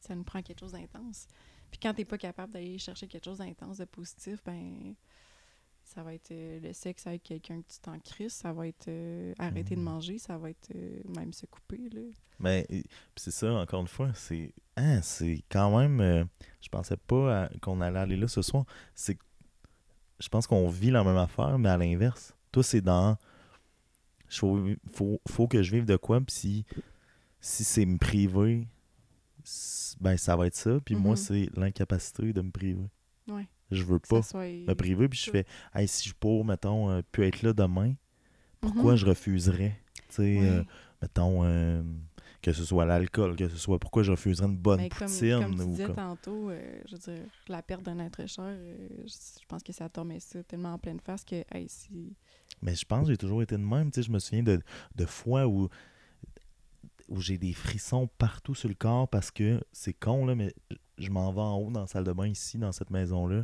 Ça 0.01 0.13
nous 0.13 0.23
prend 0.23 0.41
quelque 0.43 0.59
chose 0.59 0.73
d'intense. 0.73 1.27
Puis 1.71 1.79
quand 1.81 1.93
t'es 1.93 2.05
pas 2.05 2.17
capable 2.17 2.53
d'aller 2.53 2.77
chercher 2.77 3.07
quelque 3.07 3.25
chose 3.25 3.39
d'intense, 3.39 3.77
de 3.77 3.85
positif, 3.85 4.41
ben 4.45 4.93
ça 5.83 6.03
va 6.03 6.13
être 6.13 6.31
euh, 6.31 6.59
le 6.59 6.73
sexe 6.73 7.07
avec 7.07 7.23
quelqu'un 7.23 7.61
que 7.61 7.67
tu 7.71 7.79
t'en 7.79 7.97
crisses, 7.99 8.33
ça 8.33 8.51
va 8.51 8.67
être 8.67 8.87
euh, 8.89 9.33
arrêter 9.39 9.75
de 9.75 9.79
Mhm. 9.79 9.85
manger, 9.85 10.17
ça 10.17 10.37
va 10.37 10.49
être 10.49 10.69
euh, 10.75 10.99
même 11.15 11.31
se 11.31 11.45
couper. 11.45 11.89
Là. 11.93 12.01
Mais 12.39 12.65
puis 12.69 12.83
c'est 13.15 13.31
ça, 13.31 13.53
encore 13.53 13.81
une 13.81 13.87
fois, 13.87 14.11
c'est 14.13 14.53
hein, 14.75 15.01
c'est 15.01 15.43
quand 15.49 15.77
même. 15.79 16.27
je 16.61 16.69
pensais 16.69 16.97
pas 16.97 17.49
qu'on 17.61 17.79
allait 17.81 17.99
aller 17.99 18.17
là 18.17 18.27
ce 18.27 18.41
soir. 18.41 18.65
C'est 18.95 19.17
je 20.19 20.27
pense 20.29 20.47
qu'on 20.47 20.67
vit 20.67 20.89
la 20.91 21.03
même 21.03 21.17
affaire, 21.17 21.57
mais 21.59 21.69
à 21.69 21.77
l'inverse. 21.77 22.33
Toi, 22.51 22.63
c'est 22.63 22.81
dans. 22.81 23.17
Faut, 24.29 24.59
faut, 24.93 25.21
faut 25.27 25.47
que 25.47 25.61
je 25.63 25.71
vive 25.71 25.85
de 25.85 25.95
quoi, 25.95 26.19
puis 26.19 26.35
si, 26.35 26.65
si 27.39 27.63
c'est 27.63 27.85
me 27.85 27.97
priver, 27.97 28.67
ben 29.99 30.17
ça 30.17 30.35
va 30.35 30.47
être 30.47 30.55
ça. 30.55 30.79
Puis 30.83 30.95
moi, 30.95 31.11
Mhm. 31.11 31.15
c'est 31.17 31.49
l'incapacité 31.55 32.33
de 32.33 32.41
me 32.41 32.51
priver. 32.51 32.89
Ouais. 33.29 33.47
Je 33.71 33.83
veux 33.83 33.99
pas 33.99 34.21
soit... 34.21 34.45
me 34.47 34.73
priver, 34.73 35.09
puis 35.09 35.19
je 35.19 35.29
fais, 35.31 35.45
hey, 35.75 35.87
si 35.87 36.09
je 36.09 36.13
pour, 36.13 36.45
mettons, 36.45 36.89
euh, 36.89 37.01
pu 37.11 37.25
être 37.25 37.41
là 37.41 37.53
demain, 37.53 37.95
pourquoi 38.61 38.91
Mhm. 38.93 38.97
je 38.97 39.05
refuserais, 39.07 39.77
tu 40.09 40.15
sais, 40.15 40.37
euh, 40.41 40.63
mettons, 41.01 41.43
euh, 41.43 41.83
que 42.41 42.53
ce 42.53 42.63
soit 42.63 42.85
l'alcool, 42.85 43.35
que 43.35 43.49
ce 43.49 43.57
soit 43.57 43.77
pourquoi 43.79 44.03
je 44.03 44.11
refuserais 44.11 44.47
une 44.47 44.57
bonne 44.57 44.79
Mais 44.79 44.89
comme, 44.89 45.07
poutine 45.09 45.39
comme 45.41 45.55
tu 45.55 45.61
ou 45.61 45.65
disais 45.71 45.85
comme- 45.85 45.95
tantôt, 45.95 46.49
euh, 46.49 46.79
je 46.87 46.91
veux 46.95 46.97
dire, 47.15 47.25
la 47.49 47.61
perte 47.61 47.83
d'un 47.83 47.99
être 47.99 48.25
cher, 48.27 48.55
je, 48.57 49.07
je 49.07 49.45
pense 49.47 49.63
que 49.63 49.73
ça 49.73 49.89
tombait 49.89 50.19
ça 50.21 50.41
tellement 50.43 50.73
en 50.73 50.77
pleine 50.79 50.99
face 51.01 51.25
que, 51.25 51.43
hey, 51.51 51.67
si... 51.67 52.15
Mais 52.61 52.73
je 52.73 52.85
pense 52.85 53.05
que 53.07 53.11
j'ai 53.11 53.17
toujours 53.17 53.41
été 53.41 53.55
de 53.57 53.61
même, 53.63 53.91
tu 53.91 54.01
sais, 54.01 54.07
je 54.07 54.11
me 54.11 54.19
souviens 54.19 54.43
de, 54.43 54.61
de 54.95 55.05
fois 55.05 55.45
où 55.47 55.67
où 57.09 57.21
j'ai 57.21 57.37
des 57.37 57.53
frissons 57.53 58.07
partout 58.17 58.55
sur 58.55 58.69
le 58.69 58.75
corps 58.75 59.07
parce 59.07 59.31
que 59.31 59.61
c'est 59.71 59.93
con 59.93 60.25
là, 60.25 60.35
mais 60.35 60.53
je 60.97 61.09
m'en 61.09 61.31
vais 61.31 61.41
en 61.41 61.57
haut 61.57 61.71
dans 61.71 61.81
la 61.81 61.87
salle 61.87 62.03
de 62.03 62.11
bain 62.13 62.27
ici 62.27 62.57
dans 62.57 62.71
cette 62.71 62.89
maison 62.89 63.27
là. 63.27 63.43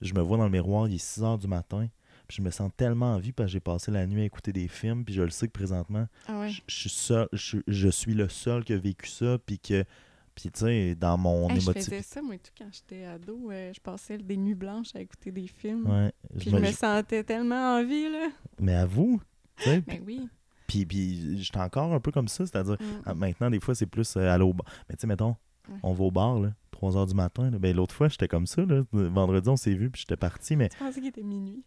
Je 0.00 0.12
me 0.14 0.20
vois 0.20 0.36
dans 0.36 0.44
le 0.44 0.50
miroir, 0.50 0.88
il 0.88 0.94
est 0.96 0.98
6 0.98 1.22
heures 1.22 1.38
du 1.38 1.46
matin. 1.46 1.88
Puis 2.26 2.38
je 2.38 2.42
me 2.42 2.50
sens 2.50 2.70
tellement 2.76 3.14
en 3.14 3.18
vie 3.18 3.32
parce 3.32 3.48
que 3.48 3.52
j'ai 3.52 3.60
passé 3.60 3.90
la 3.90 4.06
nuit 4.06 4.22
à 4.22 4.24
écouter 4.24 4.52
des 4.52 4.66
films, 4.68 5.04
puis 5.04 5.14
je 5.14 5.22
le 5.22 5.28
sais 5.30 5.46
que 5.46 5.52
présentement, 5.52 6.06
Ah 6.26 6.40
ouais. 6.40 6.48
je, 6.50 6.62
je 6.66 6.74
suis 6.74 6.90
seul, 6.90 7.28
je, 7.32 7.38
suis- 7.38 7.62
je 7.68 7.88
suis 7.88 8.14
le 8.14 8.28
seul 8.30 8.64
qui 8.64 8.72
a 8.72 8.78
vécu 8.78 9.08
ça, 9.08 9.36
puis 9.44 9.58
que, 9.58 9.84
puis 10.34 10.50
tu 10.50 10.60
sais, 10.60 10.94
dans 10.94 11.18
mon 11.18 11.48
Hey, 11.50 11.60
je 11.60 11.64
émotif. 11.64 11.84
faisais 11.84 12.02
ça, 12.02 12.22
moi, 12.22 12.36
tout 12.38 12.50
quand 12.56 12.68
j'étais 12.72 13.04
ado. 13.04 13.50
euh, 13.50 13.72
je 13.74 13.80
passais 13.80 14.16
des 14.18 14.36
nuits 14.38 14.54
blanches 14.54 14.94
à 14.96 15.00
écouter 15.00 15.32
des 15.32 15.46
films. 15.46 15.86
Ouais, 15.86 16.12
Puis 16.38 16.50
je 16.50 16.56
je 16.56 16.56
me- 16.56 16.64
je- 16.66 16.72
sentais 16.72 17.24
tellement 17.24 17.76
en 17.76 17.84
vie, 17.84 18.08
là. 18.10 18.28
mais 18.58 18.74
à 18.74 18.86
vous, 18.86 19.20
tu 19.58 19.64
sais, 19.64 19.80
Ben 19.86 20.02
oui. 20.06 20.26
Puis, 20.66 20.86
puis 20.86 21.42
j'étais 21.42 21.58
encore 21.60 21.92
un 21.92 22.00
peu 22.00 22.10
comme 22.12 22.28
ça, 22.28 22.46
c'est-à-dire, 22.46 22.76
Mm. 22.80 22.84
ah, 23.06 23.14
maintenant, 23.14 23.50
des 23.50 23.60
fois, 23.60 23.74
c'est 23.74 23.86
plus 23.86 24.16
euh, 24.16 24.28
aller 24.32 24.44
au 24.44 24.52
bar. 24.52 24.66
Mais 24.88 24.96
tu 24.96 25.02
sais, 25.02 25.06
mettons, 25.06 25.36
Ouais. 25.68 25.76
on 25.82 25.92
va 25.94 26.04
au 26.04 26.10
bar, 26.10 26.40
là, 26.40 26.50
3 26.72 26.92
h 26.92 27.06
du 27.08 27.14
matin, 27.14 27.50
là. 27.50 27.58
ben 27.58 27.74
l'autre 27.74 27.94
fois, 27.94 28.08
j'étais 28.08 28.28
comme 28.28 28.46
ça, 28.46 28.62
là, 28.66 28.82
vendredi, 28.92 29.48
on 29.48 29.56
s'est 29.56 29.72
vu, 29.74 29.90
puis 29.90 30.00
j'étais 30.02 30.16
parti, 30.18 30.56
mais 30.56 30.68
Tu 30.68 30.76
pensais 30.78 31.00
qu'il 31.00 31.08
était 31.08 31.22
minuit? 31.22 31.64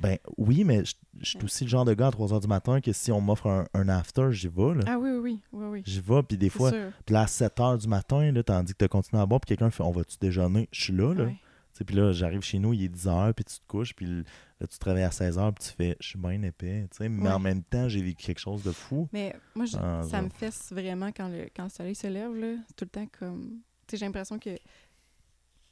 ben 0.00 0.18
oui, 0.36 0.62
mais 0.62 0.84
je 0.84 0.94
suis 1.24 1.38
Ouais. 1.38 1.44
aussi 1.44 1.64
le 1.64 1.70
genre 1.70 1.84
de 1.84 1.94
gars 1.94 2.08
à 2.08 2.10
3 2.10 2.28
h 2.28 2.40
du 2.42 2.46
matin 2.46 2.80
que 2.80 2.92
si 2.92 3.10
on 3.10 3.20
m'offre 3.20 3.46
un, 3.48 3.64
un 3.74 3.88
after, 3.88 4.28
j'y 4.30 4.46
vais, 4.48 4.74
là. 4.74 4.82
Ah 4.86 4.98
oui, 5.00 5.10
oui, 5.20 5.40
oui. 5.52 5.64
oui. 5.66 5.82
J'y 5.86 6.00
vais, 6.00 6.22
puis 6.22 6.36
des 6.38 6.50
fois, 6.50 6.70
puis 6.70 7.12
là, 7.14 7.22
à 7.22 7.26
7 7.26 7.56
h 7.58 7.78
du 7.80 7.88
matin, 7.88 8.30
là, 8.30 8.42
tandis 8.44 8.72
que 8.74 8.84
tu 8.84 8.88
continué 8.88 9.20
à 9.22 9.26
boire, 9.26 9.40
puis 9.40 9.48
quelqu'un 9.48 9.70
fait 9.70 9.82
On 9.82 9.90
va-tu 9.90 10.16
déjeuner? 10.20 10.68
Je 10.70 10.82
suis 10.84 10.92
là, 10.92 11.12
là. 11.14 11.24
Ouais. 11.24 11.36
Puis 11.84 11.96
là, 11.96 12.12
j'arrive 12.12 12.42
chez 12.42 12.58
nous, 12.58 12.72
il 12.72 12.84
est 12.84 12.88
10 12.88 13.06
h, 13.06 13.32
puis 13.32 13.44
tu 13.44 13.54
te 13.58 13.66
couches, 13.66 13.94
puis 13.94 14.06
là, 14.06 14.66
tu 14.66 14.78
te 14.78 14.84
réveilles 14.84 15.04
à 15.04 15.10
16 15.10 15.38
h, 15.38 15.52
puis 15.52 15.64
tu 15.68 15.72
fais 15.74 15.96
Je 16.00 16.08
suis 16.08 16.18
bien 16.18 16.42
épais. 16.42 16.86
tu 16.90 16.96
sais. 16.98 17.08
Mais 17.08 17.22
Ouais. 17.28 17.32
en 17.32 17.38
même 17.38 17.62
temps, 17.62 17.88
j'ai 17.88 18.02
vécu 18.02 18.26
quelque 18.26 18.38
chose 18.40 18.62
de 18.62 18.72
fou. 18.72 19.08
Mais 19.12 19.34
moi, 19.54 19.64
je- 19.66 19.76
Ah, 19.78 20.02
ça 20.02 20.20
me 20.22 20.28
fesse 20.28 20.72
vraiment 20.72 21.08
quand 21.12 21.28
le, 21.28 21.48
quand 21.54 21.64
le 21.64 21.70
soleil 21.70 21.94
se 21.94 22.06
lève, 22.06 22.34
là. 22.34 22.56
Tout 22.76 22.84
le 22.84 22.90
temps 22.90 23.06
comme... 23.18 23.60
Tu 23.86 23.92
sais, 23.92 23.96
j'ai 23.98 24.06
l'impression 24.06 24.38
que... 24.38 24.50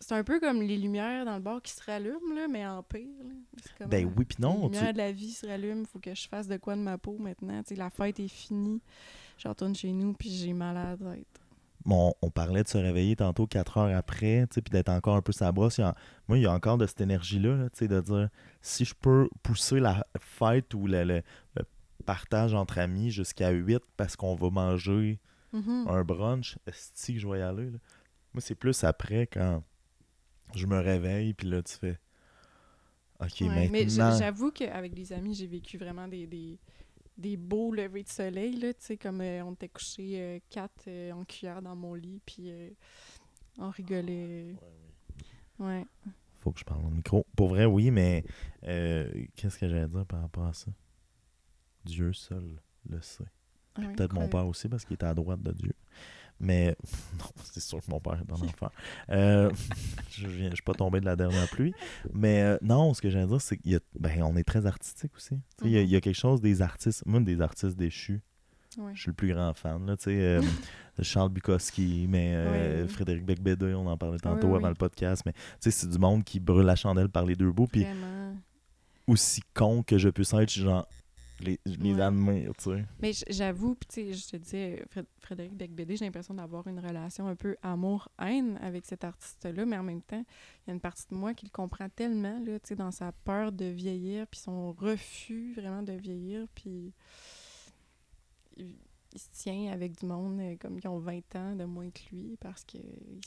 C'est 0.01 0.15
un 0.15 0.23
peu 0.23 0.39
comme 0.39 0.63
les 0.63 0.77
lumières 0.79 1.25
dans 1.25 1.35
le 1.35 1.43
bar 1.43 1.61
qui 1.61 1.73
se 1.73 1.83
rallument, 1.85 2.33
là, 2.33 2.47
mais 2.49 2.65
en 2.65 2.85
pire, 2.85 3.01
là. 3.81 3.87
Ben 3.87 4.07
euh, 4.07 4.11
oui, 4.17 4.25
puis 4.25 4.37
non. 4.41 4.69
Les 4.69 4.71
tu- 4.71 4.75
lumières 4.77 4.93
de 4.93 4.99
la 4.99 5.11
vie 5.13 5.33
se 5.33 5.45
rallument, 5.45 5.85
faut 5.87 5.99
que 5.99 6.15
je 6.15 6.29
fasse 6.29 6.47
de 6.47 6.57
quoi 6.57 6.77
de 6.77 6.81
ma 6.81 6.99
peau 6.99 7.19
maintenant. 7.19 7.61
Tu 7.65 7.71
sais, 7.71 7.75
la 7.75 7.91
fête 7.91 8.21
est 8.21 8.29
finie. 8.29 8.81
Je 9.39 9.49
retourne 9.49 9.75
chez 9.75 9.93
nous, 9.93 10.13
puis 10.15 10.31
j'ai 10.31 10.53
mal 10.53 10.77
à 10.77 10.91
la 10.91 10.97
tête. 11.15 11.41
Bon, 11.89 12.13
on 12.21 12.29
parlait 12.31 12.63
de 12.63 12.69
se 12.69 12.77
réveiller 12.77 13.17
tantôt 13.17 13.47
4 13.47 13.79
heures 13.79 13.97
après, 13.97 14.47
puis 14.47 14.61
d'être 14.71 14.91
encore 14.91 15.17
un 15.17 15.23
peu 15.23 15.33
sa 15.33 15.51
brosse. 15.53 15.79
Moi, 16.29 16.37
il 16.37 16.43
y 16.43 16.47
a 16.47 16.53
encore 16.53 16.77
de 16.77 16.87
cette 16.87 17.01
énergie-là, 17.01 17.57
là, 17.57 17.71
tu 17.71 17.79
sais, 17.79 17.89
de 17.89 17.99
dire 18.03 18.29
si 18.61 18.85
je 18.85 18.95
peux 18.95 19.27
pousser 19.43 19.81
la 19.81 20.07
fête 20.21 20.75
ou 20.75 20.87
le, 20.87 21.03
le- 21.05 21.23
le 21.57 21.65
partage 22.05 22.53
entre 22.53 22.77
amis 22.79 23.11
jusqu'à 23.11 23.49
8 23.49 23.83
parce 23.97 24.17
qu'on 24.17 24.35
va 24.35 24.51
manger 24.51 25.19
Mhm. 25.55 25.87
un 25.89 26.05
brunch, 26.05 26.59
est 26.67 26.73
que 27.15 27.19
je 27.19 27.27
vais 27.27 27.39
y 27.39 27.43
aller? 27.43 27.71
là? 27.71 27.79
Moi, 28.35 28.43
c'est 28.43 28.55
plus 28.55 28.85
après 28.85 29.27
quand 29.27 29.65
je 30.55 30.67
me 30.67 30.79
réveille, 30.79 31.33
puis 31.33 31.49
là, 31.49 31.63
tu 31.63 31.75
fais 31.75 31.99
OK, 33.21 33.41
Ouais, 33.41 33.49
Mais 33.49 33.85
maintenant. 33.87 34.17
j'avoue 34.19 34.51
qu'avec 34.51 34.95
des 34.95 35.13
amis, 35.15 35.35
j'ai 35.35 35.47
vécu 35.47 35.79
vraiment 35.79 36.07
des, 36.07 36.27
des, 36.27 36.59
des 37.19 37.37
beaux 37.37 37.73
levers 37.73 38.05
de 38.05 38.09
soleil, 38.09 38.55
là, 38.57 38.73
tu 38.73 38.81
sais, 38.87 38.97
comme 38.97 39.21
euh, 39.21 39.45
on 39.45 39.53
était 39.53 39.69
couchés 39.69 40.21
euh, 40.21 40.39
quatre 40.49 40.85
euh, 40.87 41.13
en 41.13 41.25
cuillère 41.25 41.61
dans 41.61 41.77
mon 41.77 41.95
lit, 41.95 42.21
puis 42.25 42.51
euh, 42.51 42.71
on 43.59 43.71
rigolait. 43.71 44.55
Ouais. 45.59 45.85
Faut 46.41 46.53
que 46.53 46.61
je 46.61 46.65
parle 46.65 46.87
au 46.87 46.91
micro. 46.91 47.27
Pour 47.37 47.49
vrai, 47.49 47.65
oui, 47.65 47.91
mais 47.91 48.25
euh, 48.65 49.11
qu'est-ce 49.35 49.59
que 49.59 49.69
j'allais 49.69 49.89
dire 49.89 50.07
par 50.07 50.21
rapport 50.21 50.47
à 50.47 50.53
ça? 50.53 50.71
Dieu 51.85 52.13
seul 52.13 52.61
le 52.89 53.01
sait. 53.03 53.25
Ah 53.75 53.83
Peut-être 53.97 54.15
mon 54.15 54.29
père 54.29 54.47
aussi, 54.47 54.69
parce 54.69 54.85
qu'il 54.85 54.95
était 54.95 55.07
à 55.07 55.15
droite 55.15 55.43
de 55.43 55.53
Dieu. 55.53 55.73
Mais 56.41 56.77
non, 57.19 57.25
c'est 57.45 57.61
sûr 57.61 57.79
que 57.85 57.91
mon 57.91 58.01
père 58.01 58.15
est 58.27 58.33
en 58.33 58.37
enfer. 58.45 58.71
Euh, 59.11 59.51
je 60.11 60.27
ne 60.27 60.51
suis 60.55 60.63
pas 60.63 60.75
tombé 60.75 61.01
de 61.01 61.05
la 61.05 61.17
dernière 61.17 61.49
pluie. 61.49 61.73
Mais 62.13 62.43
euh, 62.43 62.59
non, 62.63 62.95
ce 62.95 63.01
que 63.03 63.11
j'allais 63.11 63.27
dire, 63.27 63.41
c'est 63.41 63.57
qu'on 63.59 64.37
est 64.37 64.45
très 64.45 64.67
artistique 64.67 65.13
aussi. 65.17 65.29
Sais, 65.29 65.41
Il 65.65 65.71
y, 65.71 65.79
a- 65.79 65.83
il 65.83 65.89
y 65.91 65.97
a 65.97 66.01
quelque 66.01 66.15
chose 66.19 66.41
des 66.41 66.63
artistes, 66.63 67.03
moi, 67.07 67.21
des 67.21 67.41
artistes 67.41 67.77
déchus. 67.77 68.21
Ouais. 68.77 68.93
Je 68.95 69.01
suis 69.01 69.09
le 69.11 69.15
plus 69.15 69.33
grand 69.33 69.53
fan. 69.55 69.85
Là, 69.87 69.97
euh, 70.07 70.43
Charles 71.03 71.31
Bukowski, 71.31 72.07
mais 72.09 72.35
euh. 72.35 72.87
Frédéric 72.87 73.25
Becbédé, 73.25 73.75
on 73.75 73.87
en 73.87 73.97
parlait 73.97 74.19
tantôt 74.19 74.49
ouais, 74.49 74.57
avant 74.59 74.69
le 74.69 74.75
podcast. 74.75 75.23
Mais 75.27 75.33
c'est 75.59 75.89
du 75.89 75.99
monde 75.99 76.23
qui 76.23 76.39
brûle 76.39 76.67
la 76.67 76.77
chandelle 76.77 77.09
par 77.09 77.25
les 77.25 77.35
deux 77.35 77.51
bouts. 77.51 77.67
Puis 77.67 77.87
aussi 79.07 79.41
con 79.55 79.83
que 79.83 79.97
je 79.99 80.09
puisse 80.11 80.33
être, 80.35 80.49
je 80.49 80.53
suis 80.55 80.63
genre, 80.63 80.87
les, 81.41 81.61
les 81.65 81.95
Ouais. 81.95 82.01
admire, 82.01 82.53
tu 82.57 82.65
sais. 82.65 82.85
Mais 83.01 83.13
j'avoue, 83.29 83.75
puis 83.75 84.13
je 84.15 84.29
te 84.29 84.37
disais, 84.37 84.85
Fred- 84.91 85.07
Frédéric 85.21 85.55
Becbédé, 85.55 85.97
j'ai 85.97 86.05
l'impression 86.05 86.35
d'avoir 86.35 86.67
une 86.67 86.81
relation 86.81 87.27
un 87.27 87.37
peu 87.37 87.57
amour-haine 87.63 88.59
avec 88.63 88.85
cet 88.87 89.05
artiste-là, 89.05 89.65
mais 89.67 89.77
en 89.79 89.83
même 89.83 90.03
temps, 90.03 90.25
il 90.67 90.69
y 90.69 90.71
a 90.71 90.75
une 90.75 90.81
partie 90.81 91.07
de 91.11 91.15
moi 91.15 91.35
qui 91.35 91.47
le 91.47 91.51
comprend 91.51 91.89
tellement, 91.89 92.39
là, 92.41 92.59
tu 92.61 92.69
sais, 92.69 92.77
dans 92.77 92.91
sa 92.91 93.13
peur 93.13 93.53
de 93.53 93.65
vieillir, 93.67 94.27
puis 94.27 94.41
son 94.41 94.73
refus 94.73 95.53
vraiment 95.55 95.83
de 95.83 95.93
vieillir, 95.93 96.47
puis 96.55 96.93
il, 98.57 98.75
il 99.15 99.19
se 99.19 99.29
tient 99.33 99.73
avec 99.73 99.99
du 99.99 100.07
monde 100.07 100.39
euh, 100.41 100.57
comme 100.61 100.79
qui 100.81 100.87
ont 100.89 100.99
20 100.99 101.37
ans 101.37 101.57
de 101.57 101.65
moins 101.65 101.91
que 101.91 102.01
lui, 102.15 102.37
parce 102.41 102.65
que 102.65 102.79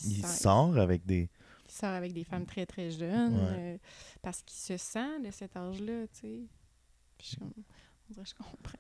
il, 0.04 0.26
sort 0.26 0.78
avec 0.78 1.06
des... 1.06 1.30
il 1.66 1.72
sort 1.72 1.90
avec 1.90 2.14
des 2.14 2.24
femmes 2.24 2.46
très, 2.46 2.66
très 2.66 2.92
jeunes, 2.92 3.34
Ouais. 3.36 3.56
euh, 3.58 3.78
parce 4.22 4.42
qu'il 4.44 4.60
se 4.60 4.78
sent 4.78 5.20
de 5.26 5.32
cet 5.32 5.56
âge-là, 5.58 6.08
tu 6.08 6.20
sais. 6.20 6.40
Je 8.12 8.16
dirait 8.16 8.26
que 8.26 8.44
comprends. 8.44 8.78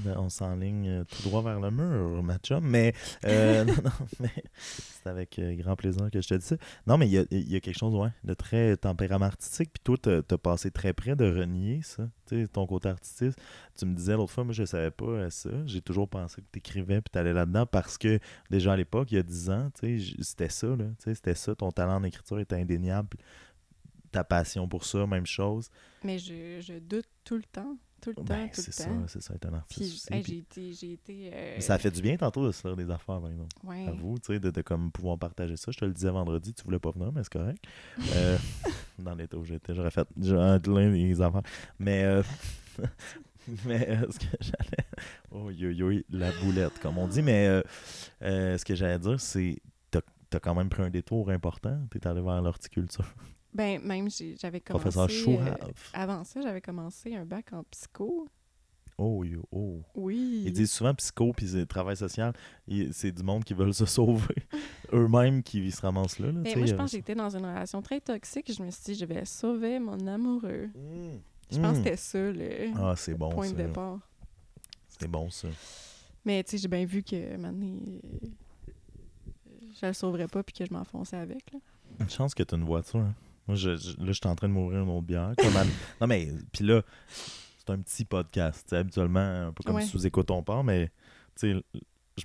Ben, 0.00 0.16
on 0.18 0.28
s'enligne 0.30 0.88
euh, 0.88 1.04
tout 1.04 1.22
droit 1.22 1.42
vers 1.42 1.60
le 1.60 1.70
mur, 1.70 2.22
ma 2.22 2.38
chum. 2.38 2.64
Mais, 2.66 2.92
euh, 3.24 3.62
non, 3.64 3.74
non, 3.84 4.06
mais 4.18 4.32
c'est 4.56 5.06
avec 5.06 5.38
euh, 5.38 5.54
grand 5.54 5.76
plaisir 5.76 6.10
que 6.10 6.20
je 6.20 6.28
te 6.28 6.34
dis 6.34 6.44
ça. 6.46 6.56
Non, 6.86 6.98
mais 6.98 7.06
il 7.06 7.12
y 7.12 7.18
a, 7.18 7.24
il 7.30 7.52
y 7.52 7.54
a 7.56 7.60
quelque 7.60 7.78
chose 7.78 7.94
ouais, 7.94 8.08
de 8.24 8.34
très 8.34 8.76
tempérament 8.76 9.26
artistique. 9.26 9.70
Puis 9.72 9.82
toi, 9.96 10.22
t'as 10.22 10.38
passé 10.38 10.70
très 10.72 10.92
près 10.92 11.14
de 11.14 11.24
renier 11.26 11.82
ça, 11.82 12.08
tu 12.26 12.40
sais, 12.42 12.48
ton 12.48 12.66
côté 12.66 12.88
artiste. 12.88 13.38
Tu 13.78 13.84
me 13.86 13.94
disais 13.94 14.14
l'autre 14.14 14.32
fois, 14.32 14.42
moi, 14.44 14.54
je 14.54 14.64
savais 14.64 14.90
pas 14.90 15.30
ça. 15.30 15.50
J'ai 15.66 15.82
toujours 15.82 16.08
pensé 16.08 16.40
que 16.42 16.46
tu 16.52 16.58
écrivais 16.58 17.00
puis 17.00 17.10
tu 17.12 17.18
allais 17.18 17.34
là-dedans 17.34 17.66
parce 17.66 17.96
que 17.98 18.18
déjà 18.50 18.72
à 18.72 18.76
l'époque, 18.76 19.12
il 19.12 19.16
y 19.16 19.18
a 19.18 19.22
10 19.22 19.50
ans, 19.50 19.70
tu 19.74 19.80
sais, 19.86 19.98
j- 19.98 20.16
c'était 20.22 20.48
ça. 20.48 20.68
là, 20.68 20.86
tu 20.98 21.04
sais, 21.04 21.14
C'était 21.14 21.34
ça. 21.36 21.54
Ton 21.54 21.70
talent 21.70 21.96
en 21.96 22.04
écriture 22.04 22.40
était 22.40 22.56
indéniable. 22.56 23.16
ta 24.10 24.24
passion 24.24 24.66
pour 24.66 24.84
ça, 24.84 25.06
même 25.06 25.26
chose. 25.26 25.70
Mais 26.02 26.18
je, 26.18 26.60
je 26.60 26.78
doute 26.78 27.06
tout 27.24 27.36
le 27.36 27.44
temps 27.44 27.76
Tout 28.02 28.10
le 28.10 28.16
temps, 28.16 28.24
Ben, 28.24 28.48
tout 28.50 28.56
le 28.58 28.62
c'est 28.64 28.72
ça, 28.72 28.84
temps. 28.86 29.04
c'est 29.06 29.22
ça, 29.22 29.34
être 29.34 29.46
un 29.46 29.54
artiste. 29.54 30.08
Puis, 30.08 30.16
hey, 30.18 30.24
j'ai 30.24 30.36
été. 30.38 30.72
J'ai 30.72 30.92
été 30.94 31.30
euh, 31.32 31.60
Ça 31.60 31.74
a 31.74 31.78
fait 31.78 31.90
du 31.90 32.02
bien 32.02 32.16
tantôt 32.16 32.44
de 32.46 32.50
se 32.52 32.60
faire 32.60 32.74
des 32.76 32.90
affaires, 32.90 33.20
par 33.20 33.30
exemple. 33.30 33.54
ouais. 33.64 33.86
À 33.86 33.92
vous, 33.92 34.18
tu 34.18 34.32
sais, 34.34 34.40
de, 34.40 34.50
de 34.50 34.60
comme 34.62 34.90
pouvoir 34.90 35.16
partager 35.18 35.56
ça. 35.56 35.70
Je 35.70 35.78
te 35.78 35.84
le 35.84 35.92
disais 35.92 36.10
vendredi, 36.10 36.52
tu 36.52 36.64
voulais 36.64 36.80
pas 36.80 36.90
venir, 36.90 37.12
mais 37.12 37.22
c'est 37.22 37.32
correct. 37.32 37.62
Euh, 38.16 38.36
dans 38.98 39.14
l'état 39.14 39.36
où 39.38 39.44
j'étais, 39.44 39.72
j'aurais 39.74 39.90
fait 39.92 40.06
plein 40.20 40.58
des 40.90 41.20
affaires. 41.22 41.42
Mais, 41.78 42.02
euh, 42.04 42.22
mais 43.64 43.88
euh, 43.88 44.06
ce 44.10 44.18
que 44.18 44.36
j'allais. 44.40 44.86
Oh, 45.30 45.50
yo, 45.50 45.70
yo, 45.70 46.00
la 46.10 46.32
boulette, 46.42 46.78
comme 46.80 46.98
on 46.98 47.06
dit. 47.06 47.22
Mais 47.22 47.46
euh, 47.46 47.62
euh, 48.22 48.58
ce 48.58 48.64
que 48.64 48.74
j'allais 48.74 48.98
dire, 48.98 49.20
c'est. 49.20 49.62
T'as 49.90 50.00
as 50.38 50.40
quand 50.40 50.54
même 50.54 50.70
pris 50.70 50.82
un 50.82 50.90
détour 50.90 51.28
important. 51.30 51.78
T'es 51.90 52.06
allé 52.06 52.20
vers 52.22 52.40
l'horticulture. 52.42 53.04
Ben, 53.54 53.80
même, 53.82 54.08
j'avais 54.40 54.60
commencé. 54.60 54.82
Professeur 54.90 55.04
euh, 55.04 55.08
Chourave. 55.08 55.90
avant 55.92 56.24
ça, 56.24 56.40
j'avais 56.40 56.60
commencé 56.60 57.14
un 57.14 57.24
bac 57.26 57.52
en 57.52 57.62
psycho. 57.64 58.26
Oh, 58.98 59.24
yo, 59.24 59.42
oh. 59.50 59.80
Oui. 59.94 60.42
Ils 60.46 60.52
disent 60.52 60.70
souvent 60.70 60.94
psycho 60.94 61.32
puis 61.32 61.66
travail 61.66 61.96
social, 61.96 62.32
c'est 62.92 63.10
du 63.10 63.22
monde 63.22 63.42
qui 63.42 63.52
veulent 63.54 63.74
se 63.74 63.86
sauver 63.86 64.34
eux-mêmes 64.92 65.42
qui 65.42 65.70
se 65.70 65.80
ramassent 65.80 66.18
là. 66.18 66.26
là, 66.30 66.40
Ben, 66.40 66.56
moi, 66.58 66.66
je 66.66 66.74
a 66.74 66.76
pense 66.76 66.90
que 66.92 66.96
j'étais 66.98 67.14
dans 67.14 67.34
une 67.36 67.44
relation 67.44 67.82
très 67.82 68.00
toxique. 68.00 68.52
Je 68.52 68.62
me 68.62 68.70
suis 68.70 68.82
dit, 68.84 68.94
je 68.94 69.04
vais 69.04 69.24
sauver 69.24 69.78
mon 69.78 70.06
amoureux. 70.06 70.66
Mm. 70.74 71.18
Je 71.50 71.58
pense 71.58 71.78
que 71.78 71.84
c'était 71.84 71.96
ça, 71.96 72.18
le 72.32 72.70
Ah, 72.76 72.94
c'est 72.96 73.14
bon 73.14 73.30
point 73.30 73.46
ça. 73.48 73.52
de 73.52 73.56
départ. 73.66 73.98
C'est 74.88 75.08
bon 75.08 75.28
ça. 75.30 75.48
Mais 76.24 76.42
tu 76.44 76.52
sais, 76.52 76.58
j'ai 76.58 76.68
bien 76.68 76.84
vu 76.84 77.02
que 77.02 77.36
maintenant, 77.36 77.66
euh, 77.66 78.28
je 79.80 79.86
le 79.86 79.92
sauverais 79.92 80.28
pas 80.28 80.42
puis 80.42 80.54
que 80.54 80.64
je 80.64 80.72
m'enfonçais 80.72 81.16
avec. 81.16 81.52
Là. 81.52 81.58
Une 82.00 82.08
chance 82.10 82.34
que 82.34 82.42
tu 82.42 82.54
as 82.54 82.58
une 82.58 82.64
voiture. 82.64 83.00
hein. 83.00 83.14
Moi, 83.52 83.56
je, 83.58 83.76
je- 83.76 83.90
là, 83.98 84.06
je 84.06 84.12
suis 84.12 84.26
en 84.26 84.34
train 84.34 84.48
de 84.48 84.54
mourir 84.54 84.80
une 84.82 84.88
autre 84.88 85.02
bière. 85.06 85.32
Comme 85.36 85.54
à- 85.56 85.64
non, 86.00 86.06
mais, 86.06 86.28
puis 86.52 86.64
là, 86.64 86.80
c'est 87.08 87.68
un 87.70 87.78
petit 87.78 88.06
podcast. 88.06 88.72
Habituellement, 88.72 89.48
un 89.48 89.52
peu 89.52 89.62
comme 89.62 89.76
Ouais. 89.76 89.84
sous 89.84 90.06
écoute 90.06 90.30
on 90.30 90.42
part, 90.42 90.64
mais, 90.64 90.90
tu 91.38 91.52
sais, 91.52 91.62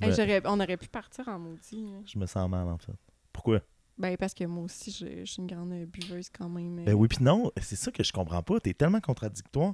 Hey, 0.01 0.41
on 0.45 0.59
aurait 0.59 0.77
pu 0.77 0.87
partir 0.87 1.27
en 1.27 1.37
maudit. 1.39 1.85
je 2.05 2.17
me 2.19 2.25
sens 2.25 2.49
mal, 2.49 2.67
en 2.67 2.77
fait. 2.77 2.91
Pourquoi? 3.33 3.59
Ben, 3.97 4.15
parce 4.15 4.33
que 4.33 4.43
moi 4.45 4.63
aussi, 4.63 4.91
je, 4.91 5.25
je 5.25 5.31
suis 5.31 5.41
une 5.41 5.47
grande 5.47 5.73
buveuse 5.85 6.29
quand 6.29 6.47
même. 6.49 6.83
Ben 6.85 6.93
oui, 6.93 7.07
puis 7.07 7.23
non, 7.23 7.51
c'est 7.61 7.75
ça 7.75 7.91
que 7.91 8.03
je 8.03 8.11
comprends 8.13 8.43
pas. 8.43 8.59
T'es 8.59 8.73
tellement 8.73 8.99
contradictoire. 9.01 9.73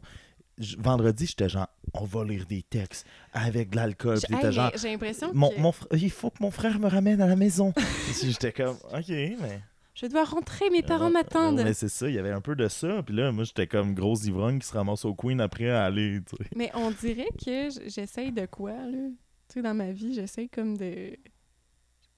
Je- 0.58 0.78
vendredi, 0.78 1.26
j'étais 1.26 1.50
genre, 1.50 1.68
on 1.94 2.06
va 2.06 2.24
lire 2.24 2.46
des 2.46 2.62
textes 2.64 3.06
avec 3.32 3.72
de 3.72 3.76
l'alcool. 3.76 4.18
J'ai 4.20 4.34
hey, 4.36 4.92
l'impression 4.92 5.32
mon, 5.34 5.50
que 5.50 5.60
mon 5.60 5.72
fr- 5.72 5.88
il 6.00 6.12
faut 6.12 6.30
que 6.30 6.42
mon 6.42 6.52
frère 6.52 6.80
me 6.80 6.88
ramène 6.88 7.22
à 7.22 7.28
la 7.28 7.36
maison. 7.36 7.74
J'étais 8.24 8.54
comme, 8.54 8.78
ok, 8.94 9.10
mais. 9.10 9.62
Je 9.94 10.06
dois 10.08 10.24
rentrer, 10.24 10.70
mes 10.72 10.82
parents 10.84 11.08
Euh, 11.08 11.12
m'attendent. 11.12 11.62
Mais 11.64 11.74
c'est 11.74 11.90
ça, 11.90 12.10
il 12.10 12.16
y 12.16 12.20
avait 12.20 12.32
un 12.32 12.42
peu 12.42 12.56
de 12.56 12.68
ça. 12.68 13.04
Puis 13.04 13.16
là, 13.16 13.32
moi, 13.32 13.44
j'étais 13.44 13.68
comme 13.68 13.94
grosse 13.94 14.26
ivrogne 14.26 14.60
qui 14.60 14.68
se 14.68 14.74
ramasse 14.74 15.06
au 15.06 15.14
Queen 15.14 15.40
après 15.42 15.70
à 15.70 15.86
aller. 15.86 16.20
tu 16.28 16.36
sais. 16.36 16.50
Mais 16.56 16.72
on 16.74 16.92
dirait 16.92 17.30
que 17.44 17.70
j'essaye 17.88 18.32
de 18.32 18.46
quoi, 18.46 18.72
là? 18.72 19.08
Tu 19.50 19.56
sais, 19.56 19.62
dans 19.62 19.74
ma 19.76 19.92
vie, 19.92 20.14
j'essaye 20.14 20.50
comme 20.50 20.76
de... 20.78 21.16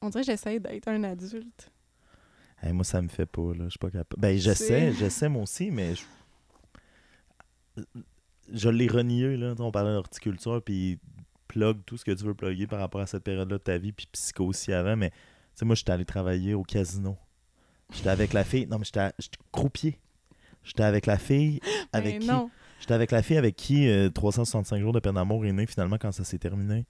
On 0.02 0.10
dirait 0.10 0.23
que 0.23 0.31
j'essaye 0.31 0.60
d'être 0.60 0.88
un 0.88 1.03
adulte. 1.03 1.72
Hey, 2.61 2.72
moi, 2.72 2.84
ça 2.85 3.02
me 3.02 3.10
fait 3.10 3.26
pas, 3.26 3.53
là. 3.53 3.65
Je 3.65 3.69
suis 3.72 3.80
pas 3.80 3.89
capable. 3.91 4.22
Ben, 4.22 4.38
je 4.38 4.52
C'est- 4.53 4.68
sais, 4.68 4.93
je 4.93 5.10
sais, 5.10 5.27
moi 5.27 5.43
aussi, 5.43 5.69
mais 5.72 5.93
je, 5.95 6.03
je 8.53 8.69
l'ai 8.69 8.88
renié, 8.88 9.35
là. 9.38 9.53
On 9.60 9.72
parlait 9.72 9.91
d'horticulture, 9.91 10.61
puis 10.64 10.99
plug 11.47 11.84
tout 11.85 11.97
ce 11.97 12.06
que 12.06 12.11
tu 12.11 12.23
veux 12.23 12.34
plugger 12.34 12.68
par 12.68 12.80
rapport 12.80 13.02
à 13.02 13.06
cette 13.07 13.23
période-là 13.23 13.57
de 13.57 13.64
ta 13.64 13.77
vie, 13.77 13.91
puis 13.91 14.07
psycho 14.11 14.45
aussi 14.45 14.72
avant, 14.73 14.95
mais, 14.95 15.10
tu 15.10 15.15
sais, 15.56 15.65
moi, 15.65 15.76
j'étais 15.76 15.91
allé 15.91 16.06
travailler 16.06 16.53
au 16.53 16.64
casino. 16.64 17.18
J'étais 17.94 18.10
avec 18.10 18.34
la 18.34 18.44
fille. 18.44 18.68
Non, 18.68 18.78
mais 18.80 18.86
j'étais 18.86 19.12
croupier. 19.52 19.99
J'étais 20.64 20.84
avec 20.84 21.06
la 21.06 21.18
fille 21.18 21.60
avec 21.94 22.20
qui. 22.20 22.28
J'étais 22.80 22.94
avec 22.94 23.12
la 23.12 23.22
fille 23.22 23.38
avec 23.38 23.56
qui 23.56 23.88
euh, 23.88 24.10
365 24.10 24.82
jours 24.82 24.94
de 24.94 24.99
peine 24.99 25.16
d'amour 25.16 25.45
est 25.45 25.52
né 25.53 25.66
finalement 25.66 25.98
quand 25.98 26.12
ça 26.12 26.24
s'est 26.24 26.40
terminé. 26.40 26.86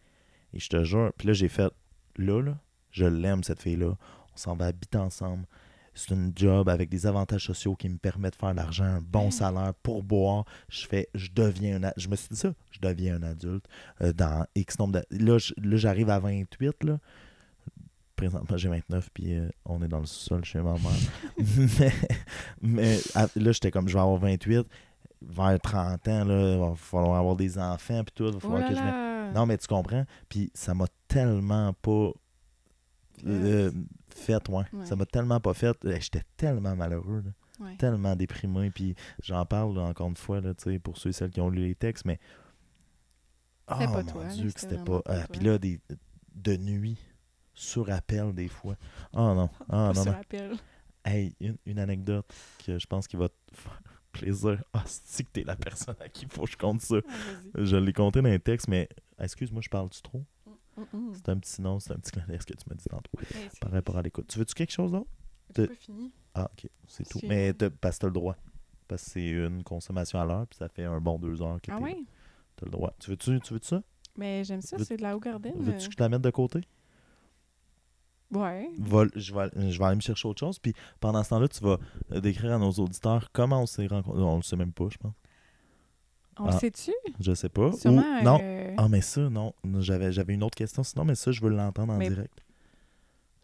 Et 0.54 0.60
je 0.60 0.70
te 0.70 0.84
jure, 0.84 1.12
puis 1.18 1.28
là 1.28 1.34
j'ai 1.34 1.48
fait, 1.50 1.72
là, 2.18 2.42
là, 2.42 2.58
je 2.92 3.06
l'aime 3.06 3.44
cette 3.44 3.62
fille-là. 3.62 3.98
On 4.34 4.38
s'en 4.38 4.56
va 4.56 4.66
habiter 4.68 4.98
ensemble. 4.98 5.46
C'est 5.94 6.14
une 6.14 6.34
job 6.36 6.68
avec 6.68 6.90
des 6.90 7.06
avantages 7.06 7.46
sociaux 7.46 7.76
qui 7.76 7.88
me 7.88 7.98
permettent 7.98 8.34
de 8.34 8.40
faire 8.40 8.52
de 8.52 8.58
l'argent, 8.58 8.84
un 8.84 9.02
bon 9.02 9.28
Mm. 9.28 9.32
salaire 9.32 9.74
pour 9.84 10.04
boire. 10.04 10.44
Je 10.70 10.86
fais, 10.88 11.08
je 11.14 11.30
deviens 11.34 11.82
un, 11.84 11.92
je 11.96 12.10
me 12.10 12.16
suis 12.16 12.30
dit 12.30 12.36
ça, 12.38 12.54
je 12.72 12.80
deviens 12.80 13.16
un 13.16 13.24
adulte 13.24 13.66
euh, 14.02 14.12
dans 14.12 14.46
X 14.56 14.78
nombre 14.80 15.00
de, 15.00 15.06
là, 15.12 15.38
j'arrive 15.78 16.10
à 16.10 16.20
28 16.20 16.84
là. 16.84 17.00
Présentement, 18.16 18.56
j'ai 18.58 18.70
29, 18.70 19.10
puis 19.14 19.34
euh, 19.34 19.50
on 19.66 19.82
est 19.84 19.88
dans 19.88 20.00
le 20.00 20.06
sous-sol 20.06 20.44
chez 20.46 20.62
ma 20.62 20.74
mère. 20.74 20.92
mais 21.80 21.92
mais 22.62 23.00
à- 23.14 23.28
là, 23.36 23.52
j'étais 23.52 23.72
comme, 23.72 23.88
je 23.90 23.94
vais 23.94 24.00
avoir 24.00 24.18
28 24.20 24.66
vers 25.22 25.60
30 25.60 26.08
ans, 26.08 26.24
là, 26.26 26.54
il 26.54 26.60
va 26.60 26.76
falloir 26.76 27.18
avoir 27.20 27.36
des 27.36 27.58
enfants 27.58 28.04
puis 28.04 28.14
tout, 28.16 28.26
il 28.28 28.38
va 28.38 28.40
Oh 28.44 28.58
là 28.58 28.70
je. 28.70 29.34
Non, 29.34 29.46
mais 29.46 29.58
tu 29.58 29.68
comprends? 29.68 30.06
Puis 30.30 30.52
ça 30.54 30.74
m'a 30.74 30.86
tellement 31.08 31.74
pas 31.74 32.12
euh, 33.26 33.72
fait, 34.10 34.48
ouais. 34.50 34.64
Ouais. 34.74 34.86
Ça 34.86 34.96
m'a 34.96 35.06
tellement 35.06 35.40
pas 35.40 35.54
fait. 35.54 35.76
Euh, 35.86 35.98
J'étais 36.00 36.22
tellement 36.38 36.76
malheureux, 36.76 37.24
là, 37.26 37.32
Ouais. 37.66 37.76
tellement 37.78 38.16
déprimé. 38.16 38.70
Puis 38.70 38.96
j'en 39.24 39.46
parle 39.46 39.76
là, 39.76 39.82
encore 39.84 40.10
une 40.10 40.18
fois, 40.18 40.42
là, 40.42 40.54
tu 40.54 40.72
sais, 40.72 40.80
pour 40.80 40.98
ceux 40.98 41.10
et 41.10 41.14
celles 41.14 41.32
qui 41.32 41.42
ont 41.42 41.50
lu 41.50 41.68
les 41.68 41.76
textes, 41.76 42.06
mais. 42.06 42.20
Oh 43.68 43.76
pas 43.80 43.88
mon 43.88 44.04
toi, 44.04 44.26
Dieu, 44.26 44.52
que 44.52 44.60
c'était 44.60 44.78
pas. 44.78 45.02
ah, 45.08 45.26
puis 45.32 45.42
là, 45.44 45.58
des, 45.58 45.80
de 46.36 46.56
nuit, 46.58 47.00
sur 47.56 47.90
appel 47.91 48.34
des 48.34 48.48
fois. 48.48 48.76
Oh 49.14 49.34
non, 49.34 49.49
oh 49.61 49.65
non, 49.73 49.94
sur 49.94 50.06
non. 50.06 50.11
appel. 50.18 50.52
Hey, 51.03 51.36
une, 51.40 51.57
une 51.65 51.80
anecdote 51.80 52.26
que 52.65 52.77
je 52.80 52.88
pense 52.88 53.07
qui 53.07 53.15
va 53.15 53.30
te 53.30 53.36
faire 53.53 53.82
plaisir. 54.11 54.64
Ah, 54.73 54.84
c'est 54.86 55.23
que 55.23 55.30
t'es 55.32 55.44
la 55.44 55.56
personne 55.56 55.95
à 55.99 56.10
qui 56.10 56.26
il 56.26 56.32
faut 56.32 56.44
que 56.45 56.52
je 56.52 56.57
compte 56.57 56.82
ça? 56.82 56.98
Ah. 57.07 57.14
Je 57.56 57.76
l'ai 57.76 57.94
compté 57.94 58.22
dans 58.22 58.30
les 58.30 58.40
textes, 58.40 58.68
mais 58.68 58.90
excuse-moi, 59.19 59.61
je 59.61 59.69
parle-tu 59.69 60.02
trop? 60.02 60.23
Mm, 60.77 60.82
mm. 60.82 61.14
C'est 61.15 61.30
un 61.30 61.38
petit 61.38 61.61
nom, 61.61 61.80
c'est 61.80 61.94
un 61.94 61.98
petit 61.98 62.11
ce 62.11 62.45
que 62.45 62.53
tu 62.53 62.64
m'as 62.69 62.76
dit 62.76 62.86
tantôt, 62.90 63.11
Hey, 63.34 63.48
c'est- 63.52 63.60
par 63.60 63.72
rapport 63.72 63.98
à 63.98 64.02
l'écoute. 64.02 64.27
Tu 64.27 64.40
veux-tu 64.40 64.53
quelque 64.53 64.72
chose 64.72 64.91
d'autre? 64.91 65.10
Pas 65.53 65.68
fini. 65.76 66.11
Ah, 66.34 66.49
ok, 66.52 66.69
c'est 66.88 67.07
tout. 67.07 67.19
C'est- 67.19 67.27
Mais 67.27 67.53
parce 67.53 67.95
que 67.98 68.02
t'as 68.02 68.07
le 68.07 68.14
droit. 68.14 68.36
Parce 68.88 69.03
que 69.06 69.10
c'est 69.11 69.30
une 69.30 69.64
consommation 69.64 70.19
à 70.19 70.26
l'heure, 70.26 70.48
puis 70.48 70.57
ça 70.57 70.68
fait 70.69 70.84
un 70.84 70.99
bon 70.99 71.18
deux 71.18 71.41
heures 71.41 71.60
que 71.61 71.72
Ah 71.72 71.80
ouais? 71.80 71.95
t'as 72.56 72.65
le 72.65 72.72
droit. 72.72 72.94
Tu 72.99 73.10
veux-tu 73.11 73.40
tu 73.41 73.53
veux 73.53 73.60
ça? 73.61 73.82
Mais 74.18 74.44
j'aime 74.44 74.61
ça, 74.61 74.77
c'est 74.80 74.98
de 74.98 75.02
la 75.02 75.15
haut 75.15 75.19
garden. 75.19 75.53
Veux-tu 75.57 75.88
que 75.88 75.91
je 75.91 75.98
te 75.98 76.03
la 76.03 76.10
mette 76.10 76.22
de 76.22 76.30
côté? 76.30 76.61
Ouais. 78.31 78.69
Va- 78.80 79.06
je, 79.15 79.34
vais, 79.34 79.49
je 79.72 79.77
vais 79.77 79.85
aller 79.85 79.95
me 79.95 80.02
chercher 80.02 80.27
autre 80.27 80.39
chose, 80.39 80.60
puis 80.60 80.73
pendant 80.99 81.23
ce 81.23 81.30
temps-là, 81.30 81.47
tu 81.47 81.64
vas 81.64 81.77
euh, 82.11 82.19
décrire 82.19 82.53
à 82.53 82.57
nos 82.57 82.72
auditeurs 82.72 83.30
comment 83.31 83.61
on 83.61 83.65
s'est 83.65 83.88
rencontrés. 83.88 84.22
On 84.22 84.38
le 84.38 84.41
sait 84.43 84.56
même 84.56 84.73
pas, 84.73 84.88
je 84.89 84.97
pense. 84.97 85.14
On 86.38 86.45
Ah. 86.47 86.52
le 86.53 86.60
sait-tu? 86.60 86.91
Je 87.19 87.34
sais 87.34 87.49
pas. 87.49 87.68
Ou- 87.69 87.77
Sûrement. 87.77 88.22
non. 88.23 88.39
euh, 88.41 88.73
Ah, 88.77 88.89
mais 88.89 89.02
ça, 89.02 89.30
non. 89.30 89.53
J'avais, 89.80 90.11
j'avais 90.11 90.34
une 90.34 90.43
autre 90.43 90.56
question 90.56 90.84
sinon, 90.84 91.06
mais 91.06 91.15
ça, 91.15 91.31
je 91.31 91.39
veux 91.41 91.49
l'entendre 91.49 91.93
en 91.93 91.97
Mais- 91.97 92.10
direct. 92.10 92.43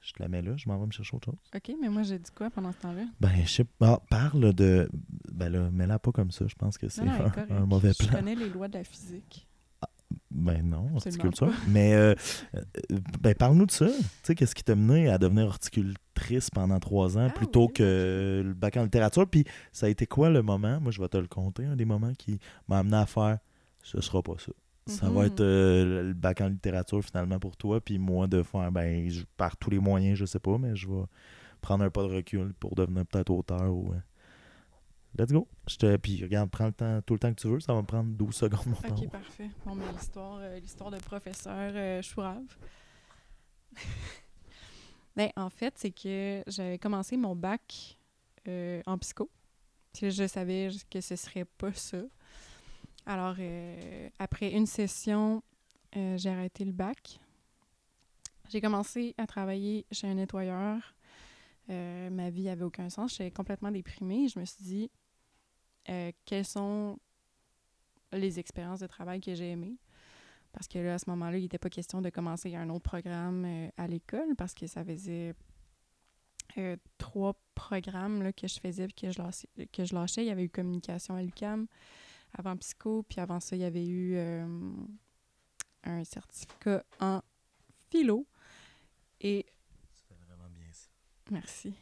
Je 0.01 0.13
te 0.13 0.21
la 0.23 0.27
mets 0.29 0.41
là, 0.41 0.57
je 0.57 0.67
m'en 0.67 0.79
vais 0.79 0.87
me 0.87 0.91
chercher 0.91 1.15
autre 1.15 1.25
chose. 1.25 1.39
OK, 1.55 1.75
mais 1.79 1.87
moi, 1.87 2.01
j'ai 2.01 2.17
dit 2.17 2.31
quoi 2.35 2.49
pendant 2.49 2.71
ce 2.71 2.77
temps-là? 2.79 3.03
Ben, 3.19 3.29
je 3.45 3.49
sais 3.51 3.63
pas. 3.63 4.01
Ah, 4.01 4.01
parle 4.09 4.51
de. 4.51 4.89
Ben 5.31 5.47
là, 5.49 5.69
mets-la 5.69 5.99
pas 5.99 6.11
comme 6.11 6.31
ça. 6.31 6.47
Je 6.47 6.55
pense 6.55 6.79
que 6.79 6.89
c'est 6.89 7.03
Non, 7.05 7.11
non, 7.19 7.31
un, 7.51 7.57
un 7.57 7.65
mauvais 7.67 7.91
Je 7.93 8.07
plan. 8.07 8.17
connais 8.17 8.33
les 8.33 8.49
lois 8.49 8.67
de 8.67 8.79
la 8.79 8.83
physique. 8.83 9.47
Ben 10.33 10.63
non, 10.63 10.87
horticulture. 10.95 11.51
Mais, 11.67 11.93
euh, 11.93 12.15
euh, 12.55 12.61
ben, 13.19 13.35
parle-nous 13.35 13.65
de 13.65 13.71
ça. 13.71 13.87
Tu 13.87 13.93
sais, 14.23 14.33
qu'est-ce 14.35 14.55
qui 14.55 14.63
t'a 14.63 14.75
mené 14.75 15.09
à 15.09 15.17
devenir 15.17 15.45
horticultrice 15.47 16.49
pendant 16.49 16.79
trois 16.79 17.17
ans 17.17 17.27
Ah, 17.29 17.33
plutôt 17.33 17.67
oui, 17.67 17.73
que 17.73 18.41
le 18.45 18.53
bac 18.53 18.77
en 18.77 18.83
littérature? 18.83 19.27
Puis, 19.27 19.43
ça 19.73 19.87
a 19.87 19.89
été 19.89 20.05
quoi 20.07 20.29
le 20.29 20.41
moment? 20.41 20.79
Moi, 20.79 20.91
je 20.91 21.01
vais 21.01 21.09
te 21.09 21.17
le 21.17 21.27
compter, 21.27 21.65
un 21.65 21.75
des 21.75 21.85
moments 21.85 22.13
qui 22.17 22.39
m'a 22.69 22.79
amené 22.79 22.97
à 22.97 23.05
faire 23.05 23.39
ce 23.83 23.99
sera 23.99 24.21
pas 24.21 24.35
ça. 24.37 24.51
Ça 24.87 25.09
va 25.09 25.21
Mhm. 25.21 25.25
être 25.27 25.41
euh, 25.41 26.03
le 26.09 26.13
bac 26.13 26.39
en 26.41 26.47
littérature 26.47 27.03
finalement 27.03 27.39
pour 27.39 27.57
toi, 27.57 27.81
puis 27.81 27.97
moi 27.99 28.27
de 28.27 28.41
faire, 28.43 28.71
ben, 28.71 29.09
je, 29.09 29.23
par 29.37 29.57
tous 29.57 29.69
les 29.69 29.79
moyens, 29.79 30.17
je 30.17 30.25
sais 30.25 30.39
pas, 30.39 30.57
mais 30.57 30.75
je 30.75 30.87
vais 30.87 31.03
prendre 31.61 31.83
un 31.83 31.89
pas 31.89 32.03
de 32.03 32.07
recul 32.13 32.53
pour 32.59 32.73
devenir 32.75 33.05
peut-être 33.05 33.29
auteur 33.31 33.73
ou. 33.73 33.91
euh, 33.91 33.97
Let's 35.17 35.31
go. 35.31 35.47
Je 35.67 35.75
te... 35.75 35.97
Puis 35.97 36.21
regarde, 36.23 36.49
prends 36.49 36.67
le 36.67 36.71
temps, 36.71 37.01
tout 37.01 37.13
le 37.13 37.19
temps 37.19 37.33
que 37.33 37.39
tu 37.39 37.47
veux, 37.47 37.59
ça 37.59 37.73
va 37.73 37.81
me 37.81 37.87
prendre 37.87 38.09
12 38.11 38.33
secondes 38.33 38.65
mon 38.67 38.75
temps. 38.75 38.95
OK, 38.95 39.09
parfait. 39.09 39.49
Bon, 39.65 39.75
mais 39.75 39.91
l'histoire, 39.91 40.39
euh, 40.41 40.59
l'histoire 40.59 40.91
de 40.91 40.97
professeur 40.97 41.71
euh, 41.75 42.01
Chourave. 42.01 42.57
ben, 45.15 45.29
en 45.35 45.49
fait, 45.49 45.73
c'est 45.77 45.91
que 45.91 46.43
j'avais 46.47 46.77
commencé 46.77 47.17
mon 47.17 47.35
bac 47.35 47.97
euh, 48.47 48.81
en 48.85 48.97
psycho. 48.97 49.29
Puis 49.93 50.11
je 50.11 50.25
savais 50.27 50.69
que 50.89 51.01
ce 51.01 51.15
serait 51.17 51.45
pas 51.45 51.73
ça. 51.73 52.01
Alors, 53.05 53.35
euh, 53.39 54.09
après 54.19 54.51
une 54.51 54.65
session, 54.65 55.43
j'ai 55.93 56.29
arrêté 56.29 56.63
le 56.63 56.71
bac. 56.71 57.19
J'ai 58.51 58.59
commencé 58.59 59.15
à 59.17 59.27
travailler 59.27 59.85
chez 59.91 60.07
un 60.07 60.15
nettoyeur. 60.15 60.93
Euh, 61.69 62.09
ma 62.09 62.29
vie 62.29 62.49
avait 62.49 62.65
aucun 62.65 62.89
sens. 62.89 63.11
J'étais 63.11 63.31
complètement 63.31 63.71
déprimée. 63.71 64.27
Je 64.27 64.37
me 64.37 64.43
suis 64.43 64.61
dit, 64.61 64.91
euh, 65.89 66.11
quelles 66.25 66.45
sont 66.45 66.97
les 68.11 68.39
expériences 68.39 68.79
de 68.79 68.87
travail 68.87 69.21
que 69.21 69.33
j'ai 69.33 69.51
aimées? 69.51 69.77
Parce 70.51 70.67
que 70.67 70.79
là, 70.79 70.95
à 70.95 70.99
ce 70.99 71.09
moment-là, 71.09 71.37
il 71.37 71.43
n'était 71.43 71.57
pas 71.57 71.69
question 71.69 72.01
de 72.01 72.09
commencer 72.09 72.55
un 72.55 72.69
autre 72.69 72.83
programme 72.83 73.45
euh, 73.45 73.69
à 73.77 73.87
l'école 73.87 74.35
parce 74.37 74.53
que 74.53 74.67
ça 74.67 74.83
faisait 74.83 75.33
euh, 76.57 76.75
trois 76.97 77.39
programmes 77.55 78.21
là, 78.21 78.33
que 78.33 78.47
je 78.47 78.59
faisais 78.59 78.85
et 78.85 78.91
que 78.91 79.11
je, 79.11 79.21
lâchais, 79.21 79.47
que 79.71 79.85
je 79.85 79.95
lâchais. 79.95 80.23
Il 80.23 80.27
y 80.27 80.31
avait 80.31 80.43
eu 80.43 80.49
communication 80.49 81.15
à 81.15 81.21
l'UCAM. 81.21 81.67
avant 82.37 82.57
psycho, 82.57 83.03
puis 83.03 83.21
avant 83.21 83.39
ça, 83.39 83.55
il 83.55 83.61
y 83.61 83.65
avait 83.65 83.87
eu 83.87 84.17
un 85.83 86.03
certificat 86.03 86.83
en 86.99 87.21
philo. 87.89 88.25
Et 89.21 89.45
Ça 89.93 90.03
fait 90.09 90.25
vraiment 90.25 90.49
bien 90.49 90.67
ça. 90.71 90.89
Merci. 91.29 91.73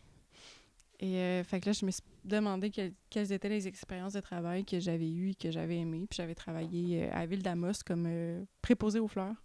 Et 1.00 1.42
fait 1.44 1.60
que 1.60 1.68
là, 1.68 1.72
je 1.72 1.86
me 1.86 1.92
suis 1.92 2.04
demandé 2.30 2.70
quelles, 2.70 2.94
quelles 3.10 3.32
étaient 3.34 3.50
les 3.50 3.68
expériences 3.68 4.14
de 4.14 4.22
travail 4.22 4.64
que 4.64 4.80
j'avais 4.80 5.10
eues, 5.12 5.34
que 5.36 5.52
j'avais 5.52 5.78
aimées. 5.80 6.06
Puis 6.10 6.18
j'avais 6.18 6.36
travaillé 6.36 7.04
euh, 7.04 7.10
à 7.14 7.26
Ville 7.26 7.44
d'Amos 7.44 7.74
comme 7.86 8.06
euh, 8.08 8.44
préposé 8.62 9.00
aux 9.00 9.08
fleurs. 9.08 9.36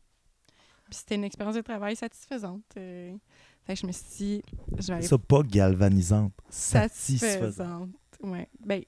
Puis 0.85 0.97
c'était 1.01 1.15
une 1.17 1.25
expérience 1.25 1.57
de 1.57 1.63
travail 1.63 1.97
satisfaisante. 1.97 2.63
euh. 2.77 3.17
fait 3.65 3.75
que 3.75 3.81
je 3.81 3.87
me 3.87 3.93
suis 3.93 4.05
dit, 4.17 4.43
je 4.79 4.87
vais 4.89 4.93
aller 4.95 5.07
Ça, 5.07 5.19
pas 5.19 5.43
galvanisante, 5.43 6.33
satisfaisante. 6.49 7.91
Ouais. 8.23 8.49
Ben, 8.61 8.83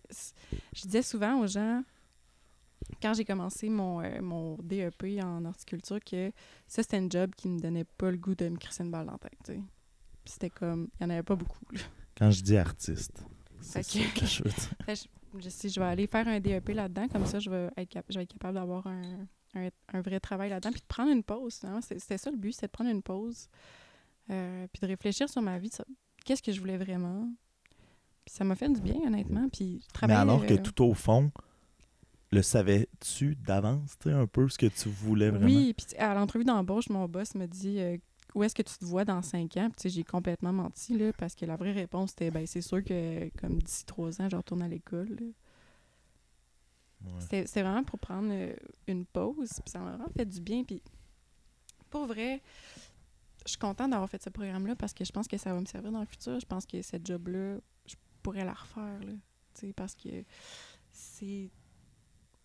je 0.74 0.82
disais 0.82 1.02
souvent 1.02 1.40
aux 1.40 1.46
gens, 1.46 1.82
quand 3.02 3.14
j'ai 3.14 3.24
commencé 3.24 3.68
mon, 3.68 4.00
euh, 4.02 4.20
mon 4.22 4.56
DEP 4.62 5.20
en 5.22 5.44
horticulture, 5.44 5.98
que 6.04 6.30
ça, 6.68 6.82
c'était 6.82 6.98
un 6.98 7.08
job 7.08 7.32
qui 7.36 7.48
me 7.48 7.58
donnait 7.58 7.84
pas 7.84 8.10
le 8.10 8.16
goût 8.18 8.34
de 8.34 8.48
me 8.48 8.56
crisser 8.56 8.84
une 8.84 8.90
balle 8.90 9.06
dans 9.06 9.12
la 9.12 9.18
tête. 9.18 9.58
C'était 10.24 10.50
comme, 10.50 10.88
il 11.00 11.02
y 11.02 11.06
en 11.06 11.10
avait 11.10 11.22
pas 11.22 11.36
beaucoup. 11.36 11.64
là. 11.72 11.80
Quand 12.16 12.30
je 12.30 12.42
dis 12.42 12.56
artiste, 12.56 13.24
c'est 13.66 13.82
ça 13.82 13.98
que- 13.98 14.20
que 14.20 14.26
je 14.26 14.42
veux 14.42 14.50
dire. 14.50 14.70
Fait 14.84 14.94
que 14.94 15.00
je, 15.38 15.44
je 15.44 15.48
sais, 15.50 15.68
je 15.68 15.80
vais 15.80 15.86
aller 15.86 16.06
faire 16.06 16.26
un 16.28 16.40
DEP 16.40 16.68
là-dedans, 16.70 17.08
comme 17.08 17.26
ça, 17.26 17.38
je 17.38 17.50
vais 17.50 17.68
être, 17.76 17.88
cap- 17.88 18.06
je 18.08 18.16
vais 18.18 18.22
être 18.24 18.32
capable 18.32 18.54
d'avoir 18.54 18.86
un, 18.86 19.26
un, 19.54 19.68
un 19.92 20.00
vrai 20.00 20.20
travail 20.20 20.50
là-dedans, 20.50 20.70
puis 20.70 20.80
de 20.80 20.86
prendre 20.86 21.10
une 21.12 21.22
pause. 21.22 21.60
hein. 21.64 21.80
C'est- 21.82 21.98
C'était 21.98 22.18
ça 22.18 22.30
le 22.30 22.36
but, 22.36 22.52
c'était 22.52 22.66
de 22.68 22.72
prendre 22.72 22.90
une 22.90 23.02
pause, 23.02 23.48
euh, 24.30 24.66
puis 24.72 24.80
de 24.80 24.86
réfléchir 24.86 25.28
sur 25.28 25.42
ma 25.42 25.58
vie, 25.58 25.70
qu'est-ce 26.24 26.42
que 26.42 26.52
je 26.52 26.60
voulais 26.60 26.76
vraiment. 26.78 27.28
Puis 28.24 28.34
ça 28.34 28.44
m'a 28.44 28.56
fait 28.56 28.68
du 28.68 28.80
bien, 28.80 28.96
honnêtement. 29.06 29.48
Puis 29.50 29.84
Mais 30.06 30.14
alors 30.14 30.44
que 30.44 30.54
euh, 30.54 30.58
tout 30.62 30.82
au 30.84 30.94
fond, 30.94 31.30
le 32.32 32.42
savais-tu 32.42 33.36
d'avance, 33.36 33.96
tu 34.00 34.08
sais, 34.08 34.14
un 34.14 34.26
peu 34.26 34.48
ce 34.48 34.58
que 34.58 34.66
tu 34.66 34.88
voulais 34.88 35.30
vraiment? 35.30 35.46
Oui, 35.46 35.74
puis 35.74 35.96
à 35.96 36.12
l'entrevue 36.14 36.44
d'embauche, 36.44 36.88
mon 36.88 37.06
boss 37.06 37.34
me 37.36 37.46
dit 37.46 37.78
euh, 37.78 37.96
où 38.36 38.44
est-ce 38.44 38.54
que 38.54 38.62
tu 38.62 38.76
te 38.76 38.84
vois 38.84 39.06
dans 39.06 39.22
cinq 39.22 39.56
ans? 39.56 39.70
Puis 39.70 39.76
tu 39.76 39.82
sais, 39.84 39.88
j'ai 39.88 40.04
complètement 40.04 40.52
menti, 40.52 40.96
là, 40.96 41.10
parce 41.14 41.34
que 41.34 41.46
la 41.46 41.56
vraie 41.56 41.72
réponse 41.72 42.12
était 42.12 42.30
ben 42.30 42.46
c'est 42.46 42.60
sûr 42.60 42.84
que 42.84 43.30
comme 43.38 43.62
d'ici 43.62 43.86
trois 43.86 44.20
ans, 44.20 44.28
je 44.28 44.36
retourne 44.36 44.60
à 44.60 44.68
l'école. 44.68 45.16
Ouais. 47.02 47.12
C'était 47.18 47.46
c'était 47.46 47.62
vraiment 47.62 47.82
pour 47.82 47.98
prendre 47.98 48.28
euh, 48.30 48.54
une 48.88 49.06
pause, 49.06 49.48
puis 49.64 49.70
ça 49.70 49.78
m'a 49.78 49.92
vraiment 49.92 50.10
fait 50.14 50.26
du 50.26 50.42
bien. 50.42 50.64
Puis 50.64 50.82
pour 51.88 52.04
vrai, 52.04 52.42
je 53.46 53.52
suis 53.52 53.58
contente 53.58 53.90
d'avoir 53.90 54.10
fait 54.10 54.22
ce 54.22 54.28
programme-là 54.28 54.76
parce 54.76 54.92
que 54.92 55.06
je 55.06 55.12
pense 55.12 55.26
que 55.26 55.38
ça 55.38 55.54
va 55.54 55.60
me 55.60 55.66
servir 55.66 55.90
dans 55.90 56.00
le 56.00 56.06
futur. 56.06 56.38
Je 56.38 56.46
pense 56.46 56.66
que 56.66 56.82
cette 56.82 57.06
job-là, 57.06 57.56
je 57.86 57.94
pourrais 58.22 58.44
la 58.44 58.52
refaire, 58.52 59.00
là, 59.00 59.12
tu 59.58 59.72
parce 59.72 59.94
que 59.94 60.24
c'est 60.90 61.48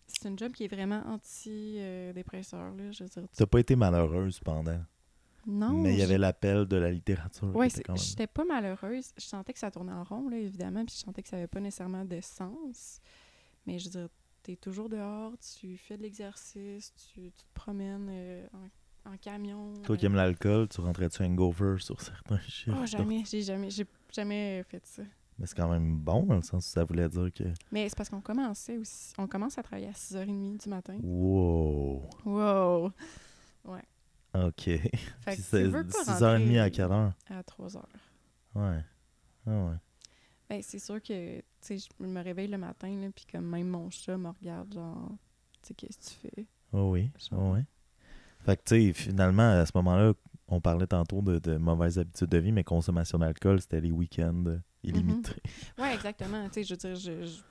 c'est 0.06 0.28
une 0.28 0.38
job 0.38 0.52
qui 0.52 0.64
est 0.64 0.68
vraiment 0.74 1.02
anti-dépresseur, 1.06 2.74
là, 2.76 2.92
je 2.92 3.04
veux 3.04 3.10
dire. 3.10 3.24
T'as 3.36 3.46
pas 3.46 3.60
été 3.60 3.76
malheureuse 3.76 4.40
pendant, 4.40 4.84
Non, 5.46 5.72
mais 5.82 5.94
il 5.94 5.98
y 5.98 6.02
avait 6.02 6.18
l'appel 6.18 6.66
de 6.66 6.76
la 6.76 6.90
littérature. 6.90 7.54
Ouais, 7.54 7.68
quand 7.68 7.94
même- 7.94 8.02
j'étais 8.02 8.26
pas 8.26 8.44
malheureuse. 8.44 9.12
Je 9.16 9.24
sentais 9.24 9.52
que 9.52 9.58
ça 9.58 9.70
tournait 9.70 9.92
en 9.92 10.04
rond, 10.04 10.28
là, 10.28 10.36
évidemment, 10.38 10.84
puis 10.84 10.94
je 10.96 11.04
sentais 11.04 11.22
que 11.22 11.28
ça 11.28 11.36
avait 11.36 11.46
pas 11.48 11.60
nécessairement 11.60 12.04
de 12.04 12.20
sens. 12.20 13.00
Mais 13.66 13.78
je 13.78 13.86
veux 13.86 13.90
dire, 13.90 14.08
t'es 14.42 14.56
toujours 14.56 14.88
dehors, 14.88 15.32
tu 15.38 15.76
fais 15.76 15.96
de 15.96 16.02
l'exercice, 16.02 16.92
tu, 16.94 17.30
tu 17.32 17.44
te 17.44 17.54
promènes 17.54 18.08
euh, 18.10 18.46
en, 19.04 19.12
en 19.12 19.16
camion. 19.16 19.72
Toi 19.82 19.96
qui 19.96 20.04
euh. 20.04 20.08
aimes 20.08 20.16
l'alcool, 20.16 20.68
tu 20.68 20.80
rentrais-tu 20.80 21.22
hangover 21.22 21.76
sur 21.78 22.00
certains 22.00 22.38
chiffres? 22.48 22.78
Oh, 22.80 22.86
jamais, 22.86 23.24
j'ai 23.28 23.42
jamais, 23.42 23.70
j'ai 23.70 23.86
jamais 24.12 24.62
fait 24.68 24.84
ça. 24.86 25.02
Mais 25.38 25.46
c'est 25.46 25.56
quand 25.56 25.68
même 25.68 25.96
bon, 25.96 26.24
dans 26.24 26.36
le 26.36 26.42
sens 26.42 26.66
où 26.66 26.70
ça 26.70 26.84
voulait 26.84 27.08
dire 27.08 27.32
que... 27.34 27.44
Mais 27.72 27.88
c'est 27.88 27.96
parce 27.96 28.10
qu'on 28.10 28.20
commençait 28.20 28.76
aussi. 28.76 29.12
On 29.18 29.26
commence 29.26 29.58
à 29.58 29.62
travailler 29.62 29.88
à 29.88 29.92
6h30 29.92 30.62
du 30.62 30.68
matin. 30.68 30.98
Wow! 31.02 32.02
Wow! 32.24 32.92
OK. 34.34 34.62
Fait 34.62 34.90
que 35.24 35.36
tu 35.36 35.42
c'est 35.42 35.64
veux 35.64 35.84
pas 35.84 36.04
6h30 36.04 36.58
à 36.58 36.70
quelle 36.70 36.90
heure? 36.92 37.12
À 37.28 37.42
3h. 37.42 37.82
Ouais. 38.54 38.84
Ah 39.46 39.64
ouais. 39.66 39.76
Ben, 40.48 40.62
c'est 40.62 40.78
sûr 40.78 41.00
que, 41.02 41.38
tu 41.38 41.44
sais, 41.60 41.78
je 41.78 42.04
me 42.04 42.22
réveille 42.22 42.48
le 42.48 42.58
matin, 42.58 42.94
là, 43.00 43.08
puis 43.14 43.24
comme 43.30 43.46
même 43.46 43.68
mon 43.68 43.88
chat 43.90 44.16
me 44.18 44.28
regarde, 44.28 44.72
genre, 44.74 45.10
tu 45.62 45.68
sais, 45.68 45.74
qu'est-ce 45.74 45.98
que 45.98 46.04
tu 46.04 46.28
fais? 46.36 46.46
Oh 46.72 46.90
oui. 46.92 47.10
Oh 47.32 47.52
oui. 47.54 47.60
Fait 48.44 48.56
que, 48.56 48.62
tu 48.64 48.86
sais, 48.88 48.92
finalement, 48.92 49.50
à 49.60 49.64
ce 49.66 49.72
moment-là, 49.76 50.12
on 50.48 50.60
parlait 50.60 50.86
tantôt 50.86 51.22
de, 51.22 51.38
de 51.38 51.56
mauvaises 51.56 51.98
habitudes 51.98 52.28
de 52.28 52.38
vie, 52.38 52.52
mais 52.52 52.64
consommation 52.64 53.18
d'alcool, 53.18 53.60
c'était 53.60 53.80
les 53.80 53.92
week-ends 53.92 54.58
illimités. 54.82 55.36
Ouais, 55.78 55.94
exactement. 55.94 56.46
Tu 56.48 56.54
sais, 56.54 56.64
je 56.64 56.74
veux 56.74 56.76
dire, 56.78 56.94
je- 56.96 57.26
je- 57.26 57.42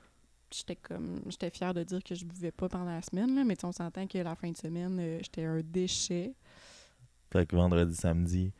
j'étais 0.52 0.76
comme, 0.76 1.22
j'étais 1.28 1.50
fière 1.50 1.72
de 1.74 1.82
dire 1.82 2.02
que 2.04 2.14
je 2.14 2.24
buvais 2.24 2.52
pas 2.52 2.68
pendant 2.68 2.84
la 2.92 3.02
semaine, 3.02 3.34
là, 3.34 3.42
mais 3.42 3.56
on 3.64 3.72
s'entend 3.72 4.06
que 4.06 4.18
la 4.18 4.36
fin 4.36 4.50
de 4.50 4.56
semaine, 4.56 4.98
euh, 5.00 5.18
j'étais 5.22 5.44
un 5.44 5.60
déchet. 5.62 6.34
Fait 7.32 7.46
que 7.46 7.56
vendredi, 7.56 7.94
samedi, 7.94 8.52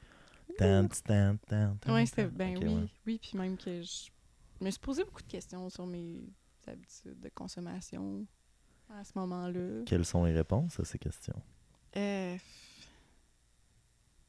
tan, 0.56 0.88
tan, 1.04 1.36
tan, 1.46 1.76
Ouais, 1.92 2.06
c'était, 2.06 2.26
ben 2.28 2.56
oui, 2.56 2.74
ouais. 2.74 2.88
oui, 3.06 3.18
puis 3.18 3.36
même 3.38 3.56
que 3.56 3.82
je 3.82 4.10
me 4.64 4.70
suis 4.70 4.80
posé 4.80 5.04
beaucoup 5.04 5.22
de 5.22 5.28
questions 5.28 5.68
sur 5.68 5.86
mes 5.86 6.22
habitudes 6.66 7.20
de 7.20 7.28
consommation 7.28 8.26
à 8.88 9.04
ce 9.04 9.12
moment-là. 9.16 9.82
Quelles 9.86 10.04
sont 10.06 10.24
les 10.24 10.32
réponses 10.32 10.80
à 10.80 10.84
ces 10.84 10.98
questions? 10.98 11.40
Euh, 11.96 12.36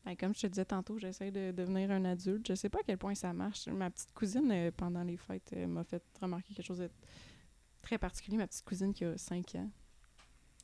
ben, 0.05 0.17
comme 0.17 0.35
je 0.35 0.41
te 0.41 0.47
disais 0.47 0.65
tantôt, 0.65 0.97
j'essaie 0.99 1.31
de 1.31 1.51
devenir 1.51 1.91
un 1.91 2.03
adulte. 2.03 2.45
Je 2.47 2.55
sais 2.55 2.69
pas 2.69 2.79
à 2.79 2.83
quel 2.85 2.97
point 2.97 3.15
ça 3.15 3.31
marche. 3.31 3.67
Ma 3.67 3.89
petite 3.89 4.11
cousine, 4.13 4.51
euh, 4.51 4.71
pendant 4.75 5.03
les 5.03 5.15
fêtes, 5.15 5.51
euh, 5.55 5.67
m'a 5.67 5.85
fait 5.85 6.03
remarquer 6.21 6.53
quelque 6.53 6.65
chose 6.65 6.79
de 6.79 6.89
très 7.81 7.97
particulier. 7.97 8.37
Ma 8.37 8.47
petite 8.47 8.65
cousine 8.65 8.93
qui 8.93 9.05
a 9.05 9.17
5 9.17 9.55
ans. 9.55 9.69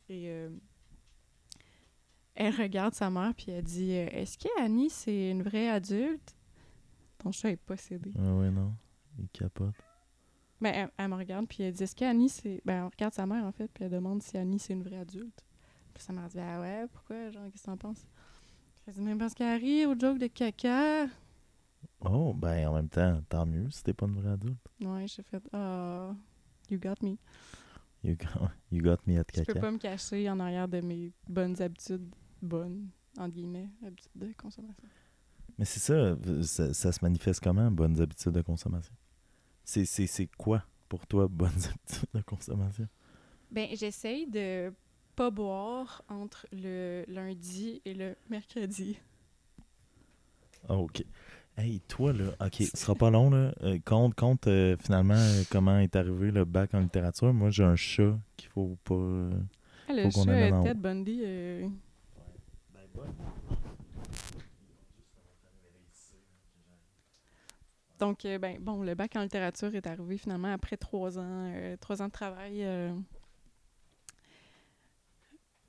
Et 0.10 0.30
euh, 0.30 0.50
elle 2.40 2.56
regarde 2.56 2.94
sa 2.96 3.10
mère 3.10 3.34
puis 3.36 3.52
elle 3.52 3.64
dit 3.64 3.92
euh, 3.94 4.08
Est-ce 4.12 4.38
qu'Annie, 4.38 4.90
c'est 4.90 5.30
une 5.32 5.44
vraie 5.44 5.70
adulte? 5.70 6.36
Ton 7.20 7.32
chat 7.32 7.52
est 7.52 7.58
possédé. 7.58 8.12
Ah 8.18 8.34
oui, 8.34 8.50
non. 8.50 8.74
Il 9.20 9.28
capote. 9.30 9.76
Ben, 10.62 10.74
elle, 10.74 10.90
elle 10.98 11.08
me 11.10 11.16
regarde 11.16 11.48
puis 11.48 11.64
elle 11.64 11.74
dit 11.74 11.84
Est-ce 11.84 11.96
qu'Annie, 11.96 12.30
c'est. 12.30 12.62
Ben, 12.66 12.78
elle 12.86 12.92
regarde 12.92 13.14
sa 13.14 13.26
mère 13.26 13.44
en 13.44 13.52
fait, 13.52 13.68
puis 13.74 13.84
elle 13.84 13.92
demande 13.92 14.24
si 14.24 14.38
Annie, 14.38 14.58
c'est 14.60 14.74
une 14.74 14.84
vraie 14.84 14.98
adulte. 14.98 15.46
Puis 15.94 16.04
sa 16.04 16.14
mère 16.14 16.28
dit 16.30 16.40
Ah 16.40 16.60
ouais, 16.62 16.86
pourquoi 16.92 17.30
Genre, 17.30 17.44
qu'est-ce 17.52 17.64
que 17.64 17.66
t'en 17.68 17.78
penses? 17.78 18.06
Elle 18.88 18.94
dit 18.94 19.02
Même 19.02 19.18
parce 19.18 19.34
qu'elle 19.34 19.60
rit 19.60 19.86
au 19.86 19.98
joke 20.00 20.18
de 20.18 20.28
caca. 20.28 21.08
Oh, 22.02 22.34
ben 22.34 22.68
en 22.68 22.74
même 22.76 22.90
temps, 22.90 23.22
tant 23.28 23.46
mieux 23.46 23.70
si 23.70 23.84
t'es 23.84 23.94
pas 23.94 24.06
une 24.06 24.16
vraie 24.16 24.32
adulte. 24.32 24.66
Ouais, 24.82 25.06
j'ai 25.08 25.24
fait 25.24 25.44
Ah, 25.54 26.14
you 26.70 26.80
got 26.80 26.96
me. 27.02 27.18
You 28.02 28.16
got, 28.16 28.50
you 28.72 28.82
got 28.82 28.98
me 29.06 29.20
at 29.20 29.26
Je 29.36 29.42
peux 29.42 29.46
caca. 29.54 29.60
pas 29.60 29.72
me 29.72 29.78
cacher 29.78 30.30
en 30.30 30.40
arrière 30.40 30.70
de 30.70 30.80
mes 30.80 31.12
bonnes 31.28 31.62
habitudes, 31.62 32.08
bonnes, 32.42 32.88
entre 33.18 33.34
guillemets, 33.36 33.70
habitudes 33.86 34.12
de 34.16 34.34
consommation. 34.38 34.84
Mais 35.58 35.66
c'est 35.66 35.80
ça, 35.80 36.16
ça, 36.44 36.74
ça 36.74 36.92
se 36.92 37.00
manifeste 37.04 37.42
comment, 37.44 37.70
bonnes 37.70 38.00
habitudes 38.02 38.32
de 38.32 38.42
consommation? 38.42 38.94
C'est, 39.66 39.86
c'est, 39.86 40.08
c'est 40.08 40.28
quoi 40.38 40.64
pour 40.88 41.06
toi, 41.06 41.28
bonnes 41.32 41.50
habitudes 41.50 42.10
de 42.14 42.22
consommation? 42.22 42.88
Ben, 43.52 43.68
j'essaye 43.76 44.28
de 44.28 44.72
pas 45.16 45.32
boire 45.32 46.04
entre 46.08 46.48
le 46.54 47.04
lundi 47.08 47.82
et 47.84 47.94
le 47.94 48.16
mercredi. 48.30 48.98
Ah, 50.68 50.76
OK. 50.78 51.04
Hey, 51.58 51.82
toi, 51.90 52.14
là, 52.14 52.32
OK, 52.40 52.56
ce 52.60 52.78
sera 52.78 52.96
pas 52.96 53.10
long, 53.10 53.30
là. 53.30 53.54
Euh, 53.64 53.80
compte, 53.84 54.16
compte 54.16 54.48
euh, 54.48 54.78
finalement 54.78 55.16
euh, 55.16 55.44
comment 55.52 55.78
est 55.80 55.96
arrivé 55.98 56.32
le 56.32 56.46
bac 56.46 56.74
en 56.74 56.80
littérature. 56.80 57.34
Moi, 57.34 57.50
j'ai 57.50 57.66
un 57.66 57.76
chat 57.76 58.18
qu'il 58.38 58.50
faut 58.50 58.78
pas... 58.86 58.94
euh, 58.96 59.32
Ah, 59.90 59.94
le 59.94 60.04
Faut 60.04 60.10
qu'on 60.12 60.26
chat. 60.26 60.62
Ted 60.64 60.80
Bundy, 60.80 61.22
euh, 61.26 61.68
Donc, 68.00 68.24
euh, 68.24 68.38
ben, 68.38 68.58
bon, 68.60 68.82
le 68.82 68.96
bac 68.96 69.16
en 69.18 69.24
littérature 69.24 69.76
est 69.76 69.86
arrivé 69.86 70.18
finalement 70.18 70.54
après 70.54 70.78
trois 70.78 71.20
ans, 71.20 71.52
euh, 71.54 71.76
trois 71.78 72.02
ans 72.02 72.08
de 72.08 72.14
travail 72.14 72.64
euh, 72.64 72.94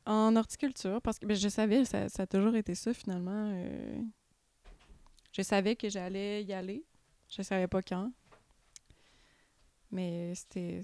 en 0.06 0.36
horticulture, 0.36 1.02
parce 1.02 1.18
que 1.18 1.26
ben, 1.26 1.36
je 1.36 1.48
savais, 1.48 1.84
ça, 1.84 2.08
ça 2.08 2.22
a 2.22 2.26
toujours 2.26 2.54
été 2.54 2.76
ça 2.76 2.94
finalement. 2.94 3.52
je 5.32 5.42
savais 5.42 5.74
que 5.74 5.88
j'allais 5.88 6.44
y 6.44 6.52
aller, 6.52 6.84
je 7.28 7.42
savais 7.42 7.66
pas 7.66 7.82
quand, 7.82 8.12
mais 9.90 10.32
c'était 10.36 10.82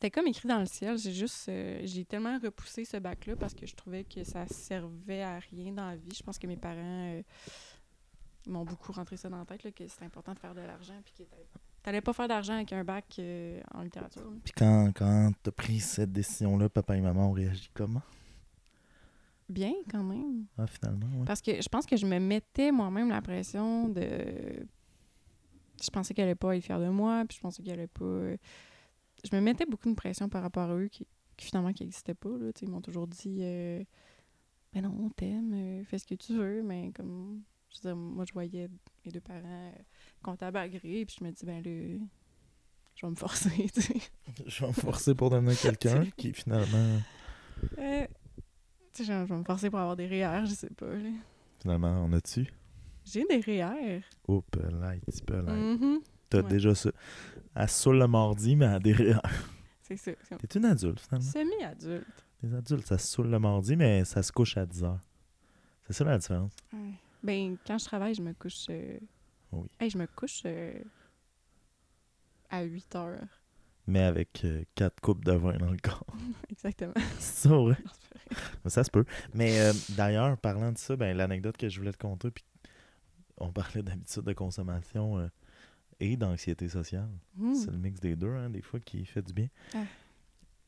c'était 0.00 0.12
comme 0.12 0.28
écrit 0.28 0.46
dans 0.46 0.60
le 0.60 0.66
ciel. 0.66 0.96
J'ai 0.96 1.12
juste, 1.12 1.48
euh, 1.48 1.80
j'ai 1.82 2.04
tellement 2.04 2.38
repoussé 2.38 2.84
ce 2.84 2.98
bac-là 2.98 3.34
parce 3.34 3.52
que 3.52 3.66
je 3.66 3.74
trouvais 3.74 4.04
que 4.04 4.22
ça 4.22 4.46
servait 4.46 5.22
à 5.22 5.40
rien 5.40 5.72
dans 5.72 5.88
la 5.88 5.96
vie. 5.96 6.14
Je 6.16 6.22
pense 6.22 6.38
que 6.38 6.46
mes 6.46 6.56
parents 6.56 6.76
euh, 7.16 7.22
m'ont 8.46 8.64
beaucoup 8.64 8.92
rentré 8.92 9.16
ça 9.16 9.28
dans 9.28 9.38
la 9.38 9.44
tête, 9.44 9.64
là, 9.64 9.72
que 9.72 9.88
c'était 9.88 10.04
important 10.04 10.34
de 10.34 10.38
faire 10.38 10.54
de 10.54 10.60
l'argent, 10.60 10.94
puis 11.04 11.12
que 11.18 11.22
t'a- 11.24 11.36
t'allais 11.82 12.00
pas 12.00 12.12
faire 12.12 12.28
d'argent 12.28 12.52
avec 12.54 12.72
un 12.72 12.84
bac 12.84 13.06
euh, 13.18 13.60
en 13.74 13.82
littérature. 13.82 14.22
là. 14.22 14.36
Puis 14.44 14.52
quand, 14.56 14.92
quand 14.94 15.32
t'as 15.42 15.50
pris 15.50 15.80
cette 15.80 16.12
décision-là, 16.12 16.68
papa 16.68 16.96
et 16.96 17.00
maman 17.00 17.30
ont 17.30 17.32
réagi 17.32 17.68
comment? 17.74 18.02
Bien, 19.48 19.72
quand 19.90 20.04
même. 20.04 20.44
Ah, 20.56 20.68
finalement, 20.68 21.08
ouais. 21.18 21.26
Parce 21.26 21.42
que 21.42 21.60
je 21.60 21.68
pense 21.68 21.86
que 21.86 21.96
je 21.96 22.06
me 22.06 22.20
mettais 22.20 22.70
moi-même 22.70 23.08
la 23.08 23.20
pression 23.20 23.88
de... 23.88 24.64
Je 25.82 25.90
pensais 25.90 26.14
qu'elle 26.14 26.26
allait 26.26 26.34
pas 26.36 26.56
être 26.56 26.62
fière 26.62 26.78
de 26.78 26.88
moi, 26.88 27.24
puis 27.28 27.36
je 27.38 27.42
pensais 27.42 27.64
qu'elle 27.64 27.80
allait 27.80 27.88
pas... 27.88 28.36
je 29.28 29.34
me 29.34 29.40
mettais 29.40 29.66
beaucoup 29.66 29.88
de 29.90 29.94
pression 29.94 30.28
par 30.28 30.42
rapport 30.42 30.70
à 30.70 30.76
eux 30.76 30.88
qui, 30.88 31.06
qui 31.36 31.46
finalement 31.46 31.72
qui 31.72 31.84
n'existaient 31.84 32.14
pas. 32.14 32.30
Là, 32.30 32.50
ils 32.60 32.68
m'ont 32.68 32.80
toujours 32.80 33.06
dit 33.06 33.38
euh, 33.40 33.82
Ben 34.72 34.82
non, 34.82 34.94
on 35.00 35.10
t'aime, 35.10 35.52
euh, 35.54 35.84
fais 35.84 35.98
ce 35.98 36.06
que 36.06 36.14
tu 36.14 36.34
veux, 36.36 36.62
mais 36.62 36.92
comme 36.94 37.42
je 37.70 37.76
veux 37.76 37.82
dire, 37.90 37.96
moi 37.96 38.24
je 38.26 38.32
voyais 38.32 38.68
mes 39.04 39.12
deux 39.12 39.20
parents 39.20 39.42
euh, 39.44 39.72
comptables 40.22 40.56
agréés, 40.56 41.04
puis 41.04 41.16
je 41.18 41.24
me 41.24 41.30
dis 41.30 41.44
ben 41.44 41.62
là, 41.62 42.06
je 42.94 43.06
vais 43.06 43.10
me 43.10 43.16
forcer, 43.16 43.68
tu 43.74 43.80
sais. 43.82 43.94
Je 44.46 44.60
vais 44.60 44.68
me 44.68 44.72
forcer 44.72 45.14
pour 45.14 45.30
devenir 45.30 45.58
quelqu'un 45.60 46.04
qui 46.16 46.32
finalement. 46.32 46.98
Euh, 47.78 48.06
tu 48.92 49.04
sais, 49.04 49.04
je, 49.04 49.12
vais 49.24 49.36
me 49.36 49.44
forcer 49.44 49.68
pour 49.70 49.78
avoir 49.78 49.96
des 49.96 50.06
REER, 50.06 50.46
je 50.46 50.54
sais 50.54 50.70
pas. 50.70 50.86
là. 50.94 51.10
Finalement, 51.60 52.04
on 52.04 52.12
a-tu? 52.12 52.46
J'ai 53.04 53.24
des 53.24 53.40
REER. 53.40 54.00
Oups, 54.28 54.46
là, 54.56 54.94
petit 55.06 55.22
peu 55.22 55.40
là. 55.40 55.52
Mhm. 55.52 56.00
T'as 56.30 56.42
Ouais. 56.42 56.48
déjà 56.48 56.74
ça. 56.74 56.90
Elle 57.60 57.68
saoule 57.68 57.98
le 57.98 58.06
mardi, 58.06 58.54
mais 58.56 58.66
elle 58.66 58.80
derrière. 58.82 59.20
C'est 59.82 59.96
ça. 59.96 60.12
T'es 60.38 60.58
une 60.58 60.64
adulte, 60.66 61.00
finalement. 61.00 61.28
Semi-adulte. 61.30 62.24
Les 62.42 62.54
adultes, 62.54 62.86
ça 62.86 62.98
se 62.98 63.06
saoule 63.08 63.28
le 63.30 63.38
mardi, 63.38 63.74
mais 63.74 64.04
ça 64.04 64.22
se 64.22 64.30
couche 64.30 64.56
à 64.56 64.64
10 64.64 64.84
heures. 64.84 65.00
C'est 65.86 65.92
ça 65.94 66.04
la 66.04 66.18
différence. 66.18 66.52
Ouais. 66.72 66.92
Ben, 67.22 67.56
quand 67.66 67.78
je 67.78 67.84
travaille, 67.86 68.14
je 68.14 68.22
me 68.22 68.32
couche. 68.34 68.66
euh, 68.70 68.98
Oui. 69.50 69.66
hey, 69.80 69.90
je 69.90 69.98
me 69.98 70.06
couche 70.06 70.42
euh, 70.44 70.72
à 72.50 72.62
8 72.62 72.94
heures. 72.96 73.18
Mais 73.86 74.02
avec 74.02 74.42
euh, 74.44 74.62
quatre 74.74 75.00
coupes 75.00 75.24
de 75.24 75.32
vin 75.32 75.56
dans 75.56 75.70
le 75.70 75.78
corps. 75.78 76.06
Exactement. 76.50 76.92
C'est 77.18 77.48
ça, 77.48 77.58
ouais. 77.58 77.74
Mais 78.64 78.70
Ça 78.70 78.84
se 78.84 78.90
peut. 78.90 79.04
Mais 79.34 79.58
euh, 79.60 79.72
d'ailleurs, 79.96 80.36
parlant 80.38 80.70
de 80.70 80.78
ça, 80.78 80.94
ben, 80.96 81.16
l'anecdote 81.16 81.56
que 81.56 81.68
je 81.68 81.78
voulais 81.80 81.92
te 81.92 81.98
conter, 81.98 82.30
puis 82.30 82.44
on 83.38 83.50
parlait 83.50 83.82
d'habitude 83.82 84.22
de 84.24 84.32
consommation 84.34 85.18
euh, 85.18 85.28
et 86.00 86.16
d'anxiété 86.16 86.68
sociale. 86.68 87.08
Hmm. 87.36 87.54
C'est 87.54 87.70
le 87.70 87.78
mix 87.78 88.00
des 88.00 88.16
deux, 88.16 88.30
hein, 88.34 88.50
des 88.50 88.62
fois, 88.62 88.80
qui 88.80 89.04
fait 89.04 89.22
du 89.22 89.32
bien. 89.32 89.48
Ah. 89.74 89.84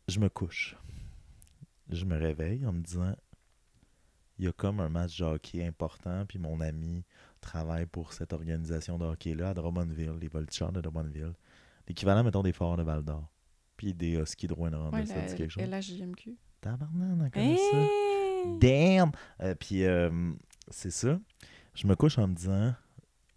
Je 0.09 0.19
me 0.19 0.29
couche. 0.29 0.77
Je 1.89 2.05
me 2.05 2.17
réveille 2.17 2.65
en 2.67 2.73
me 2.73 2.81
disant 2.83 3.15
il 4.39 4.45
y 4.45 4.49
a 4.49 4.53
comme 4.53 4.81
un 4.81 4.89
match 4.89 5.19
de 5.19 5.25
hockey 5.25 5.67
important, 5.67 6.25
puis 6.27 6.39
mon 6.39 6.61
ami 6.63 7.05
travaille 7.43 7.85
pour 7.85 8.15
cette 8.15 8.33
organisation 8.33 8.97
de 8.97 9.05
hockey-là 9.05 9.51
à 9.51 9.55
Drummondville, 9.55 10.17
les 10.19 10.29
Voltigeurs 10.29 10.73
de 10.73 10.81
Drummondville. 10.81 11.35
L'équivalent, 11.87 12.25
mettons, 12.25 12.43
des 12.43 12.55
Forts 12.55 12.79
de 12.79 12.83
Val 12.83 13.05
d'Or. 13.05 13.31
Puis 13.77 13.93
des 13.93 14.13
Huskies 14.17 14.47
de 14.47 14.55
Rouen-Noranda, 14.55 14.97
Ouais, 14.97 15.05
ça 15.07 15.21
dit 15.21 15.35
quelque 15.35 15.51
chose? 15.51 15.63
la 15.69 15.79
LHJMQ. 15.81 16.37
Tabarnak, 16.63 17.19
on 17.27 17.31
connaît 17.31 17.57
ça. 17.57 17.87
Damn! 18.61 19.11
Euh, 19.43 19.55
puis 19.55 19.85
euh, 19.85 20.33
c'est 20.69 20.91
ça. 20.91 21.21
Je 21.75 21.87
me 21.87 21.95
couche 21.95 22.17
en 22.19 22.27
me 22.27 22.35
disant 22.35 22.75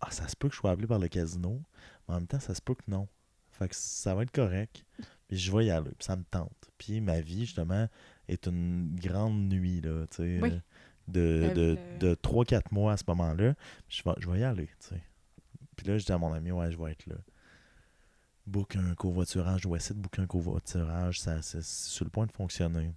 Ah, 0.05 0.11
ça 0.11 0.27
se 0.27 0.35
peut 0.35 0.49
que 0.49 0.53
je 0.55 0.59
sois 0.59 0.71
appelé 0.71 0.87
par 0.87 0.99
le 0.99 1.07
casino, 1.07 1.61
mais 2.07 2.15
en 2.15 2.17
même 2.19 2.27
temps, 2.27 2.39
ça 2.39 2.53
se 2.53 2.61
peut 2.61 2.75
que 2.75 2.83
non. 2.87 3.07
Fait 3.51 3.69
que 3.69 3.75
ça 3.75 4.13
va 4.15 4.23
être 4.23 4.31
correct. 4.31 4.83
Puis 5.27 5.37
je 5.37 5.55
vais 5.55 5.65
y 5.67 5.71
aller, 5.71 5.91
puis 5.91 6.03
ça 6.05 6.15
me 6.15 6.23
tente. 6.23 6.51
Puis 6.77 6.99
ma 7.01 7.21
vie, 7.21 7.45
justement, 7.45 7.87
est 8.27 8.47
une 8.47 8.95
grande 8.95 9.47
nuit, 9.49 9.79
là, 9.81 10.05
tu 10.07 10.17
sais. 10.17 10.39
Oui. 10.41 10.59
De, 11.07 11.47
La- 11.47 11.53
de, 11.53 11.77
de 11.99 12.15
3-4 12.15 12.61
mois 12.71 12.93
à 12.93 12.97
ce 12.97 13.03
moment-là. 13.09 13.53
Je 13.89 14.03
vais, 14.03 14.11
je 14.19 14.29
vais 14.29 14.39
y 14.39 14.43
aller, 14.43 14.67
tu 14.79 14.87
sais. 14.89 15.01
Puis 15.75 15.87
là, 15.87 15.97
je 15.97 16.05
dis 16.05 16.11
à 16.11 16.17
mon 16.17 16.33
ami, 16.33 16.51
ouais, 16.51 16.71
je 16.71 16.77
vais 16.77 16.91
être 16.91 17.05
là. 17.07 17.15
Book 18.45 18.75
un 18.75 18.93
covoiturage, 18.95 19.61
je 19.61 19.69
vais 19.69 19.77
essayer 19.77 19.95
de 19.95 20.01
booker 20.01 20.21
un 20.21 20.27
covoiturage, 20.27 21.21
ça, 21.21 21.41
c'est 21.41 21.61
c'est 21.63 21.89
sur 21.89 22.03
le 22.03 22.11
point 22.11 22.25
de 22.25 22.31
fonctionner. 22.31 22.93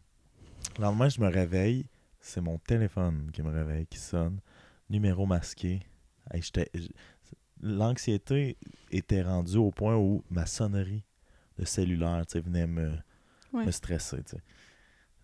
Le 0.76 0.82
lendemain, 0.82 1.08
je 1.08 1.20
me 1.20 1.28
réveille, 1.28 1.86
c'est 2.20 2.40
mon 2.40 2.58
téléphone 2.58 3.30
qui 3.32 3.42
me 3.42 3.50
réveille, 3.50 3.86
qui 3.86 3.98
sonne. 3.98 4.40
Numéro 4.90 5.24
masqué. 5.26 5.80
Hey, 6.32 6.42
L'anxiété 7.62 8.56
était 8.90 9.22
rendue 9.22 9.56
au 9.56 9.70
point 9.70 9.96
où 9.96 10.22
ma 10.30 10.44
sonnerie 10.46 11.02
de 11.58 11.64
cellulaire 11.64 12.22
venait 12.34 12.66
me, 12.66 12.92
Ouais. 13.52 13.64
me 13.64 13.70
stresser. 13.70 14.22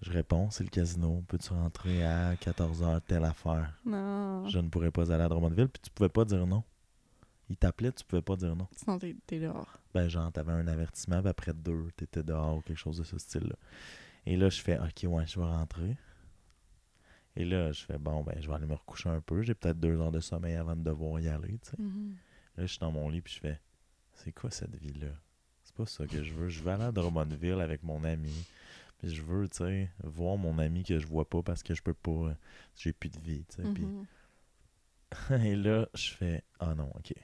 Je 0.00 0.10
réponds, 0.10 0.50
c'est 0.50 0.64
le 0.64 0.70
casino. 0.70 1.22
Peux-tu 1.28 1.50
rentrer 1.52 2.04
à 2.04 2.34
14h, 2.36 3.00
telle 3.06 3.24
affaire? 3.24 3.78
Non. 3.84 4.48
Je 4.48 4.58
ne 4.58 4.68
pourrais 4.68 4.90
pas 4.90 5.12
aller 5.12 5.22
à 5.22 5.28
Drummondville. 5.28 5.68
Puis 5.68 5.82
tu 5.82 5.90
pouvais 5.90 6.08
pas 6.08 6.24
dire 6.24 6.46
non. 6.46 6.64
Il 7.50 7.56
t'appelait, 7.56 7.92
tu 7.92 8.02
pouvais 8.04 8.22
pas 8.22 8.34
dire 8.36 8.56
non. 8.56 8.66
Sinon, 8.74 8.98
t'es 8.98 9.38
dehors. 9.38 9.78
Ben, 9.92 10.08
genre, 10.08 10.32
t'avais 10.32 10.52
un 10.52 10.66
avertissement, 10.68 11.20
puis 11.20 11.28
après 11.28 11.52
deux, 11.52 11.88
t'étais 11.96 12.22
dehors 12.22 12.56
ou 12.56 12.60
quelque 12.62 12.78
chose 12.78 12.96
de 12.98 13.04
ce 13.04 13.18
style-là. 13.18 13.56
Et 14.24 14.36
là, 14.36 14.48
je 14.48 14.60
fais, 14.62 14.78
OK, 14.78 15.04
ouais, 15.06 15.26
je 15.26 15.38
vais 15.38 15.44
rentrer. 15.46 15.96
Et 17.36 17.44
là, 17.44 17.72
je 17.72 17.82
fais, 17.84 17.96
bon, 17.98 18.22
ben, 18.22 18.36
je 18.40 18.46
vais 18.48 18.54
aller 18.54 18.66
me 18.66 18.74
recoucher 18.74 19.08
un 19.08 19.20
peu. 19.20 19.42
J'ai 19.42 19.54
peut-être 19.54 19.80
deux 19.80 19.98
heures 20.00 20.12
de 20.12 20.20
sommeil 20.20 20.54
avant 20.54 20.76
de 20.76 20.82
devoir 20.82 21.18
y 21.20 21.28
aller, 21.28 21.58
tu 21.58 21.70
sais. 21.70 21.76
Mhm. 21.80 22.16
Là, 22.56 22.66
je 22.66 22.70
suis 22.70 22.78
dans 22.78 22.92
mon 22.92 23.08
lit, 23.08 23.22
puis 23.22 23.32
je 23.34 23.40
fais, 23.40 23.60
c'est 24.12 24.32
quoi 24.32 24.50
cette 24.50 24.76
vie-là? 24.76 25.08
C'est 25.64 25.74
pas 25.74 25.86
ça 25.86 26.06
que 26.06 26.22
je 26.22 26.34
veux. 26.34 26.48
Je 26.48 26.62
veux 26.62 26.70
aller 26.70 26.84
à 26.84 26.92
Drummondville 26.92 27.60
avec 27.60 27.82
mon 27.82 28.04
ami. 28.04 28.34
Puis 28.98 29.14
je 29.14 29.22
veux, 29.22 29.48
tu 29.48 29.56
sais, 29.58 29.90
voir 30.04 30.36
mon 30.36 30.58
ami 30.58 30.84
que 30.84 30.98
je 30.98 31.06
vois 31.06 31.28
pas 31.28 31.42
parce 31.42 31.62
que 31.62 31.74
je 31.74 31.82
peux 31.82 31.94
pas. 31.94 32.36
J'ai 32.76 32.92
plus 32.92 33.08
de 33.08 33.18
vie, 33.20 33.44
tu 33.48 33.56
sais. 33.62 33.72
puis- 33.72 33.84
Mhm. 33.86 34.06
et 35.46 35.56
là, 35.56 35.88
je 35.94 36.10
fais 36.10 36.42
Ah 36.58 36.74
non, 36.74 36.90
ok. 36.94 37.14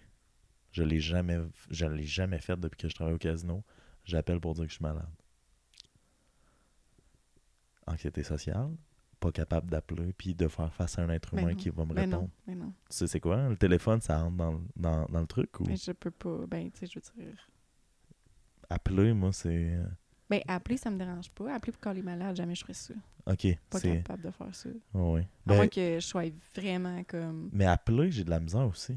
Je 0.72 0.82
l'ai 0.82 1.00
jamais 1.00 1.38
je 1.70 1.86
l'ai 1.86 2.04
jamais 2.04 2.38
fait 2.38 2.56
depuis 2.58 2.76
que 2.76 2.88
je 2.88 2.94
travaille 2.94 3.14
au 3.14 3.18
casino. 3.18 3.62
J'appelle 4.04 4.40
pour 4.40 4.54
dire 4.54 4.64
que 4.64 4.70
je 4.70 4.76
suis 4.76 4.82
malade. 4.82 5.08
Anxiété 7.86 8.22
sociale, 8.22 8.70
pas 9.18 9.32
capable 9.32 9.68
d'appeler 9.70 10.12
puis 10.12 10.34
de 10.34 10.48
faire 10.48 10.72
face 10.74 10.98
à 10.98 11.02
un 11.02 11.08
être 11.10 11.34
Ben 11.34 11.42
humain 11.42 11.54
qui 11.54 11.70
va 11.70 11.84
me 11.84 11.92
Ben 11.94 12.02
répondre. 12.02 12.22
non, 12.24 12.30
ben 12.46 12.58
non. 12.58 12.72
Tu 12.88 12.96
sais 12.96 13.06
c'est 13.06 13.20
quoi? 13.20 13.48
Le 13.48 13.56
téléphone, 13.56 14.00
ça 14.00 14.22
rentre 14.22 14.36
dans, 14.36 14.52
le- 14.52 14.60
dans, 14.76 15.06
dans 15.06 15.20
le 15.20 15.26
truc 15.26 15.58
ou? 15.60 15.64
Mais 15.66 15.76
je 15.76 15.92
peux 15.92 16.10
pas. 16.10 16.46
Ben, 16.46 16.70
tu 16.70 16.80
sais, 16.80 16.86
je 16.86 16.98
veux 17.00 17.24
dire. 17.24 17.36
appeler, 18.70 19.12
moi 19.12 19.32
c'est 19.32 19.74
euh, 19.74 19.84
Ben, 20.30 20.40
appeler, 20.46 20.76
ça 20.76 20.90
me 20.90 20.98
dérange 20.98 21.30
pas. 21.30 21.54
Appeler 21.54 21.72
pour 21.72 21.80
quand 21.80 21.92
les 21.92 22.02
malades, 22.02 22.36
jamais 22.36 22.54
je 22.54 22.60
ferais 22.62 22.74
ça. 22.74 22.94
OK, 23.26 23.46
Pas 23.70 23.80
capable 23.80 24.22
de 24.22 24.30
faire 24.30 24.54
ça. 24.54 24.68
oui. 24.94 25.20
À 25.20 25.26
Ben, 25.46 25.56
moins 25.56 25.68
que 25.68 26.00
je 26.00 26.06
sois 26.06 26.24
vraiment 26.54 27.02
comme. 27.04 27.50
mais 27.52 27.66
appeler, 27.66 28.10
j'ai 28.10 28.24
de 28.24 28.30
la 28.30 28.40
misère 28.40 28.66
aussi. 28.68 28.96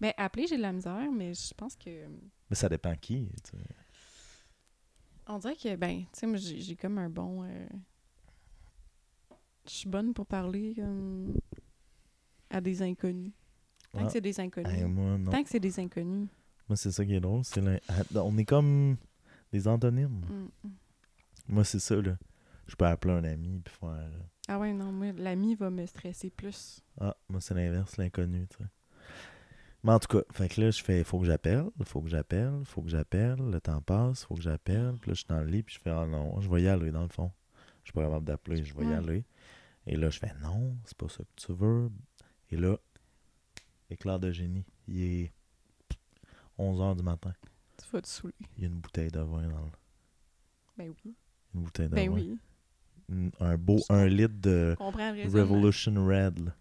Ben, 0.00 0.12
appeler, 0.16 0.46
j'ai 0.46 0.56
de 0.56 0.62
la 0.62 0.72
misère, 0.72 1.10
mais 1.12 1.34
je 1.34 1.52
pense 1.54 1.74
que. 1.76 2.06
Mais 2.50 2.56
ça 2.56 2.68
dépend 2.68 2.94
qui, 2.94 3.28
tu 3.44 3.50
sais. 3.50 3.64
On 5.26 5.38
dirait 5.38 5.56
que, 5.56 5.76
ben, 5.76 6.00
tu 6.04 6.06
sais, 6.12 6.26
moi, 6.26 6.36
j'ai 6.38 6.58
j'ai 6.60 6.74
comme 6.76 6.96
un 6.98 7.10
bon. 7.10 7.44
euh, 7.44 7.66
Je 9.68 9.74
suis 9.74 9.88
bonne 9.88 10.14
pour 10.14 10.26
parler 10.26 10.74
à 12.50 12.60
des 12.60 12.82
inconnus. 12.82 13.32
Tant 13.92 14.00
Ah. 14.00 14.04
que 14.06 14.12
c'est 14.12 14.20
des 14.20 14.38
inconnus. 14.40 14.72
Hey, 14.72 14.84
moi 14.84 15.18
non. 15.18 15.30
Tant 15.30 15.42
que 15.42 15.48
c'est 15.48 15.60
des 15.60 15.78
inconnus. 15.80 16.28
Moi 16.68 16.76
c'est 16.76 16.90
ça 16.92 17.04
qui 17.04 17.14
est 17.14 17.20
drôle, 17.20 17.42
la- 18.12 18.24
on 18.24 18.36
est 18.36 18.44
comme 18.44 18.96
des 19.52 19.66
antonymes. 19.66 20.20
Mm, 20.28 20.68
mm. 20.68 20.70
Moi, 21.50 21.64
c'est 21.64 21.78
ça, 21.78 21.96
là. 21.96 22.18
Je 22.66 22.76
peux 22.76 22.84
appeler 22.84 23.14
un 23.14 23.24
ami 23.24 23.60
puis 23.64 23.74
faire. 23.74 23.88
euh, 23.88 24.18
Ah 24.48 24.58
ouais, 24.58 24.74
non, 24.74 24.92
moi, 24.92 25.12
l'ami 25.12 25.54
va 25.54 25.70
me 25.70 25.86
stresser 25.86 26.28
plus. 26.28 26.82
Ah, 27.00 27.16
moi, 27.30 27.40
c'est 27.40 27.54
l'inverse, 27.54 27.96
l'inconnu, 27.96 28.46
tu 28.48 28.58
sais. 28.58 28.64
Mais 29.82 29.92
en 29.92 29.98
tout 29.98 30.08
cas, 30.08 30.22
fait 30.32 30.50
que 30.50 30.60
là, 30.60 30.70
je 30.70 30.82
fais, 30.84 31.02
faut 31.04 31.18
que 31.20 31.24
j'appelle, 31.24 31.64
faut 31.84 32.02
que 32.02 32.08
j'appelle, 32.08 32.60
faut 32.66 32.82
que 32.82 32.90
j'appelle, 32.90 33.36
le 33.38 33.58
temps 33.62 33.80
passe, 33.80 34.24
faut 34.24 34.34
que 34.34 34.42
j'appelle. 34.42 34.96
Puis 35.00 35.10
là, 35.10 35.14
je 35.14 35.20
suis 35.20 35.26
dans 35.28 35.40
le 35.40 35.46
lit, 35.46 35.62
puis 35.62 35.76
je 35.76 35.80
fais, 35.80 35.88
ah 35.90 36.04
non, 36.06 36.38
je 36.42 36.50
vais 36.50 36.60
y 36.62 36.68
aller, 36.68 36.90
dans 36.90 37.02
le 37.02 37.08
fond. 37.08 37.30
Je 37.84 37.90
suis 37.90 37.92
pas 37.94 38.02
capable 38.02 38.26
d'appeler, 38.26 38.62
je 38.62 38.74
vais 38.76 38.84
y 38.84 38.92
aller. 38.92 39.24
Et 39.88 39.96
là, 39.96 40.10
je 40.10 40.18
fais, 40.18 40.32
non, 40.42 40.76
c'est 40.84 40.96
pas 40.96 41.08
ça 41.08 41.24
que 41.24 41.46
tu 41.46 41.52
veux. 41.52 41.90
Et 42.50 42.56
là, 42.56 42.76
éclair 43.90 44.20
de 44.20 44.30
génie. 44.30 44.64
Il 44.86 45.02
est 45.02 45.32
11 46.58 46.78
h 46.80 46.96
du 46.96 47.02
matin. 47.02 47.32
Tu 47.82 47.88
vas 47.90 48.02
te 48.02 48.08
saouler. 48.08 48.34
Il 48.56 48.62
y 48.62 48.66
a 48.66 48.68
une 48.68 48.80
bouteille 48.80 49.10
de 49.10 49.20
vin 49.20 49.48
dans 49.48 49.64
le. 49.64 49.70
Ben 50.76 50.92
oui. 51.04 51.14
Une 51.54 51.62
bouteille 51.62 51.88
de 51.88 51.94
Ben 51.94 52.08
vin. 52.10 52.14
oui. 52.14 52.38
Un 53.40 53.56
beau 53.56 53.78
1 53.88 54.06
litre 54.06 54.34
de. 54.38 54.76
Revolution 54.78 55.94
Red. 56.06 56.38
Là. 56.40 56.54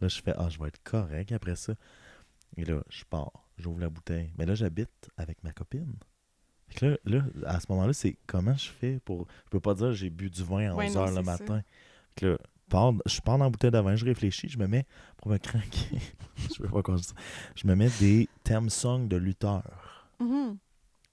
Là, 0.00 0.08
je 0.08 0.20
fais, 0.20 0.34
ah, 0.36 0.50
je 0.50 0.58
vais 0.58 0.68
être 0.68 0.82
correct 0.82 1.32
après 1.32 1.56
ça. 1.56 1.74
Et 2.56 2.64
là, 2.66 2.82
je 2.90 3.04
pars, 3.04 3.48
j'ouvre 3.56 3.80
la 3.80 3.88
bouteille. 3.88 4.32
Mais 4.36 4.44
là, 4.44 4.54
j'habite 4.54 5.08
avec 5.16 5.42
ma 5.42 5.52
copine. 5.52 5.94
Fait 6.68 6.74
que 6.80 6.86
là, 6.86 6.98
là, 7.04 7.24
à 7.46 7.60
ce 7.60 7.66
moment-là, 7.70 7.94
c'est 7.94 8.18
comment 8.26 8.56
je 8.56 8.68
fais 8.68 9.00
pour. 9.00 9.26
Je 9.46 9.50
peux 9.50 9.60
pas 9.60 9.74
dire 9.74 9.92
j'ai 9.92 10.10
bu 10.10 10.28
du 10.28 10.42
vin 10.44 10.70
à 10.70 10.74
Ouais, 10.74 10.86
11 10.88 10.94
non, 10.96 11.04
h 11.06 11.08
le 11.08 11.14
c'est 11.14 11.22
matin. 11.22 11.62
Fait 12.10 12.20
que 12.20 12.26
là, 12.26 12.38
pars- 12.74 12.92
je 13.06 13.20
pars 13.20 13.38
dans 13.38 13.44
la 13.44 13.50
bouteille 13.50 13.70
de 13.70 13.78
vin, 13.78 13.96
je 13.96 14.04
réfléchis, 14.04 14.48
je 14.48 14.58
me 14.58 14.66
mets, 14.66 14.86
pour 15.16 15.30
me 15.30 15.38
craquer, 15.38 15.98
je 16.36 16.48
sais 16.48 16.68
pas 16.68 16.82
quoi 16.82 16.96
je 16.96 17.02
dis, 17.02 17.12
je 17.56 17.66
me 17.66 17.74
mets 17.74 17.90
des 18.00 18.28
theme 18.42 18.68
songs 18.70 19.06
de 19.06 19.16
lutteurs. 19.16 20.08
Mhm. 20.20 20.56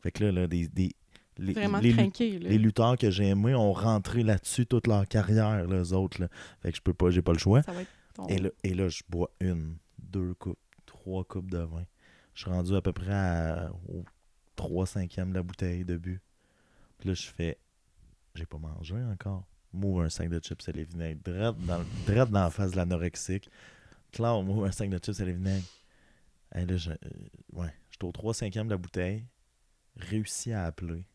Fait 0.02 0.12
que 0.12 0.24
là, 0.24 0.32
là 0.32 0.48
des, 0.48 0.68
des, 0.68 0.92
les, 1.38 1.54
les, 1.82 1.94
là. 2.40 2.50
les 2.50 2.58
lutteurs 2.58 2.98
que 2.98 3.10
j'ai 3.12 3.28
aimés 3.28 3.54
ont 3.56 3.74
rentré 3.74 4.24
là-dessus 4.24 4.66
toute 4.66 4.88
leur 4.88 5.08
carrière, 5.08 5.66
les 5.68 5.94
autres. 5.94 6.22
Là. 6.22 6.28
Fait 6.62 6.72
que 6.72 6.78
je 6.78 6.82
peux 6.82 6.94
pas, 6.94 7.10
j'ai 7.12 7.22
pas 7.22 7.34
le 7.34 7.40
choix. 7.40 7.62
Ça 7.64 7.72
va 7.72 7.82
être 7.82 7.90
ton... 8.14 8.26
Et 8.28 8.38
là, 8.40 8.50
et 8.64 8.74
là, 8.74 8.90
je 8.90 9.02
bois 9.08 9.30
une, 9.40 9.78
deux 10.00 10.34
coupes, 10.36 10.60
trois 10.86 11.24
coupes 11.24 11.50
de 11.52 11.60
vin. 11.60 11.86
Je 12.34 12.42
suis 12.42 12.50
rendu 12.52 12.76
à 12.76 12.82
peu 12.82 12.92
près 12.94 13.14
à- 13.14 13.72
au 13.90 14.04
3 14.56 14.86
cinquième 14.88 15.30
de 15.30 15.36
la 15.36 15.44
bouteille 15.44 15.86
de 15.86 15.98
but. 15.98 16.22
Puis 16.98 17.10
là, 17.10 17.14
je 17.16 17.28
fais, 17.28 17.58
j'ai 18.36 18.46
pas 18.46 18.58
mangé 18.58 18.96
encore. 18.96 19.46
Move 19.74 20.02
un 20.02 20.10
sac 20.10 20.30
de 20.30 20.40
chips 20.40 20.68
et 20.68 20.72
les 20.74 20.84
vinaigres. 20.84 21.22
Drette 21.24 21.66
dans, 21.66 21.84
drette 22.06 22.30
dans 22.30 22.44
la 22.44 22.50
face 22.50 22.72
de 22.72 22.76
l'anorexique. 22.78 23.50
Claire, 24.12 24.42
move 24.42 24.66
un 24.66 24.72
sac 24.72 24.90
de 24.90 24.98
chips 24.98 25.20
et 25.20 25.26
les 25.26 25.34
vinaigres. 25.34 25.68
Et 26.56 26.66
là, 26.66 26.76
je, 26.78 26.92
euh, 26.92 26.96
ouais, 27.54 27.74
j'étais 27.90 28.04
au 28.04 28.12
3 28.12 28.34
cinquième 28.34 28.68
de 28.68 28.72
la 28.72 28.78
bouteille. 28.78 29.26
Réussi 29.96 30.52
à 30.52 30.66
appeler. 30.66 31.06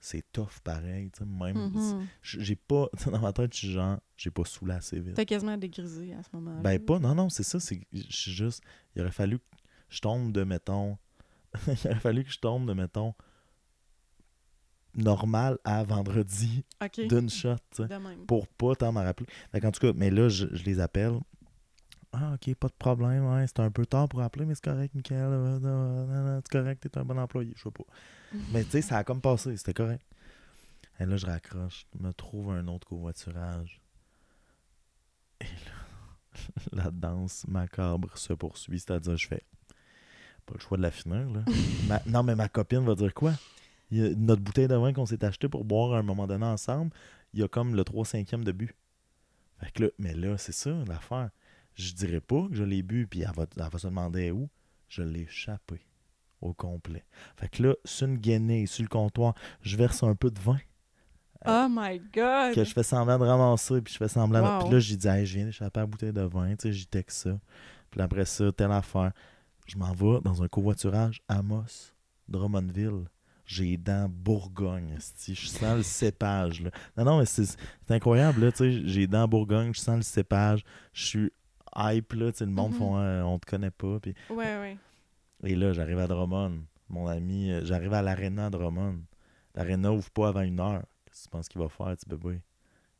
c'est 0.00 0.30
tough 0.32 0.60
pareil, 0.62 1.10
même. 1.24 1.70
Mhm. 1.70 2.06
J'ai 2.22 2.56
pas, 2.56 2.88
dans 3.06 3.20
ma 3.20 3.32
tête, 3.32 3.54
je 3.54 3.58
suis 3.58 3.72
genre, 3.72 3.98
j'ai 4.18 4.30
pas 4.30 4.44
saoulé 4.44 4.74
assez 4.74 5.00
vite. 5.00 5.14
T'as 5.14 5.24
quasiment 5.24 5.56
dégrisé 5.56 6.12
à 6.12 6.22
ce 6.22 6.28
moment-là. 6.34 6.60
Ben 6.60 6.78
pas, 6.78 6.98
non, 6.98 7.14
non, 7.14 7.30
c'est 7.30 7.42
ça, 7.42 7.58
je 7.58 8.00
suis 8.10 8.32
juste, 8.32 8.62
il 8.94 9.00
aurait 9.00 9.12
fallu 9.12 9.38
que 9.38 9.44
je 9.88 10.00
tombe 10.00 10.32
de, 10.32 10.44
mettons, 10.44 10.98
il 11.66 11.72
aurait 11.86 12.00
fallu 12.00 12.24
que 12.24 12.30
je 12.30 12.38
tombe 12.38 12.68
de, 12.68 12.74
mettons, 12.74 13.14
normal 14.94 15.58
à 15.64 15.82
vendredi 15.84 16.64
d'une 17.08 17.28
shot, 17.30 17.56
pour 18.26 18.46
pas 18.48 18.74
tant 18.76 18.92
m'en 18.92 19.02
rappeler. 19.02 19.26
Fait 19.52 19.60
qu'en 19.60 19.70
tout 19.70 19.80
cas, 19.80 19.92
mais 19.94 20.10
là, 20.10 20.28
je, 20.28 20.46
je 20.52 20.64
les 20.64 20.80
appelle. 20.80 21.18
Ah, 22.12 22.34
ok, 22.34 22.54
pas 22.54 22.68
de 22.68 22.74
problème. 22.78 23.24
Ouais, 23.26 23.44
c'est 23.48 23.58
un 23.60 23.70
peu 23.72 23.86
tard 23.86 24.08
pour 24.08 24.20
appeler, 24.22 24.44
mais 24.44 24.54
c'est 24.54 24.64
correct, 24.64 24.94
Michael. 24.94 25.18
Euh, 25.20 25.58
non, 25.58 26.06
non, 26.06 26.40
c'est 26.44 26.58
correct, 26.58 26.80
t'es 26.88 26.96
un 26.98 27.04
bon 27.04 27.18
employé. 27.18 27.52
Je 27.56 27.62
sais 27.64 27.70
pas. 27.70 27.84
Mais 28.52 28.62
tu 28.64 28.70
sais, 28.70 28.82
ça 28.82 28.98
a 28.98 29.04
comme 29.04 29.20
passé, 29.20 29.56
c'était 29.56 29.74
correct. 29.74 30.04
Et 31.00 31.06
là, 31.06 31.16
je 31.16 31.26
raccroche, 31.26 31.86
me 31.98 32.12
trouve 32.12 32.50
un 32.52 32.66
autre 32.68 32.86
covoiturage. 32.86 33.80
Et 35.40 35.44
là, 35.44 36.40
la 36.84 36.90
danse 36.90 37.44
macabre 37.48 38.16
se 38.16 38.32
poursuit, 38.32 38.78
c'est-à-dire, 38.78 39.16
je 39.16 39.26
fais 39.26 39.42
pas 40.46 40.54
le 40.54 40.60
choix 40.60 40.76
de 40.76 40.82
la 40.82 40.90
finir, 40.92 41.28
là. 41.30 41.42
Ma- 41.88 42.02
non, 42.06 42.22
mais 42.22 42.34
ma 42.36 42.48
copine 42.48 42.84
va 42.84 42.94
dire 42.94 43.12
quoi? 43.12 43.32
Notre 43.90 44.42
bouteille 44.42 44.68
de 44.68 44.74
vin 44.74 44.92
qu'on 44.92 45.06
s'est 45.06 45.24
acheté 45.24 45.48
pour 45.48 45.64
boire 45.64 45.94
à 45.94 45.98
un 45.98 46.02
moment 46.02 46.26
donné 46.26 46.46
ensemble, 46.46 46.90
il 47.32 47.40
y 47.40 47.42
a 47.42 47.48
comme 47.48 47.74
le 47.74 47.84
3 47.84 48.04
5 48.04 48.30
de 48.42 48.52
but. 48.52 48.74
Fait 49.58 49.70
que 49.70 49.84
là, 49.84 49.88
mais 49.98 50.14
là, 50.14 50.36
c'est 50.38 50.52
ça 50.52 50.70
l'affaire. 50.86 51.30
Je 51.74 51.92
dirais 51.92 52.20
pas 52.20 52.46
que 52.48 52.54
je 52.54 52.64
l'ai 52.64 52.82
bu, 52.82 53.06
puis 53.06 53.20
elle 53.22 53.32
va, 53.34 53.46
elle 53.56 53.70
va 53.70 53.78
se 53.78 53.86
demander 53.86 54.30
où. 54.30 54.48
Je 54.88 55.02
l'ai 55.02 55.22
échappé 55.22 55.80
au 56.40 56.52
complet. 56.52 57.04
Fait 57.36 57.48
que 57.48 57.62
là, 57.62 57.74
sur 57.84 58.06
une 58.06 58.18
guenille, 58.18 58.66
sur 58.66 58.82
le 58.82 58.88
comptoir, 58.88 59.34
je 59.62 59.76
verse 59.76 60.02
un 60.02 60.14
peu 60.14 60.30
de 60.30 60.38
vin 60.38 60.58
Oh 61.46 61.66
my 61.68 61.98
God! 61.98 62.54
que 62.54 62.64
je 62.64 62.72
fais 62.72 62.82
semblant 62.82 63.18
de 63.18 63.24
ramasser, 63.24 63.82
puis 63.82 63.92
je 63.92 63.98
fais 63.98 64.08
semblant 64.08 64.58
de... 64.58 64.64
Puis 64.64 64.72
là, 64.72 64.78
j'ai 64.78 64.96
dit, 64.96 65.08
hey, 65.08 65.26
je 65.26 65.36
viens 65.36 65.44
d'échapper 65.44 65.80
à 65.80 65.82
la 65.82 65.86
bouteille 65.86 66.12
de 66.12 66.22
vin, 66.22 66.50
tu 66.56 66.68
sais, 66.68 66.72
j'y 66.72 66.86
texte 66.86 67.24
ça. 67.24 67.38
Puis 67.90 68.00
après 68.00 68.24
ça, 68.24 68.50
telle 68.52 68.72
affaire. 68.72 69.12
Je 69.66 69.76
m'en 69.76 69.92
vais 69.92 70.20
dans 70.22 70.42
un 70.42 70.48
covoiturage 70.48 71.22
Amos, 71.28 71.92
Drummondville. 72.28 73.04
J'ai 73.46 73.64
les 73.64 73.76
dents 73.76 74.08
Bourgogne, 74.08 74.96
je 74.98 75.34
sens 75.46 75.76
le 75.76 75.82
cépage. 75.82 76.62
Là. 76.62 76.70
Non, 76.96 77.04
non, 77.04 77.18
mais 77.18 77.26
c'est 77.26 77.56
incroyable, 77.90 78.52
tu 78.52 78.88
j'ai 78.88 79.00
les 79.00 79.06
dents 79.06 79.28
Bourgogne, 79.28 79.72
je 79.74 79.80
sens 79.80 79.96
le 79.96 80.02
cépage, 80.02 80.64
je 80.94 81.04
suis 81.04 81.32
hype, 81.76 82.12
là, 82.14 82.32
tu 82.32 82.44
le 82.44 82.50
monde 82.50 82.72
Mhm. 82.72 82.78
font, 82.78 82.98
euh, 82.98 83.22
on 83.22 83.38
te 83.38 83.46
connaît 83.46 83.70
pas, 83.70 83.98
puis 84.00 84.14
Ouais, 84.30 84.56
ouais. 84.58 84.78
et 85.44 85.54
là, 85.56 85.72
j'arrive 85.72 85.98
à 85.98 86.06
Drummond. 86.06 86.60
Mon 86.88 87.06
ami, 87.06 87.50
euh, 87.50 87.64
j'arrive 87.64 87.92
à 87.94 88.00
l'aréna 88.02 88.48
Drummond. 88.50 89.00
L'aréna 89.54 89.92
ouvre 89.92 90.10
pas 90.10 90.28
avant 90.28 90.42
une 90.42 90.60
heure. 90.60 90.82
Qu'est-ce 91.06 91.20
que 91.20 91.24
tu 91.24 91.28
penses 91.30 91.48
qu'il 91.48 91.60
va 91.60 91.68
faire, 91.68 91.86
petit 91.96 92.08
bébé? 92.08 92.40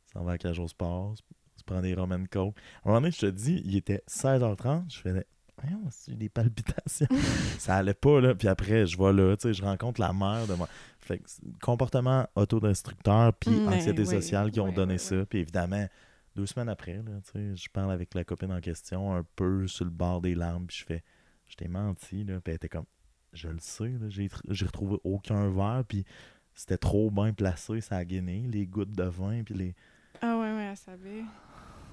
Il 0.07 0.11
s'en 0.11 0.23
va 0.23 0.33
à 0.33 0.37
Cage 0.37 0.59
au 0.59 0.67
Sport, 0.67 1.15
se 1.55 1.63
prend 1.63 1.81
des 1.81 1.93
Roman 1.95 2.23
Coke. 2.29 2.55
À 2.83 2.89
un 2.89 2.91
moment 2.91 3.01
donné, 3.01 3.11
je 3.11 3.19
te 3.21 3.25
dis, 3.27 3.61
il 3.65 3.75
était 3.77 4.03
16h30. 4.07 4.85
Je 4.93 4.99
faisais, 4.99 5.25
voyons, 5.65 6.17
des 6.17 6.29
palpitations? 6.29 7.07
ça 7.59 7.75
allait 7.77 7.93
pas, 7.93 8.21
là. 8.21 8.35
Puis 8.35 8.47
après, 8.47 8.85
je 8.85 8.97
vais 8.97 9.13
là, 9.13 9.35
tu 9.37 9.43
sais, 9.43 9.53
je 9.53 9.63
rencontre 9.63 9.99
la 10.01 10.13
mère 10.13 10.47
de 10.47 10.53
moi. 10.53 10.67
Fait 10.99 11.19
que 11.19 11.25
comportement 11.61 12.27
autodestructeur, 12.35 13.33
puis 13.33 13.51
Mm, 13.51 13.67
anxiété 13.67 13.99
ouais, 13.99 14.05
sociale 14.05 14.51
qui 14.51 14.59
ont 14.59 14.65
ouais, 14.65 14.73
donné 14.73 14.93
ouais, 14.93 14.99
ça. 14.99 15.15
ouais. 15.17 15.25
Puis 15.25 15.39
évidemment, 15.39 15.87
deux 16.35 16.45
semaines 16.45 16.69
après, 16.69 16.95
là, 16.95 17.19
tu 17.23 17.31
sais, 17.31 17.55
je 17.55 17.69
parle 17.69 17.91
avec 17.91 18.13
la 18.13 18.23
copine 18.23 18.51
en 18.51 18.59
question, 18.61 19.13
un 19.15 19.23
peu 19.35 19.67
sur 19.67 19.85
le 19.85 19.91
bord 19.91 20.21
des 20.21 20.35
larmes, 20.35 20.65
puis 20.67 20.77
je 20.79 20.85
fais, 20.85 21.03
je 21.47 21.55
t'ai 21.55 21.67
menti, 21.67 22.23
là. 22.23 22.39
Puis 22.41 22.51
elle 22.51 22.55
était 22.55 22.69
comme, 22.69 22.85
je 23.33 23.49
le 23.49 23.59
sais, 23.59 23.89
là, 23.89 24.09
j'ai 24.09 24.29
j'ai 24.49 24.65
retrouvé 24.65 24.97
aucun 25.03 25.49
verre, 25.49 25.83
puis 25.87 26.05
c'était 26.53 26.77
trop 26.77 27.11
bien 27.11 27.33
placé, 27.33 27.81
ça 27.81 27.97
a 27.97 28.05
gainé, 28.05 28.45
les 28.47 28.65
gouttes 28.65 28.93
de 28.93 29.03
vin, 29.03 29.43
puis 29.43 29.53
les... 29.53 29.75
Ah 30.21 30.37
ouais, 30.37 30.53
ouais, 30.53 30.63
elle 30.71 30.77
savait. 30.77 31.23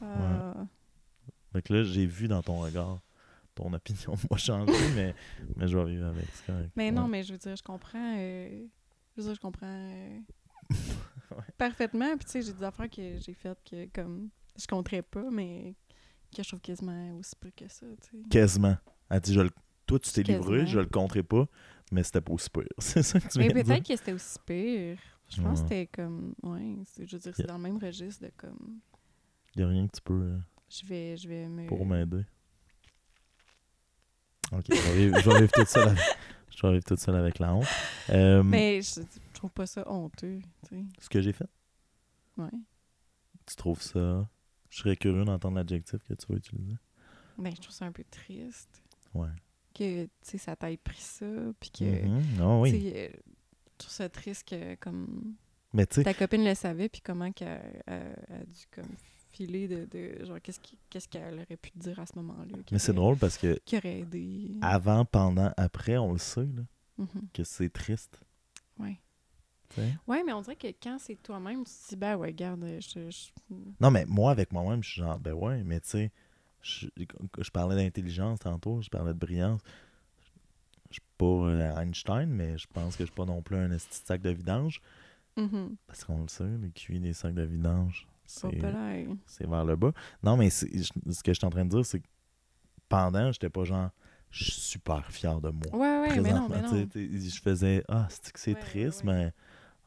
Ah. 0.01 0.55
Fait 1.53 1.63
que 1.63 1.75
là, 1.75 1.83
j'ai 1.83 2.07
vu 2.07 2.29
dans 2.29 2.43
ton 2.43 2.61
regard 2.61 3.01
ton 3.55 3.73
opinion 3.73 4.15
moi 4.31 4.39
changer, 4.39 4.73
mais, 4.95 5.15
mais 5.57 5.67
je 5.69 5.77
vais 5.79 5.85
vivre 5.85 6.07
avec. 6.07 6.27
Mais 6.77 6.91
non, 6.91 7.09
mais 7.09 7.23
je 7.23 7.33
veux 7.33 7.39
dire, 7.39 7.57
je 7.57 7.63
comprends. 7.63 8.17
euh, 8.19 8.67
je 9.17 9.21
veux 9.21 9.27
dire, 9.29 9.35
je 9.35 9.41
comprends 9.41 9.67
euh, 9.67 10.19
parfaitement. 11.59 12.17
Puis 12.17 12.25
tu 12.27 12.31
sais, 12.33 12.43
j'ai 12.43 12.53
des 12.53 12.63
affaires 12.65 12.91
que 12.91 13.19
j'ai 13.19 13.35
faites 13.35 13.59
que 13.69 13.87
comme 13.93 14.31
je 14.59 14.67
compterais 14.67 15.03
pas, 15.03 15.31
mais 15.31 15.75
que 16.35 16.43
je 16.43 16.49
trouve 16.49 16.61
quasiment 16.61 17.17
aussi 17.19 17.35
peu 17.39 17.51
que 17.55 17.69
ça, 17.69 17.87
tu 18.03 18.11
sais. 18.23 18.29
Quasiment. 18.31 18.77
Elle 19.11 19.21
dit, 19.21 19.35
je 19.35 19.41
le... 19.41 19.51
toi, 19.87 19.99
tu 19.99 20.11
t'es 20.13 20.23
livré, 20.23 20.67
je 20.67 20.79
le 20.79 20.87
compterai 20.87 21.23
pas, 21.23 21.47
mais 21.91 22.03
c'était 22.03 22.21
pas 22.23 22.33
aussi 22.33 22.49
pire. 22.51 22.63
C'est 22.79 23.03
ça 23.03 23.21
que 23.21 23.29
tu 23.29 23.39
Mais 23.39 23.49
viens 23.49 23.55
dire? 23.63 23.65
peut-être 23.75 23.87
que 23.89 23.97
c'était 23.97 24.13
aussi 24.13 24.39
pire. 24.47 24.99
Je 25.29 25.41
pense 25.43 25.47
Ouais. 25.61 25.65
que 25.65 25.69
c'était 25.69 25.87
comme. 25.87 26.35
Ouais, 26.43 26.77
je 26.99 27.17
veux 27.17 27.19
dire, 27.21 27.33
c'est 27.35 27.47
dans 27.47 27.57
le 27.57 27.63
même 27.63 27.79
registre 27.79 28.25
de 28.25 28.31
comme. 28.37 28.81
Il 29.55 29.61
y 29.61 29.65
a 29.65 29.69
rien 29.69 29.87
que 29.87 29.93
tu 29.97 30.03
peux 30.03 30.15
euh, 30.15 30.39
Je 30.71 30.87
vais, 30.87 31.17
je 31.17 31.29
vais 31.29 31.49
me. 31.49 31.67
pour 31.67 31.85
m'aider. 31.87 32.25
Ok, 34.53 34.65
je 34.69 34.75
vais 34.91 35.41
vivre 35.41 35.53
toute 36.85 36.99
seule 37.01 37.17
avec, 37.17 37.39
la 37.39 37.55
honte. 37.55 37.67
Euh, 38.11 38.43
Mais 38.43 38.83
je, 38.83 39.01
je 39.01 39.33
trouve 39.35 39.51
pas 39.51 39.67
ça 39.67 39.83
honteux, 39.91 40.41
tu 40.69 40.77
sais. 40.77 40.85
Ce 41.01 41.09
que 41.09 41.21
j'ai 41.21 41.33
fait, 41.33 41.49
Ouais. 42.37 42.51
tu 43.47 43.57
trouves 43.57 43.81
ça... 43.83 44.29
Je 44.71 44.79
serais 44.79 44.97
curieux 44.97 45.25
d'entendre 45.25 45.57
l'adjectif 45.57 45.99
que 46.05 46.15
tu 46.15 46.27
vas 46.29 46.37
utiliser. 46.37 46.77
Ben, 47.39 47.53
je 47.55 47.61
trouve 47.61 47.75
ça 47.75 47.85
un 47.85 47.93
peu 47.93 48.05
triste 48.11 48.83
Ouais. 49.15 49.29
que, 49.75 50.05
tu 50.05 50.11
sais, 50.23 50.39
ça 50.39 50.57
t'ait 50.57 50.77
pris 50.79 51.01
ça, 51.01 51.27
puis 51.61 51.71
que. 51.71 51.85
Mhm. 52.07 52.23
Ah 52.41 52.59
oui. 52.59 52.73
tu 52.73 52.81
sais, 52.81 52.95
euh, 52.97 53.17
je 53.73 53.79
trouve 53.79 53.93
ça 53.93 54.09
triste 54.09 54.49
que, 54.49 54.75
comme. 54.77 55.35
Mais 55.75 55.85
tu 55.87 56.03
Ta 56.03 56.15
copine 56.15 56.45
le 56.45 56.55
savait, 56.55 56.89
puis 56.89 57.01
comment 57.03 57.31
qu'elle 57.33 57.83
elle- 57.87 58.17
elle 58.29 58.37
a 58.41 58.45
dû, 58.45 58.65
comme, 58.71 58.85
de. 59.39 59.85
de 59.87 60.25
genre, 60.25 60.39
qu'est-ce 60.43 61.09
qu'elle 61.09 61.35
aurait 61.35 61.57
pu 61.57 61.71
dire 61.77 61.99
à 61.99 62.07
ce 62.07 62.13
moment-là. 62.17 62.57
mais 62.71 62.79
c'est 62.79 62.93
drôle 62.93 63.17
parce 63.17 63.37
que 63.39 63.59
Qui 63.65 63.77
aurait 63.77 64.01
aidé. 64.01 64.51
avant, 64.61 65.05
pendant, 65.05 65.53
après, 65.57 65.97
on 65.99 66.13
le 66.13 66.19
sait, 66.19 66.47
là, 66.47 66.63
Mhm. 66.99 67.29
que 67.33 67.45
c'est 67.45 67.71
triste. 67.71 68.21
Sais? 69.75 69.95
Ouais, 70.07 70.23
mais 70.23 70.35
on 70.35 70.43
dirait 70.43 70.57
que 70.57 70.67
quand 70.83 70.99
c'est 71.01 71.17
toi-même, 71.23 71.65
tu 71.65 71.73
te 71.73 71.89
dis, 71.89 71.97
ben 71.97 72.15
ouais, 72.17 72.35
garde, 72.35 72.63
je. 72.79 73.09
je- 73.11 73.55
Non, 73.81 73.91
mais 73.91 74.05
moi, 74.05 74.31
avec 74.31 74.53
moi-même, 74.53 74.83
je 74.83 74.91
suis 74.91 75.01
genre, 75.01 75.19
ben 75.19 75.33
ouais, 75.33 75.63
mais 75.65 75.81
tu 75.81 75.89
sais, 75.89 76.13
je, 76.61 76.89
je 77.39 77.51
parlais 77.51 77.77
d'intelligence 77.83 78.41
tantôt, 78.41 78.83
je 78.83 78.91
parlais 78.91 79.15
de 79.15 79.19
brillance. 79.19 79.63
Je 80.91 80.97
suis 80.97 81.03
pas 81.17 81.25
euh, 81.25 81.77
Einstein, 81.81 82.27
mais 82.29 82.59
je 82.59 82.67
pense 82.67 82.97
que 82.97 83.05
je 83.05 83.07
suis 83.07 83.15
pas 83.15 83.25
non 83.25 83.41
plus 83.41 83.57
un 83.57 83.75
sac 83.79 84.21
de 84.21 84.29
vidange. 84.29 84.83
Mhm. 85.39 85.77
Parce 85.87 86.05
qu'on 86.05 86.21
le 86.21 86.29
sait, 86.29 86.45
le 86.45 86.69
QI 86.69 87.01
des 87.01 87.15
sacs 87.15 87.33
de 87.35 87.43
vidange, 87.43 88.07
c'est 88.27 89.47
vers 89.47 89.65
le 89.65 89.77
bas. 89.77 89.93
Non, 90.23 90.37
mais 90.37 90.51
ce 90.51 90.65
que 90.67 91.33
je 91.33 91.39
suis 91.39 91.47
en 91.47 91.51
train 91.51 91.65
de 91.65 91.71
dire, 91.71 91.85
c'est 91.85 92.01
que 92.01 92.07
pendant, 92.89 93.33
j'étais 93.33 93.51
pas 93.51 93.65
genre, 93.65 93.91
je 94.31 94.45
suis 94.45 94.53
super 94.53 95.11
fier 95.13 95.41
de 95.41 95.51
moi. 95.51 95.75
Ouais, 95.75 96.09
ouais, 96.09 96.21
mais 96.21 96.33
non, 96.33 96.49
mais 96.49 96.63
non. 96.63 96.87
Je 96.95 97.41
faisais, 97.41 97.85
ah, 97.89 98.07
c'est 98.11 98.33
que 98.33 98.41
c'est 98.41 98.55
Ouais, 98.55 98.61
triste, 98.61 99.05
ouais. 99.05 99.13
mais 99.13 99.33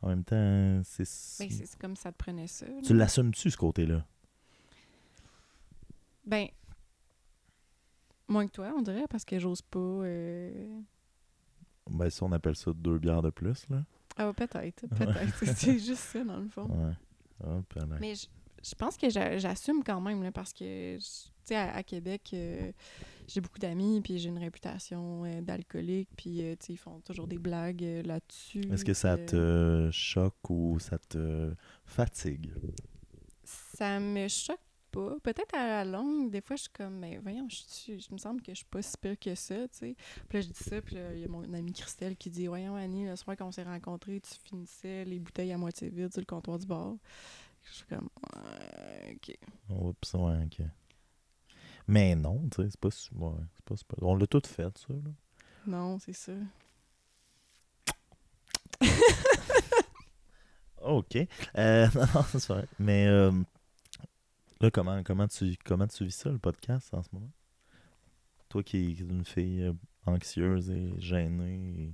en 0.01 0.09
même 0.09 0.23
temps, 0.23 0.81
c'est. 0.83 1.03
Ben, 1.39 1.49
c'est 1.49 1.77
comme 1.79 1.95
ça 1.95 2.11
te 2.11 2.17
prenait 2.17 2.47
ça. 2.47 2.65
Tu 2.83 2.93
l'assumes-tu, 2.93 3.49
ce 3.49 3.57
côté-là? 3.57 4.05
Ben, 6.25 6.47
moins 8.27 8.47
que 8.47 8.51
toi, 8.51 8.71
on 8.75 8.81
dirait, 8.81 9.07
parce 9.09 9.25
que 9.25 9.39
j'ose 9.39 9.61
pas. 9.61 9.79
euh, 9.79 10.79
Ben, 11.89 12.09
si 12.09 12.23
on 12.23 12.31
appelle 12.31 12.55
ça 12.55 12.71
deux 12.73 12.97
bières 12.97 13.21
de 13.21 13.29
plus, 13.29 13.67
là. 13.69 13.83
Ah, 14.17 14.31
peut-être, 14.33 14.87
peut-être. 14.87 15.45
c'est 15.55 15.77
juste 15.79 15.97
ça, 15.97 16.23
dans 16.23 16.39
le 16.39 16.47
fond. 16.47 16.65
Ouais. 16.67 16.93
Ah, 17.43 17.59
Mais 17.99 18.15
je, 18.15 18.27
je 18.63 18.75
pense 18.75 18.97
que 18.97 19.09
j'a- 19.09 19.37
j'assume 19.37 19.83
quand 19.83 20.01
même, 20.01 20.23
là, 20.23 20.31
parce 20.31 20.53
que, 20.53 20.97
tu 20.97 21.03
sais, 21.43 21.55
à, 21.55 21.75
à 21.75 21.83
Québec, 21.83 22.31
euh, 22.33 22.71
j'ai 23.27 23.41
beaucoup 23.41 23.59
d'amis, 23.59 24.01
puis 24.01 24.17
j'ai 24.17 24.29
une 24.29 24.37
réputation 24.39 25.25
euh, 25.25 25.41
d'alcoolique, 25.41 26.09
puis, 26.17 26.41
euh, 26.43 26.55
tu 26.59 26.65
sais, 26.67 26.73
ils 26.73 26.77
font 26.77 26.99
toujours 27.01 27.27
des 27.27 27.37
blagues 27.37 27.81
là-dessus. 28.05 28.61
Est-ce 28.71 28.85
que 28.85 28.93
ça 28.93 29.17
te 29.17 29.89
choque 29.91 30.49
ou 30.49 30.79
ça 30.79 30.97
te 30.97 31.53
fatigue? 31.85 32.51
Ça 33.43 33.99
me 33.99 34.27
choque 34.27 34.59
pas. 34.95 35.15
Peut-être 35.23 35.53
à 35.55 35.67
la 35.67 35.85
longue, 35.85 36.31
des 36.31 36.41
fois, 36.41 36.55
je 36.55 36.63
suis 36.63 36.71
comme, 36.71 36.99
mais 36.99 37.17
voyons, 37.17 37.47
je, 37.49 37.55
suis- 37.67 37.99
je 37.99 38.11
me 38.13 38.17
semble 38.17 38.41
que 38.41 38.51
je 38.51 38.57
suis 38.57 38.65
pas 38.65 38.81
si 38.81 38.97
pire 38.97 39.19
que 39.19 39.35
ça, 39.35 39.67
tu 39.67 39.77
sais. 39.77 39.95
Puis 40.29 40.37
là, 40.37 40.41
je 40.41 40.47
dis 40.47 40.63
ça, 40.63 40.81
puis 40.81 40.95
il 41.13 41.19
y 41.19 41.25
a 41.25 41.27
mon 41.27 41.41
amie 41.53 41.73
Christelle 41.73 42.15
qui 42.15 42.29
dit, 42.29 42.47
voyons, 42.47 42.75
Annie, 42.75 43.05
le 43.05 43.15
soir 43.15 43.35
qu'on 43.37 43.51
s'est 43.51 43.63
rencontrés, 43.63 44.21
tu 44.21 44.33
finissais 44.43 45.05
les 45.05 45.19
bouteilles 45.19 45.53
à 45.53 45.57
moitié 45.57 45.89
vides 45.89 46.11
sur 46.11 46.21
le 46.21 46.25
comptoir 46.25 46.57
du 46.59 46.65
bar. 46.65 46.95
Je 47.63 47.73
suis 47.73 47.85
comme, 47.85 48.09
ouais, 48.35 49.15
ok. 49.17 49.37
Oups, 49.69 50.13
ouais, 50.13 50.43
ok. 50.45 50.65
Mais 51.87 52.15
non, 52.15 52.41
tu 52.51 52.63
sais, 52.63 52.69
c'est 52.71 52.79
pas, 52.79 52.89
ouais, 53.27 53.33
c'est 53.75 53.87
pas. 53.87 53.95
On 54.01 54.15
l'a 54.15 54.27
tout 54.27 54.41
fait, 54.45 54.75
ça, 54.77 54.93
là. 54.93 55.11
Non, 55.67 55.99
c'est 55.99 56.13
ça. 56.13 56.33
OK. 60.81 61.17
Euh, 61.57 61.87
non, 61.95 62.23
c'est 62.31 62.47
vrai. 62.47 62.65
Mais 62.79 63.07
euh, 63.07 63.31
là, 64.61 64.71
comment, 64.71 65.03
comment, 65.03 65.27
tu, 65.27 65.55
comment 65.65 65.87
tu 65.87 66.05
vis 66.05 66.15
ça, 66.15 66.29
le 66.31 66.39
podcast, 66.39 66.93
en 66.93 67.01
ce 67.03 67.09
moment? 67.13 67.31
Toi 68.49 68.63
qui 68.63 68.77
es 68.77 68.91
une 68.99 69.25
fille 69.25 69.63
euh, 69.63 69.73
anxieuse 70.05 70.69
et 70.69 70.93
gênée. 70.99 71.73
et- 71.89 71.93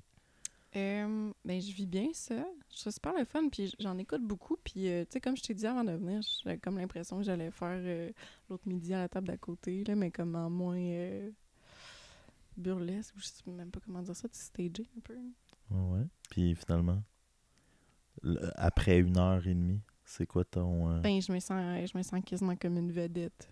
Euh, 0.79 1.31
ben, 1.43 1.59
je 1.61 1.73
vis 1.73 1.85
bien 1.87 2.09
ça. 2.13 2.45
Je 2.73 2.79
trouve 2.79 2.93
super 2.93 3.13
le 3.17 3.25
fun, 3.25 3.49
puis 3.49 3.73
j'en 3.79 3.97
écoute 3.97 4.21
beaucoup. 4.23 4.55
Puis, 4.63 4.87
euh, 4.89 5.03
tu 5.03 5.11
sais, 5.13 5.21
comme 5.21 5.35
je 5.35 5.41
t'ai 5.43 5.53
dit 5.53 5.65
avant 5.67 5.83
de 5.83 5.91
venir, 5.91 6.21
j'avais 6.43 6.57
comme 6.59 6.77
l'impression 6.77 7.17
que 7.17 7.23
j'allais 7.23 7.51
faire 7.51 7.79
euh, 7.83 8.11
l'autre 8.49 8.67
midi 8.67 8.93
à 8.93 8.99
la 8.99 9.09
table 9.09 9.27
d'à 9.27 9.37
côté, 9.37 9.83
là, 9.83 9.95
mais 9.95 10.11
comme 10.11 10.35
en 10.35 10.49
moins 10.49 11.29
burlesque, 12.57 13.15
ou 13.15 13.19
je 13.19 13.25
sais 13.25 13.51
même 13.51 13.71
pas 13.71 13.79
comment 13.83 14.01
dire 14.01 14.15
ça, 14.15 14.27
tu 14.29 14.39
stagé 14.39 14.87
un 14.97 15.01
peu. 15.01 15.15
Ouais, 15.71 15.97
ouais. 15.99 16.05
Puis 16.29 16.55
finalement, 16.55 17.01
le- 18.21 18.51
après 18.55 18.99
une 18.99 19.17
heure 19.17 19.45
et 19.47 19.53
demie, 19.53 19.81
c'est 20.11 20.25
quoi 20.27 20.43
ton. 20.45 20.89
euh, 20.91 20.99
Ben, 20.99 21.21
je 21.21 21.31
me 21.31 21.39
sens, 21.39 21.89
je 21.91 21.97
me 21.97 22.03
sens 22.03 22.21
quasiment 22.25 22.55
comme 22.55 22.77
une 22.77 22.91
vedette. 22.91 23.49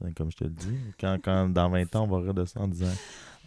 ben, 0.00 0.12
comme 0.14 0.30
je 0.30 0.36
te 0.36 0.44
le 0.44 0.50
dis, 0.50 0.78
quand, 0.98 1.18
quand 1.22 1.48
dans 1.48 1.68
20 1.70 1.94
ans, 1.96 2.04
on 2.04 2.08
va 2.08 2.18
rire 2.20 2.34
de 2.34 2.44
ça 2.44 2.60
en 2.60 2.68
disant 2.68 2.92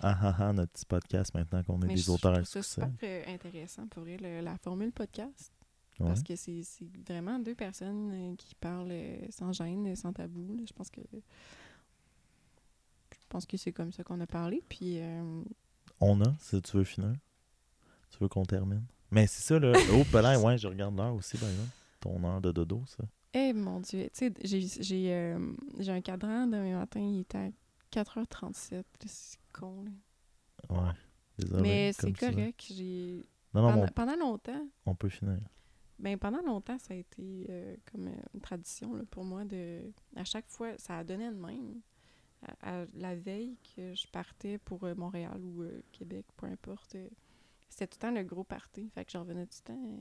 Ah 0.01 0.17
ah 0.21 0.35
ah, 0.39 0.53
notre 0.53 0.71
petit 0.73 0.85
podcast 0.85 1.33
maintenant 1.33 1.63
qu'on 1.63 1.81
est 1.81 1.87
Mais 1.87 1.95
des 1.95 2.01
je, 2.01 2.11
auteurs 2.11 2.35
je 2.39 2.43
succès. 2.43 2.81
super 2.81 2.93
euh, 3.03 3.23
intéressant 3.33 3.87
pour 3.87 4.03
vrai, 4.03 4.17
le- 4.17 4.41
la 4.41 4.57
formule 4.57 4.91
podcast. 4.91 5.51
Ouais. 5.99 6.07
Parce 6.07 6.23
que 6.23 6.35
c'est 6.35 6.63
c'est 6.63 6.87
vraiment 7.07 7.37
deux 7.39 7.53
personnes 7.55 8.11
euh, 8.11 8.35
qui 8.35 8.55
parlent 8.55 8.93
sans 9.29 9.53
gêne, 9.53 9.95
sans 9.95 10.11
tabou. 10.11 10.55
là. 10.57 10.63
Je 10.67 10.73
pense 10.73 10.89
que 10.89 11.01
je 13.11 13.27
pense 13.29 13.45
que 13.45 13.57
c'est 13.57 13.71
comme 13.71 13.91
ça 13.91 14.03
qu'on 14.03 14.19
a 14.19 14.27
parlé. 14.27 14.61
Puis 14.69 14.99
euh, 14.99 15.43
On 15.99 16.21
a, 16.21 16.33
si 16.39 16.61
tu 16.61 16.77
veux 16.77 16.83
finir. 16.83 17.13
Tu 18.11 18.17
veux 18.19 18.27
qu'on 18.27 18.43
termine. 18.45 18.83
Mais 19.11 19.25
c'est 19.27 19.41
ça, 19.41 19.59
là. 19.59 19.73
Oh, 19.93 20.03
là, 20.21 20.39
ouais, 20.39 20.57
je 20.57 20.67
regarde 20.67 20.95
l'heure 20.97 21.13
aussi, 21.15 21.37
par 21.37 21.49
exemple. 21.49 21.69
Ton 22.03 22.21
heure 22.25 22.41
de 22.41 22.51
dodo, 22.51 22.84
ça? 22.85 23.05
eh 23.34 23.53
mon 23.53 23.80
Dieu, 23.80 24.03
tu 24.13 24.27
sais, 24.27 24.34
j'ai 24.43 24.61
j'ai 24.84 25.13
euh, 25.13 25.53
j'ai 25.80 25.91
un 25.91 26.01
cadran 26.01 26.45
demain 26.47 26.77
matin, 26.77 26.99
il 26.99 27.21
est 27.21 27.35
à 27.35 27.49
4h37. 27.93 28.73
là, 28.73 28.84
C'est 29.05 29.39
con. 29.53 29.85
là. 29.85 29.91
Ouais. 30.69 30.91
Désolé. 31.38 31.61
Mais 31.61 31.93
c'est 31.93 32.11
correct. 32.11 32.65
J'ai 32.69 33.23
Non, 33.53 33.61
non, 33.61 33.71
pendant, 33.71 33.88
pendant 33.88 34.15
longtemps, 34.17 34.67
on, 34.85 34.95
peut 34.95 35.07
finir. 35.09 35.39
Ben, 35.97 36.17
pendant 36.17 36.41
longtemps, 36.41 36.77
ça 36.77 36.93
a 36.93 36.97
été 36.97 37.47
euh, 37.49 37.75
comme 37.89 38.07
euh, 38.07 38.21
une 38.34 38.41
tradition 38.41 38.93
là, 38.93 39.03
pour 39.09 39.23
moi 39.23 39.45
de. 39.45 39.81
À 40.17 40.25
chaque 40.25 40.49
fois, 40.49 40.77
ça 40.77 40.97
a 40.97 41.03
donné 41.05 41.30
de 41.30 41.35
même. 41.35 41.80
À, 42.61 42.81
à 42.81 42.85
la 42.95 43.15
veille 43.15 43.57
que 43.75 43.95
je 43.95 44.05
partais 44.07 44.57
pour 44.57 44.84
euh, 44.84 44.93
Montréal 44.95 45.41
ou 45.41 45.63
Québec, 45.93 46.25
peu 46.35 46.47
importe, 46.47 46.97
c'était 47.69 47.88
tout 47.88 47.97
le 48.01 48.07
temps 48.09 48.11
le 48.11 48.23
gros 48.23 48.43
party. 48.43 48.89
Fait 48.93 49.05
que 49.05 49.11
j'en 49.11 49.21
revenais 49.21 49.45
tout 49.45 49.57
le 49.69 49.73
temps 49.73 49.99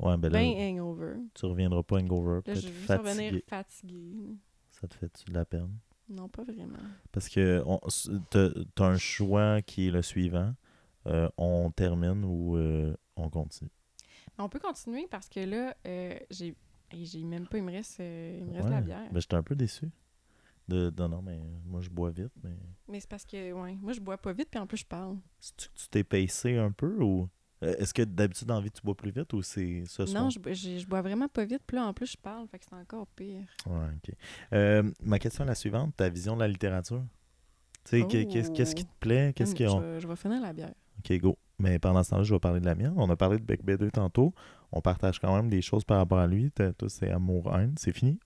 Ouais, 0.00 0.16
ben 0.16 0.32
là, 0.32 0.38
ben 0.38 0.78
hangover. 0.78 1.14
tu 1.34 1.46
reviendras 1.46 1.82
pas 1.82 1.96
hangover. 1.98 2.40
Là, 2.46 2.54
je 2.54 2.60
juste 2.60 2.86
fatigué. 2.86 3.08
revenir 3.10 3.42
fatiguée. 3.46 4.14
là. 4.16 4.28
Ça 4.70 4.88
te 4.88 4.94
fait-tu 4.94 5.24
de 5.30 5.34
la 5.34 5.44
peine? 5.44 5.76
Non, 6.08 6.28
pas 6.28 6.42
vraiment. 6.42 6.78
Parce 7.12 7.28
que 7.28 7.62
on- 7.66 7.80
s- 7.86 8.10
t'as 8.30 8.48
t'as 8.74 8.86
un 8.86 8.96
choix 8.96 9.62
qui 9.62 9.88
est 9.88 9.90
le 9.90 10.02
suivant. 10.02 10.54
Euh, 11.06 11.28
on 11.36 11.70
termine 11.70 12.24
ou 12.24 12.56
euh, 12.56 12.96
on 13.16 13.28
continue? 13.30 13.70
On 14.38 14.48
peut 14.48 14.58
continuer 14.58 15.06
parce 15.10 15.28
que 15.28 15.40
là, 15.40 15.76
euh, 15.86 16.18
j'ai. 16.30 16.54
même 17.24 17.46
pas, 17.46 17.58
il 17.58 17.64
me 17.64 17.72
reste, 17.72 18.00
euh, 18.00 18.38
il 18.40 18.46
me 18.46 18.52
reste 18.54 18.66
de 18.66 18.70
la 18.72 18.80
bière. 18.80 19.08
Ben, 19.12 19.20
j'étais 19.20 19.36
un 19.36 19.42
peu 19.42 19.54
déçu. 19.54 19.90
De, 20.68 20.88
de- 20.90 21.06
non, 21.06 21.20
mais 21.22 21.38
moi, 21.66 21.80
je 21.80 21.90
bois 21.90 22.10
vite. 22.10 22.32
Mais 22.42 22.56
Mais 22.88 23.00
c'est 23.00 23.08
parce 23.08 23.24
que, 23.26 23.52
ouais, 23.52 23.74
moi, 23.80 23.92
je 23.92 24.00
bois 24.00 24.16
pas 24.18 24.32
vite, 24.32 24.48
puis 24.50 24.58
en 24.60 24.66
plus, 24.66 24.78
je 24.78 24.86
parle. 24.86 25.16
tu 25.56 25.68
tu 25.74 25.88
t'es 25.90 26.04
pacé 26.04 26.56
un 26.56 26.70
peu 26.72 27.02
ou? 27.02 27.28
Est-ce 27.60 27.92
que 27.94 28.02
d'habitude 28.02 28.48
la 28.48 28.60
vie 28.60 28.70
tu 28.70 28.80
bois 28.82 28.94
plus 28.96 29.10
vite 29.10 29.32
ou 29.32 29.42
c'est 29.42 29.84
ce 29.86 30.06
soir? 30.06 30.24
Non, 30.24 30.30
je, 30.30 30.38
je 30.78 30.86
bois 30.86 31.02
vraiment 31.02 31.28
pas 31.28 31.44
vite, 31.44 31.62
puis 31.66 31.76
là, 31.76 31.84
en 31.86 31.92
plus, 31.94 32.12
je 32.12 32.16
parle, 32.16 32.46
fait 32.48 32.58
que 32.58 32.64
c'est 32.68 32.74
encore 32.76 33.06
pire. 33.08 33.44
Ouais, 33.66 33.86
ok. 33.96 34.14
Euh, 34.52 34.90
ma 35.02 35.18
question 35.18 35.44
est 35.44 35.48
la 35.48 35.54
suivante 35.54 35.94
ta 35.96 36.08
vision 36.08 36.34
de 36.36 36.40
la 36.40 36.48
littérature? 36.48 37.02
Tu 37.84 38.00
sais, 38.00 38.06
que- 38.06 38.24
qu'est-ce 38.24 38.50
qu'est-ce 38.50 38.74
qui 38.74 38.84
te 38.84 38.92
plaît? 39.00 39.32
Qu'est-ce 39.34 39.50
Hum, 39.52 39.56
qui 39.56 39.64
je, 39.66 39.76
vais- 39.78 40.00
je 40.00 40.06
vais 40.08 40.16
finir 40.16 40.40
la 40.40 40.52
bière. 40.52 40.74
Ok, 40.98 41.18
go. 41.18 41.38
Mais 41.58 41.78
pendant 41.78 42.02
ce 42.02 42.10
temps-là, 42.10 42.22
je 42.22 42.32
vais 42.34 42.40
parler 42.40 42.60
de 42.60 42.66
la 42.66 42.74
mienne. 42.74 42.94
On 42.96 43.08
a 43.10 43.16
parlé 43.16 43.38
de 43.38 43.42
Bec 43.44 43.62
B2 43.64 43.90
tantôt. 43.90 44.34
On 44.72 44.80
partage 44.80 45.18
quand 45.18 45.34
même 45.34 45.48
des 45.50 45.60
choses 45.62 45.84
par 45.84 45.98
rapport 45.98 46.18
à 46.18 46.26
lui. 46.26 46.50
T'as- 46.50 46.72
Toi, 46.72 46.88
c'est 46.88 47.10
amour-haine. 47.10 47.74
C'est 47.78 47.92
fini? 47.92 48.18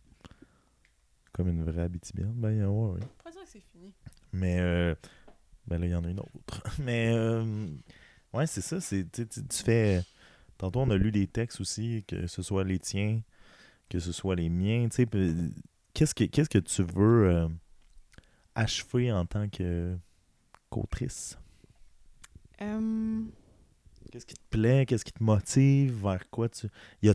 Comme 1.33 1.49
une 1.49 1.65
vraie 1.65 1.83
habitibienne. 1.83 2.33
Ben, 2.35 2.65
ouais, 2.65 2.91
ouais. 2.93 3.01
Pas 3.25 3.31
dire 3.31 3.43
que 3.43 3.49
c'est 3.49 3.61
fini. 3.73 3.93
Mais 4.33 4.59
euh, 4.61 4.95
ben 5.67 5.79
là, 5.81 5.87
il 5.87 5.93
y 5.93 5.95
en 5.95 6.05
a 6.05 6.09
une 6.09 6.21
autre. 6.21 6.63
Mais 6.81 7.13
euh, 7.13 7.67
ouais, 8.35 8.47
c'est 8.47 8.61
ça. 8.61 8.81
C'est, 8.81 9.11
tu, 9.11 9.25
fais. 9.65 10.03
Tantôt, 10.59 10.81
on 10.81 10.91
a 10.91 10.97
lu 10.97 11.11
des 11.11 11.27
textes 11.27 11.61
aussi, 11.61 12.05
que 12.07 12.27
ce 12.27 12.43
soit 12.43 12.65
les 12.65 12.79
tiens, 12.79 13.21
que 13.89 13.99
ce 13.99 14.13
soit 14.13 14.37
les 14.37 14.49
miens. 14.49 14.89
Tu 14.89 14.97
sais, 14.97 15.09
qu'est-ce 15.95 16.15
que, 16.15 16.25
qu'est-ce 16.25 16.51
que 16.51 16.59
tu 16.59 16.83
veux 16.83 17.29
euh, 17.29 17.49
achever 18.55 19.11
en 19.13 19.27
tant 19.27 19.49
que 19.49 19.97
qu'autrice? 20.71 21.39
Qu'est-ce 22.59 24.27
qui 24.27 24.35
te 24.35 24.49
plaît? 24.51 24.87
Qu'est-ce 24.87 25.05
qui 25.05 25.13
te 25.13 25.23
motive? 25.23 26.03
Vers 26.03 26.31
quoi 26.31 26.49
tu. 26.49 26.69
Il 27.03 27.09
y 27.09 27.11
a... 27.11 27.15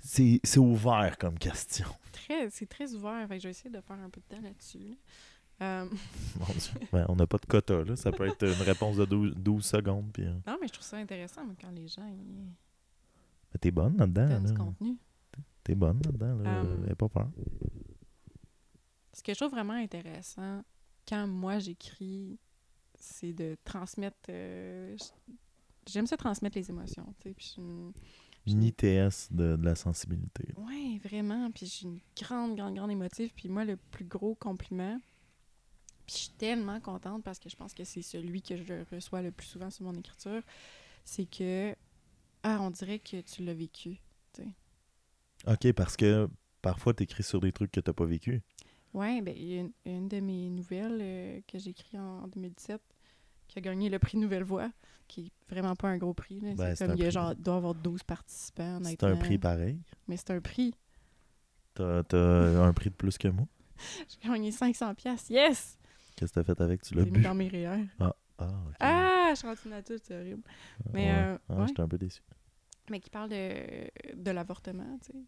c'est, 0.00 0.40
c'est 0.44 0.58
ouvert 0.58 1.16
comme 1.18 1.38
question. 1.38 1.86
très, 2.12 2.50
c'est 2.50 2.66
très 2.66 2.92
ouvert, 2.94 3.26
fait 3.28 3.36
que 3.36 3.42
je 3.42 3.48
vais 3.48 3.50
essayer 3.50 3.70
de 3.70 3.80
faire 3.80 3.98
un 3.98 4.10
peu 4.10 4.20
de 4.20 4.36
temps 4.36 4.42
là-dessus. 4.42 4.98
Là. 5.60 5.84
Mon 6.38 6.46
Dieu. 6.46 6.80
Ben, 6.92 7.06
on 7.08 7.16
n'a 7.16 7.26
pas 7.26 7.38
de 7.38 7.46
quota, 7.46 7.82
là. 7.84 7.96
Ça 7.96 8.10
peut 8.12 8.26
être 8.26 8.42
une 8.44 8.62
réponse 8.62 8.96
de 8.96 9.04
12, 9.04 9.34
12 9.36 9.64
secondes. 9.64 10.10
Puis, 10.12 10.24
euh, 10.24 10.32
non, 10.46 10.56
mais 10.60 10.66
je 10.68 10.72
trouve 10.72 10.84
ça 10.86 10.96
intéressant 10.98 11.42
quand 11.60 11.70
les 11.70 11.88
gens 11.88 12.06
ils 12.06 12.46
mais 13.52 13.58
t'es 13.60 13.70
bonne 13.70 13.96
là-dedans. 13.96 14.40
du 14.40 14.46
là. 14.48 14.54
contenu. 14.58 14.96
T'es 15.62 15.74
bonne 15.76 16.00
là-dedans. 16.04 16.34
Là. 16.42 16.60
Um, 16.62 16.86
Aie 16.90 16.94
pas 16.96 17.08
peur. 17.08 17.30
Ce 19.12 19.22
que 19.22 19.32
je 19.32 19.38
trouve 19.38 19.52
vraiment 19.52 19.74
intéressant 19.74 20.62
quand 21.08 21.26
moi 21.28 21.58
j'écris, 21.60 22.38
c'est 22.98 23.32
de 23.32 23.56
transmettre. 23.64 24.16
euh, 24.30 24.96
J'aime 25.86 26.06
ça 26.06 26.16
transmettre 26.16 26.56
les 26.56 26.68
émotions, 26.70 27.04
tu 27.20 27.28
sais. 27.28 27.34
Puis 27.34 27.44
je 27.46 27.50
suis 27.52 27.62
une- 27.62 27.92
Une 28.46 28.62
ITS 28.64 29.28
de, 29.30 29.56
de 29.56 29.64
la 29.64 29.74
sensibilité. 29.74 30.48
Ouais, 30.56 30.98
vraiment. 31.04 31.50
Puis 31.50 31.66
suis 31.68 31.86
une 31.86 32.00
grande, 32.20 32.56
grande, 32.56 32.74
grande 32.74 32.90
émotive. 32.90 33.30
Puis 33.36 33.48
moi, 33.48 33.64
le 33.64 33.76
plus 33.76 34.04
gros 34.06 34.34
compliment, 34.34 34.98
puis 36.06 36.14
je 36.16 36.20
suis 36.22 36.30
tellement 36.30 36.80
contente 36.80 37.22
parce 37.22 37.38
que 37.38 37.48
je 37.48 37.56
pense 37.56 37.74
que 37.74 37.84
c'est 37.84 38.02
celui 38.02 38.42
que 38.42 38.56
je 38.56 38.74
reçois 38.94 39.22
le 39.22 39.30
plus 39.30 39.46
souvent 39.46 39.70
sur 39.70 39.84
mon 39.84 39.94
écriture, 39.94 40.42
c'est 41.04 41.26
que, 41.26 41.74
ah, 42.42 42.58
on 42.60 42.70
dirait 42.70 42.98
que 42.98 43.20
tu 43.20 43.44
l'as 43.44 43.54
vécu. 43.54 43.96
OK, 45.46 45.72
parce 45.72 45.96
que 45.96 46.28
parfois, 46.62 46.94
t'écris 46.94 47.22
sur 47.22 47.40
des 47.40 47.52
trucs 47.52 47.70
que 47.70 47.80
t'as 47.80 47.92
pas 47.92 48.06
vécu. 48.06 48.42
Ouais, 48.94 49.20
ben, 49.20 49.36
une, 49.36 49.72
une 49.84 50.08
de 50.08 50.20
mes 50.20 50.48
nouvelles 50.48 50.98
euh, 51.02 51.40
que 51.46 51.58
j'ai 51.58 51.70
écrites 51.70 51.96
en, 51.96 52.22
en 52.22 52.28
2017 52.28 52.80
qui 53.48 53.58
a 53.58 53.60
gagné 53.60 53.90
le 53.90 53.98
prix 53.98 54.16
Nouvelle 54.16 54.44
Voix, 54.44 54.70
qui 55.06 55.26
est 55.26 55.32
vraiment 55.52 55.76
pas 55.76 55.88
un 55.88 55.98
gros 55.98 56.14
prix. 56.14 56.40
là. 56.40 56.54
Ben, 56.54 56.74
c'est 56.74 56.86
comme, 56.86 56.96
il 56.96 57.02
y 57.02 57.06
a 57.06 57.10
genre, 57.10 57.34
doit 57.36 57.54
y 57.54 57.56
avoir 57.58 57.74
12 57.74 58.02
participants, 58.04 58.80
C'est 58.84 59.02
un 59.04 59.16
prix 59.16 59.38
pareil. 59.38 59.80
Mais 60.08 60.16
c'est 60.16 60.30
un 60.30 60.40
prix. 60.40 60.74
T'as 61.74 62.04
t'as 62.04 62.62
un 62.64 62.72
prix 62.72 62.90
de 62.90 62.94
plus 62.94 63.18
que 63.18 63.28
moi. 63.28 63.46
J'ai 64.08 64.28
gagné 64.28 64.50
500 64.52 64.94
pièces. 64.94 65.28
Yes! 65.28 65.76
Qu'est-ce 66.16 66.32
que 66.32 66.40
t'as 66.40 66.44
fait 66.44 66.60
avec? 66.60 66.82
Tu 66.82 66.94
l'as 66.94 67.04
J'ai 67.04 67.10
mis 67.10 67.18
bu? 67.18 67.22
dans 67.24 67.34
mes 67.34 67.48
REER. 67.48 67.86
Ah, 68.00 68.14
OK. 68.38 68.76
Ah, 68.80 69.28
je 69.30 69.36
suis 69.36 69.46
rendue 69.46 69.68
nature, 69.68 69.98
c'est 70.02 70.16
horrible. 70.18 70.42
mais, 70.92 71.04
Ouais. 71.06 71.10
euh, 71.12 71.38
Ah, 71.48 71.54
ouais. 71.60 71.66
J'étais 71.68 71.80
un 71.82 71.88
peu 71.88 71.98
déçu. 71.98 72.22
Mais 72.90 73.00
qui 73.00 73.08
parle 73.10 73.30
de, 73.30 74.14
de 74.14 74.30
l'avortement, 74.30 74.98
tu 75.04 75.12
sais. 75.12 75.18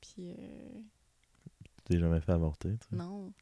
Puis, 0.00 0.14
euh, 0.38 0.80
Tu 1.76 1.82
t'es 1.84 1.98
jamais 1.98 2.20
fait 2.20 2.32
avorter, 2.32 2.70
tu 2.78 2.88
sais? 2.90 2.96
non, 2.96 3.32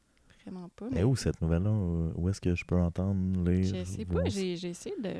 vraiment 0.43 0.69
pas. 0.69 0.87
Mais 0.91 1.03
où 1.03 1.15
cette 1.15 1.41
nouvelle-là? 1.41 1.71
Où 2.15 2.29
est-ce 2.29 2.39
que 2.41 2.55
je 2.55 2.63
peux 2.65 2.77
entendre, 2.77 3.49
lire? 3.49 3.75
Je 3.75 3.83
sais 3.83 4.05
pas, 4.05 4.23
j'ai 4.27 4.55
j'ai 4.57 4.69
essayé 4.69 4.95
de. 5.01 5.13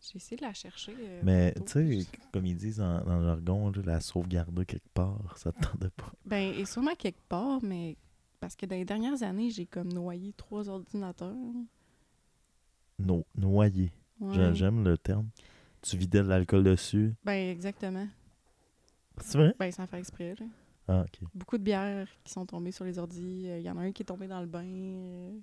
J'ai 0.00 0.16
essayé 0.16 0.36
de 0.36 0.42
la 0.42 0.52
chercher. 0.52 0.96
euh, 0.98 1.20
Mais 1.24 1.52
tu 1.66 2.00
sais, 2.02 2.06
comme 2.32 2.44
ils 2.46 2.56
disent 2.56 2.78
dans, 2.78 3.04
dans 3.04 3.18
le 3.20 3.24
jargon, 3.24 3.70
là, 3.70 3.82
la 3.84 4.00
sauvegarder 4.00 4.66
quelque 4.66 4.88
part, 4.92 5.38
ça 5.38 5.52
te 5.52 5.60
tente 5.64 5.88
pas. 5.90 6.12
Ben, 6.24 6.52
et 6.54 6.64
sûrement 6.64 6.94
quelque 6.96 7.20
part, 7.28 7.62
mais 7.62 7.96
parce 8.42 8.56
que 8.56 8.66
dans 8.66 8.74
les 8.74 8.84
dernières 8.84 9.22
années, 9.22 9.50
j'ai 9.50 9.66
comme 9.66 9.92
noyé 9.92 10.32
trois 10.36 10.68
ordinateurs. 10.68 11.32
No, 12.98 13.24
noyer. 13.36 13.92
Ouais. 14.20 14.34
J'a- 14.34 14.52
J'aime 14.52 14.84
le 14.84 14.98
terme. 14.98 15.28
Tu 15.80 15.96
vidais 15.96 16.22
de 16.22 16.28
l'alcool 16.28 16.64
dessus. 16.64 17.14
Ben, 17.24 17.50
exactement. 17.50 18.06
C'est 19.20 19.38
vrai? 19.38 19.54
Ben, 19.58 19.70
sans 19.70 19.86
faire 19.86 19.98
exprès, 20.00 20.34
là. 20.38 20.46
Ah, 20.88 21.00
ok. 21.06 21.28
Beaucoup 21.34 21.56
de 21.56 21.62
bières 21.62 22.08
qui 22.24 22.32
sont 22.32 22.44
tombées 22.44 22.72
sur 22.72 22.84
les 22.84 22.98
ordis. 22.98 23.44
Il 23.44 23.60
y 23.62 23.70
en 23.70 23.76
a 23.78 23.82
un 23.82 23.92
qui 23.92 24.02
est 24.02 24.06
tombé 24.06 24.26
dans 24.26 24.40
le 24.40 24.46
bain. 24.46 24.64
euh. 24.64 25.38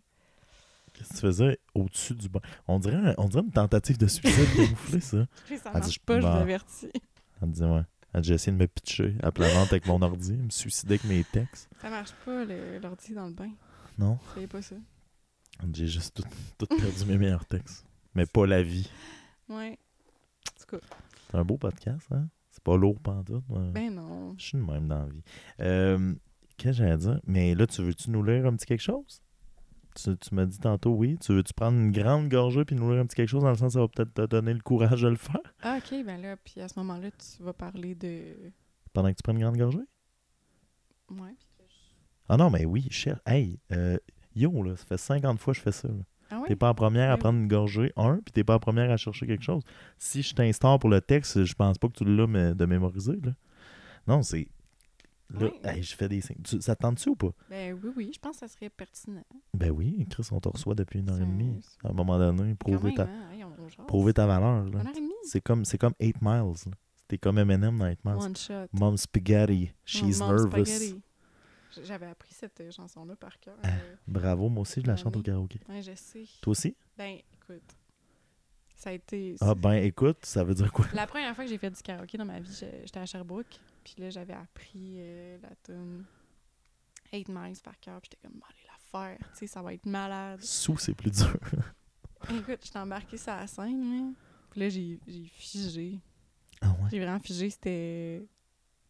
Qu'est-ce 0.94 1.10
que 1.10 1.14
tu 1.16 1.20
faisais 1.22 1.60
au-dessus 1.76 2.16
du 2.16 2.28
banc? 2.28 2.42
On 2.68 2.80
dirait, 2.80 2.96
un- 2.96 3.16
on 3.18 3.30
dirait 3.30 3.44
une 3.44 3.52
tentative 3.52 3.98
de 3.98 4.08
suicide 4.08 4.54
camouflée, 4.56 5.00
ça. 5.00 5.26
Ça 5.26 5.26
Elle 5.48 5.58
dit, 5.58 5.70
marche 5.74 6.00
pas, 6.00 6.16
je 6.20 6.26
vous 6.28 6.34
bah. 6.34 6.40
avertis. 6.42 6.90
Elle 7.42 7.48
me 7.48 7.54
dit, 7.54 7.64
ouais. 7.64 7.82
J'ai 8.22 8.34
essayé 8.34 8.52
de 8.52 8.58
me 8.62 8.68
pitcher 8.68 9.16
à 9.22 9.32
plat 9.32 9.48
ventre 9.50 9.74
avec 9.74 9.86
mon 9.86 10.02
ordi, 10.02 10.34
me 10.34 10.50
suicider 10.50 10.96
avec 10.96 11.04
mes 11.06 11.24
textes. 11.24 11.70
Ça 11.82 11.90
marche 11.90 12.12
pas, 12.26 12.44
l'ordi 12.82 13.14
dans 13.14 13.28
le 13.28 13.34
bain. 13.34 13.52
Non? 13.98 14.18
C'est 14.36 14.48
pas 14.48 14.62
ça. 14.62 14.76
J'ai 15.74 15.88
juste 15.88 16.16
tout, 16.16 16.24
tout 16.58 16.76
perdu 16.76 17.06
mes 17.06 17.18
meilleurs 17.18 17.46
textes. 17.46 17.86
Mais 18.16 18.26
pas 18.26 18.46
la 18.48 18.64
vie. 18.64 18.90
Ouais. 19.50 19.78
Tout 20.60 20.78
cas, 20.78 20.84
C'est 21.30 21.38
un 21.38 21.46
beau 21.46 21.58
podcast, 21.58 22.08
hein? 22.12 22.28
C'est 22.52 22.64
pas 22.64 22.76
lourd 22.78 23.00
pantoute. 23.00 23.44
moi. 23.48 23.62
ben 23.74 23.94
non. 23.94 24.36
Je 24.38 24.44
suis 24.46 24.58
de 24.58 24.64
même 24.64 24.88
dans 24.88 25.00
la 25.04 25.10
vie. 25.10 25.24
Euh, 25.60 26.16
Qu'est-ce 26.58 26.78
que 26.80 26.84
j'allais 26.84 26.98
dire? 26.98 27.22
Mais 27.26 27.56
là, 27.56 27.68
tu 27.68 27.82
veux-tu 27.84 28.10
nous 28.10 28.24
lire 28.24 28.46
un 28.46 28.56
petit 28.56 28.66
quelque 28.66 28.82
chose? 28.82 29.22
Tu, 29.96 30.16
tu 30.18 30.36
m'as 30.36 30.46
dit 30.46 30.60
tantôt 30.60 30.92
oui. 30.92 31.18
Tu 31.20 31.34
veux-tu 31.34 31.54
prendre 31.54 31.78
une 31.78 31.92
grande 31.92 32.30
gorgée 32.30 32.64
puis 32.66 32.76
nous 32.76 32.90
lire 32.92 33.02
un 33.02 33.06
petit 33.06 33.16
quelque 33.16 33.30
chose 33.30 33.44
dans 33.44 33.50
le 33.50 33.56
sens 33.56 33.68
que 33.68 33.74
ça 33.74 33.80
va 33.82 33.88
peut-être 33.88 34.14
te 34.14 34.26
donner 34.26 34.54
le 34.54 34.62
courage 34.62 35.02
de 35.02 35.10
le 35.10 35.16
faire? 35.16 35.42
Ah, 35.62 35.78
ok, 35.78 36.06
ben 36.06 36.22
là, 36.22 36.38
puis 36.38 36.62
à 36.62 36.68
ce 36.68 36.80
moment-là, 36.80 37.10
tu 37.12 37.44
vas 37.44 37.54
parler 37.54 37.96
de. 37.96 38.36
pendant 38.94 39.10
que 39.12 39.16
tu 39.18 39.24
prends 39.24 39.34
une 39.34 39.40
grande 39.40 39.58
gorgée? 39.58 39.80
Ouais. 41.12 41.36
puis- 41.58 41.68
Ah 42.28 42.38
non, 42.38 42.50
mais 42.50 42.66
oui, 42.66 42.88
cher. 42.92 43.20
Hey, 43.26 43.60
euh, 43.72 43.98
yo, 44.36 44.62
là, 44.64 44.76
ça 44.76 44.86
fait 44.86 44.98
50 44.98 45.40
fois 45.40 45.54
que 45.54 45.58
je 45.58 45.64
fais 45.64 45.72
ça. 45.72 45.88
là. 45.88 45.94
Ah 46.32 46.42
T'es 46.46 46.52
ouais? 46.52 46.56
pas 46.56 46.70
en 46.70 46.76
première 46.76 47.12
à 47.12 47.18
prendre 47.18 47.40
une 47.40 47.48
gorgée, 47.48 47.92
un, 47.98 48.18
puis 48.24 48.32
t'es 48.32 48.44
pas 48.44 48.54
en 48.56 48.60
première 48.60 48.92
à 48.92 48.98
chercher 48.98 49.26
quelque 49.26 49.44
chose. 49.44 49.64
Si 49.98 50.22
je 50.22 50.36
t'instaure 50.36 50.78
pour 50.78 50.92
le 50.92 51.02
texte, 51.02 51.44
je 51.44 51.54
pense 51.56 51.80
pas 51.80 51.88
que 51.88 51.94
tu 51.94 52.06
l'as 52.06 52.54
de 52.54 52.66
mémoriser. 52.66 53.20
Là. 53.24 53.32
Non, 54.08 54.22
c'est. 54.22 54.48
Là, 55.32 55.50
hey, 55.64 55.84
je 55.84 55.96
fais 55.96 56.10
des 56.10 56.22
signes. 56.22 56.42
Tu- 56.44 56.60
ça 56.62 56.76
te 56.76 56.82
tente-tu 56.82 57.10
ou 57.10 57.16
pas? 57.16 57.30
Ben 57.50 57.74
oui, 57.84 57.92
oui, 57.96 58.12
je 58.14 58.20
pense 58.20 58.38
que 58.38 58.40
ça 58.40 58.48
serait 58.48 58.70
pertinent. 58.70 59.24
Ben 59.54 59.70
oui, 59.70 60.08
Chris, 60.10 60.28
on 60.32 60.40
te 60.40 60.50
reçoit 60.50 60.74
depuis 60.76 61.00
une 61.00 61.10
heure 61.10 61.18
et 61.18 61.26
demie. 61.26 61.62
À 61.84 61.90
un 61.90 61.94
moment 61.94 62.18
donné, 62.18 62.56
prouver 62.56 62.94
ta, 62.96 63.04
hein? 63.04 63.30
Hey, 63.32 63.44
prouver 63.88 64.14
ta 64.14 64.26
valeur. 64.26 64.64
là. 64.66 64.82
Une 64.82 64.88
heure 64.88 64.96
et 64.96 65.00
demie? 65.00 65.14
C'est 65.24 65.42
comme, 65.42 65.66
c'est 65.66 65.78
comme 65.78 65.94
8 66.00 66.16
Miles. 66.22 66.54
C'était 67.02 67.18
comme 67.20 67.38
Eminem 67.38 67.78
dans 67.78 67.86
8 67.88 68.00
Miles. 68.06 68.16
One 68.16 68.36
shot. 68.36 68.68
Mom 68.74 68.98
Spaghetti, 68.98 69.72
she's 69.86 70.20
Mom 70.20 70.30
nervous. 70.30 70.48
Spaghetti. 70.66 71.02
J'avais 71.84 72.08
appris 72.08 72.34
cette 72.34 72.60
euh, 72.62 72.72
chanson-là 72.72 73.16
par 73.16 73.40
cœur. 73.40 73.56
Ah. 73.64 73.68
euh, 73.68 73.96
Bravo, 74.08 74.50
moi 74.50 74.62
aussi, 74.64 74.82
je 74.82 74.88
la 74.88 74.96
chante 74.96 75.16
au 75.16 75.20
oui. 75.20 75.26
karaoké. 75.26 75.60
ouais, 75.70 75.84
je 75.84 75.92
sais. 75.96 76.26
Toi 76.42 76.52
aussi? 76.52 76.76
Ben, 76.98 77.18
écoute. 77.34 77.62
Ça 78.76 78.90
a 78.90 78.94
été. 78.94 79.36
Ah 79.42 79.54
ben 79.56 79.74
écoute, 79.74 80.26
ça 80.26 80.44
veut 80.44 80.54
dire 80.56 80.72
quoi? 80.72 80.86
La 80.94 81.06
première 81.06 81.36
fois 81.36 81.44
que 81.44 81.50
j'ai 81.50 81.58
fait 81.58 81.70
du 81.70 81.82
karaoké 81.82 82.18
dans 82.18 82.26
ma 82.26 82.40
vie, 82.40 82.52
j'étais 82.84 83.00
à 83.00 83.06
Sherbrooke. 83.06 83.60
Puis 83.94 84.04
là, 84.04 84.10
j'avais 84.12 84.34
appris 84.34 84.98
euh, 85.00 85.38
la 85.42 85.50
tune 85.64 86.06
8 87.12 87.28
Miles 87.30 87.58
par 87.64 87.80
cœur. 87.80 88.00
Puis 88.02 88.12
j'étais 88.12 88.28
comme, 88.28 88.40
Bon, 88.40 88.46
allez 88.48 88.68
la 88.68 88.78
faire. 89.18 89.18
Tu 89.34 89.40
sais, 89.40 89.48
ça 89.48 89.62
va 89.64 89.74
être 89.74 89.86
malade. 89.86 90.42
Sous, 90.44 90.78
c'est 90.78 90.94
plus 90.94 91.12
dur. 91.12 91.36
Écoute, 92.30 92.60
j'étais 92.64 92.78
embarquée 92.80 93.18
sur 93.18 93.34
la 93.34 93.48
scène. 93.48 94.08
Là. 94.08 94.14
Puis 94.52 94.60
là, 94.60 94.70
j'ai 94.70 95.00
j'ai 95.08 95.26
figé. 95.26 96.00
Ah 96.62 96.70
ouais? 96.72 96.90
J'ai 96.92 97.00
vraiment 97.00 97.20
figé. 97.20 97.50
C'était 97.50 98.28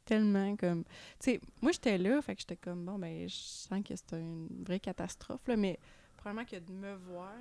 tellement 0.04 0.56
comme. 0.58 0.84
Tu 0.84 1.32
sais, 1.32 1.42
moi, 1.62 1.72
j'étais 1.72 1.98
là. 1.98 2.22
Fait 2.22 2.36
que 2.36 2.42
j'étais 2.42 2.58
comme, 2.58 2.84
bon, 2.86 3.00
ben, 3.00 3.30
je 3.30 3.36
sens 3.36 3.82
que 3.84 3.96
c'était 3.96 4.20
une 4.20 4.64
vraie 4.66 4.80
catastrophe. 4.80 5.48
Là, 5.48 5.56
mais 5.56 5.80
probablement 6.18 6.46
que 6.46 6.58
de 6.58 6.74
me 6.74 6.96
voir 6.96 7.34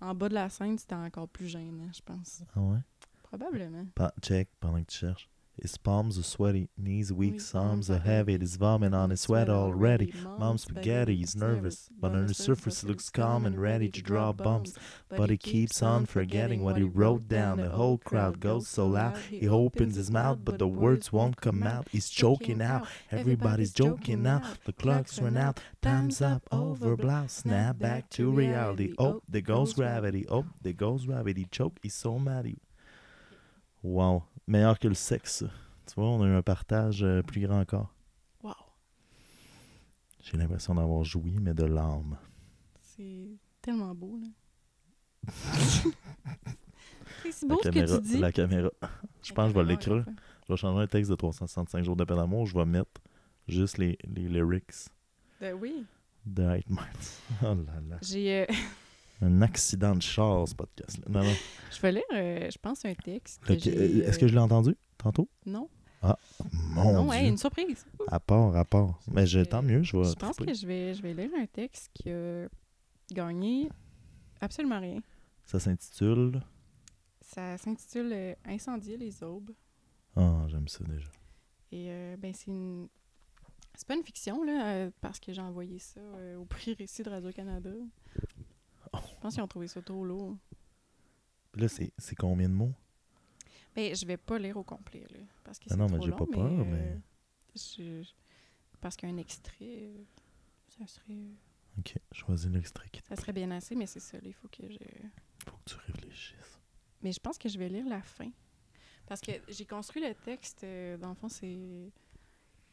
en 0.00 0.14
bas 0.14 0.28
de 0.28 0.34
la 0.34 0.48
scène, 0.48 0.78
c'était 0.78 0.94
encore 0.94 1.28
plus 1.28 1.46
gênant, 1.46 1.90
je 1.92 2.02
pense. 2.02 2.42
Ah 2.56 2.60
ouais? 2.60 2.78
Probablement. 3.22 3.86
Pa- 3.94 4.14
check 4.22 4.48
pendant 4.58 4.80
que 4.82 4.90
tu 4.90 4.98
cherches. 4.98 5.28
His 5.60 5.76
palms 5.76 6.18
are 6.18 6.22
sweaty, 6.22 6.68
knees 6.78 7.12
weak, 7.12 7.40
arms 7.54 7.90
are 7.90 7.98
heavy, 7.98 8.38
his 8.38 8.56
vomit 8.56 8.94
on 8.94 9.10
his 9.10 9.22
sweat 9.22 9.48
already. 9.48 10.14
Mom's 10.38 10.62
spaghetti 10.62 11.20
is 11.20 11.34
nervous, 11.34 11.88
but 12.00 12.12
on 12.12 12.26
the 12.26 12.34
surface 12.34 12.84
looks 12.84 13.10
calm 13.10 13.44
and 13.44 13.60
ready 13.60 13.88
to 13.90 14.00
draw 14.02 14.32
bombs. 14.32 14.76
But 15.08 15.30
he 15.30 15.36
keeps 15.36 15.82
on 15.82 16.06
forgetting 16.06 16.62
what 16.62 16.76
he 16.76 16.84
wrote 16.84 17.28
down. 17.28 17.58
The 17.58 17.70
whole 17.70 17.98
crowd 17.98 18.38
goes 18.40 18.68
so 18.68 18.86
loud. 18.86 19.18
He 19.18 19.48
opens 19.48 19.96
his 19.96 20.10
mouth, 20.10 20.38
but 20.44 20.58
the 20.58 20.68
words 20.68 21.12
won't 21.12 21.40
come 21.40 21.62
out. 21.64 21.88
He's 21.90 22.08
choking 22.08 22.62
out. 22.62 22.86
Everybody's 23.10 23.72
joking 23.72 24.22
now. 24.22 24.42
The 24.64 24.72
clocks 24.72 25.20
run 25.20 25.36
out. 25.36 25.60
Time's 25.82 26.22
up. 26.22 26.42
Over 26.52 26.96
blouse. 26.96 27.32
Snap 27.32 27.78
back 27.78 28.10
to 28.10 28.30
reality. 28.30 28.94
Oh, 28.98 29.06
oh, 29.06 29.22
there 29.28 29.40
goes 29.40 29.74
gravity. 29.74 30.26
Oh, 30.28 30.46
there 30.62 30.72
goes 30.72 31.04
gravity. 31.06 31.46
Choke. 31.50 31.78
He's 31.82 31.94
so 31.94 32.18
mad. 32.18 32.46
He- 32.46 32.58
Wow. 33.82 34.22
Meilleur 34.46 34.78
que 34.78 34.88
le 34.88 34.94
sexe. 34.94 35.44
Tu 35.86 35.94
vois, 35.94 36.08
on 36.10 36.22
a 36.22 36.26
eu 36.26 36.34
un 36.34 36.42
partage 36.42 37.02
euh, 37.02 37.22
plus 37.22 37.40
grand 37.46 37.60
encore. 37.60 37.94
Wow. 38.42 38.52
J'ai 40.20 40.36
l'impression 40.36 40.74
d'avoir 40.74 41.04
joui, 41.04 41.38
mais 41.40 41.54
de 41.54 41.64
l'âme. 41.64 42.16
C'est 42.80 43.28
tellement 43.62 43.94
beau, 43.94 44.18
là. 44.20 44.28
c'est 47.22 47.32
si 47.32 47.46
La 47.48 47.54
beau 47.54 47.60
ce 47.62 47.68
que 47.68 47.74
caméra. 47.74 47.96
tu 47.98 48.02
dis. 48.02 48.18
La 48.18 48.32
caméra. 48.32 48.70
Je 49.22 49.32
pense 49.32 49.52
que 49.52 49.58
je 49.58 49.64
vais 49.64 49.68
l'écrire. 49.72 50.04
Je 50.46 50.52
vais 50.52 50.56
changer 50.56 50.82
un 50.82 50.86
texte 50.86 51.10
de 51.10 51.16
365 51.16 51.84
jours 51.84 51.96
de 51.96 52.04
peine 52.04 52.16
d'amour. 52.16 52.46
Je 52.46 52.56
vais 52.56 52.64
mettre 52.64 52.90
juste 53.46 53.78
les, 53.78 53.98
les 54.04 54.28
lyrics 54.28 54.88
Ben 55.40 55.54
oui. 55.54 55.84
de 56.24 56.42
8 56.42 56.70
Miles. 56.70 56.78
Oh 57.42 57.54
là 57.54 57.80
là. 57.88 57.98
J'ai. 58.02 58.42
euh, 58.42 58.46
Un 59.20 59.42
accident 59.42 59.94
de 59.96 60.02
char, 60.02 60.46
ce 60.46 60.54
podcast-là. 60.54 61.04
Non, 61.08 61.24
non. 61.24 61.34
je 61.72 61.80
vais 61.80 61.92
lire, 61.92 62.02
euh, 62.14 62.48
je 62.50 62.58
pense, 62.58 62.84
un 62.84 62.94
texte. 62.94 63.42
Que 63.44 63.52
euh, 63.52 64.06
Est-ce 64.06 64.18
que 64.18 64.28
je 64.28 64.32
l'ai 64.34 64.40
entendu 64.40 64.76
tantôt? 64.96 65.28
Non. 65.44 65.68
Mon 66.52 66.92
non, 66.92 67.04
Dieu. 67.10 67.14
hey, 67.14 67.28
une 67.28 67.36
surprise. 67.38 67.84
À 68.06 68.20
part, 68.20 68.54
à 68.56 68.64
part. 68.64 69.00
Mais 69.10 69.26
je, 69.26 69.40
Euh, 69.40 69.44
tant 69.44 69.62
mieux, 69.62 69.82
je 69.82 69.96
vais. 69.96 70.04
Je 70.04 70.14
pense 70.14 70.36
que 70.36 70.54
je 70.54 70.64
vais, 70.66 70.94
je 70.94 71.02
vais 71.02 71.12
lire 71.12 71.30
un 71.36 71.46
texte 71.46 71.90
qui 71.92 72.10
a 72.10 72.46
gagné 73.12 73.68
absolument 74.40 74.78
rien. 74.78 75.00
Ça 75.44 75.58
s'intitule? 75.58 76.40
Ça 77.20 77.58
s'intitule 77.58 78.12
euh, 78.12 78.34
Incendier 78.46 78.96
les 78.96 79.22
aubes. 79.24 79.50
Ah, 80.14 80.44
j'aime 80.48 80.68
ça 80.68 80.84
déjà. 80.84 81.10
Et 81.72 81.86
euh, 81.90 82.16
ben 82.16 82.32
c'est 82.32 82.46
une. 82.46 82.88
C'est 83.74 83.86
pas 83.86 83.94
une 83.94 84.02
fiction, 84.04 84.42
là, 84.42 84.72
euh, 84.74 84.90
parce 85.00 85.20
que 85.20 85.32
j'ai 85.32 85.40
envoyé 85.42 85.78
ça 85.78 86.00
euh, 86.00 86.36
au 86.36 86.44
prix 86.44 86.74
Récit 86.74 87.02
de 87.02 87.10
Radio-Canada. 87.10 87.70
Oh. 87.76 88.42
Je 88.94 89.20
pense 89.20 89.34
qu'ils 89.34 89.42
ont 89.42 89.48
trouvé 89.48 89.68
ça 89.68 89.82
trop 89.82 90.04
lourd. 90.04 90.36
Là, 91.54 91.66
c'est 91.68 92.14
combien 92.16 92.48
de 92.48 92.54
mots? 92.54 92.72
Ben, 93.74 93.94
je 93.94 94.06
vais 94.06 94.16
pas 94.16 94.38
lire 94.38 94.56
au 94.56 94.62
complet, 94.64 95.04
là, 95.10 95.18
parce 95.44 95.58
que 95.58 95.66
c'est 95.68 95.76
non, 95.76 95.86
mais 95.88 95.96
trop 95.98 96.06
j'ai 96.06 96.12
pas 96.12 96.26
peur, 96.26 96.46
euh, 96.60 96.64
mais- 96.64 97.00
je- 97.54 98.04
Parce 98.80 98.96
qu'un 98.96 99.16
extrait, 99.16 99.56
euh, 99.88 100.04
ça 100.68 100.86
serait, 100.86 101.32
Ok, 101.78 101.96
choisis 102.12 102.50
l'extrait 102.50 102.88
qui 102.90 103.02
te 103.02 103.08
ça 103.08 103.16
serait 103.16 103.32
bien 103.32 103.50
assez, 103.50 103.74
mais 103.74 103.86
c'est 103.86 104.00
ça, 104.00 104.16
là, 104.18 104.24
il 104.26 104.32
faut 104.34 104.48
que 104.48 104.68
je... 104.70 104.78
faut 105.48 105.56
que 105.56 105.70
tu 105.70 105.76
réfléchisses. 105.86 106.58
Mais 107.02 107.12
je 107.12 107.18
pense 107.20 107.38
que 107.38 107.48
je 107.48 107.58
vais 107.58 107.68
lire 107.68 107.88
la 107.88 108.02
fin. 108.02 108.30
Parce 109.06 109.20
que 109.20 109.32
j'ai 109.48 109.64
construit 109.64 110.02
le 110.02 110.14
texte, 110.14 110.62
euh, 110.64 110.96
dans 110.96 111.08
le 111.10 111.14
fond, 111.14 111.28
c'est... 111.28 111.90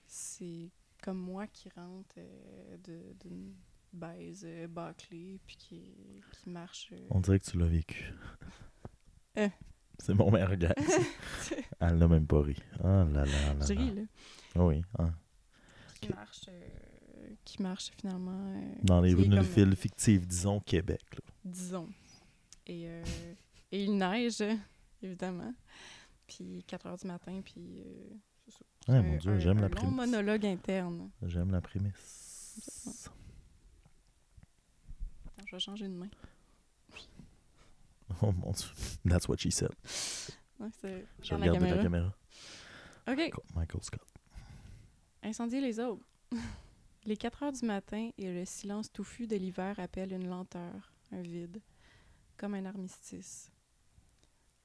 C'est 0.07 0.69
comme 1.03 1.17
moi 1.17 1.47
qui 1.47 1.69
rentre 1.69 2.15
euh, 2.17 2.77
de- 2.83 3.13
d'une 3.27 3.55
baise 3.95 4.43
euh, 4.45 4.67
bâclée, 4.67 5.39
puis 5.47 5.55
qui, 5.57 6.21
qui 6.31 6.49
marche... 6.49 6.89
euh, 6.91 7.07
On 7.09 7.19
dirait 7.19 7.39
que 7.39 7.45
tu 7.49 7.57
l'as 7.57 7.67
vécu. 7.67 8.13
Euh. 9.37 9.49
C'est 9.99 10.13
mon 10.13 10.31
meilleur 10.31 10.55
gars. 10.55 10.73
Elle 11.81 11.97
n'a 11.97 12.07
même 12.07 12.25
pas 12.25 12.39
ri. 12.41 12.55
Ah 12.81 13.03
là 13.03 13.25
là 13.25 13.25
là. 13.25 13.53
Là. 13.55 13.65
ris, 13.65 13.91
là. 13.93 14.01
Ah 14.55 14.65
Oui, 14.65 14.81
hein. 14.97 15.13
Qui 15.99 16.07
marche, 16.13 16.45
euh, 16.47 17.29
qui 17.43 17.61
marche 17.61 17.91
finalement... 17.99 18.53
euh, 18.55 18.75
Dans 18.83 19.01
les 19.01 19.13
rues 19.13 19.27
d'une 19.27 19.41
ville 19.41 19.75
fictive, 19.75 20.25
disons 20.25 20.61
Québec. 20.61 21.01
là. 21.15 21.19
disons. 21.43 21.89
Et, 22.65 22.87
euh, 22.87 23.03
et 23.73 23.83
il 23.83 23.97
neige, 23.97 24.41
évidemment. 25.01 25.53
Puis 26.27 26.63
4 26.65 26.85
heures 26.85 26.97
du 26.97 27.07
matin, 27.07 27.41
puis... 27.43 27.81
euh. 27.85 28.15
Ah, 28.87 29.01
mon 29.01 29.17
Dieu, 29.17 29.37
j'aime 29.39 29.59
la 29.59 29.67
prémisse. 29.67 29.93
monologue 29.95 30.45
interne. 30.45 31.09
J'aime 31.23 31.51
la 31.51 31.59
prémisse. 31.59 33.09
Vais 35.55 35.59
changer 35.61 35.87
de 35.87 35.93
main. 35.93 36.09
Oh 38.21 38.31
mon 38.33 38.51
Dieu. 38.51 38.67
That's 39.07 39.27
what 39.27 39.37
she 39.39 39.49
said. 39.51 39.71
Ouais, 40.59 40.69
c'est- 40.81 41.05
Je 41.23 41.33
regarde 41.33 41.57
regarde 41.57 41.77
la 41.77 41.83
caméra. 41.83 42.13
OK. 43.07 43.31
Michael 43.55 43.83
Scott. 43.83 44.01
Incendier 45.23 45.59
les 45.61 45.79
aubes. 45.79 46.01
les 47.05 47.15
4 47.17 47.43
heures 47.43 47.51
du 47.53 47.65
matin 47.65 48.09
et 48.17 48.31
le 48.33 48.45
silence 48.45 48.91
touffu 48.91 49.27
de 49.27 49.35
l'hiver 49.37 49.79
appellent 49.79 50.13
une 50.13 50.27
lenteur, 50.27 50.91
un 51.11 51.21
vide, 51.21 51.61
comme 52.37 52.53
un 52.53 52.65
armistice. 52.65 53.49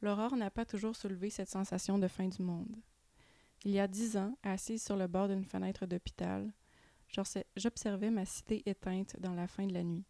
L'aurore 0.02 0.36
n'a 0.36 0.50
pas 0.50 0.64
toujours 0.66 0.96
soulevé 0.96 1.30
cette 1.30 1.48
sensation 1.50 1.98
de 1.98 2.08
fin 2.08 2.28
du 2.28 2.42
monde. 2.42 2.76
Il 3.64 3.70
y 3.70 3.78
a 3.80 3.86
dix 3.88 4.16
ans, 4.16 4.36
assise 4.42 4.82
sur 4.84 4.96
le 4.96 5.06
bord 5.06 5.28
d'une 5.28 5.44
fenêtre 5.44 5.86
d'hôpital, 5.86 6.52
j'observais 7.56 8.10
ma 8.10 8.24
cité 8.26 8.62
éteinte 8.68 9.16
dans 9.20 9.34
la 9.34 9.46
fin 9.46 9.66
de 9.66 9.74
la 9.74 9.82
nuit. 9.82 10.04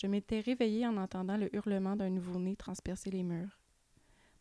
Je 0.00 0.06
m'étais 0.06 0.40
réveillée 0.40 0.86
en 0.86 0.96
entendant 0.96 1.36
le 1.36 1.54
hurlement 1.54 1.94
d'un 1.94 2.08
nouveau-né 2.08 2.56
transpercer 2.56 3.10
les 3.10 3.22
murs. 3.22 3.60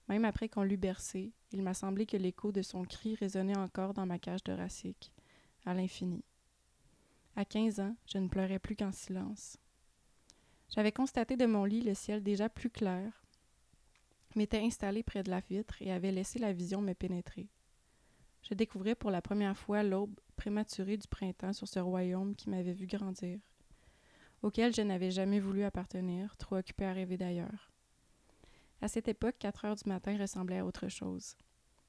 Même 0.07 0.23
après 0.23 0.47
qu'on 0.47 0.63
l'eût 0.63 0.77
bercé, 0.77 1.33
il 1.51 1.63
m'a 1.63 1.73
semblé 1.73 2.05
que 2.05 2.15
l'écho 2.15 2.53
de 2.53 2.61
son 2.61 2.85
cri 2.85 3.15
résonnait 3.15 3.57
encore 3.57 3.93
dans 3.93 4.05
ma 4.05 4.19
cage 4.19 4.41
thoracique, 4.41 5.11
à 5.65 5.73
l'infini. 5.73 6.23
À 7.35 7.43
quinze 7.43 7.81
ans, 7.81 7.95
je 8.05 8.19
ne 8.19 8.29
pleurais 8.29 8.59
plus 8.59 8.77
qu'en 8.77 8.93
silence. 8.93 9.57
J'avais 10.69 10.93
constaté 10.93 11.35
de 11.35 11.45
mon 11.45 11.65
lit 11.65 11.81
le 11.81 11.93
ciel 11.93 12.23
déjà 12.23 12.47
plus 12.47 12.69
clair, 12.69 13.21
m'étais 14.35 14.61
installé 14.61 15.03
près 15.03 15.23
de 15.23 15.29
la 15.29 15.41
vitre 15.41 15.81
et 15.81 15.91
avait 15.91 16.13
laissé 16.13 16.39
la 16.39 16.53
vision 16.53 16.81
me 16.81 16.93
pénétrer. 16.93 17.49
Je 18.43 18.53
découvrais 18.53 18.95
pour 18.95 19.11
la 19.11 19.21
première 19.21 19.57
fois 19.57 19.83
l'aube 19.83 20.17
prématurée 20.37 20.95
du 20.95 21.07
printemps 21.09 21.51
sur 21.51 21.67
ce 21.67 21.79
royaume 21.79 22.35
qui 22.35 22.49
m'avait 22.49 22.71
vu 22.71 22.87
grandir, 22.87 23.39
auquel 24.41 24.73
je 24.73 24.81
n'avais 24.81 25.11
jamais 25.11 25.39
voulu 25.39 25.63
appartenir, 25.63 26.35
trop 26.37 26.57
occupé 26.57 26.85
à 26.85 26.93
rêver 26.93 27.17
d'ailleurs. 27.17 27.71
À 28.81 28.87
cette 28.87 29.07
époque, 29.07 29.35
4 29.39 29.65
heures 29.65 29.75
du 29.75 29.89
matin 29.89 30.17
ressemblait 30.17 30.59
à 30.59 30.65
autre 30.65 30.87
chose. 30.87 31.35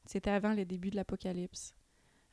C'était 0.07 0.31
avant 0.31 0.55
le 0.55 0.65
début 0.65 0.91
de 0.91 0.97
l'apocalypse, 0.97 1.75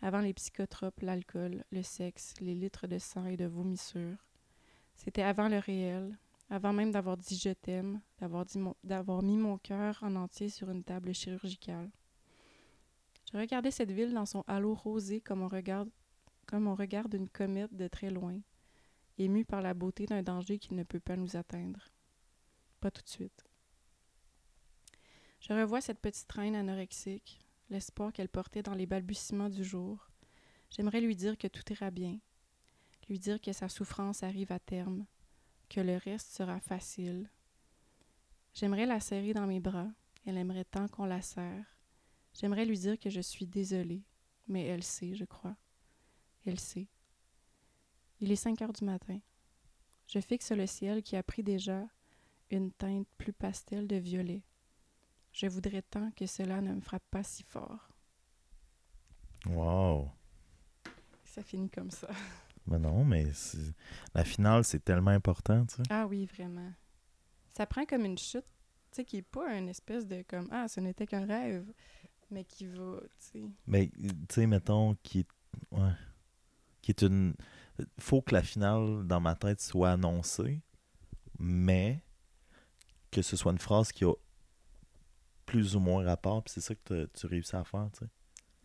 avant 0.02 0.22
les 0.22 0.34
psychotropes, 0.34 1.02
l'alcool, 1.02 1.64
le 1.72 1.84
sexe, 1.84 2.34
les 2.40 2.56
litres 2.56 2.88
de 2.88 2.98
sang 2.98 3.26
et 3.26 3.38
de 3.38 3.46
vomissures. 3.46 4.18
C'était 4.96 5.22
avant 5.22 5.48
le 5.48 5.60
réel, 5.60 6.18
avant 6.50 6.74
même 6.74 6.92
d'avoir 6.92 7.18
dit 7.18 7.38
je 7.38 7.50
t'aime, 7.50 8.02
d'avoir 8.20 9.22
mis 9.22 9.38
mon 9.38 9.58
cœur 9.58 10.00
en 10.02 10.16
entier 10.16 10.50
sur 10.50 10.70
une 10.72 10.84
table 10.84 11.14
chirurgicale. 11.14 11.92
Je 13.32 13.38
regardais 13.38 13.72
cette 13.72 13.92
ville 13.92 14.14
dans 14.14 14.26
son 14.26 14.44
halo 14.48 14.74
rosé 14.74 15.20
comme 15.20 15.42
on 15.42 15.50
regarde, 15.50 15.90
comme 16.46 16.68
on 16.68 16.76
regarde 16.76 17.14
une 17.14 17.28
comète 17.28 17.76
de 17.76 17.88
très 17.88 18.10
loin, 18.10 18.40
ému 19.18 19.46
par 19.46 19.62
la 19.62 19.74
beauté 19.74 20.06
d'un 20.06 20.24
danger 20.24 20.60
qui 20.60 20.74
ne 20.74 20.84
peut 20.84 21.00
pas 21.00 21.16
nous 21.16 21.36
atteindre. 21.36 21.90
Pas 22.80 22.92
tout 22.92 23.02
de 23.02 23.10
suite. 23.10 23.46
Je 25.40 25.54
revois 25.54 25.82
cette 25.82 26.00
petite 26.00 26.32
reine 26.32 26.56
anorexique, 26.56 27.40
l'espoir 27.70 28.12
qu'elle 28.12 28.30
portait 28.30 28.64
dans 28.64 28.74
les 28.74 28.86
balbutiements 28.86 29.50
du 29.50 29.64
jour. 29.64 30.10
J'aimerais 30.70 31.02
lui 31.02 31.16
dire 31.16 31.38
que 31.38 31.48
tout 31.48 31.64
ira 31.72 31.92
bien, 31.92 32.20
lui 33.08 33.20
dire 33.20 33.40
que 33.40 33.54
sa 33.54 33.70
souffrance 33.70 34.24
arrive 34.24 34.52
à 34.52 34.60
terme, 34.60 35.06
que 35.70 35.80
le 35.80 35.98
reste 35.98 36.32
sera 36.32 36.60
facile. 36.60 37.30
J'aimerais 38.54 38.86
la 38.86 39.00
serrer 39.00 39.34
dans 39.34 39.48
mes 39.48 39.60
bras, 39.60 39.90
elle 40.26 40.38
aimerait 40.38 40.66
tant 40.66 40.88
qu'on 40.88 41.06
la 41.06 41.22
serre. 41.22 41.66
J'aimerais 42.34 42.66
lui 42.66 42.78
dire 42.78 43.00
que 43.00 43.10
je 43.10 43.22
suis 43.22 43.48
désolée, 43.48 44.04
mais 44.48 44.66
elle 44.66 44.84
sait, 44.84 45.16
je 45.16 45.26
crois. 45.26 45.56
Elle 46.46 46.60
sait. 46.60 46.88
Il 48.20 48.32
est 48.32 48.36
5 48.36 48.62
heures 48.62 48.74
du 48.74 48.84
matin. 48.84 49.20
Je 50.08 50.20
fixe 50.20 50.52
le 50.52 50.66
ciel 50.68 51.04
qui 51.04 51.16
a 51.16 51.24
pris 51.24 51.44
déjà 51.44 51.84
une 52.50 52.72
teinte 52.72 53.08
plus 53.18 53.34
pastel 53.34 53.88
de 53.88 53.98
violet. 53.98 54.44
Je 55.34 55.48
voudrais 55.48 55.82
tant 55.82 56.12
que 56.12 56.26
cela 56.26 56.62
ne 56.62 56.74
me 56.74 56.82
frappe 56.82 57.06
pas 57.12 57.24
si 57.24 57.44
fort. 57.44 57.90
Wow. 59.46 60.10
Ça 61.26 61.44
finit 61.44 61.70
comme 61.70 61.92
ça. 61.92 62.08
Ben 62.66 62.80
non, 62.80 63.06
mais 63.06 63.28
la 64.14 64.26
finale, 64.26 64.64
c'est 64.64 64.84
tellement 64.84 65.12
important, 65.12 65.66
tu 65.66 65.76
sais. 65.76 65.84
Ah 65.90 66.06
oui, 66.06 66.26
vraiment. 66.26 66.72
Ça 67.56 67.66
prend 67.66 67.86
comme 67.86 68.04
une 68.04 68.18
chute, 68.18 68.44
tu 68.92 68.98
sais, 68.98 69.06
qui 69.06 69.18
est 69.18 69.22
pas 69.22 69.58
une 69.58 69.70
espèce 69.70 70.06
de 70.06 70.24
comme 70.24 70.50
Ah, 70.52 70.68
ce 70.68 70.80
n'était 70.80 71.08
qu'un 71.08 71.26
rêve, 71.26 71.72
mais 72.30 72.44
qui 72.44 72.66
va, 72.66 73.00
tu 73.02 73.08
sais. 73.20 73.44
Mais, 73.68 73.90
tu 73.98 74.10
sais, 74.30 74.48
mettons, 74.48 74.96
qui 75.02 75.20
est, 75.20 75.28
ouais, 75.72 75.94
qui 76.82 76.92
est 76.92 77.04
une... 77.04 77.36
faut 78.00 78.22
que 78.22 78.34
la 78.34 78.44
finale, 78.44 79.06
dans 79.06 79.20
ma 79.20 79.36
tête, 79.36 79.62
soit 79.62 79.92
annoncée, 79.92 80.62
mais 81.40 82.02
que 83.12 83.22
ce 83.22 83.36
soit 83.38 83.52
une 83.52 83.60
phrase 83.60 83.92
qui 83.92 84.06
a 84.06 84.14
plus 85.46 85.76
ou 85.76 85.80
moins 85.80 86.04
rapport, 86.04 86.44
puis 86.44 86.54
c'est 86.54 86.62
ça 86.62 86.76
que 86.76 87.06
tu 87.14 87.26
réussis 87.26 87.56
à 87.56 87.64
faire, 87.64 87.90
tu 87.94 88.00
sais. 88.00 88.12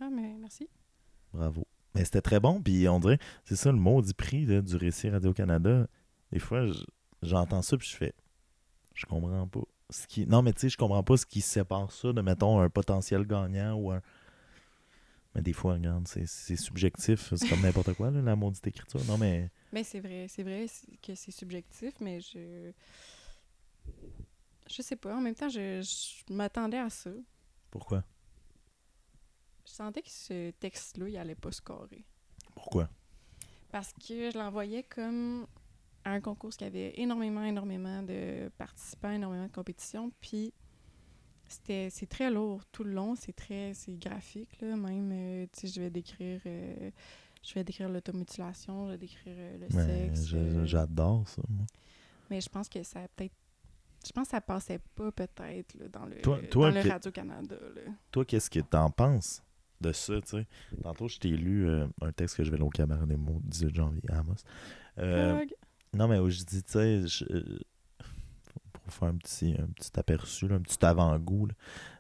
Ah, 0.01 0.09
mais 0.11 0.37
merci. 0.39 0.69
Bravo. 1.33 1.67
Mais 1.95 2.05
c'était 2.05 2.23
très 2.23 2.41
bon, 2.41 2.61
puis 2.61 2.89
on 2.89 2.99
dirait, 2.99 3.19
c'est 3.45 3.57
ça 3.57 3.71
le 3.71 3.79
maudit 3.79 4.15
prix 4.15 4.47
là, 4.47 4.63
du 4.63 4.77
récit 4.77 5.11
Radio-Canada. 5.11 5.87
Des 6.33 6.39
fois, 6.39 6.67
j'entends 7.23 7.63
ça, 7.63 7.77
puis 7.77 7.89
je 7.89 7.97
fais, 7.97 8.15
je 8.95 9.07
comprends 9.07 9.47
pas. 9.47 9.63
Ce 9.91 10.07
qui... 10.07 10.27
Non, 10.27 10.43
mais 10.43 10.53
tu 10.53 10.61
sais, 10.61 10.69
je 10.71 10.79
comprends 10.79 11.03
pas 11.03 11.17
ce 11.17 11.27
qui 11.27 11.41
sépare 11.41 11.93
ça 11.93 12.13
de, 12.13 12.21
mettons, 12.23 12.61
un 12.61 12.71
potentiel 12.71 13.27
gagnant 13.27 13.75
ou 13.75 13.93
un. 13.93 14.01
Mais 15.35 15.41
des 15.43 15.53
fois, 15.53 15.75
regarde, 15.75 16.07
c'est 16.07 16.27
c'est 16.27 16.57
subjectif. 16.57 17.33
C'est 17.35 17.49
comme 17.49 17.63
n'importe 17.63 17.95
quoi, 17.95 18.11
là, 18.11 18.21
la 18.21 18.37
maudite 18.37 18.67
écriture. 18.67 19.03
Non, 19.07 19.17
mais. 19.17 19.51
Mais 19.73 19.85
c'est 19.85 20.01
vrai, 20.01 20.27
c'est 20.29 20.43
vrai 20.43 20.67
que 21.03 21.15
c'est 21.15 21.31
subjectif, 21.31 21.95
mais 22.01 22.21
je. 22.21 22.73
Je 24.69 24.83
sais 24.83 24.97
pas. 24.97 25.17
En 25.17 25.21
même 25.21 25.35
temps, 25.35 25.49
je, 25.49 25.83
je 25.83 26.33
m'attendais 26.33 26.79
à 26.79 26.91
ça. 26.91 27.11
Pourquoi? 27.71 28.05
Je 29.67 29.73
sentais 29.73 30.03
que 30.03 30.11
ce 30.11 30.51
texte-là, 30.51 31.09
il 31.09 31.17
allait 31.17 31.35
pas 31.35 31.53
scorer. 31.53 32.05
Pourquoi? 32.55 32.89
Parce 33.71 33.93
que 33.95 34.31
je 34.31 34.39
l'envoyais 34.39 34.83
comme 34.83 35.47
à 36.05 36.11
un 36.11 36.21
concours 36.21 36.51
qui 36.51 36.65
avait 36.65 36.93
énormément, 37.01 37.45
énormément 37.45 38.03
de 38.03 38.51
participants, 38.59 39.11
énormément 39.11 39.47
de 39.47 39.53
compétitions. 39.53 40.13
Puis 40.21 40.53
c'était 41.53 41.89
c'est 41.91 42.07
très 42.07 42.31
lourd 42.31 42.65
tout 42.73 42.83
le 42.85 42.93
long, 42.93 43.15
c'est 43.15 43.33
très 43.35 43.73
c'est 43.75 43.95
graphique 43.99 44.61
là, 44.61 44.75
même 44.77 45.11
euh, 45.13 45.47
tu 45.53 45.61
sais 45.61 45.75
je 45.75 45.81
vais 45.81 45.91
décrire 45.91 46.41
euh, 46.47 46.91
je 47.43 47.55
vais 47.55 47.65
décrire 47.65 47.89
l'automutilation, 47.89 48.87
je 48.87 48.93
vais 48.93 48.99
décrire 48.99 49.35
euh, 49.37 49.59
le 49.59 49.67
Mais 49.77 50.15
sexe. 50.15 50.35
J'adore 50.65 51.29
ça, 51.29 51.43
moi. 51.49 51.67
mais 52.31 52.41
je 52.41 52.49
pense 52.49 52.69
que 52.69 52.83
ça 52.83 53.01
peut-être 53.17 53.35
je 54.05 54.11
pense 54.13 54.27
que 54.27 54.31
ça 54.33 54.41
passait 54.41 54.81
pas 54.97 55.13
peut-être 55.13 55.77
dans 55.93 56.07
le 56.07 56.21
Toi- 56.23 56.41
toi, 56.51 56.71
dans 56.71 56.77
le 56.77 56.83
que- 56.83 56.89
Radio 56.89 57.11
Canada 57.13 57.57
là. 57.77 57.83
Toi, 58.11 58.25
qu'est-ce 58.25 58.51
que 58.51 58.59
t'en 58.61 58.91
penses 58.91 59.43
de 59.81 59.93
ça, 59.93 60.21
tu 60.23 60.29
sais? 60.39 60.47
Tantôt, 60.83 61.07
je 61.09 61.19
t'ai 61.19 61.29
lu 61.29 61.69
un 62.01 62.13
texte 62.13 62.37
que 62.37 62.45
je 62.45 62.51
vais 62.51 62.57
lire 62.57 62.67
au 62.67 62.71
cabaret 62.71 63.07
des 63.07 63.17
mots, 63.17 63.41
18 63.45 63.75
janvier, 63.75 64.03
à 64.11 64.19
Amos. 64.19 64.35
Non, 65.95 66.09
mais 66.09 66.19
où 66.19 66.31
je 66.31 66.43
dis, 66.45 66.63
tu 66.63 66.73
sais, 66.73 67.03
je- 68.93 68.99
faire 68.99 69.09
un 69.09 69.17
petit, 69.17 69.55
un 69.59 69.67
petit 69.67 69.91
aperçu, 69.99 70.49
là, 70.49 70.57
un 70.57 70.61
petit 70.61 70.85
avant-goût, 70.85 71.49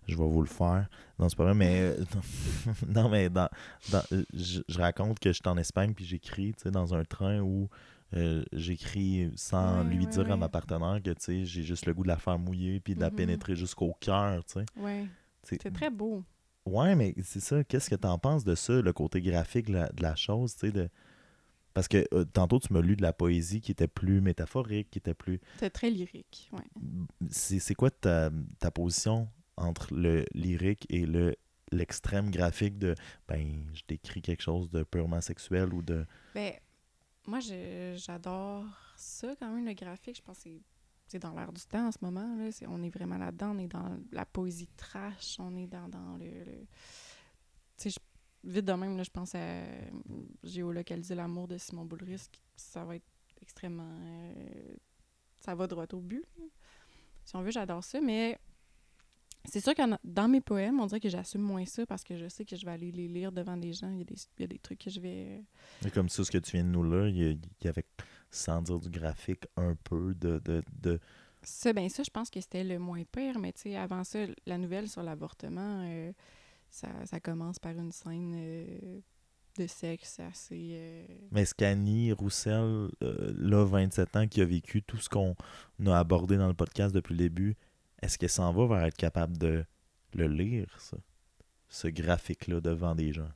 je 0.06 0.16
vais 0.16 0.24
vous 0.26 0.42
le 0.42 0.48
faire. 0.48 0.88
Non, 1.18 1.28
c'est 1.28 1.36
pas 1.36 1.44
vrai, 1.44 1.54
mais. 1.54 1.80
euh, 1.80 2.04
non, 2.88 3.08
mais 3.08 3.28
dans, 3.30 3.48
dans- 3.90 4.02
je, 4.32 4.60
je 4.68 4.78
raconte 4.80 5.18
que 5.18 5.32
j'étais 5.32 5.48
en 5.48 5.56
Espagne 5.58 5.94
puis 5.94 6.04
j'écris, 6.04 6.54
tu 6.54 6.70
dans 6.70 6.94
un 6.94 7.04
train 7.04 7.40
où 7.40 7.68
euh, 8.14 8.44
j'écris 8.52 9.30
sans 9.36 9.82
lui 9.84 10.06
dire 10.06 10.30
à 10.30 10.36
ma 10.36 10.48
partenaire 10.48 11.00
que, 11.02 11.10
tu 11.10 11.46
j'ai 11.46 11.62
juste 11.62 11.86
le 11.86 11.94
goût 11.94 12.02
de 12.02 12.08
la 12.08 12.18
faire 12.18 12.38
mouiller 12.38 12.78
puis 12.80 12.94
de 12.94 13.00
la 13.00 13.08
Mhm. 13.10 13.16
pénétrer 13.16 13.56
jusqu'au 13.56 13.94
cœur, 14.00 14.44
tu 14.44 14.54
Tu 15.42 15.56
c'est 15.58 15.72
très 15.72 15.90
beau. 15.90 16.22
Ouais, 16.66 16.94
mais 16.94 17.14
c'est 17.24 17.40
ça. 17.40 17.64
Qu'est-ce 17.64 17.90
que 17.90 17.94
t'en 17.96 18.18
penses 18.18 18.44
de 18.44 18.54
ça, 18.54 18.80
le 18.80 18.92
côté 18.92 19.20
graphique 19.20 19.66
de 19.66 19.72
la, 19.72 19.88
de 19.88 20.02
la 20.02 20.14
chose, 20.14 20.54
tu 20.54 20.60
sais, 20.66 20.72
de... 20.72 20.88
Parce 21.74 21.88
que 21.88 22.04
euh, 22.12 22.24
tantôt, 22.24 22.58
tu 22.60 22.72
m'as 22.72 22.80
lu 22.80 22.96
de 22.96 23.02
la 23.02 23.12
poésie 23.12 23.60
qui 23.60 23.72
était 23.72 23.88
plus 23.88 24.20
métaphorique, 24.20 24.90
qui 24.90 24.98
était 24.98 25.14
plus... 25.14 25.40
C'est 25.58 25.70
très 25.70 25.90
lyrique, 25.90 26.50
ouais. 26.52 26.64
C'est 27.30 27.74
quoi 27.74 27.90
ta, 27.90 28.30
ta 28.58 28.70
position 28.70 29.28
entre 29.56 29.94
le 29.94 30.24
lyrique 30.34 30.86
et 30.90 31.06
le 31.06 31.34
l'extrême 31.70 32.30
graphique 32.30 32.78
de 32.78 32.94
ben 33.26 33.64
je 33.72 33.80
décris 33.88 34.20
quelque 34.20 34.42
chose 34.42 34.68
de 34.70 34.82
purement 34.82 35.22
sexuel 35.22 35.72
ou 35.72 35.80
de 35.80 36.04
Ben, 36.34 36.52
moi, 37.26 37.38
j'adore 37.94 38.66
ça 38.96 39.34
quand 39.38 39.50
même, 39.54 39.64
le 39.64 39.72
graphique. 39.72 40.16
Je 40.16 40.22
pense 40.22 40.42
que 40.42 40.50
c'est- 41.06 41.18
dans 41.18 41.34
l'air 41.34 41.50
du 41.52 41.62
temps 41.62 41.86
en 41.88 41.92
ce 41.92 41.98
moment. 42.02 42.36
Là. 42.36 42.50
On 42.68 42.82
est 42.82 42.90
vraiment 42.90 43.16
là-dedans. 43.16 43.54
On 43.54 43.58
est 43.58 43.68
dans 43.68 43.98
la 44.12 44.26
poésie 44.26 44.68
trash. 44.76 45.36
On 45.38 45.56
est 45.56 45.66
dans, 45.66 45.88
dans 45.88 46.16
le... 46.18 46.26
le- 46.26 46.66
Tu 47.78 47.88
sais, 47.88 47.90
je- 47.90 47.98
vite 48.44 48.64
de 48.64 48.72
même, 48.72 48.96
là, 48.96 49.02
je 49.02 49.10
pense 49.10 49.34
à 49.34 49.62
Géolocaliser 50.42 51.14
l'amour 51.14 51.48
de 51.48 51.58
Simon 51.58 51.84
Boulris. 51.84 52.28
Ça 52.56 52.84
va 52.84 52.96
être 52.96 53.06
extrêmement... 53.40 53.96
euh, 54.00 54.74
ça 55.40 55.54
va 55.54 55.66
droit 55.66 55.86
au 55.92 56.00
but. 56.00 56.24
Si 57.24 57.36
on 57.36 57.42
veut, 57.42 57.50
j'adore 57.50 57.84
ça, 57.84 58.00
mais... 58.00 58.38
C'est 59.44 59.60
sûr 59.60 59.74
que 59.74 59.82
dans 60.04 60.28
mes 60.28 60.40
poèmes, 60.40 60.78
on 60.78 60.86
dirait 60.86 61.00
que 61.00 61.08
j'assume 61.08 61.42
moins 61.42 61.64
ça 61.66 61.84
parce 61.84 62.04
que 62.04 62.16
je 62.16 62.28
sais 62.28 62.44
que 62.44 62.54
je 62.54 62.64
vais 62.64 62.70
aller 62.70 62.92
les 62.92 63.08
lire 63.08 63.32
devant 63.32 63.56
des 63.56 63.72
gens. 63.72 63.90
Il 63.90 63.98
y 63.98 64.02
a 64.02 64.04
des, 64.04 64.14
il 64.38 64.42
y 64.42 64.44
a 64.44 64.46
des 64.46 64.60
trucs 64.60 64.78
que 64.78 64.88
je 64.88 65.00
vais... 65.00 65.42
Mais 65.82 65.90
comme 65.90 66.08
ça 66.08 66.22
ce 66.22 66.30
que 66.30 66.38
tu 66.38 66.52
viens 66.52 66.62
de 66.62 66.68
nous 66.68 66.84
là 66.84 67.08
il 67.08 67.16
y, 67.16 67.24
a- 67.24 67.30
il 67.32 67.64
y 67.64 67.66
avait 67.66 67.84
sans 68.30 68.62
dire 68.62 68.78
du 68.78 68.88
graphique 68.88 69.48
un 69.56 69.74
peu 69.74 70.14
de 70.14 70.38
de, 70.38 70.62
de... 70.80 71.00
Ça, 71.42 71.72
ben 71.72 71.88
ça, 71.88 72.04
je 72.04 72.10
pense 72.10 72.30
que 72.30 72.40
c'était 72.40 72.62
le 72.62 72.78
moins 72.78 73.02
pire, 73.02 73.40
mais 73.40 73.52
tu 73.52 73.62
sais, 73.62 73.76
avant 73.76 74.04
ça, 74.04 74.20
la 74.46 74.58
nouvelle 74.58 74.88
sur 74.88 75.02
l'avortement, 75.02 75.82
euh, 75.88 76.12
ça, 76.72 76.88
ça 77.06 77.20
commence 77.20 77.58
par 77.58 77.72
une 77.72 77.92
scène 77.92 78.34
euh, 78.36 79.00
de 79.58 79.66
sexe 79.66 80.18
assez... 80.20 80.70
euh, 80.74 81.06
Mais 81.30 81.44
Scani 81.44 82.12
Roussel, 82.12 82.88
euh, 83.02 83.32
là, 83.36 83.64
27 83.64 84.16
ans, 84.16 84.26
qui 84.26 84.40
a 84.40 84.44
vécu 84.44 84.82
tout 84.82 84.96
ce 84.96 85.08
qu'on 85.08 85.36
a 85.86 85.98
abordé 85.98 86.36
dans 86.38 86.48
le 86.48 86.54
podcast 86.54 86.94
depuis 86.94 87.12
le 87.12 87.18
début, 87.18 87.56
est-ce 88.00 88.18
qu'elle 88.18 88.30
s'en 88.30 88.52
va 88.52 88.66
vers 88.66 88.84
être 88.86 88.96
capable 88.96 89.36
de 89.38 89.64
le 90.14 90.26
lire, 90.26 90.74
ça? 90.80 90.96
Ce 91.68 91.88
graphique-là 91.88 92.60
devant 92.60 92.94
des 92.94 93.12
gens? 93.12 93.30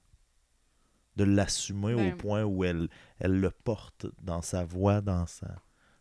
De 1.16 1.24
l'assumer 1.24 1.94
au 1.94 1.98
Ben- 1.98 2.16
point 2.16 2.44
où 2.44 2.64
elle, 2.64 2.88
elle 3.18 3.38
le 3.40 3.50
porte 3.50 4.06
dans 4.22 4.42
sa 4.42 4.64
voix, 4.64 5.00
dans 5.00 5.26
sa 5.26 5.54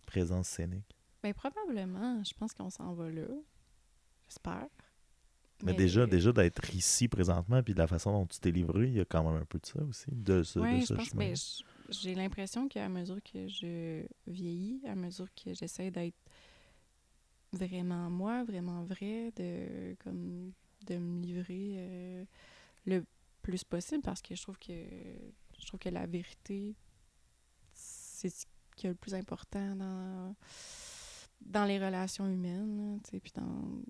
présence 0.06 0.48
scénique? 0.50 0.96
Ben 1.24 1.34
probablement, 1.34 2.24
je 2.24 2.34
pense 2.34 2.54
qu'on 2.54 2.70
s'en 2.70 2.94
va 2.94 3.10
là. 3.10 3.28
J'espère. 4.28 4.68
Mais, 5.64 5.74
déjà, 5.74 6.06
déjà 6.06 6.32
d'être 6.32 6.74
ici 6.76 7.08
présentement, 7.08 7.64
puis 7.64 7.74
de 7.74 7.80
la 7.80 7.88
façon 7.88 8.12
dont 8.12 8.26
tu 8.26 8.40
t'es 8.40 8.52
livré, 8.52 8.88
il 8.88 8.94
y 8.94 9.00
a 9.00 9.06
quand 9.06 9.24
même 9.24 9.42
un 9.42 9.46
peu 9.46 9.58
de 9.58 9.66
ça 9.66 9.82
aussi, 9.84 10.08
de 10.12 10.44
ce, 10.44 10.60
Oui, 10.60 10.76
de 10.76 10.82
je 10.82 10.86
ce 10.86 10.94
pense 10.94 11.10
chemin. 11.10 11.34
j'ai 11.90 12.14
l'impression 12.14 12.68
qu'à 12.68 12.90
mesure 12.90 13.22
que 13.24 13.48
je 13.48 14.06
vieillis, 14.28 14.82
à 14.86 14.96
mesure 14.96 15.28
que 15.34 15.54
j'essaie 15.54 15.92
d'être 15.92 16.18
vraiment 17.54 18.10
moi, 18.10 18.44
vraiment 18.44 18.84
vrai, 18.84 19.32
de 19.38 19.96
comme 20.04 20.52
de 20.88 20.98
me 20.98 21.22
livrer 21.22 21.76
euh, 21.78 22.26
le 22.86 23.06
plus 23.42 23.64
possible 23.64 24.02
parce 24.04 24.22
que 24.22 24.36
je 24.36 24.42
trouve 24.42 24.60
que 24.60 24.74
je 25.58 25.66
trouve 25.66 25.80
que 25.80 25.90
la 25.90 26.06
vérité 26.06 26.76
c'est 27.74 28.30
ce 28.30 28.46
qui 28.76 28.88
est 28.88 28.90
le 28.90 28.96
plus 28.96 29.14
important 29.16 29.76
dans 29.76 30.36
dans 31.42 31.66
les 31.66 31.78
relations 31.78 32.26
humaines, 32.28 32.94
là, 32.94 33.00
tu 33.04 33.12
sais, 33.12 33.20
puis 33.20 33.32
dans 33.36 33.82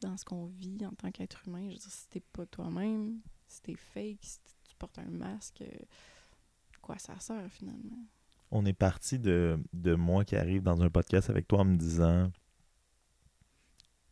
dans 0.00 0.16
ce 0.16 0.24
qu'on 0.24 0.46
vit 0.46 0.84
en 0.86 0.92
tant 0.92 1.10
qu'être 1.10 1.42
humain. 1.46 1.64
Je 1.68 1.74
veux 1.74 1.78
dire, 1.78 1.90
si 1.90 2.08
t'es 2.08 2.20
pas 2.20 2.46
toi-même, 2.46 3.20
si 3.48 3.62
t'es 3.62 3.76
fake, 3.76 4.18
si 4.22 4.38
tu 4.68 4.76
portes 4.78 4.98
un 4.98 5.10
masque, 5.10 5.62
euh, 5.62 5.84
quoi 6.80 6.98
ça 6.98 7.18
sert 7.18 7.50
finalement? 7.50 8.04
on 8.50 8.64
est 8.64 8.72
parti 8.72 9.18
de, 9.18 9.58
de 9.72 9.94
moi 9.94 10.24
qui 10.24 10.36
arrive 10.36 10.62
dans 10.62 10.82
un 10.82 10.90
podcast 10.90 11.30
avec 11.30 11.48
toi 11.48 11.60
en 11.60 11.64
me 11.64 11.76
disant 11.76 12.30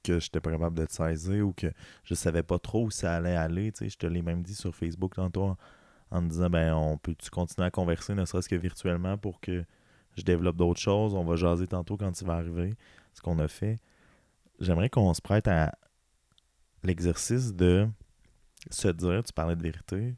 que 0.03 0.21
j'étais 0.21 0.41
pas 0.41 0.51
capable 0.51 0.77
de 0.77 0.85
te 0.85 0.93
saisir 0.93 1.49
ou 1.49 1.53
que 1.53 1.73
je 2.03 2.15
savais 2.15 2.43
pas 2.43 2.59
trop 2.59 2.85
où 2.85 2.91
ça 2.91 3.15
allait 3.15 3.37
aller. 3.37 3.73
Tu 3.73 3.85
sais, 3.85 3.89
je 3.89 3.97
te 3.97 4.07
l'ai 4.07 4.23
même 4.23 4.43
dit 4.43 4.55
sur 4.55 4.75
Facebook 4.75 5.15
tantôt 5.15 5.57
en, 6.11 6.21
me 6.21 6.29
disant 6.29 6.51
ben 6.51 6.75
on 6.75 6.99
peut-tu 6.99 7.31
continuer 7.31 7.67
à 7.67 7.71
converser, 7.71 8.15
ne 8.15 8.25
serait-ce 8.25 8.49
que 8.49 8.57
virtuellement 8.57 9.17
pour 9.17 9.41
que 9.41 9.65
je 10.17 10.23
développe 10.23 10.57
d'autres 10.57 10.81
choses? 10.81 11.15
On 11.15 11.25
va 11.25 11.37
jaser 11.37 11.67
tantôt 11.67 11.97
quand 11.97 12.21
il 12.21 12.27
va 12.27 12.35
arriver. 12.35 12.75
Ce 13.15 13.23
qu'on 13.23 13.39
a 13.39 13.49
fait. 13.49 13.79
J'aimerais 14.61 14.89
qu'on 14.91 15.13
se 15.15 15.21
prête 15.21 15.49
à 15.49 15.77
l'exercice 16.83 17.55
de 17.55 17.89
se 18.71 18.89
dire, 18.89 19.23
tu 19.25 19.33
parlais 19.33 19.57
de 19.57 19.63
vérité, 19.63 20.15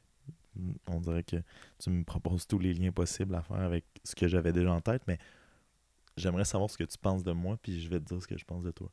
on 0.86 1.00
dirait 1.00 1.22
que 1.22 1.36
tu 1.78 1.90
me 1.90 2.04
proposes 2.04 2.46
tous 2.46 2.58
les 2.58 2.74
liens 2.74 2.92
possibles 2.92 3.34
à 3.34 3.42
faire 3.42 3.60
avec 3.60 3.84
ce 4.04 4.14
que 4.14 4.28
j'avais 4.28 4.52
déjà 4.52 4.72
en 4.72 4.80
tête, 4.80 5.02
mais 5.06 5.18
j'aimerais 6.16 6.44
savoir 6.44 6.70
ce 6.70 6.78
que 6.78 6.84
tu 6.84 6.98
penses 6.98 7.22
de 7.24 7.32
moi, 7.32 7.56
puis 7.62 7.80
je 7.80 7.88
vais 7.88 7.98
te 8.00 8.04
dire 8.04 8.22
ce 8.22 8.26
que 8.26 8.38
je 8.38 8.44
pense 8.44 8.62
de 8.62 8.70
toi. 8.70 8.90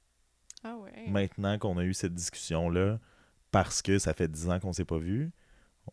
Ah 0.64 0.78
ouais. 0.78 1.08
Maintenant 1.10 1.58
qu'on 1.58 1.78
a 1.78 1.84
eu 1.84 1.94
cette 1.94 2.14
discussion-là, 2.14 3.00
parce 3.52 3.82
que 3.82 4.00
ça 4.00 4.14
fait 4.14 4.28
10 4.28 4.50
ans 4.50 4.60
qu'on 4.60 4.74
s'est 4.74 4.86
pas 4.86 4.98
vu, 4.98 5.32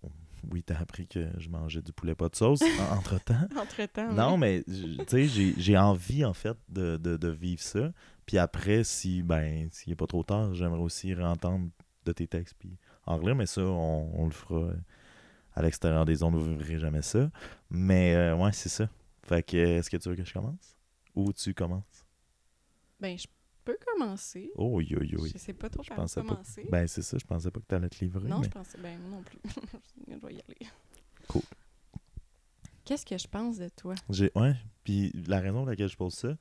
on- 0.03 0.11
oui, 0.51 0.63
t'as 0.63 0.79
appris 0.79 1.07
que 1.07 1.29
je 1.39 1.49
mangeais 1.49 1.83
du 1.83 1.93
poulet 1.93 2.15
pas 2.15 2.29
de 2.29 2.37
sauce 2.37 2.63
en- 2.63 2.97
entre-temps. 2.99 3.49
Entre-temps. 3.57 4.13
Non, 4.13 4.37
mais 4.37 4.63
tu 4.65 4.99
sais, 5.09 5.27
j'ai- 5.27 5.55
j'ai 5.57 5.77
envie 5.79 6.25
en 6.25 6.33
fait 6.35 6.57
de, 6.69 6.97
de- 6.97 7.17
de 7.17 7.29
vivre 7.29 7.63
ça. 7.63 7.93
Puis 8.27 8.39
après, 8.39 8.85
si 8.85 9.23
ben 9.23 9.69
s'il 9.73 9.91
n'est 9.91 9.97
pas 9.97 10.07
trop 10.07 10.23
tard, 10.23 10.55
j'aimerais 10.55 10.81
aussi 10.81 11.13
réentendre 11.15 11.69
de 12.05 12.13
tes 12.13 12.27
textes 12.27 12.55
puis 12.59 12.77
en 13.07 13.17
relire, 13.17 13.35
mais 13.35 13.47
ça, 13.47 13.63
on, 13.63 14.11
on 14.15 14.25
le 14.27 14.31
fera 14.33 14.61
euh, 14.61 14.75
à 15.55 15.63
l'extérieur 15.63 16.05
des 16.05 16.23
ondes, 16.23 16.37
vous 16.37 16.49
ne 16.51 16.57
verrez 16.57 16.79
jamais 16.79 17.03
ça. 17.03 17.31
Mais 17.71 18.15
euh, 18.15 18.37
ouais, 18.37 18.53
c'est 18.53 18.69
ça. 18.69 18.89
Fait 19.25 19.43
que 19.43 19.57
est-ce 19.57 19.91
que 19.91 19.97
tu 19.97 20.09
veux 20.09 20.15
que 20.17 20.25
je 20.25 20.33
commence? 20.33 20.77
Ou 21.15 21.33
tu 21.33 21.53
commences? 21.55 22.05
Ben, 23.01 23.19
je 23.19 23.27
peux 23.65 23.79
commencer. 23.87 24.51
Oh 24.57 24.81
yo 24.81 25.03
yo. 25.03 25.27
Je 25.27 25.39
sais 25.39 25.53
pas 25.53 25.69
trop 25.69 25.83
Je 25.83 25.89
par 25.89 26.05
où 26.05 26.09
commencer. 26.09 26.67
Ben 26.71 26.87
c'est 26.87 27.03
ça, 27.03 27.19
je 27.19 27.25
pensais 27.25 27.51
pas 27.51 27.61
que 27.61 27.67
tu 27.69 27.75
allais 27.75 27.89
te 27.89 28.05
livrer. 28.05 28.29
non, 28.29 28.39
mais... 28.39 28.45
je 28.45 28.51
pensais. 28.51 28.79
Ben, 28.79 28.99
moi 29.01 29.11
non 29.19 29.23
plus. 29.23 29.39
je 30.09 30.15
vais 30.15 30.35
y 30.35 30.41
aller. 30.43 30.71
Cool. 31.29 31.43
Qu'est-ce 32.85 33.07
que 33.07 33.17
je 33.19 33.29
pense 33.29 33.59
de 33.59 33.69
toi? 33.69 33.95
J'ai, 34.09 34.33
ouais, 34.35 34.55
puis 34.83 35.13
la 35.27 35.41
raison 35.41 35.59
pour 35.59 35.67
laquelle 35.67 35.89
je 35.89 35.97
pose 35.97 36.15
ça, 36.15 36.37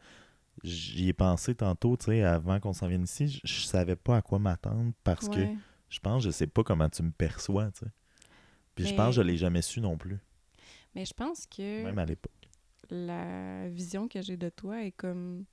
j'y 0.63 1.09
ai 1.09 1.13
pensé 1.13 1.53
tantôt, 1.53 1.95
tu 1.95 2.05
sais, 2.05 2.23
avant 2.23 2.59
qu'on 2.59 2.73
s'en 2.73 2.87
vienne 2.87 3.03
ici, 3.03 3.27
je, 3.27 3.39
je 3.43 3.65
savais 3.65 3.95
pas 3.95 4.17
à 4.17 4.21
quoi 4.21 4.39
m'attendre 4.39 4.91
parce 5.03 5.29
que 5.29 5.45
je 5.89 5.99
pense 5.99 6.23
je 6.23 6.31
sais 6.31 6.47
pas 6.47 6.63
comment 6.63 6.89
tu 6.89 7.03
me 7.03 7.11
perçois, 7.11 7.71
tu 7.71 7.79
sais. 7.79 7.91
Puis 8.75 8.87
je 8.87 8.95
pense 8.95 9.15
que 9.15 9.21
je 9.21 9.21
l'ai 9.21 9.37
jamais 9.37 9.61
su 9.61 9.81
non 9.81 9.97
plus, 9.97 10.17
Mais 10.95 11.05
je 11.05 11.13
pense 11.13 11.45
que 11.45 11.83
même 11.83 11.99
à 11.99 12.05
l'époque. 12.05 12.31
la 12.89 13.67
vision 13.67 14.07
que 14.07 14.21
j'ai 14.21 14.37
de 14.37 14.49
toi 14.49 14.83
est 14.83 14.91
comme. 14.93 15.45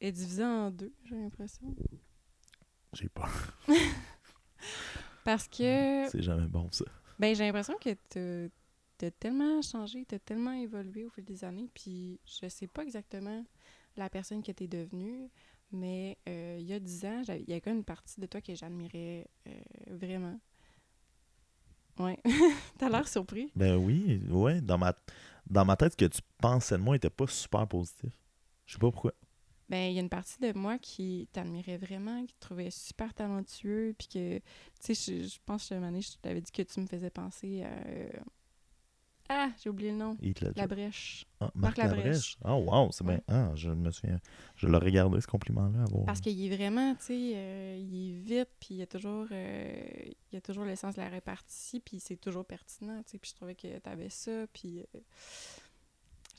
Est 0.00 0.12
divisée 0.12 0.44
en 0.44 0.70
deux, 0.70 0.92
j'ai 1.04 1.16
l'impression. 1.16 1.74
J'ai 2.92 3.08
pas. 3.08 3.28
Parce 5.24 5.48
que. 5.48 6.08
C'est 6.10 6.22
jamais 6.22 6.46
bon 6.46 6.70
ça. 6.70 6.84
Ben, 7.18 7.34
j'ai 7.34 7.44
l'impression 7.44 7.74
que 7.78 8.50
t'as 8.96 9.10
tellement 9.10 9.60
changé, 9.62 10.04
t'as 10.06 10.18
tellement 10.18 10.52
évolué 10.52 11.04
au 11.04 11.10
fil 11.10 11.24
des 11.24 11.44
années, 11.44 11.68
puis 11.74 12.18
je 12.24 12.48
sais 12.48 12.66
pas 12.66 12.82
exactement 12.82 13.44
la 13.96 14.08
personne 14.08 14.42
que 14.42 14.52
t'es 14.52 14.68
devenue, 14.68 15.28
mais 15.72 16.16
euh, 16.28 16.56
il 16.58 16.66
y 16.66 16.72
a 16.72 16.80
dix 16.80 17.04
ans, 17.04 17.22
il 17.28 17.48
y 17.48 17.52
a 17.52 17.60
quand 17.60 17.70
même 17.70 17.78
une 17.78 17.84
partie 17.84 18.20
de 18.20 18.26
toi 18.26 18.40
que 18.40 18.54
j'admirais 18.54 19.28
euh, 19.46 19.52
vraiment. 19.88 20.40
Ouais. 21.98 22.18
T'as 22.78 22.88
l'air 22.88 23.06
surpris. 23.06 23.52
Ben 23.54 23.76
oui, 23.76 24.22
ouais, 24.30 24.60
dans 24.60 24.78
ma 24.78 24.94
dans 25.46 25.64
ma 25.64 25.76
tête 25.76 25.92
ce 25.92 25.96
que 25.96 26.06
tu 26.06 26.20
pensais 26.38 26.78
de 26.78 26.82
moi 26.82 26.96
était 26.96 27.10
pas 27.10 27.26
super 27.26 27.66
positif. 27.66 28.12
Je 28.64 28.74
sais 28.74 28.78
pas 28.78 28.90
pourquoi. 28.90 29.12
Ben, 29.70 29.90
il 29.90 29.94
y 29.94 29.98
a 29.98 30.02
une 30.02 30.08
partie 30.08 30.38
de 30.40 30.52
moi 30.52 30.78
qui 30.78 31.28
t'admirait 31.32 31.78
vraiment, 31.78 32.26
qui 32.26 32.34
te 32.34 32.40
trouvait 32.40 32.70
super 32.70 33.14
talentueux, 33.14 33.94
puis 33.96 34.08
que, 34.08 34.38
tu 34.38 34.94
sais, 34.94 35.18
je, 35.22 35.28
je 35.28 35.38
pense 35.46 35.68
que 35.68 35.74
année, 35.74 36.02
je 36.02 36.10
t'avais 36.20 36.40
dit 36.40 36.50
que 36.50 36.62
tu 36.62 36.80
me 36.80 36.86
faisais 36.86 37.08
penser 37.10 37.62
à... 37.62 37.68
euh, 37.86 38.10
Ah, 39.28 39.50
j'ai 39.62 39.70
oublié 39.70 39.92
le 39.92 39.96
nom. 39.96 40.16
La 40.56 40.66
brèche. 40.66 41.24
Ah, 41.38 41.52
Marc 41.54 41.78
Marc 41.78 41.78
Labrèche. 41.78 42.04
Labrèche. 42.04 42.38
Ah 42.42 42.56
wow, 42.56 42.90
c'est 42.90 43.04
bien. 43.04 43.14
Ouais. 43.14 43.22
Ah, 43.28 43.52
je 43.54 43.70
me 43.70 43.92
souviens. 43.92 44.18
Je 44.56 44.66
l'ai 44.66 44.76
regardé 44.76 45.20
ce 45.20 45.28
compliment-là. 45.28 45.84
Parce 46.04 46.20
qu'il 46.20 46.44
est 46.44 46.56
vraiment, 46.56 46.96
tu 46.96 47.04
sais, 47.04 47.32
euh, 47.36 47.76
il 47.78 48.08
est 48.10 48.18
vite, 48.40 48.50
puis 48.58 48.70
il 48.74 48.76
y 48.78 48.82
a 48.82 48.88
toujours, 48.88 49.28
euh, 49.30 49.82
il 50.32 50.34
y 50.34 50.36
a 50.36 50.40
toujours 50.40 50.64
l'essence 50.64 50.96
de 50.96 51.00
la 51.00 51.08
répartie, 51.08 51.78
puis 51.78 52.00
c'est 52.00 52.16
toujours 52.16 52.44
pertinent, 52.44 53.00
tu 53.04 53.12
sais. 53.12 53.18
Puis 53.18 53.30
je 53.30 53.36
trouvais 53.36 53.54
que 53.54 53.78
tu 53.78 53.88
avais 53.88 54.10
ça, 54.10 54.48
puis 54.52 54.80
euh, 54.80 54.98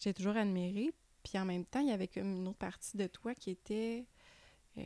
j'ai 0.02 0.14
toujours 0.14 0.36
admiré. 0.36 0.92
Puis 1.24 1.38
en 1.38 1.46
même 1.46 1.66
temps, 1.66 1.80
il 1.80 1.88
y 1.88 1.92
avait 1.92 2.08
comme 2.08 2.38
une 2.38 2.48
autre 2.48 2.58
partie 2.58 2.98
de 2.98 3.08
toi 3.08 3.34
qui 3.36 3.52
était, 3.52 4.06
euh, 4.78 4.82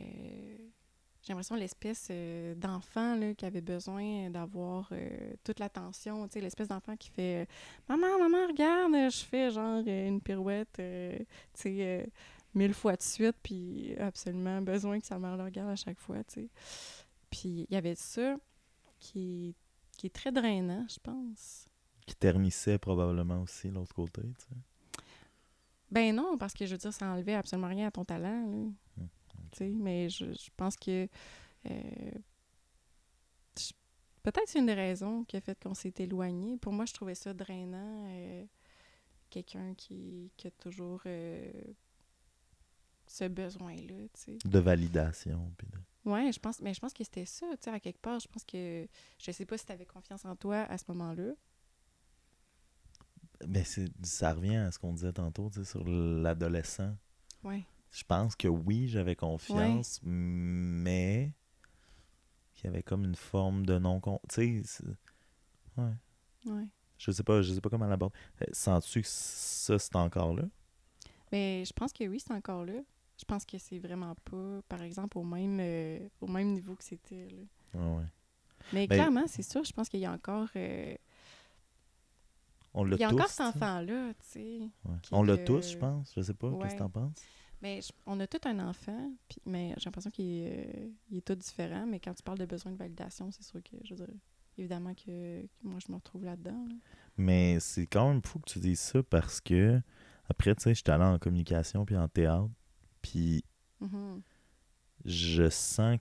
j'ai 1.22 1.32
l'impression, 1.32 1.56
l'espèce 1.56 2.08
euh, 2.10 2.54
d'enfant 2.54 3.34
qui 3.36 3.44
avait 3.44 3.60
besoin 3.60 4.30
d'avoir 4.30 4.88
euh, 4.92 5.34
toute 5.44 5.58
l'attention, 5.58 6.26
tu 6.28 6.34
sais, 6.34 6.40
l'espèce 6.40 6.68
d'enfant 6.68 6.96
qui 6.96 7.10
fait 7.10 7.48
Maman, 7.88 8.18
maman, 8.18 8.46
regarde, 8.48 8.92
je 9.10 9.24
fais 9.24 9.50
genre 9.50 9.82
une 9.86 10.20
pirouette, 10.20 10.80
tu 11.54 12.04
mille 12.54 12.74
fois 12.74 12.96
de 12.96 13.02
suite, 13.02 13.36
puis 13.42 13.94
absolument 13.98 14.62
besoin 14.62 14.98
que 14.98 15.06
sa 15.06 15.18
mère 15.18 15.36
le 15.36 15.44
regarde 15.44 15.70
à 15.70 15.76
chaque 15.76 15.98
fois, 15.98 16.24
tu. 16.24 16.48
Puis 17.28 17.66
il 17.68 17.74
y 17.74 17.76
avait 17.76 17.94
ça 17.94 18.36
qui 18.98 19.54
qui 19.96 20.06
est 20.06 20.14
très 20.14 20.30
drainant, 20.30 20.86
je 20.88 20.98
pense. 21.02 21.66
Qui 22.06 22.14
ternissait 22.14 22.78
probablement 22.78 23.42
aussi 23.42 23.70
l'autre 23.70 23.94
côté, 23.94 24.22
tu 24.22 24.44
sais. 24.44 24.56
Ben 25.90 26.14
non, 26.14 26.36
parce 26.38 26.52
que 26.54 26.66
je 26.66 26.72
veux 26.72 26.78
dire, 26.78 26.92
ça 26.92 27.06
enlevait 27.12 27.34
absolument 27.34 27.68
rien 27.68 27.86
à 27.88 27.90
ton 27.90 28.04
talent, 28.04 28.46
là. 28.46 29.04
Hmm, 29.60 29.82
mais 29.82 30.08
je, 30.08 30.32
je 30.32 30.50
pense 30.56 30.76
que 30.76 31.08
euh, 31.70 32.10
peut-être 34.22 34.46
c'est 34.48 34.58
une 34.58 34.66
des 34.66 34.74
raisons 34.74 35.24
qui 35.24 35.36
a 35.36 35.40
fait 35.40 35.58
qu'on 35.62 35.74
s'est 35.74 35.94
éloigné. 35.98 36.56
Pour 36.58 36.72
moi, 36.72 36.84
je 36.84 36.92
trouvais 36.92 37.14
ça 37.14 37.32
drainant. 37.32 38.04
euh, 38.08 38.44
Quelqu'un 39.30 39.74
qui, 39.74 40.30
qui 40.36 40.46
a 40.46 40.50
toujours 40.52 41.02
euh, 41.06 41.50
ce 43.08 43.24
besoin-là, 43.24 44.08
tu 44.14 44.38
sais. 44.38 44.38
De 44.44 44.58
validation. 44.60 45.52
Puis 45.58 45.66
de... 45.68 46.10
Ouais, 46.10 46.30
je 46.30 46.38
pense, 46.38 46.60
mais 46.60 46.72
je 46.74 46.80
pense 46.80 46.92
que 46.92 47.02
c'était 47.02 47.26
ça, 47.26 47.46
tu 47.52 47.64
sais, 47.64 47.70
à 47.70 47.80
quelque 47.80 48.00
part. 48.00 48.20
Je 48.20 48.28
pense 48.28 48.44
que, 48.44 48.86
je 49.18 49.30
sais 49.32 49.44
pas 49.44 49.58
si 49.58 49.66
tu 49.66 49.72
avais 49.72 49.84
confiance 49.86 50.24
en 50.24 50.36
toi 50.36 50.58
à 50.58 50.78
ce 50.78 50.84
moment-là. 50.88 51.32
Ben, 53.46 53.64
c'est, 53.64 53.90
ça 54.02 54.32
revient 54.32 54.56
à 54.56 54.72
ce 54.72 54.78
qu'on 54.78 54.92
disait 54.92 55.12
tantôt, 55.12 55.50
sur 55.64 55.84
l'adolescent. 55.86 56.96
Ouais. 57.44 57.64
Je 57.90 58.04
pense 58.04 58.34
que 58.36 58.48
oui, 58.48 58.88
j'avais 58.88 59.16
confiance, 59.16 60.00
mais 60.02 61.32
qu'il 62.54 62.64
y 62.66 62.68
avait 62.68 62.82
comme 62.82 63.04
une 63.04 63.14
forme 63.16 63.66
de 63.66 63.78
non 63.78 64.00
con 64.00 64.20
Tu 64.28 64.62
sais, 64.64 64.84
ouais. 65.76 65.92
Ouais. 66.46 66.66
Je 66.98 67.10
sais 67.10 67.22
pas, 67.22 67.42
je 67.42 67.52
sais 67.52 67.60
pas 67.60 67.68
comment 67.68 67.86
l'aborder. 67.86 68.16
Euh, 68.42 68.46
Sens-tu 68.52 69.02
que 69.02 69.08
ça, 69.08 69.78
c'est 69.78 69.96
encore 69.96 70.34
là? 70.34 70.44
Mais 71.32 71.64
je 71.66 71.72
pense 71.72 71.92
que 71.92 72.04
oui, 72.04 72.20
c'est 72.20 72.32
encore 72.32 72.64
là. 72.64 72.80
Je 73.18 73.24
pense 73.24 73.44
que 73.44 73.58
c'est 73.58 73.78
vraiment 73.78 74.14
pas, 74.30 74.60
par 74.68 74.82
exemple, 74.82 75.18
au 75.18 75.24
même, 75.24 75.58
euh, 75.60 75.98
au 76.20 76.26
même 76.26 76.52
niveau 76.52 76.74
que 76.74 76.84
c'était. 76.84 77.28
là. 77.28 77.42
Ah 77.78 77.88
ouais. 77.98 78.04
Mais 78.72 78.86
Ben- 78.86 78.96
clairement, 78.96 79.26
c'est 79.26 79.42
sûr, 79.42 79.64
je 79.64 79.72
pense 79.72 79.88
qu'il 79.88 80.00
y 80.00 80.06
a 80.06 80.12
encore, 80.12 80.48
euh, 80.56 80.94
On 82.76 82.84
l'a 82.84 82.96
il 82.96 83.00
y 83.00 83.04
a 83.04 83.08
tous. 83.08 83.14
encore 83.14 83.28
cet 83.28 83.40
enfant-là, 83.56 84.12
tu 84.14 84.20
sais. 84.28 84.58
Ouais. 84.84 84.94
On 85.10 85.22
l'a 85.24 85.36
que- 85.38 85.44
tous, 85.44 85.72
je 85.72 85.76
pense. 85.78 86.12
Je 86.16 86.22
sais 86.22 86.34
pas. 86.34 86.50
Qu'est-ce 86.62 86.74
que 86.74 86.78
t'en 86.78 86.90
penses? 86.90 87.18
Mais 87.62 87.80
je- 87.80 87.90
on 88.06 88.20
a 88.20 88.26
tout 88.26 88.38
un 88.44 88.58
enfant, 88.60 89.10
puis, 89.28 89.40
mais 89.46 89.74
j'ai 89.78 89.86
l'impression 89.86 90.10
qu'il 90.10 90.26
est, 90.42 90.76
euh, 90.76 91.16
est 91.16 91.24
tout 91.26 91.34
différent. 91.34 91.86
Mais 91.86 91.98
quand 91.98 92.12
tu 92.14 92.22
parles 92.22 92.38
de 92.38 92.44
besoin 92.46 92.70
de 92.70 92.76
validation, 92.76 93.30
c'est 93.32 93.42
sûr 93.42 93.62
que, 93.62 93.76
je 93.82 93.94
veux 93.94 94.04
dire, 94.06 94.14
évidemment 94.58 94.94
que, 94.94 95.40
que 95.42 95.48
moi, 95.66 95.78
je 95.84 95.90
me 95.90 95.96
retrouve 95.96 96.24
là-dedans. 96.24 96.66
là. 96.68 96.74
Mais 97.16 97.58
c'est 97.60 97.86
quand 97.86 98.08
même 98.10 98.22
fou 98.22 98.38
que 98.40 98.50
tu 98.50 98.58
dises 98.58 98.80
ça 98.80 99.02
parce 99.02 99.40
que, 99.40 99.80
après, 100.28 100.54
tu 100.54 100.64
sais, 100.64 100.74
j'étais 100.74 100.92
allé 100.92 101.04
en 101.04 101.18
communication 101.18 101.86
puis 101.86 101.96
en 101.96 102.08
théâtre. 102.08 102.50
Puis 103.00 103.42
Mhm. 103.80 104.20
je 105.06 105.48
sens 105.48 105.98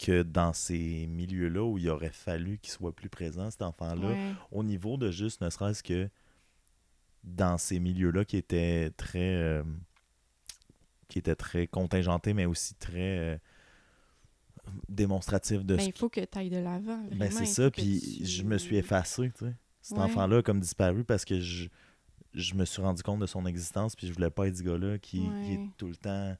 que 0.00 0.22
dans 0.22 0.52
ces 0.52 1.06
milieux-là 1.06 1.62
où 1.64 1.76
il 1.78 1.88
aurait 1.90 2.10
fallu 2.12 2.58
qu'il 2.58 2.70
soit 2.72 2.94
plus 2.94 3.08
présent, 3.10 3.50
cet 3.50 3.62
enfant-là, 3.62 4.08
Ouais. 4.12 4.32
au 4.50 4.62
niveau 4.64 4.96
de 4.96 5.10
juste, 5.10 5.40
ne 5.42 5.50
serait-ce 5.50 5.82
que 5.82 6.08
dans 7.22 7.58
ces 7.58 7.80
milieux-là 7.80 8.24
qui 8.24 8.36
étaient 8.38 8.90
très 8.96 9.34
euh, 9.36 9.62
qui 11.08 11.18
étaient 11.18 11.34
très 11.34 11.66
contingentés, 11.66 12.32
mais 12.34 12.46
aussi 12.46 12.74
très 12.76 13.18
euh, 13.18 13.36
démonstratifs 14.88 15.64
de 15.64 15.76
Ben, 15.76 15.82
ce 15.82 15.88
il 15.88 15.98
faut 15.98 16.08
que 16.08 16.20
tu 16.24 16.38
ailles 16.38 16.50
de 16.50 16.58
l'avant. 16.58 17.02
Ben, 17.12 17.30
c'est 17.30 17.46
ça, 17.46 17.70
puis 17.70 18.00
tu- 18.18 18.26
je 18.26 18.42
me 18.44 18.58
suis 18.58 18.76
effacé, 18.76 19.30
tu 19.36 19.44
sais. 19.46 19.54
Cet 19.82 19.96
Ouais. 19.98 20.04
enfant-là 20.04 20.38
a 20.38 20.42
comme 20.42 20.60
disparu 20.60 21.04
parce 21.04 21.24
que 21.24 21.40
je, 21.40 21.68
je 22.34 22.54
me 22.54 22.64
suis 22.64 22.80
rendu 22.82 23.02
compte 23.02 23.20
de 23.20 23.26
son 23.26 23.44
existence, 23.46 23.96
puis 23.96 24.06
je 24.06 24.12
voulais 24.12 24.30
pas 24.30 24.46
être 24.48 24.56
ce 24.58 24.62
gars-là 24.62 24.98
qui, 24.98 25.20
qui 25.44 25.52
est 25.54 25.60
tout 25.76 25.88
le 25.88 25.96
temps... 25.96 26.36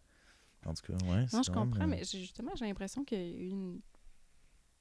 En 0.66 0.74
tout 0.74 0.82
cas, 0.92 0.98
ouais, 1.06 1.26
Non, 1.32 1.42
je 1.42 1.50
même, 1.50 1.54
comprends, 1.54 1.84
euh, 1.84 1.88
mais 1.88 2.02
justement, 2.04 2.52
j'ai 2.56 2.66
l'impression 2.66 3.04
qu'il 3.04 3.18
y 3.18 3.22
a 3.22 3.38
eu 3.44 3.48
une. 3.48 3.80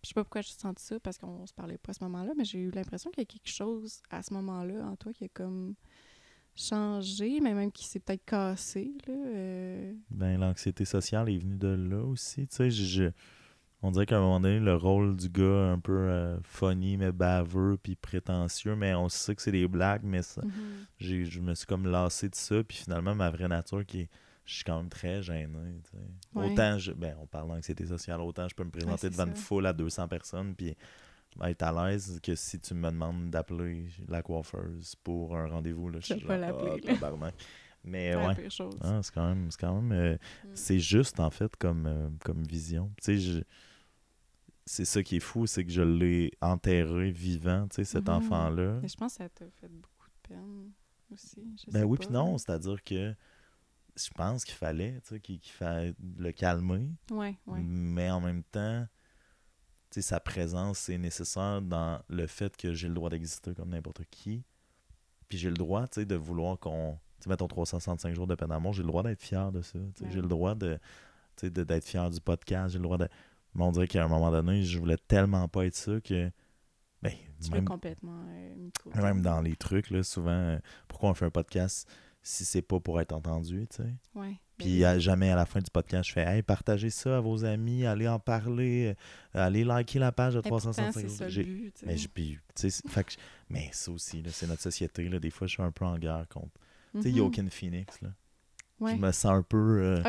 Je 0.04 0.10
sais 0.10 0.14
pas 0.14 0.24
pourquoi 0.24 0.42
j'ai 0.42 0.52
senti 0.54 0.84
ça, 0.86 1.00
parce 1.00 1.18
qu'on 1.18 1.46
se 1.46 1.54
parlait 1.54 1.78
pas 1.78 1.92
à 1.92 1.94
ce 1.94 2.04
moment-là, 2.06 2.32
mais 2.38 2.46
j'ai 2.46 2.60
eu 2.60 2.72
l'impression 2.72 3.12
qu'il 3.12 3.22
y 3.22 3.24
a 3.24 3.26
quelque 3.26 3.50
chose 3.54 4.02
à 4.10 4.22
ce 4.24 4.34
moment-là 4.34 4.86
en 4.86 4.96
toi 4.96 5.12
qui 5.14 5.26
a 5.26 5.28
comme 5.30 5.76
changé, 6.56 7.40
mais 7.42 7.54
même 7.54 7.72
qui 7.72 7.86
s'est 7.86 8.00
peut-être 8.00 8.26
cassé. 8.26 8.92
Là, 9.08 9.14
euh. 9.14 9.94
Ben, 10.10 10.40
l'anxiété 10.40 10.86
sociale 10.86 11.30
est 11.30 11.38
venue 11.38 11.58
de 11.58 11.68
là 11.68 12.04
aussi. 12.04 12.48
Tu 12.48 12.56
sais, 12.56 12.72
je, 12.72 12.84
je- 12.84 13.12
on 13.82 13.92
dirait 13.92 14.06
qu'à 14.06 14.18
un 14.18 14.22
moment 14.22 14.40
donné, 14.42 14.60
le 14.60 14.76
rôle 14.76 15.16
du 15.16 15.30
gars 15.30 15.72
un 15.72 15.80
peu 15.80 15.94
euh, 15.98 16.38
funny, 16.44 16.98
mais 16.98 17.12
baveux, 17.12 17.78
puis 17.82 17.96
prétentieux, 17.96 18.76
mais 18.76 18.94
on 18.94 19.08
sait 19.10 19.36
que 19.36 19.42
c'est 19.42 19.52
des 19.54 19.68
blagues, 19.68 20.04
mais 20.04 20.22
ça, 20.22 20.42
Mhm. 20.44 20.86
j'ai, 20.98 21.26
je 21.26 21.40
me 21.40 21.56
suis 21.56 21.66
comme 21.68 21.88
lassé 21.88 22.28
de 22.30 22.36
ça, 22.36 22.62
puis 22.64 22.78
finalement, 22.78 23.16
ma 23.16 23.30
vraie 23.30 23.48
nature, 23.48 23.86
qui 23.86 24.02
est, 24.02 24.10
je 24.50 24.56
suis 24.56 24.64
quand 24.64 24.78
même 24.78 24.90
très 24.90 25.22
gêné. 25.22 25.82
tu 25.84 25.92
sais. 25.92 25.98
Ouais. 26.34 26.52
Autant, 26.52 26.78
je, 26.80 26.92
ben, 26.92 27.16
on 27.22 27.28
parle 27.28 27.50
d'anxiété 27.50 27.86
sociale, 27.86 28.20
autant 28.22 28.48
je 28.48 28.56
peux 28.56 28.64
me 28.64 28.72
présenter 28.72 29.10
devant 29.10 29.26
une 29.28 29.36
foule 29.36 29.66
à 29.68 29.74
200 29.74 30.08
personnes, 30.08 30.56
puis 30.56 30.76
être 31.44 31.62
à 31.64 31.90
l'aise 31.90 32.20
que 32.24 32.34
si 32.36 32.60
tu 32.60 32.74
me 32.74 32.90
demandes 32.90 33.30
d'appeler 33.30 33.88
la 34.08 34.24
coiffeuse 34.24 34.96
pour 35.04 35.38
un 35.38 35.48
rendez-vous, 35.48 35.90
là, 35.90 36.00
je 36.00 36.14
suis 36.16 36.26
pas 36.26 36.38
l'appeler, 36.38 36.82
Ah, 36.84 36.88
tabarnak. 36.88 37.36
Mais 37.84 38.16
ouais. 38.16 38.34
Ah, 38.82 39.00
c'est 39.04 39.14
quand 39.14 39.28
même, 39.30 39.52
c'est 39.52 39.60
quand 39.60 39.82
même 39.82 39.92
euh, 39.92 40.14
Mm. 40.44 40.48
c'est 40.56 40.80
juste 40.80 41.20
en 41.20 41.30
fait 41.30 41.56
comme, 41.56 41.86
euh, 41.86 42.10
comme 42.26 42.44
vision. 42.44 42.92
Tu 43.02 43.04
sais, 43.06 43.18
je- 43.20 43.42
c'est 44.66 44.86
ça 44.86 45.02
qui 45.02 45.16
est 45.18 45.20
fou, 45.22 45.48
c'est 45.48 45.66
que 45.66 45.72
je 45.72 45.82
l'ai 45.82 46.32
enterré 46.42 47.12
vivant, 47.12 47.68
tu 47.70 47.76
sais, 47.78 47.84
cet 47.86 48.10
Mhm. 48.10 48.16
enfant-là. 48.16 48.80
Mais 48.82 48.88
je 48.88 48.98
pense 48.98 49.14
que 49.14 49.24
ça 49.24 49.30
t'a 49.30 49.46
fait 49.50 49.68
beaucoup 49.70 50.08
de 50.08 50.28
peine 50.30 50.72
aussi. 51.12 51.42
Je 51.66 51.72
Ben 51.72 51.80
sais 51.80 51.86
oui, 51.86 51.98
puis 51.98 52.08
non, 52.12 52.38
c'est-à-dire 52.38 52.84
que 52.84 53.16
je 54.08 54.14
pense 54.14 54.44
qu'il 54.46 54.56
fallait, 54.56 55.00
tu 55.02 55.10
sais, 55.16 55.20
qu'il 55.20 55.40
fallait 55.44 55.94
le 56.18 56.32
calmer, 56.32 56.90
Ouais, 57.12 57.38
ouais. 57.48 57.60
mais 57.62 58.10
en 58.10 58.22
même 58.22 58.44
temps, 58.44 58.86
tu 59.92 59.96
sais, 59.96 60.02
sa 60.02 60.20
présence 60.20 60.88
est 60.90 60.98
nécessaire 60.98 61.62
dans 61.62 62.02
le 62.10 62.28
fait 62.28 62.56
que 62.56 62.74
j'ai 62.74 62.88
le 62.88 62.94
droit 62.94 63.10
d'exister 63.10 63.54
comme 63.56 63.70
n'importe 63.70 64.04
qui. 64.12 64.44
Puis 65.28 65.38
j'ai 65.38 65.50
le 65.50 65.56
droit, 65.58 65.88
tu 65.88 66.02
sais, 66.02 66.06
de 66.06 66.16
vouloir 66.16 66.58
qu'on. 66.60 66.98
Tu 67.20 67.24
sais, 67.26 67.30
mettons 67.30 67.48
365 67.48 68.14
jours 68.16 68.28
de 68.28 68.36
peine 68.36 68.50
d'amour, 68.50 68.74
j'ai 68.74 68.82
le 68.84 68.88
droit 68.88 69.04
d'être 69.04 69.22
fier 69.22 69.52
de 69.52 69.62
ça. 69.62 69.78
tu 69.80 69.86
sais, 69.96 70.06
Ouais. 70.06 70.12
J'ai 70.12 70.22
le 70.22 70.28
droit 70.28 70.56
de, 70.56 70.76
tu 71.36 71.48
sais, 71.48 71.50
de- 71.50 71.64
d'être 71.64 71.86
fier 71.86 72.10
du 72.10 72.20
podcast. 72.22 72.72
J'ai 72.74 72.80
le 72.80 72.84
droit 72.84 72.98
de. 72.98 73.08
Mais 73.56 73.64
on 73.64 73.72
dirait 73.72 73.88
qu'à 73.88 74.04
un 74.04 74.08
moment 74.08 74.32
donné, 74.32 74.64
je 74.64 74.78
voulais 74.80 74.98
tellement 75.08 75.48
pas 75.48 75.66
être 75.66 75.76
ça 75.76 76.00
que. 76.02 76.32
Ben, 77.02 77.14
Tu 77.42 77.50
même, 77.52 77.64
complètement 77.66 78.26
euh, 78.28 78.70
même 79.02 79.22
dans 79.22 79.40
les 79.42 79.56
trucs, 79.56 79.90
là, 79.90 80.04
souvent, 80.04 80.32
euh, 80.32 80.60
pourquoi 80.90 81.10
on 81.10 81.14
fait 81.14 81.26
un 81.26 81.30
podcast? 81.32 81.90
Si 82.22 82.46
c'est 82.46 82.62
pas 82.62 82.80
pour 82.80 83.00
être 83.02 83.14
entendu, 83.14 83.66
tu 83.70 83.78
sais? 83.78 83.94
Ouais. 84.16 84.34
Puis 84.58 84.84
à- 84.84 85.00
jamais 85.00 85.32
à 85.32 85.36
la 85.38 85.46
fin 85.46 85.60
du 85.62 85.72
podcast, 85.72 86.10
je 86.10 86.14
fais 86.14 86.24
Hey, 86.26 86.42
partagez 86.44 86.90
ça 86.90 87.18
à 87.18 87.20
vos 87.22 87.46
amis, 87.46 87.86
allez 87.86 88.08
en 88.10 88.20
parler, 88.20 88.94
euh, 89.36 89.40
allez 89.46 89.64
liker 89.64 90.00
la 90.00 90.12
page 90.12 90.34
de 90.34 90.42
Mais 90.44 90.50
pourtant, 90.50 90.72
365 90.72 91.02
c'est 91.02 91.16
ça 91.18 91.24
le 91.26 91.30
J'ai- 91.30 91.44
but. 91.44 91.74
tu 91.74 91.80
sais. 91.80 91.86
mais, 91.86 91.96
puis, 92.14 92.38
fait 92.90 93.04
que 93.06 93.14
mais 93.50 93.70
ça 93.72 93.92
aussi, 93.92 94.22
c'est 94.32 94.48
notre 94.48 94.62
société. 94.62 95.08
Là, 95.08 95.20
des 95.20 95.30
fois, 95.30 95.48
je 95.48 95.54
suis 95.54 95.64
un 95.64 95.72
peu 95.72 95.86
en 95.86 95.98
guerre 95.98 96.26
contre. 96.30 96.52
Tu 96.96 97.04
sais. 97.04 97.12
Joaquin 97.16 97.48
Phoenix, 97.50 98.02
là. 98.02 98.10
Ouais. 98.80 98.96
Je 98.96 99.02
me 99.02 99.12
sens 99.12 99.32
un 99.34 99.42
peu 99.44 99.82
euh, 99.82 100.04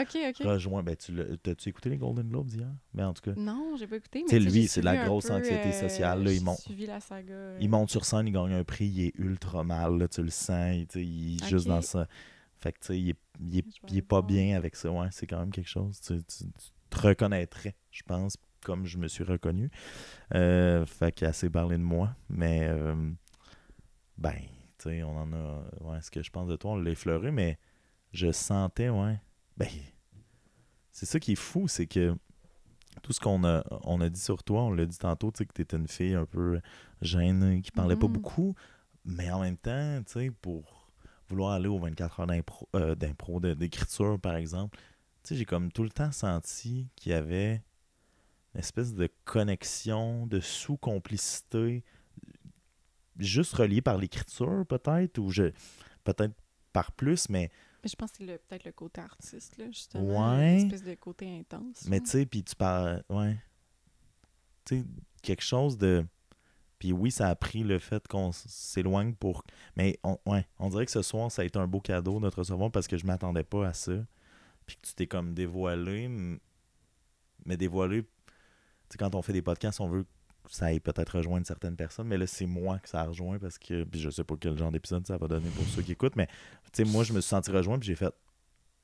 rejoint. 0.45 0.83
Ben, 0.83 0.97
tu 0.97 1.13
t'as-tu 1.43 1.69
écouté 1.71 1.91
les 1.91 1.97
Golden 1.99 2.29
Globes 2.29 2.51
hier? 2.51 2.69
Ben, 2.95 3.09
en 3.09 3.13
tout 3.15 3.23
cas, 3.23 3.33
Non, 3.37 3.75
j'ai 3.79 3.87
pas 3.87 3.97
écouté. 3.97 4.25
Mais 4.31 4.39
lui, 4.39 4.69
c'est 4.69 4.81
de 4.81 4.85
la 4.87 4.97
grosse 4.97 5.27
peu, 5.27 5.35
anxiété 5.35 5.69
euh, 5.71 5.73
sociale, 5.73 6.23
là, 6.23 6.31
il 6.33 6.39
j'ai 6.39 6.45
monte- 6.45 6.61
suivi 6.61 6.87
la 6.87 7.01
saga. 7.01 7.33
euh, 7.33 7.59
il 7.61 7.69
monte 7.69 7.91
sur 7.91 8.05
scène, 8.05 8.29
il 8.29 8.33
gagne 8.33 8.53
un 8.53 8.65
prix, 8.65 8.87
il 8.87 9.07
est 9.07 9.19
ultra 9.19 9.65
mal, 9.65 9.99
là, 9.99 10.09
tu 10.09 10.23
le 10.23 10.31
sens. 10.31 10.77
Il, 10.95 11.43
est 11.43 11.47
juste 11.49 11.67
dans 11.67 11.83
ça. 11.83 12.07
Fait 12.59 12.73
que, 12.73 12.79
tu 12.81 12.87
sais, 12.89 13.01
il 13.01 13.11
est, 13.11 13.19
il 13.41 13.59
est, 13.59 13.67
il 13.89 13.97
est 13.99 14.03
pas 14.03 14.23
bien 14.23 14.57
avec 14.57 14.77
ça. 14.77 14.91
Ouais, 14.91 15.09
c'est 15.11 15.27
quand 15.27 15.39
même 15.41 15.51
quelque 15.51 15.69
chose. 15.69 16.01
Tu, 16.01 16.19
tu- 16.25 16.45
tu 16.45 16.71
te 16.91 16.99
reconnaîtrais, 17.09 17.75
je 17.91 18.03
pense, 18.03 18.37
comme 18.65 18.85
je 18.87 18.99
me 18.99 19.09
suis 19.09 19.25
reconnu. 19.25 19.71
Euh, 20.35 20.85
fait 20.87 21.11
qu'il 21.13 21.27
a 21.27 21.31
assez 21.31 21.49
parlé 21.51 21.77
de 21.79 21.83
moi. 21.83 22.15
Mais, 22.29 22.69
ben, 24.19 24.35
tu 24.79 24.91
sais, 24.91 25.03
on 25.03 25.17
en 25.17 25.33
a. 25.33 25.65
Ouais, 25.81 26.01
ce 26.03 26.11
que 26.11 26.23
je 26.23 26.31
pense 26.31 26.49
de 26.49 26.57
toi, 26.57 26.73
on 26.73 26.77
l'a 26.77 26.91
effleuré, 26.91 27.31
mais 27.31 27.59
je 28.13 28.31
sentais, 28.33 28.89
ouais. 28.89 29.21
Ben, 29.57 29.69
c'est 30.93 31.07
ça 31.07 31.21
qui 31.21 31.33
est 31.33 31.37
fou, 31.37 31.69
c'est 31.69 31.87
que 31.87 32.15
tout 33.03 33.13
ce 33.13 33.21
qu'on 33.21 33.45
a, 33.45 33.65
on 33.85 34.01
a 34.01 34.09
dit 34.09 34.21
sur 34.21 34.43
toi, 34.43 34.63
on 34.65 34.73
l'a 34.73 34.87
dit 34.87 34.99
tantôt, 34.99 35.31
tu 35.31 35.39
sais, 35.39 35.47
que 35.47 35.53
tu 35.53 35.63
étais 35.63 35.77
une 35.77 35.89
fille 35.89 36.15
un 36.15 36.27
peu 36.27 36.61
gênée, 37.03 37.63
qui 37.63 37.71
parlait 37.71 37.97
pas 37.97 38.07
Mhm. 38.09 38.13
beaucoup, 38.13 38.55
mais 39.05 39.31
en 39.31 39.41
même 39.41 39.57
temps, 39.57 40.03
tu 40.07 40.13
sais, 40.13 40.31
pour 40.31 40.91
vouloir 41.29 41.53
aller 41.53 41.69
aux 41.69 41.79
24 41.79 42.21
heures 42.21 42.27
d'impro, 42.27 42.69
euh, 42.75 42.95
d'impro, 42.95 43.39
de- 43.41 43.55
d'écriture, 43.55 44.19
par 44.21 44.35
exemple, 44.35 44.79
tu 45.23 45.29
sais, 45.29 45.37
j'ai 45.37 45.45
comme 45.45 45.71
tout 45.71 45.85
le 45.85 45.91
temps 45.91 46.11
senti 46.13 46.89
qu'il 46.97 47.13
y 47.13 47.15
avait 47.15 47.63
une 48.55 48.61
espèce 48.61 48.95
de 48.95 49.09
connexion, 49.25 50.27
de 50.27 50.41
sous-complicité, 50.41 51.85
juste 53.19 53.53
reliée 53.55 53.83
par 53.83 53.97
l'écriture, 53.99 54.65
peut-être, 54.67 55.19
ou 55.19 55.31
je 55.31 55.53
peut-être 56.05 56.35
par 56.73 56.93
plus, 56.93 57.29
mais 57.29 57.51
Mais 57.83 57.89
je 57.89 57.97
pense 57.97 58.11
que 58.13 58.19
c'est 58.19 58.39
peut-être 58.47 58.65
le 58.65 58.73
côté 58.73 59.01
artiste, 59.01 59.57
là, 59.57 59.67
justement. 59.67 60.37
Ouais. 60.37 60.61
Une 60.61 60.67
espèce 60.67 60.85
de 60.85 60.95
côté 60.95 61.39
intense. 61.39 61.87
Mais 61.87 62.01
tu 62.01 62.11
sais, 62.11 62.27
puis 62.27 62.45
tu 62.45 62.55
parles. 62.55 63.03
Ouais. 63.09 63.37
Tu 64.65 64.81
sais, 64.81 64.87
quelque 65.23 65.43
chose 65.43 65.79
de. 65.79 66.05
Puis 66.79 66.93
oui, 66.93 67.11
ça 67.11 67.29
a 67.29 67.35
pris 67.35 67.63
le 67.63 67.79
fait 67.79 68.07
qu'on 68.09 68.33
s'éloigne 68.33 69.15
pour. 69.15 69.45
Mais 69.77 69.99
on, 70.03 70.19
ouais, 70.27 70.47
on 70.59 70.69
dirait 70.71 70.87
que 70.87 70.93
ce 70.93 71.03
soir, 71.03 71.31
ça 71.31 71.43
a 71.43 71.45
été 71.45 71.59
un 71.59 71.67
beau 71.67 71.81
cadeau 71.81 72.15
de 72.15 72.21
notre 72.21 72.39
recevoir 72.39 72.71
parce 72.71 72.87
que 72.87 72.97
je 72.97 73.07
m'attendais 73.07 73.45
pas 73.45 73.69
à 73.69 73.75
ça. 73.75 73.93
Puis 74.67 74.77
que 74.77 74.87
tu 74.87 74.95
t'es 74.95 75.07
comme 75.07 75.35
dévoilé. 75.35 76.09
Mais 77.45 77.57
dévoilé. 77.57 78.03
Tu 78.03 78.09
sais, 78.91 78.99
quand 78.99 79.15
on 79.15 79.23
fait 79.23 79.33
des 79.33 79.43
podcasts, 79.43 79.81
on 79.81 79.89
veut 79.89 80.07
ça 80.49 80.73
ait 80.73 80.81
peut-être 80.81 81.17
rejoindre 81.19 81.47
certaines 81.47 81.77
personnes. 81.77 82.09
Mais 82.09 82.19
là, 82.19 82.27
c'est 82.27 82.47
moi 82.47 82.79
que 82.79 82.89
ça 82.89 83.01
a 83.03 83.05
rejoint 83.07 83.39
parce 83.39 83.59
que. 83.59 83.85
Puis 83.85 84.01
je 84.01 84.11
sais 84.11 84.25
pas 84.25 84.35
quel 84.41 84.57
genre 84.59 84.73
d'épisode 84.73 85.07
ça 85.07 85.17
va 85.19 85.29
donner 85.29 85.49
pour 85.51 85.65
ceux 85.67 85.83
qui 85.83 85.93
écoutent. 85.93 86.17
Mais 86.17 86.27
tu 86.73 86.85
sais, 86.85 86.85
moi, 86.85 87.05
je 87.05 87.13
me 87.13 87.21
suis 87.21 87.29
senti 87.29 87.51
rejoint. 87.51 87.79
Puis 87.79 87.89
j'ai 87.89 87.95
fait. 87.95 88.13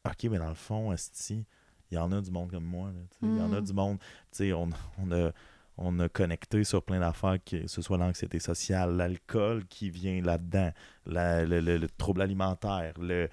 Ok, 0.04 0.24
mais 0.30 0.38
dans 0.38 0.48
le 0.48 0.54
fond, 0.54 0.92
Esti, 0.92 1.44
il 1.90 1.94
y 1.94 1.98
en 1.98 2.12
a 2.12 2.20
du 2.20 2.30
monde 2.30 2.50
comme 2.50 2.64
moi. 2.64 2.90
Il 3.22 3.36
y 3.36 3.40
en 3.40 3.52
a 3.52 3.60
Mm. 3.60 3.64
du 3.64 3.72
monde. 3.72 3.98
Tu 3.98 4.06
sais, 4.32 4.52
on, 4.52 4.68
on, 4.98 5.10
a, 5.12 5.32
on 5.78 5.98
a 5.98 6.08
connecté 6.08 6.62
sur 6.64 6.82
plein 6.84 7.00
d'affaires, 7.00 7.38
que 7.44 7.66
ce 7.66 7.82
soit 7.82 7.98
l'anxiété 7.98 8.38
sociale, 8.38 8.96
l'alcool 8.96 9.64
qui 9.66 9.90
vient 9.90 10.20
là-dedans, 10.22 10.70
la- 11.06 11.44
le, 11.44 11.60
le- 11.60 11.78
le 11.78 11.88
trouble 11.88 12.22
alimentaire. 12.22 12.94
Le... 13.00 13.28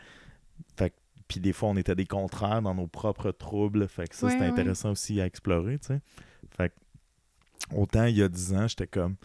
Fait 0.76 0.94
puis 1.28 1.40
des 1.40 1.54
fois, 1.54 1.70
on 1.70 1.78
était 1.78 1.96
des 1.96 2.06
contraires 2.06 2.62
dans 2.62 2.76
nos 2.76 2.86
propres 2.88 3.32
troubles. 3.32 3.88
Fait 3.88 4.08
que 4.08 4.16
ça, 4.16 4.26
Ouais, 4.28 4.32
c'était 4.34 4.44
ouais. 4.46 4.50
intéressant 4.52 4.92
aussi 4.92 5.22
à 5.22 5.26
explorer. 5.26 5.80
tu 5.80 5.88
sais. 5.88 6.02
Fait 6.58 6.70
que, 6.70 6.76
autant 7.72 8.06
il 8.06 8.18
y 8.18 8.24
a 8.24 8.30
10 8.30 8.54
ans, 8.54 8.68
j'étais 8.68 8.88
comme. 8.88 9.16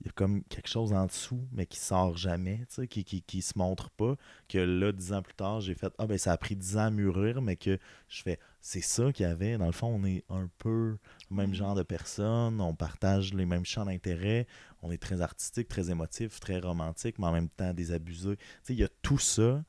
Il 0.00 0.06
y 0.06 0.10
a 0.10 0.12
comme 0.12 0.44
quelque 0.44 0.68
chose 0.68 0.92
en 0.92 1.06
dessous, 1.06 1.44
mais 1.50 1.66
qui 1.66 1.80
sort 1.80 2.16
jamais, 2.16 2.58
tu 2.68 2.74
sais, 2.76 2.86
qui, 2.86 3.02
qui, 3.02 3.20
qui 3.20 3.42
se 3.42 3.58
montre 3.58 3.90
pas. 3.90 4.14
Que 4.48 4.58
là, 4.58 4.92
dix 4.92 5.12
ans 5.12 5.22
plus 5.22 5.34
tard, 5.34 5.60
j'ai 5.60 5.74
fait 5.74 5.92
Ah, 5.98 6.06
ben 6.06 6.16
ça 6.16 6.30
a 6.30 6.36
pris 6.36 6.54
dix 6.54 6.76
ans 6.76 6.82
à 6.86 6.90
mûrir, 6.90 7.42
mais 7.42 7.56
que 7.56 7.78
je 8.08 8.22
fais 8.22 8.38
C'est 8.60 8.80
ça 8.80 9.12
qu'il 9.12 9.26
y 9.26 9.28
avait. 9.28 9.58
Dans 9.58 9.66
le 9.66 9.72
fond, 9.72 9.88
on 9.88 10.04
est 10.04 10.24
un 10.28 10.48
peu 10.58 10.96
le 11.30 11.36
même 11.36 11.50
Mm. 11.50 11.54
genre 11.54 11.74
de 11.74 11.82
personnes, 11.82 12.60
on 12.60 12.76
partage 12.76 13.34
les 13.34 13.44
mêmes 13.44 13.64
champs 13.64 13.86
d'intérêt, 13.86 14.46
on 14.82 14.92
est 14.92 14.98
très 15.02 15.20
artistique, 15.20 15.66
très 15.66 15.90
émotif, 15.90 16.38
très 16.38 16.60
romantique, 16.60 17.18
mais 17.18 17.26
en 17.26 17.32
même 17.32 17.48
temps 17.48 17.74
désabusé. 17.74 18.36
Tu 18.36 18.44
sais, 18.62 18.74
il 18.74 18.78
y 18.78 18.84
a 18.84 18.88
tout 19.02 19.18
ça, 19.18 19.64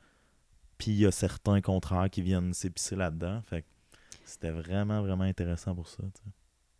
puis 0.78 0.92
il 0.92 0.98
y 1.00 1.08
a 1.08 1.12
certains 1.12 1.60
contraires 1.62 2.10
qui 2.12 2.22
viennent 2.22 2.54
s'épicer 2.54 2.96
là-dedans. 2.96 3.42
Fait 3.42 3.64
que 3.64 3.68
c'était 4.26 4.52
vraiment, 4.52 5.02
vraiment 5.02 5.24
intéressant 5.24 5.74
pour 5.74 5.88
ça. 5.88 6.04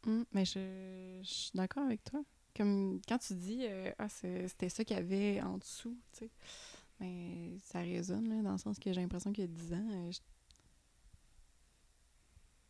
Hum, 0.08 0.26
mais 0.34 0.46
je, 0.46 1.20
je 1.24 1.28
suis 1.30 1.52
d'accord 1.54 1.84
avec 1.86 2.04
toi. 2.04 2.22
Comme 2.56 3.00
quand 3.08 3.18
tu 3.20 3.34
dis 3.36 3.66
euh, 3.66 3.92
ah 4.00 4.10
c'était 4.10 4.70
ça 4.70 4.84
qu'il 4.84 4.98
y 4.98 5.00
avait 5.00 5.42
en 5.42 5.58
dessous, 5.58 5.98
tu 6.14 6.20
sais. 6.26 6.32
Mais 7.00 7.58
ça 7.64 7.80
résonne 7.80 8.28
là, 8.30 8.42
dans 8.42 8.52
le 8.54 8.58
sens 8.58 8.78
que 8.80 8.92
j'ai 8.92 9.00
l'impression 9.02 9.32
qu'il 9.32 9.44
y 9.46 9.48
a 9.48 9.52
10 9.52 9.74
ans, 9.74 9.88
euh, 9.92 10.12
j'- 10.12 10.20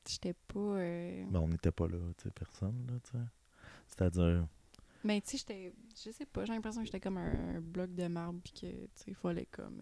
j'étais 0.07 0.33
pas. 0.33 0.59
euh, 0.59 1.25
Mais 1.31 1.37
on 1.39 1.47
n'était 1.47 1.71
pas 1.71 1.87
là, 1.87 1.97
tu 2.17 2.23
sais, 2.23 2.31
personne, 2.31 2.85
là, 2.87 2.99
tu 3.03 3.11
sais. 3.11 3.23
C'est-à-dire. 3.87 4.47
Mais 5.03 5.21
tu 5.21 5.29
sais, 5.31 5.37
j'étais. 5.37 5.73
Je 6.05 6.11
sais 6.11 6.25
pas, 6.25 6.45
j'ai 6.45 6.53
l'impression 6.53 6.81
que 6.81 6.85
j'étais 6.87 6.99
comme 6.99 7.17
un, 7.17 7.55
un 7.57 7.61
bloc 7.61 7.93
de 7.93 8.07
marbre 8.07 8.39
puis 8.43 8.53
que 8.53 8.67
tu 8.67 8.89
sais, 8.95 9.05
il 9.07 9.15
fallait 9.15 9.45
comme. 9.47 9.81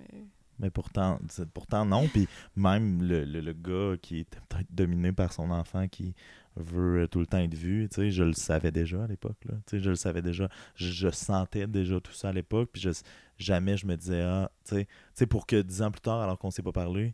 Mais 0.59 0.69
pourtant, 0.69 1.19
pourtant 1.53 1.85
non. 1.85 2.07
Puis 2.07 2.27
même 2.55 3.01
le, 3.03 3.25
le, 3.25 3.41
le 3.41 3.53
gars 3.53 3.95
qui 4.01 4.19
était 4.19 4.39
peut-être 4.49 4.73
dominé 4.73 5.11
par 5.11 5.31
son 5.33 5.51
enfant 5.51 5.87
qui 5.87 6.15
veut 6.55 7.03
euh, 7.03 7.07
tout 7.07 7.19
le 7.19 7.27
temps 7.27 7.37
être 7.37 7.53
vu, 7.53 7.87
tu 7.89 7.95
sais, 7.95 8.09
je 8.11 8.23
le 8.23 8.33
savais 8.33 8.71
déjà 8.71 9.03
à 9.03 9.07
l'époque. 9.07 9.37
là. 9.45 9.53
Tu 9.67 9.77
sais, 9.77 9.79
je 9.83 9.89
le 9.91 9.95
savais 9.95 10.21
déjà. 10.23 10.49
Je, 10.75 10.87
je 10.87 11.09
sentais 11.09 11.67
déjà 11.67 11.99
tout 11.99 12.13
ça 12.13 12.29
à 12.29 12.33
l'époque. 12.33 12.69
Puis 12.73 12.81
je, 12.81 12.89
jamais 13.37 13.77
je 13.77 13.85
me 13.85 13.95
disais, 13.95 14.21
ah, 14.21 14.51
tu 14.65 14.75
sais, 14.75 14.85
tu 14.85 14.91
sais, 15.13 15.25
pour 15.27 15.45
que 15.45 15.61
dix 15.61 15.81
ans 15.83 15.91
plus 15.91 16.01
tard, 16.01 16.21
alors 16.21 16.39
qu'on 16.39 16.49
s'est 16.49 16.63
pas 16.63 16.71
parlé, 16.71 17.13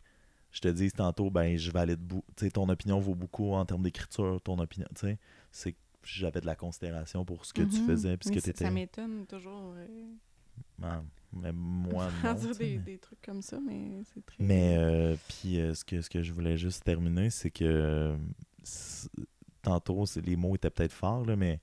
je 0.51 0.61
te 0.61 0.67
dise 0.69 0.93
tantôt, 0.93 1.29
ben, 1.29 1.57
je 1.57 1.71
valide 1.71 1.99
beaucoup. 1.99 2.25
Tu 2.37 2.45
sais, 2.45 2.51
ton 2.51 2.69
opinion 2.69 2.99
vaut 2.99 3.15
beaucoup 3.15 3.51
en 3.53 3.65
termes 3.65 3.83
d'écriture, 3.83 4.39
ton 4.41 4.57
opinion, 4.59 4.87
tu 4.95 5.01
sais. 5.07 5.17
C'est 5.51 5.75
j'avais 6.05 6.41
de 6.41 6.45
la 6.45 6.55
considération 6.55 7.23
pour 7.23 7.45
ce 7.45 7.53
que 7.53 7.61
tu 7.61 7.79
mhm. 7.79 7.87
faisais, 7.87 8.17
puis 8.17 8.27
ce 8.27 8.29
Mais 8.29 8.35
que 8.35 8.41
ça- 8.41 8.45
tu 8.45 8.49
étais. 8.51 8.65
Ça 8.65 8.71
m'étonne 8.71 9.25
toujours. 9.25 9.73
Euh, 9.77 10.99
mais 11.41 11.51
moi, 11.53 12.07
non. 12.23 12.33
dire 12.33 12.55
des, 12.55 12.77
des 12.77 12.97
trucs 12.97 13.21
comme 13.21 13.41
ça, 13.41 13.59
mais 13.59 14.01
c'est 14.13 14.25
très. 14.25 14.43
Mais 14.43 14.75
euh, 14.77 15.15
puis 15.27 15.59
euh, 15.59 15.73
ce, 15.73 15.83
que, 15.85 16.01
ce 16.01 16.09
que 16.09 16.21
je 16.23 16.31
voulais 16.33 16.57
juste 16.57 16.83
terminer, 16.83 17.29
c'est 17.29 17.51
que 17.51 17.63
euh, 17.65 18.15
tantôt, 19.61 20.05
c'est- 20.05 20.21
les 20.25 20.35
mots 20.35 20.55
étaient 20.55 20.69
peut-être 20.69 20.91
forts, 20.93 21.25
là, 21.25 21.35
mais 21.35 21.59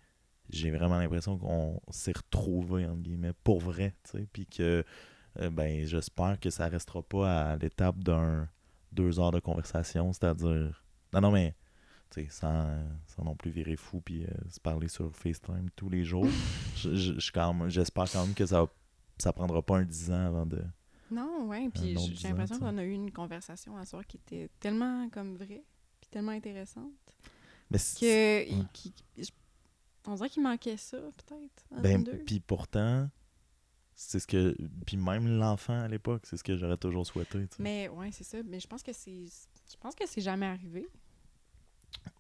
j'ai 0.49 0.71
vraiment 0.71 0.99
l'impression 0.99 1.39
qu'on 1.39 1.81
s'est 1.91 2.13
retrouvés, 2.17 2.87
entre 2.87 3.03
guillemets, 3.03 3.33
pour 3.45 3.61
vrai, 3.61 3.95
tu 4.05 4.19
sais, 4.19 4.27
puis 4.33 4.47
que 4.47 4.85
euh, 5.39 5.51
ben 5.51 5.87
j'espère 5.87 6.41
que 6.41 6.51
ça 6.51 6.67
restera 6.69 7.03
pas 7.03 7.51
à 7.53 7.57
l'étape 7.57 7.99
d'un 8.03 8.49
deux 8.93 9.21
heures 9.21 9.31
de 9.31 9.39
conversation, 9.39 10.13
c'est-à-dire. 10.13 10.83
Non, 11.13 11.21
non, 11.21 11.31
mais 11.31 11.55
tu 12.11 12.23
sais, 12.23 12.29
sans, 12.31 12.67
sans 13.07 13.23
non 13.25 13.37
plus 13.37 13.53
virer 13.53 13.77
fou 13.77 14.01
puis 14.01 14.25
euh, 14.25 14.29
se 14.49 14.59
parler 14.59 14.89
sur 14.89 15.15
FaceTime 15.15 15.69
tous 15.77 15.89
les 15.89 16.03
jours. 16.05 16.27
Je- 16.77 16.95
je- 16.97 17.21
je- 17.21 17.31
quand 17.33 17.53
même- 17.55 17.69
J'espère 17.69 18.11
quand 18.11 18.25
même 18.27 18.35
que 18.35 18.47
ça, 18.47 18.67
ça 19.23 19.33
prendra 19.33 19.63
pas 19.63 19.79
un 19.79 19.85
10 19.85 20.11
ans 20.11 20.27
avant 20.27 20.47
de. 20.47 20.63
Non, 21.11 21.49
ouais, 21.49 21.69
puis 21.75 21.97
j'ai 21.99 22.13
dix 22.13 22.23
l'impression 22.23 22.59
qu'on 22.59 22.79
a 22.79 22.85
eu 22.85 22.93
une 22.93 23.11
conversation 23.11 23.77
à 23.77 23.85
soir 23.85 24.07
qui 24.07 24.17
était 24.19 24.49
tellement 24.61 25.09
comme 25.11 25.35
vraie, 25.37 25.65
puis 26.01 26.09
tellement 26.11 26.31
intéressante, 26.33 26.93
Mais 27.71 27.79
que 27.79 28.05
ouais. 28.05 28.65
qui- 28.73 28.95
on 30.07 30.15
dirait 30.15 30.31
qu'il 30.31 30.43
manquait 30.43 30.77
ça, 30.77 30.99
peut-être, 30.99 31.83
Ben, 31.83 32.05
puis 32.25 32.39
pourtant, 32.41 33.09
c'est 33.95 34.19
ce 34.21 34.27
que. 34.27 34.57
Puis 34.87 34.97
même 34.97 35.27
l'enfant 35.37 35.79
à 35.81 35.89
l'époque, 35.89 36.23
c'est 36.27 36.37
ce 36.37 36.45
que 36.45 36.57
j'aurais 36.57 36.77
toujours 36.79 37.07
souhaité. 37.07 37.47
Mais 37.59 37.89
ouais, 37.89 38.11
c'est 38.13 38.25
ça. 38.25 38.39
Mais 38.45 38.61
je 38.61 38.67
pense 38.69 38.83
que 38.83 38.93
c'est, 38.93 39.25
je 39.71 39.77
pense 39.79 39.95
que 39.95 40.07
c'est 40.07 40.21
jamais 40.23 40.47
arrivé. 40.47 40.89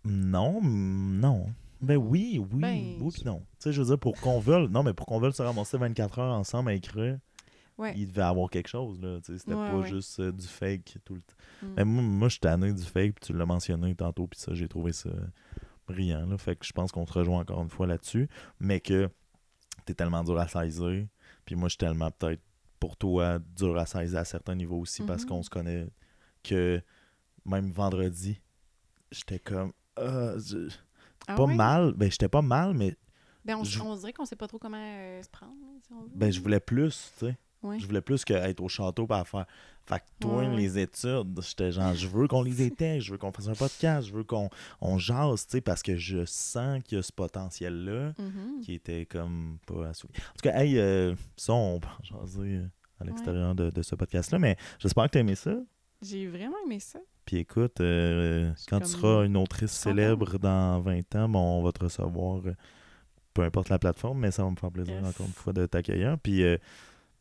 Non, 0.04 0.60
non. 0.62 1.46
Ben 1.80 1.96
oui, 1.96 2.38
oui, 2.52 2.60
Ben, 2.60 2.98
oui, 3.00 3.10
puis 3.12 3.22
non. 3.24 3.38
Tu 3.40 3.46
sais, 3.60 3.72
je 3.72 3.80
veux 3.80 3.86
dire, 3.88 3.98
pour 3.98 4.20
qu'on 4.20 4.38
veuille, 4.38 4.68
non, 4.68 4.82
mais 4.82 4.92
pour 4.92 5.06
qu'on 5.06 5.18
veuille 5.18 5.32
se 5.32 5.42
ramasser 5.42 5.78
24 5.78 6.18
heures 6.18 6.34
ensemble 6.34 6.70
à 6.70 6.74
écrire, 6.74 7.18
Ouais. 7.78 7.94
il 7.96 8.06
devait 8.08 8.20
avoir 8.22 8.50
quelque 8.50 8.68
chose, 8.68 9.00
là. 9.00 9.18
Tu 9.24 9.32
sais, 9.32 9.38
c'était 9.38 9.54
Ouais, 9.54 9.70
pas 9.70 9.78
ouais. 9.78 9.88
juste 9.88 10.20
euh, 10.20 10.30
du 10.32 10.46
fake 10.46 10.98
tout 11.04 11.14
le 11.14 11.22
temps. 11.22 11.34
Mm. 11.62 11.66
Mais 11.78 11.84
moi, 11.86 12.02
moi 12.02 12.28
je 12.28 12.32
suis 12.32 12.40
tanné 12.40 12.72
du 12.74 12.82
fake, 12.82 13.14
puis 13.14 13.26
tu 13.26 13.32
l'as 13.32 13.46
mentionné 13.46 13.94
tantôt, 13.94 14.26
puis 14.26 14.38
ça, 14.38 14.52
j'ai 14.52 14.68
trouvé 14.68 14.92
ça 14.92 15.08
brillant, 15.86 16.26
là. 16.26 16.36
Fait 16.36 16.56
que 16.56 16.66
je 16.66 16.72
pense 16.72 16.92
qu'on 16.92 17.06
se 17.06 17.12
rejoint 17.14 17.40
encore 17.40 17.62
une 17.62 17.70
fois 17.70 17.86
là-dessus, 17.86 18.28
mais 18.58 18.80
que 18.80 19.08
t'es 19.86 19.94
tellement 19.94 20.22
dur 20.22 20.38
à 20.38 20.46
saisir, 20.46 21.06
puis 21.46 21.54
moi, 21.54 21.68
je 21.68 21.70
suis 21.70 21.78
tellement 21.78 22.10
peut-être 22.10 22.42
pour 22.78 22.98
toi 22.98 23.38
dur 23.56 23.78
à 23.78 23.86
saisir 23.86 24.18
à 24.18 24.24
certains 24.26 24.54
niveaux 24.54 24.78
aussi, 24.80 25.02
parce 25.02 25.22
Mhm. 25.22 25.28
qu'on 25.30 25.42
se 25.42 25.48
connaît 25.50 25.86
que 26.42 26.82
même 27.46 27.70
vendredi, 27.72 28.40
j'étais 29.10 29.38
comme. 29.38 29.72
ah, 29.96 30.34
je- 30.38 30.68
Ah 31.28 31.34
pas 31.36 31.46
mal, 31.46 31.92
ben 31.96 32.10
j'étais 32.10 32.28
pas 32.28 32.42
mal, 32.42 32.74
mais 32.74 32.96
Ben, 33.44 33.56
on, 33.56 33.64
je- 33.64 33.80
on 33.80 33.96
dirait 33.96 34.12
qu'on 34.12 34.24
sait 34.24 34.36
pas 34.36 34.48
trop 34.48 34.58
comment 34.58 34.76
euh, 34.78 35.22
se 35.22 35.28
prendre, 35.28 35.52
là, 35.60 35.68
si 35.86 35.92
on 35.92 36.00
veut. 36.02 36.10
ben 36.14 36.30
je 36.32 36.40
voulais 36.40 36.60
plus, 36.60 37.12
tu 37.18 37.26
sais. 37.26 37.36
Ouais. 37.62 37.78
Je 37.78 37.86
voulais 37.86 38.00
plus 38.00 38.24
qu'être 38.24 38.60
au 38.62 38.68
château 38.68 39.06
pour 39.06 39.28
faire. 39.28 39.46
Fait 39.84 39.98
que 39.98 40.04
toi, 40.18 40.36
Ouais, 40.38 40.56
les 40.56 40.78
études, 40.78 41.38
j'étais 41.42 41.72
genre, 41.72 41.94
je 41.94 42.06
veux 42.06 42.26
qu'on 42.26 42.42
les 42.42 42.62
éteigne, 42.62 43.00
je 43.00 43.12
veux 43.12 43.18
qu'on 43.18 43.32
fasse 43.32 43.48
un 43.48 43.54
podcast, 43.54 44.08
je 44.08 44.14
veux 44.14 44.24
qu'on 44.24 44.48
on 44.80 44.96
jase, 44.96 45.44
tu 45.46 45.52
sais, 45.52 45.60
parce 45.60 45.82
que 45.82 45.94
je 45.96 46.24
sens 46.24 46.82
qu'il 46.84 46.96
y 46.96 46.98
a 46.98 47.02
ce 47.02 47.12
potentiel-là 47.12 48.14
Mhm. 48.18 48.60
qui 48.62 48.74
était 48.74 49.04
comme 49.04 49.58
pas 49.66 49.88
assouvi. 49.88 50.14
En 50.16 50.32
tout 50.36 50.42
cas, 50.48 50.58
hey, 50.58 50.78
euh, 50.78 51.14
ça, 51.36 51.52
on 51.52 51.80
peut 51.80 51.88
jaser 52.02 52.56
euh, 52.56 52.66
à 52.98 53.04
l'extérieur 53.04 53.54
de, 53.54 53.68
de 53.70 53.82
ce 53.82 53.94
podcast-là, 53.94 54.38
mais 54.38 54.56
j'espère 54.78 55.04
que 55.06 55.10
tu 55.12 55.18
aimé 55.18 55.34
ça. 55.34 55.54
J'ai 56.00 56.28
vraiment 56.28 56.56
aimé 56.64 56.80
ça. 56.80 56.98
Puis 57.30 57.38
écoute, 57.38 57.80
euh, 57.80 58.50
quand 58.68 58.80
tu 58.80 58.86
seras 58.88 59.24
une 59.24 59.36
autrice 59.36 59.70
célèbre 59.70 60.36
dans 60.40 60.80
20 60.80 61.14
ans, 61.14 61.28
bon, 61.28 61.60
on 61.60 61.62
va 61.62 61.70
te 61.70 61.84
recevoir, 61.84 62.40
euh, 62.44 62.56
peu 63.34 63.42
importe 63.42 63.68
la 63.68 63.78
plateforme, 63.78 64.18
mais 64.18 64.32
ça 64.32 64.42
va 64.42 64.50
me 64.50 64.56
faire 64.56 64.72
plaisir 64.72 64.96
Yes. 64.96 65.04
encore 65.10 65.26
une 65.28 65.32
fois 65.32 65.52
de 65.52 65.64
t'accueillir. 65.66 66.18
Puis 66.20 66.42
euh, 66.42 66.56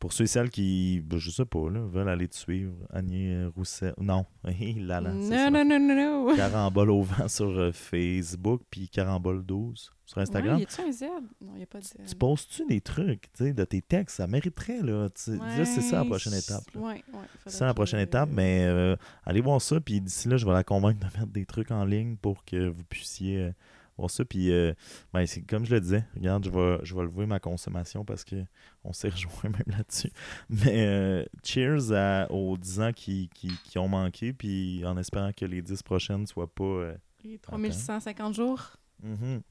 pour 0.00 0.14
ceux 0.14 0.24
et 0.24 0.26
celles 0.26 0.50
qui, 0.50 1.02
ben, 1.04 1.18
je 1.18 1.30
sais 1.30 1.44
pas, 1.44 1.68
là, 1.70 1.80
veulent 1.86 2.08
aller 2.08 2.26
te 2.26 2.34
suivre, 2.34 2.72
Annie 2.90 3.44
Rousset, 3.54 3.92
non, 4.00 4.24
là, 4.44 5.00
là, 5.00 5.12
non, 5.12 5.50
non, 5.50 5.64
non, 5.64 5.78
non, 5.78 6.26
non. 6.26 6.36
Carambole 6.36 6.90
au 6.90 7.02
vent 7.02 7.28
sur 7.28 7.50
euh, 7.50 7.70
Facebook, 7.70 8.62
puis 8.70 8.88
Carambole 8.88 9.44
12 9.44 9.92
sur 10.06 10.18
Instagram. 10.18 10.56
Ouais, 10.56 10.62
y 10.62 10.64
a-tu 10.64 10.80
un 10.80 10.90
Z? 10.90 11.04
Non, 11.40 11.56
y 11.56 11.62
a 11.62 11.66
pas 11.66 11.78
de 11.78 11.84
Z. 11.84 11.92
tu 12.08 12.16
postes-tu 12.16 12.66
des 12.66 12.80
trucs, 12.80 13.30
tu 13.32 13.44
sais, 13.44 13.52
de 13.52 13.64
tes 13.64 13.82
textes? 13.82 14.16
Ça 14.16 14.26
mériterait, 14.26 14.82
là. 14.82 15.04
Là, 15.04 15.64
c'est 15.64 15.82
ça 15.82 15.98
la 15.98 16.04
prochaine 16.06 16.34
étape. 16.34 16.64
Ouais, 16.74 16.82
ouais. 16.82 17.04
C'est 17.44 17.58
ça 17.58 17.66
la 17.66 17.74
prochaine 17.74 18.00
étape, 18.00 18.30
mais 18.32 18.64
euh, 18.64 18.96
allez 19.24 19.42
voir 19.42 19.60
ça. 19.60 19.80
Puis 19.80 20.00
d'ici 20.00 20.28
là, 20.28 20.38
je 20.38 20.46
vais 20.46 20.52
la 20.52 20.64
convaincre 20.64 20.98
de 20.98 21.18
mettre 21.18 21.30
des 21.30 21.44
trucs 21.44 21.70
en 21.70 21.84
ligne 21.84 22.16
pour 22.16 22.44
que 22.44 22.68
vous 22.68 22.84
puissiez 22.84 23.36
euh, 23.36 23.52
voir 24.00 24.10
ça. 24.10 24.24
Puis, 24.24 24.50
euh, 24.52 24.72
ben, 25.12 25.26
c'est 25.26 25.42
comme 25.42 25.64
je 25.64 25.74
le 25.74 25.80
disais, 25.80 26.04
regarde, 26.16 26.44
je 26.44 26.50
vais, 26.50 26.78
je 26.82 26.94
vais 26.94 27.02
lever 27.02 27.26
ma 27.26 27.38
consommation 27.40 28.04
parce 28.04 28.24
que 28.24 28.36
on 28.84 28.92
s'est 28.92 29.08
rejoint 29.10 29.50
même 29.50 29.62
là-dessus. 29.66 30.10
Mais 30.48 30.86
euh, 30.86 31.24
cheers 31.44 31.92
à- 31.92 32.30
aux 32.32 32.56
10 32.56 32.80
ans 32.80 32.92
qui, 32.92 33.28
qui, 33.34 33.48
qui 33.64 33.78
ont 33.78 33.88
manqué. 33.88 34.32
Puis 34.32 34.82
en 34.84 34.96
espérant 34.96 35.32
que 35.32 35.44
les 35.44 35.62
10 35.62 35.82
prochaines 35.82 36.26
soient 36.26 36.52
pas. 36.52 36.64
euh, 36.64 36.96
Et 37.24 37.38
3150 37.38 38.34
jours. 38.34 38.76
mhm, 39.02 39.42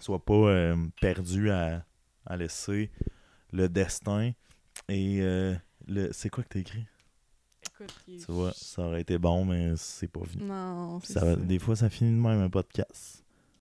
soient 0.00 0.24
pas 0.24 0.32
euh, 0.34 0.76
perdues 1.00 1.50
à, 1.50 1.84
à 2.26 2.36
laisser 2.36 2.90
le 3.52 3.68
destin. 3.68 4.32
Et 4.88 5.20
le. 5.86 6.08
C'est 6.12 6.30
quoi 6.30 6.42
que 6.44 6.48
t'as 6.48 6.60
écrit? 6.60 6.86
Tu 8.06 8.18
vois, 8.28 8.52
ça 8.54 8.82
aurait 8.82 9.00
été 9.00 9.16
bon, 9.18 9.44
mais 9.44 9.72
c'est 9.76 10.08
pas 10.08 10.20
venu. 10.20 10.44
Non, 10.44 11.00
Ça, 11.00 11.20
ça. 11.20 11.36
des 11.36 11.58
fois, 11.58 11.74
ça 11.76 11.88
finit 11.88 12.10
de 12.10 12.16
même 12.22 12.40
un 12.40 12.50
podcast. 12.50 13.24